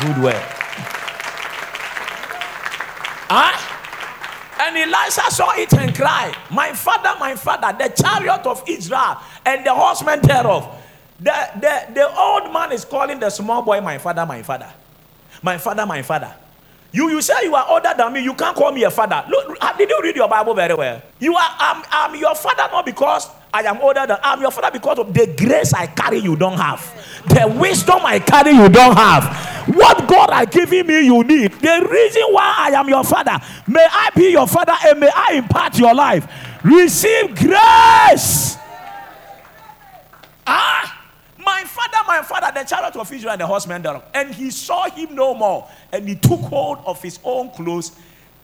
Good 0.00 0.22
word. 0.22 0.34
Huh? 0.34 0.59
And 4.70 4.94
Elisha 4.94 5.30
saw 5.30 5.52
it 5.56 5.72
and 5.74 5.92
cried, 5.94 6.36
My 6.50 6.72
father, 6.72 7.18
my 7.18 7.34
father, 7.34 7.76
the 7.76 7.88
chariot 7.90 8.46
of 8.46 8.62
Israel 8.68 9.18
and 9.44 9.66
the 9.66 9.74
horsemen 9.74 10.20
thereof. 10.22 10.76
The, 11.18 11.32
the, 11.60 11.92
the 11.94 12.16
old 12.16 12.52
man 12.52 12.70
is 12.70 12.84
calling 12.84 13.18
the 13.18 13.30
small 13.30 13.62
boy, 13.62 13.80
My 13.80 13.98
father, 13.98 14.24
my 14.24 14.42
father. 14.42 14.72
My 15.42 15.58
father, 15.58 15.84
my 15.86 16.02
father. 16.02 16.32
You, 16.92 17.08
you 17.10 17.20
say 17.20 17.34
you 17.44 17.54
are 17.54 17.66
older 17.68 17.92
than 17.96 18.12
me, 18.12 18.20
you 18.20 18.34
can't 18.34 18.56
call 18.56 18.70
me 18.70 18.84
a 18.84 18.90
father. 18.90 19.24
Look, 19.28 19.58
did 19.76 19.90
you 19.90 20.00
read 20.02 20.14
your 20.14 20.28
Bible 20.28 20.54
very 20.54 20.74
well? 20.74 21.02
You 21.18 21.34
are 21.36 21.56
I'm, 21.58 21.84
I'm 21.90 22.14
your 22.14 22.34
father 22.36 22.68
not 22.70 22.86
because 22.86 23.28
I 23.52 23.62
am 23.62 23.80
older 23.80 24.06
than 24.06 24.18
I'm 24.22 24.40
your 24.40 24.50
father 24.50 24.70
because 24.70 24.98
of 24.98 25.12
the 25.12 25.34
grace 25.36 25.72
I 25.72 25.86
carry 25.86 26.18
you 26.18 26.36
don't 26.36 26.56
have. 26.56 26.80
The 27.26 27.46
wisdom 27.58 28.00
I 28.02 28.18
carry 28.18 28.52
you 28.52 28.68
don't 28.68 28.96
have. 28.96 29.74
What 29.74 30.08
God 30.08 30.30
has 30.30 30.48
given 30.48 30.86
me 30.86 31.04
you 31.04 31.22
need. 31.24 31.52
The 31.52 31.88
reason 31.90 32.22
why 32.30 32.54
I 32.58 32.70
am 32.70 32.88
your 32.88 33.04
father, 33.04 33.38
may 33.66 33.86
I 33.90 34.10
be 34.14 34.30
your 34.30 34.46
father 34.46 34.74
and 34.86 35.00
may 35.00 35.10
I 35.14 35.34
impart 35.34 35.78
your 35.78 35.94
life. 35.94 36.26
Receive 36.64 37.34
grace. 37.34 38.56
Ah 40.46 41.00
my 41.60 41.64
father, 41.64 41.98
my 42.06 42.22
father, 42.22 42.50
the 42.54 42.64
chariot 42.64 42.96
of 42.96 43.12
Israel 43.12 43.32
and 43.32 43.40
the 43.40 43.46
horsemen 43.46 43.82
thereof. 43.82 44.04
And 44.14 44.34
he 44.34 44.50
saw 44.50 44.88
him 44.88 45.14
no 45.14 45.34
more. 45.34 45.68
And 45.92 46.08
he 46.08 46.14
took 46.14 46.40
hold 46.40 46.78
of 46.86 47.02
his 47.02 47.18
own 47.24 47.50
clothes 47.50 47.92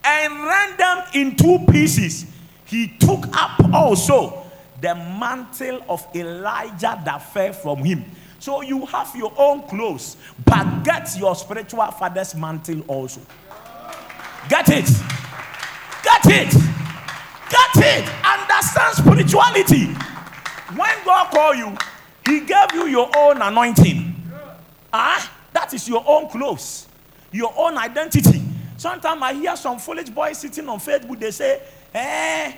and 0.04 0.32
ran 0.34 0.76
them 0.76 1.04
in 1.14 1.36
two 1.36 1.60
pieces. 1.70 2.26
He 2.64 2.88
took 2.98 3.24
up 3.32 3.72
also 3.72 4.45
the 4.80 4.94
mantle 4.94 5.82
of 5.88 6.06
Elijah 6.14 7.00
that 7.04 7.18
fell 7.32 7.52
from 7.52 7.78
him. 7.78 8.04
So 8.38 8.60
you 8.60 8.84
have 8.86 9.14
your 9.16 9.32
own 9.36 9.62
clothes, 9.62 10.16
but 10.44 10.82
get 10.84 11.16
your 11.18 11.34
spiritual 11.34 11.86
father's 11.92 12.34
mantle 12.34 12.82
also. 12.82 13.20
Get 14.48 14.68
it. 14.68 14.88
Get 16.02 16.26
it. 16.26 16.52
Get 17.50 17.76
it. 17.76 18.08
Understand 18.24 18.96
spirituality. 18.96 19.86
When 20.76 21.04
God 21.04 21.30
call 21.30 21.54
you, 21.54 21.76
he 22.26 22.40
gave 22.40 22.72
you 22.74 22.86
your 22.86 23.10
own 23.16 23.40
anointing. 23.40 24.14
Ah, 24.92 25.32
that 25.52 25.72
is 25.74 25.88
your 25.88 26.04
own 26.06 26.28
clothes, 26.28 26.86
your 27.32 27.52
own 27.56 27.76
identity. 27.78 28.42
Sometimes 28.76 29.22
I 29.22 29.32
hear 29.32 29.56
some 29.56 29.78
foolish 29.78 30.10
boys 30.10 30.38
sitting 30.38 30.68
on 30.68 30.78
Facebook, 30.78 31.18
they 31.18 31.30
say, 31.30 31.62
eh, 31.94 32.52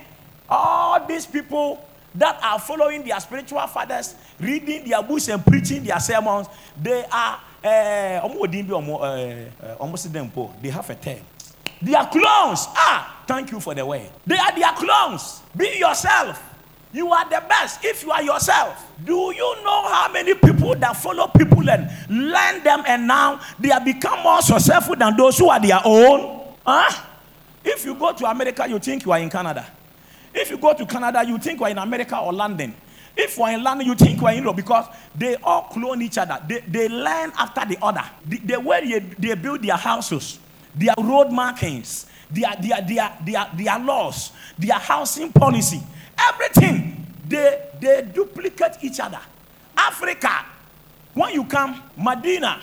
all 0.49 1.05
these 1.07 1.25
people 1.25 1.83
that 2.15 2.39
are 2.43 2.59
following 2.59 3.03
their 3.03 3.19
spiritual 3.19 3.65
fathers, 3.67 4.15
reading 4.39 4.87
their 4.87 5.01
books 5.03 5.27
and 5.27 5.45
preaching 5.45 5.83
their 5.83 5.99
sermons, 5.99 6.47
they 6.81 7.05
are 7.11 7.39
them 10.11 10.31
they 10.61 10.69
have 10.69 10.89
a 10.89 10.95
term. 10.95 11.19
They 11.81 11.93
are 11.93 12.09
clones. 12.09 12.67
Ah, 12.75 13.23
thank 13.27 13.51
you 13.51 13.59
for 13.59 13.73
the 13.73 13.85
word. 13.85 14.09
They 14.25 14.37
are 14.37 14.53
their 14.53 14.71
clones. 14.73 15.41
Be 15.55 15.77
yourself. 15.77 16.45
You 16.91 17.11
are 17.11 17.29
the 17.29 17.43
best 17.47 17.85
if 17.85 18.03
you 18.03 18.11
are 18.11 18.23
yourself. 18.23 18.91
Do 19.05 19.31
you 19.33 19.63
know 19.63 19.87
how 19.89 20.11
many 20.11 20.33
people 20.33 20.75
that 20.75 20.97
follow 20.97 21.27
people 21.27 21.69
and 21.69 21.89
learn 22.09 22.63
them 22.63 22.83
and 22.87 23.07
now 23.07 23.39
they 23.59 23.69
have 23.69 23.85
become 23.85 24.23
more 24.23 24.41
successful 24.41 24.95
than 24.95 25.15
those 25.15 25.37
who 25.37 25.49
are 25.49 25.59
their 25.59 25.79
own? 25.85 26.47
Huh? 26.65 27.05
If 27.63 27.85
you 27.85 27.93
go 27.93 28.11
to 28.13 28.25
America, 28.25 28.65
you 28.67 28.79
think 28.79 29.05
you 29.05 29.11
are 29.11 29.19
in 29.19 29.29
Canada. 29.29 29.67
If 30.33 30.49
you 30.51 30.57
go 30.57 30.73
to 30.73 30.85
Canada, 30.85 31.23
you 31.27 31.37
think 31.37 31.61
are 31.61 31.69
in 31.69 31.77
America 31.77 32.17
or 32.17 32.33
London. 32.33 32.73
If 33.15 33.39
are 33.39 33.51
in 33.51 33.63
London, 33.63 33.87
you 33.87 33.95
think 33.95 34.21
are 34.21 34.31
in 34.31 34.43
Europe 34.43 34.55
because 34.55 34.85
they 35.15 35.35
all 35.37 35.63
clone 35.63 36.01
each 36.01 36.17
other. 36.17 36.39
They, 36.47 36.59
they 36.59 36.87
learn 36.89 37.31
after 37.37 37.65
the 37.65 37.77
other. 37.81 38.03
The, 38.25 38.37
the 38.37 38.59
way 38.59 38.87
they, 38.87 38.99
they 38.99 39.35
build 39.35 39.61
their 39.63 39.75
houses, 39.77 40.39
their 40.75 40.93
road 40.97 41.31
markings, 41.31 42.05
their, 42.31 42.55
their, 42.61 42.81
their, 42.81 43.17
their, 43.25 43.49
their 43.55 43.79
laws, 43.79 44.31
their 44.57 44.77
housing 44.77 45.31
policy 45.31 45.81
Everything, 46.19 47.05
they, 47.27 47.67
they 47.79 48.01
duplicate 48.13 48.77
each 48.81 48.99
other. 48.99 49.19
Africa, 49.77 50.45
when 51.13 51.33
you 51.33 51.45
come, 51.45 51.81
Medina, 51.97 52.61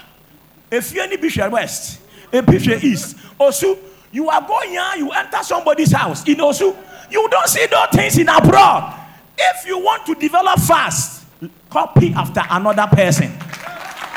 if 0.70 0.94
you 0.94 1.00
any 1.00 1.16
Bishop 1.16 1.50
West, 1.52 2.00
a 2.32 2.42
Bishop 2.42 2.82
East, 2.84 3.16
Osu, 3.40 3.78
you 4.12 4.28
are 4.28 4.46
going 4.46 4.70
here, 4.70 4.92
you 4.98 5.10
enter 5.10 5.42
somebody's 5.42 5.92
house 5.92 6.26
in 6.28 6.36
Osu. 6.36 6.76
You 7.10 7.28
don't 7.28 7.48
see 7.48 7.66
those 7.66 7.88
things 7.92 8.18
in 8.18 8.28
abroad. 8.28 8.94
If 9.38 9.66
you 9.66 9.78
want 9.78 10.06
to 10.06 10.14
develop 10.14 10.58
fast, 10.60 11.24
copy 11.70 12.12
after 12.14 12.42
another 12.50 12.86
person. 12.94 13.32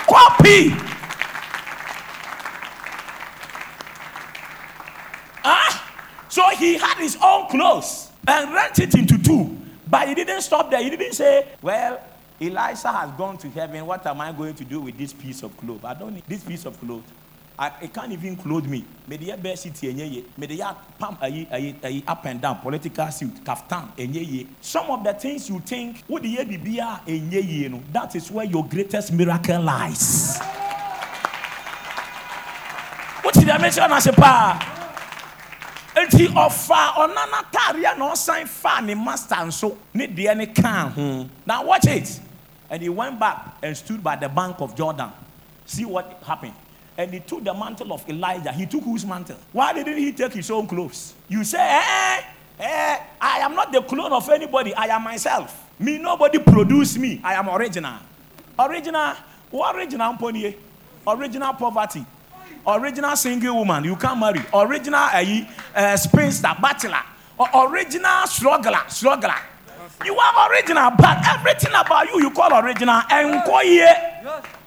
Copy. 0.08 0.72
Ah, 5.44 5.86
so 6.30 6.48
he 6.58 6.76
had 6.78 6.98
his 6.98 7.18
own 7.22 7.48
clothes. 7.50 8.10
and 8.28 8.54
rent 8.54 8.80
it 8.80 8.94
into 8.96 9.18
two. 9.18 9.58
But 9.88 10.08
he 10.08 10.16
didn't 10.16 10.42
stop 10.42 10.70
there. 10.70 10.84
He 10.84 10.90
didn't 10.92 11.14
say, 11.14 11.48
Well, 11.62 12.00
Elisha 12.40 12.92
has 12.92 13.12
gone 13.18 13.38
to 13.40 13.50
heaven. 13.50 13.86
What 13.86 14.06
am 14.06 14.22
I 14.22 14.32
going 14.32 14.54
to 14.56 14.64
do 14.64 14.82
with 14.82 14.98
this 14.98 15.14
piece 15.14 15.42
of 15.44 15.56
cloth? 15.58 15.84
I 15.84 15.94
don't 15.96 16.14
need 16.14 16.24
this 16.28 16.44
piece 16.44 16.66
of 16.66 16.80
cloth. 16.80 17.04
I, 17.62 17.88
can't 17.88 18.14
even 18.14 18.38
clothe 18.38 18.68
me. 18.68 18.86
May 19.06 19.18
the 19.18 19.36
bear 19.36 19.58
city 19.58 19.94
enye 19.94 20.24
May 20.38 20.46
the 20.46 20.64
pump 20.98 21.20
a 21.22 22.04
up 22.08 22.26
and 22.26 22.40
down 22.40 22.60
political 22.60 23.12
suit, 23.12 23.44
kaftan 23.44 23.94
enye 23.98 24.48
Some 24.62 24.90
of 24.90 25.04
the 25.04 25.14
things 25.14 25.50
you 25.50 25.60
think 25.60 26.02
would 26.08 26.24
the 26.24 26.46
be 26.46 26.78
enye 26.78 27.84
That 27.92 28.16
is 28.16 28.32
where 28.32 28.46
your 28.46 28.66
greatest 28.66 29.12
miracle 29.12 29.62
lies. 29.62 30.40
What 33.24 33.34
did 33.34 33.50
I 33.50 33.58
mention 33.58 33.92
as 33.92 34.08
a 34.08 34.14
pa? 34.14 34.76
Enti 35.96 36.28
ɔfa 36.28 36.94
ɔna 36.94 37.26
n'ataadeɛ 37.28 37.98
na 37.98 38.14
ɔsan 38.14 38.48
fa 38.48 38.80
ne 38.82 38.96
master 38.96 39.36
nso 39.36 39.76
ne 39.94 40.08
deɛ 40.08 40.38
ne 40.38 40.46
kan 40.46 40.92
ho. 40.92 41.30
Now 41.46 41.66
watch 41.66 41.88
it. 41.88 42.22
And 42.70 42.82
he 42.82 42.88
went 42.88 43.20
back 43.20 43.58
and 43.62 43.76
stood 43.76 44.02
by 44.02 44.16
the 44.16 44.30
bank 44.30 44.62
of 44.62 44.78
Jordan. 44.78 45.12
See 45.66 45.84
what 45.84 46.24
happened 46.26 46.54
and 47.00 47.14
he 47.14 47.22
took 47.22 47.42
the 47.46 47.54
mantle 47.54 47.94
of 47.94 48.08
Elijah. 48.10 48.52
He 48.52 48.66
took 48.66 48.84
whose 48.84 49.06
mantle? 49.06 49.38
Why 49.54 49.72
didn't 49.72 49.98
he 49.98 50.12
take 50.12 50.34
his 50.34 50.52
own 50.52 50.68
clothes? 50.68 51.14
You 51.30 51.46
say, 51.46 51.58
eh, 51.58 52.22
eh, 52.60 53.00
I 53.22 53.40
am 53.40 53.56
not 53.56 53.72
the 53.72 53.82
clone 53.82 54.12
of 54.12 54.30
anybody. 54.30 54.76
I 54.76 54.88
am 54.88 55.06
myself. 55.06 55.66
Me, 55.80 55.98
nobody 55.98 56.40
produced 56.40 57.00
me. 57.00 57.22
I 57.24 57.36
am 57.36 57.48
original. 57.50 58.00
Original, 58.60 59.16
what 59.50 59.78
original 59.78 60.14
pony? 60.16 60.54
Original 61.08 61.54
poverty. 61.54 62.06
Original 62.68 63.16
single 63.16 63.56
woman. 63.56 63.86
You 63.86 63.96
can't 63.96 64.20
marry. 64.20 64.42
Original 64.54 65.00
uh, 65.00 65.24
uh, 65.76 65.96
spinster, 65.96 66.54
bachelor. 66.62 67.00
Or 67.38 67.72
original 67.72 68.28
struggler, 68.28 68.82
struggler. 68.90 69.40
You 70.04 70.18
are 70.18 70.52
original, 70.52 70.92
but 70.98 71.26
everything 71.26 71.72
about 71.74 72.10
you, 72.10 72.20
you 72.24 72.32
call 72.32 72.54
original. 72.62 73.02
And 73.10 73.42
yes. 73.64 74.59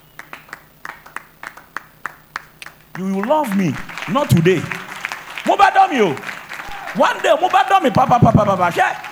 You 2.99 3.15
will 3.15 3.25
love 3.25 3.57
me, 3.57 3.73
not 4.11 4.29
today. 4.29 4.59
Mobadom 5.45 6.15
One 6.97 7.23
day, 7.23 7.35
Mobadom 7.41 7.95
papa, 7.95 8.19
papa, 8.21 8.45
papa. 8.45 8.73
Yeah. 8.77 9.09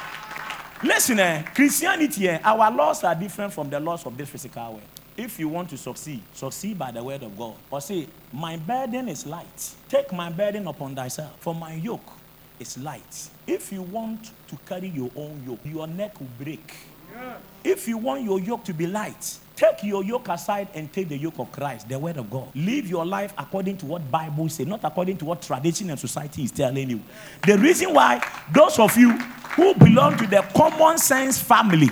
Listen, 0.82 1.19
eh, 1.19 1.43
Christianity, 1.55 2.28
eh, 2.28 2.40
our 2.44 2.70
laws 2.70 3.05
are 3.05 3.15
different 3.15 3.52
from 3.52 3.70
the 3.70 3.81
laws 3.81 4.05
of 4.05 4.16
this 4.16 4.28
physical 4.28 4.73
world. 4.73 4.82
If 5.16 5.39
you 5.39 5.48
want 5.48 5.70
to 5.70 5.77
succeed, 5.78 6.23
succeed 6.32 6.78
by 6.78 6.90
the 6.90 7.02
word 7.02 7.23
of 7.23 7.36
God. 7.39 7.55
Or 7.70 7.81
say, 7.81 8.07
My 8.32 8.57
burden 8.57 9.09
is 9.09 9.27
light. 9.27 9.74
Take 9.89 10.12
my 10.12 10.31
burden 10.31 10.66
upon 10.66 10.94
thyself, 10.94 11.35
for 11.40 11.55
my 11.55 11.74
yoke 11.74 12.12
is 12.59 12.77
light. 12.78 13.28
If 13.47 13.73
you 13.73 13.82
want 13.82 14.31
to 14.48 14.59
carry 14.66 14.89
your 14.89 15.11
own 15.16 15.43
yoke, 15.47 15.61
your 15.65 15.86
neck 15.86 16.20
will 16.20 16.28
break. 16.39 16.74
Yeah. 17.15 17.35
If 17.65 17.89
you 17.89 17.98
want 17.98 18.23
your 18.23 18.40
yoke 18.40 18.65
to 18.65 18.74
be 18.74 18.86
light, 18.86 19.39
Take 19.61 19.85
your 19.85 20.03
yoke 20.03 20.27
aside 20.31 20.69
and 20.73 20.91
take 20.91 21.11
the 21.11 21.19
yoke 21.19 21.39
of 21.39 21.53
Christ, 21.53 21.87
the 21.87 21.99
word 21.99 22.16
of 22.16 22.31
God. 22.31 22.49
Live 22.55 22.87
your 22.87 23.05
life 23.05 23.35
according 23.37 23.77
to 23.77 23.85
what 23.85 24.11
Bible 24.11 24.49
says, 24.49 24.66
not 24.66 24.81
according 24.85 25.19
to 25.19 25.27
what 25.27 25.43
tradition 25.43 25.91
and 25.91 26.01
society 26.01 26.45
is 26.45 26.51
telling 26.51 26.89
you. 26.89 26.99
The 27.47 27.59
reason 27.59 27.93
why 27.93 28.27
those 28.55 28.78
of 28.78 28.97
you 28.97 29.12
who 29.19 29.74
belong 29.74 30.16
to 30.16 30.27
the 30.27 30.41
common 30.57 30.97
sense 30.97 31.43
family, 31.43 31.91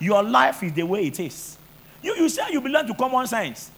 your 0.00 0.22
life 0.22 0.62
is 0.62 0.72
the 0.72 0.84
way 0.84 1.08
it 1.08 1.20
is. 1.20 1.58
You, 2.02 2.14
you 2.14 2.30
say 2.30 2.44
you 2.50 2.62
belong 2.62 2.86
to 2.86 2.94
common 2.94 3.26
sense. 3.26 3.70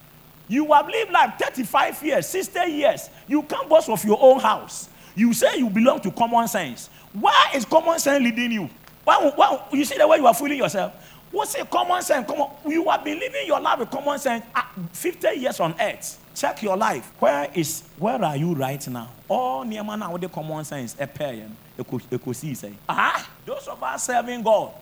You 0.46 0.72
have 0.72 0.86
lived 0.86 1.10
like 1.10 1.40
35 1.40 2.00
years, 2.04 2.28
60 2.28 2.60
years. 2.70 3.10
You 3.26 3.42
can't 3.42 3.68
boast 3.68 3.88
of 3.88 4.04
your 4.04 4.18
own 4.20 4.38
house. 4.38 4.88
You 5.16 5.32
say 5.32 5.58
you 5.58 5.68
belong 5.68 6.02
to 6.02 6.12
common 6.12 6.46
sense. 6.46 6.88
Why 7.12 7.50
is 7.52 7.64
common 7.64 7.98
sense 7.98 8.22
leading 8.22 8.52
you? 8.52 8.70
Why, 9.02 9.32
why, 9.34 9.60
you 9.72 9.84
see 9.84 9.98
the 9.98 10.06
way 10.06 10.18
you 10.18 10.26
are 10.28 10.34
fooling 10.34 10.58
yourself? 10.58 10.92
What's 11.30 11.54
a 11.54 11.64
common 11.64 12.02
sense? 12.02 12.26
Come 12.26 12.40
on. 12.40 12.70
You 12.70 12.88
have 12.88 13.04
been 13.04 13.18
living 13.18 13.46
your 13.46 13.60
life 13.60 13.78
with 13.78 13.90
common 13.90 14.18
sense 14.18 14.44
50 14.92 15.28
years 15.38 15.60
on 15.60 15.74
earth. 15.80 16.18
Check 16.34 16.62
your 16.62 16.76
life. 16.76 17.12
Where 17.18 17.50
is 17.54 17.82
where 17.98 18.22
are 18.22 18.36
you 18.36 18.54
right 18.54 18.86
now? 18.88 19.10
All 19.28 19.64
man 19.64 20.10
with 20.12 20.22
the 20.22 20.28
common 20.28 20.64
sense, 20.64 20.94
pair, 20.94 21.48
a 21.78 22.34
see 22.34 22.54
say. 22.54 22.72
Ah, 22.88 23.28
those 23.44 23.66
of 23.68 23.82
us 23.82 24.04
serving 24.04 24.42
God, 24.42 24.72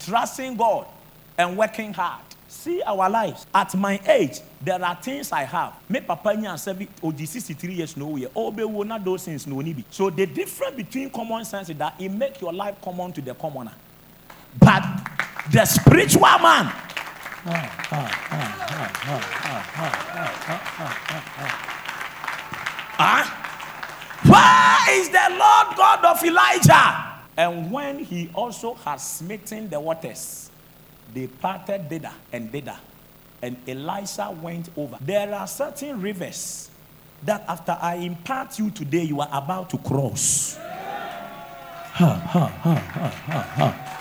trusting 0.00 0.56
God, 0.56 0.86
and 1.38 1.56
working 1.56 1.92
hard. 1.92 2.22
See 2.48 2.80
our 2.82 3.10
lives. 3.10 3.46
At 3.54 3.74
my 3.74 4.00
age, 4.06 4.40
there 4.62 4.82
are 4.82 4.94
things 4.94 5.32
I 5.32 5.42
have. 5.42 5.74
Me 5.88 6.00
papa 6.00 6.30
nya 6.30 6.58
seven 6.58 6.88
or 7.02 7.12
63 7.16 7.74
years 7.74 7.96
no 7.96 8.16
year. 8.16 8.28
Oh, 8.34 8.50
be 8.50 8.66
not 8.84 9.04
those 9.04 9.24
things 9.24 9.46
no 9.46 9.60
be. 9.60 9.84
So 9.90 10.08
the 10.08 10.26
difference 10.26 10.76
between 10.76 11.10
common 11.10 11.44
sense 11.44 11.68
is 11.68 11.76
that 11.76 11.94
it 12.00 12.08
make 12.10 12.40
your 12.40 12.52
life 12.52 12.80
common 12.80 13.12
to 13.12 13.20
the 13.20 13.34
commoner. 13.34 13.72
But 14.58 14.84
the 15.50 15.64
spiritual 15.66 16.38
man. 16.40 16.72
Huh? 22.96 23.24
Where 24.24 24.98
is 24.98 25.08
the 25.10 25.28
Lord 25.30 25.76
God 25.76 26.04
of 26.04 26.24
Elijah? 26.24 27.20
And 27.36 27.70
when 27.70 27.98
he 27.98 28.30
also 28.34 28.74
has 28.74 29.06
smitten 29.06 29.68
the 29.68 29.80
waters, 29.80 30.50
they 31.12 31.26
parted 31.26 31.88
thither 31.88 32.12
and 32.32 32.50
thither. 32.50 32.78
And 33.42 33.56
Elisha 33.68 34.30
went 34.40 34.70
over. 34.76 34.96
There 35.00 35.34
are 35.34 35.46
certain 35.46 36.00
rivers 36.00 36.70
that 37.24 37.44
after 37.48 37.76
I 37.80 37.96
impart 37.96 38.58
you 38.58 38.70
today, 38.70 39.02
you 39.02 39.20
are 39.20 39.28
about 39.30 39.68
to 39.70 39.78
cross. 39.78 40.56
Ha, 40.56 42.14
ha, 42.14 42.46
ha, 42.46 42.74
ha, 42.74 43.08
ha, 43.08 43.40
ha, 43.40 43.93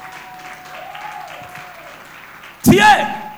ha. 2.68 3.30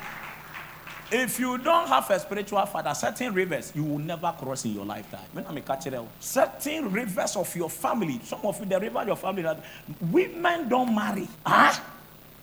If 1.12 1.40
you 1.40 1.58
don't 1.60 1.88
have 1.88 2.10
a 2.10 2.20
spiritual 2.20 2.66
father, 2.66 2.94
certain 2.94 3.34
rivers 3.34 3.72
you 3.76 3.84
will 3.84 4.00
never 4.00 4.34
cross 4.38 4.66
in 4.66 4.74
your 4.74 4.86
lifetime. 4.86 5.26
When 5.34 5.46
I'm 5.46 5.56
a 5.56 5.62
catcher, 5.62 6.04
certain 6.20 6.92
rivers 6.92 7.36
of 7.36 7.56
your 7.56 7.70
family, 7.70 8.20
some 8.24 8.40
of 8.44 8.60
you, 8.60 8.66
the 8.66 8.80
river 8.80 9.04
your 9.06 9.16
family, 9.16 9.44
that 9.44 9.64
women 10.02 10.68
don't 10.68 10.94
marry. 10.94 11.28
Huh? 11.46 11.80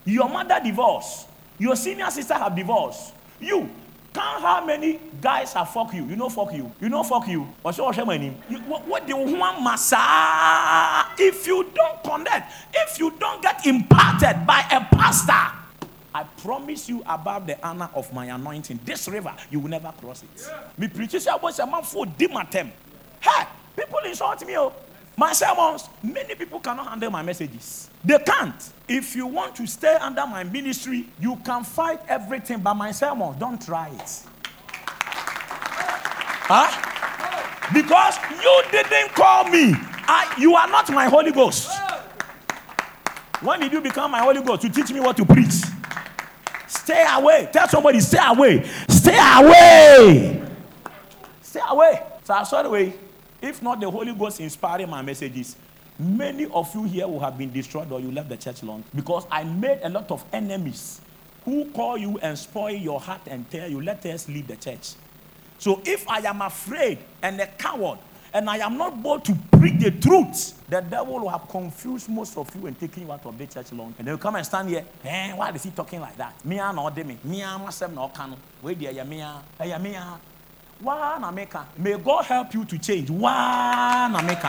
Your 0.05 0.29
mother 0.29 0.61
divorced. 0.63 1.29
Your 1.59 1.75
senior 1.77 2.09
sister 2.11 2.35
have 2.35 2.55
divorced. 2.55 3.15
You 3.41 3.69
count 4.15 4.43
how 4.43 4.65
many 4.65 5.01
guys 5.21 5.53
have 5.55 5.71
fuck 5.71 5.93
you. 5.93 6.05
You 6.07 6.17
know 6.17 6.29
fuck 6.29 6.53
you. 6.55 6.71
You 6.81 6.89
know 6.89 7.03
fuck 7.03 7.27
you. 7.29 7.49
What's 7.63 7.79
your 7.79 7.93
name? 7.93 8.35
What 8.67 9.07
do 9.07 9.17
you 9.17 9.39
want, 9.39 9.63
massa? 9.63 11.07
If 11.19 11.47
you 11.47 11.69
don't 11.75 12.03
connect, 12.05 12.53
if 12.75 12.99
you 12.99 13.13
don't 13.19 13.43
get 13.43 13.67
imparted 13.67 14.47
by 14.47 14.65
a 14.71 14.81
pastor, 14.95 15.59
I 16.15 16.25
promise 16.25 16.89
you 16.89 17.03
above 17.07 17.47
the 17.47 17.67
honor 17.67 17.89
of 17.95 18.13
my 18.13 18.27
anointing, 18.27 18.81
this 18.85 19.09
river, 19.09 19.35
you 19.51 19.61
will 19.61 19.71
never 19.71 19.93
cross 19.93 20.23
it. 20.23 20.51
Me 20.77 20.89
preaches 20.89 21.27
I 21.27 21.37
was 21.37 21.59
a 21.59 21.67
man 21.67 21.83
for 21.83 22.05
dimatem. 22.05 22.71
Hey, 23.21 23.47
people 23.77 23.99
insult 24.05 24.47
me. 24.47 24.57
Oh. 24.59 24.73
My 25.17 25.33
sermons, 25.33 25.89
many 26.03 26.35
people 26.35 26.59
cannot 26.61 26.89
handle 26.89 27.11
my 27.11 27.23
messages. 27.23 27.91
They 28.05 28.19
can't. 28.19 28.73
If 28.89 29.15
you 29.15 29.27
want 29.27 29.55
to 29.57 29.67
stay 29.67 29.95
under 30.01 30.27
my 30.27 30.43
ministry, 30.45 31.07
you 31.21 31.37
can 31.45 31.65
fight 31.65 32.01
everything 32.09 32.61
by 32.61 32.73
my 32.73 32.93
sermons. 32.93 33.39
Don't 33.39 33.61
try 33.61 33.89
it. 33.89 34.23
Huh? 36.45 37.73
Because 37.73 38.17
you 38.43 38.63
didn't 38.71 39.15
call 39.15 39.49
me. 39.49 39.75
I, 40.05 40.35
you 40.39 40.55
are 40.55 40.69
not 40.69 40.91
my 40.91 41.07
Holy 41.07 41.31
Ghost. 41.31 41.71
When 43.41 43.61
did 43.61 43.73
you 43.73 43.81
become 43.81 44.11
my 44.11 44.21
Holy 44.21 44.43
Ghost? 44.43 44.63
To 44.63 44.69
teach 44.69 44.93
me 44.93 45.01
what 45.01 45.17
to 45.17 45.25
preach. 45.25 45.72
Stay 46.73 47.05
away. 47.07 47.49
Tell 47.53 47.69
somebody, 47.69 48.01
stay 48.01 48.19
away. 48.27 48.65
Stay 48.89 49.19
away. 49.37 50.43
Stay 51.43 51.61
away. 51.69 52.03
So 52.25 52.35
I 52.35 52.43
saw 52.45 52.63
the 52.63 52.71
way. 52.71 52.95
If 53.43 53.63
not 53.63 53.79
the 53.79 53.91
Holy 53.91 54.15
Ghost 54.15 54.41
inspiring 54.41 54.89
my 54.89 55.03
messages, 55.03 55.57
many 55.99 56.47
of 56.47 56.75
you 56.75 56.85
here 56.85 57.07
will 57.07 57.21
have 57.21 57.37
been 57.37 57.53
destroyed 57.53 57.93
or 57.93 58.01
you 58.01 58.11
left 58.11 58.31
the 58.31 58.39
church 58.39 58.63
long 58.63 58.85
because 58.95 59.27
I 59.31 59.45
made 59.45 59.81
a 59.83 59.91
lot 59.91 60.11
of 60.11 60.25
enemies 60.33 61.03
who 61.45 61.67
call 61.73 61.99
you 61.99 62.19
and 62.23 62.39
spoil 62.39 62.75
your 62.75 63.01
heart 63.01 63.21
and 63.27 63.49
tell 63.51 63.69
you, 63.69 63.83
let 63.83 64.07
us 64.07 64.27
leave 64.29 64.47
the 64.47 64.57
church. 64.57 64.95
So 65.59 65.83
if 65.85 66.09
I 66.09 66.21
am 66.21 66.41
afraid 66.41 66.99
and 67.21 67.39
a 67.39 67.49
coward 67.49 67.99
and 68.35 68.49
I 68.49 68.59
am 68.59 68.79
not 68.79 69.03
bold 69.03 69.25
to 69.27 69.35
preach 69.53 69.81
the 69.81 69.91
truth, 69.91 70.63
the 70.69 70.81
devil 70.81 71.21
will 71.21 71.29
have 71.29 71.49
confused 71.49 72.09
most 72.09 72.37
of 72.37 72.55
you 72.57 72.67
and 72.67 72.79
taken 72.79 73.03
you 73.05 73.13
out 73.13 73.25
of 73.27 73.37
the 73.37 73.47
church 73.47 73.73
long. 73.73 73.95
And 73.99 74.09
they'll 74.09 74.19
come 74.19 74.37
and 74.37 74.47
stand 74.47 74.69
here. 74.71 74.85
Eh, 75.05 75.33
why 75.35 75.51
is 75.51 75.63
he 75.63 75.71
talking 75.71 76.01
like 76.01 76.17
that? 76.17 76.45
Me 76.45 76.59
and 76.59 76.77
not 76.77 76.97
me. 76.97 77.19
Me 77.25 77.43
and 77.43 77.63
myself 77.63 77.93
no 77.93 78.09
can. 78.09 78.35
Wait 78.63 78.79
there, 78.81 78.93
ya 78.93 79.05
me. 79.05 79.23
Na 80.85 81.31
make 81.31 81.55
May 81.79 81.97
God 81.99 82.25
help 82.25 82.55
you 82.55 82.65
to 82.65 82.79
change. 82.79 83.11
Why 83.11 84.09
na 84.11 84.23
make 84.23 84.43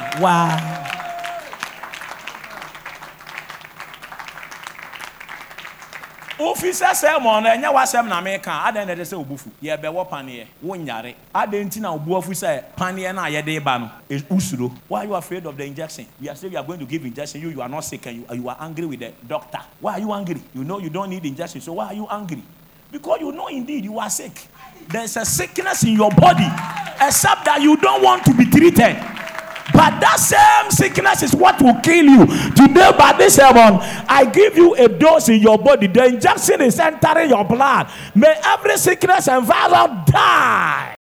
wofi 6.40 6.70
sɛ 6.72 7.20
mɔ 7.20 7.44
no 7.44 7.50
ɛnyɛ 7.50 7.74
w'asɛm 7.74 8.08
na 8.08 8.22
meka. 8.22 8.64
Adɛn 8.66 8.88
na 8.88 8.94
ɛde 8.96 9.02
sɛ 9.06 9.16
wobufu 9.26 9.50
yɛbɛwɔ 9.62 10.10
paneɛ. 10.10 10.46
Wonyare. 10.64 11.16
Adɛn 11.34 11.66
nti 11.66 11.80
na 11.80 11.96
wobuafu 11.96 12.32
sɛ 12.34 12.64
paneɛ 12.78 13.14
no 13.14 13.22
a 13.24 13.30
yɛde 13.30 13.64
ba 13.64 13.80
no 13.80 13.92
wosuro 14.30 14.72
why 14.88 15.02
are 15.02 15.06
you 15.06 15.16
afraid 15.16 15.46
of 15.46 15.56
the 15.58 15.64
injection? 15.64 16.06
We 16.20 16.30
are 16.30 16.36
saying 16.36 16.52
we 16.54 16.58
are 16.58 16.64
going 16.64 16.80
to 16.80 16.86
give 16.86 17.06
injection. 17.06 17.42
You 17.42 17.50
you 17.50 17.62
are 17.62 17.70
not 17.70 17.82
sick 17.82 18.06
and 18.08 18.18
you, 18.18 18.36
you 18.36 18.50
are 18.50 18.58
angry 18.60 18.86
with 18.86 19.00
the 19.00 19.12
doctor. 19.28 19.60
Why 19.80 19.94
are 19.94 20.00
you 20.00 20.12
angry? 20.14 20.42
You 20.54 20.64
know 20.64 20.80
you 20.80 20.90
don't 20.90 21.10
need 21.10 21.26
injection 21.26 21.62
so 21.62 21.74
why 21.74 21.88
are 21.88 21.94
you 21.94 22.08
angry? 22.10 22.44
Because 22.92 23.20
you 23.22 23.32
know 23.32 23.48
indeed 23.48 23.86
you 23.86 23.98
are 24.00 24.10
sick. 24.10 24.48
There's 24.90 25.18
a 25.18 25.26
sickness 25.26 25.84
in 25.84 25.94
your 25.94 26.12
body 26.12 26.48
except 27.02 27.46
that 27.46 27.60
you 27.62 27.78
don't 27.78 28.02
want 28.04 28.24
to 28.26 28.34
be 28.34 28.46
treated 28.46 28.98
but 29.84 30.00
that 30.00 30.16
same 30.18 30.72
sickness 30.72 31.24
is 31.24 31.36
what 31.36 31.62
will 31.62 31.76
kill 31.82 32.06
you. 32.06 32.26
Today, 32.56 32.92
by 32.98 33.14
this 33.18 33.36
sermon, 33.36 33.80
I 34.08 34.24
give 34.32 34.56
you 34.56 34.76
a 34.76 34.88
dose 34.88 35.28
in 35.28 35.42
your 35.42 35.58
body. 35.58 35.88
The 35.88 36.06
injection 36.06 36.62
is 36.62 36.80
entering 36.80 37.30
your 37.30 37.44
blood. 37.44 37.92
May 38.16 38.34
every 38.46 38.78
sickness 38.78 39.28
and 39.28 39.46
virus 39.46 40.10
die. 40.10 40.96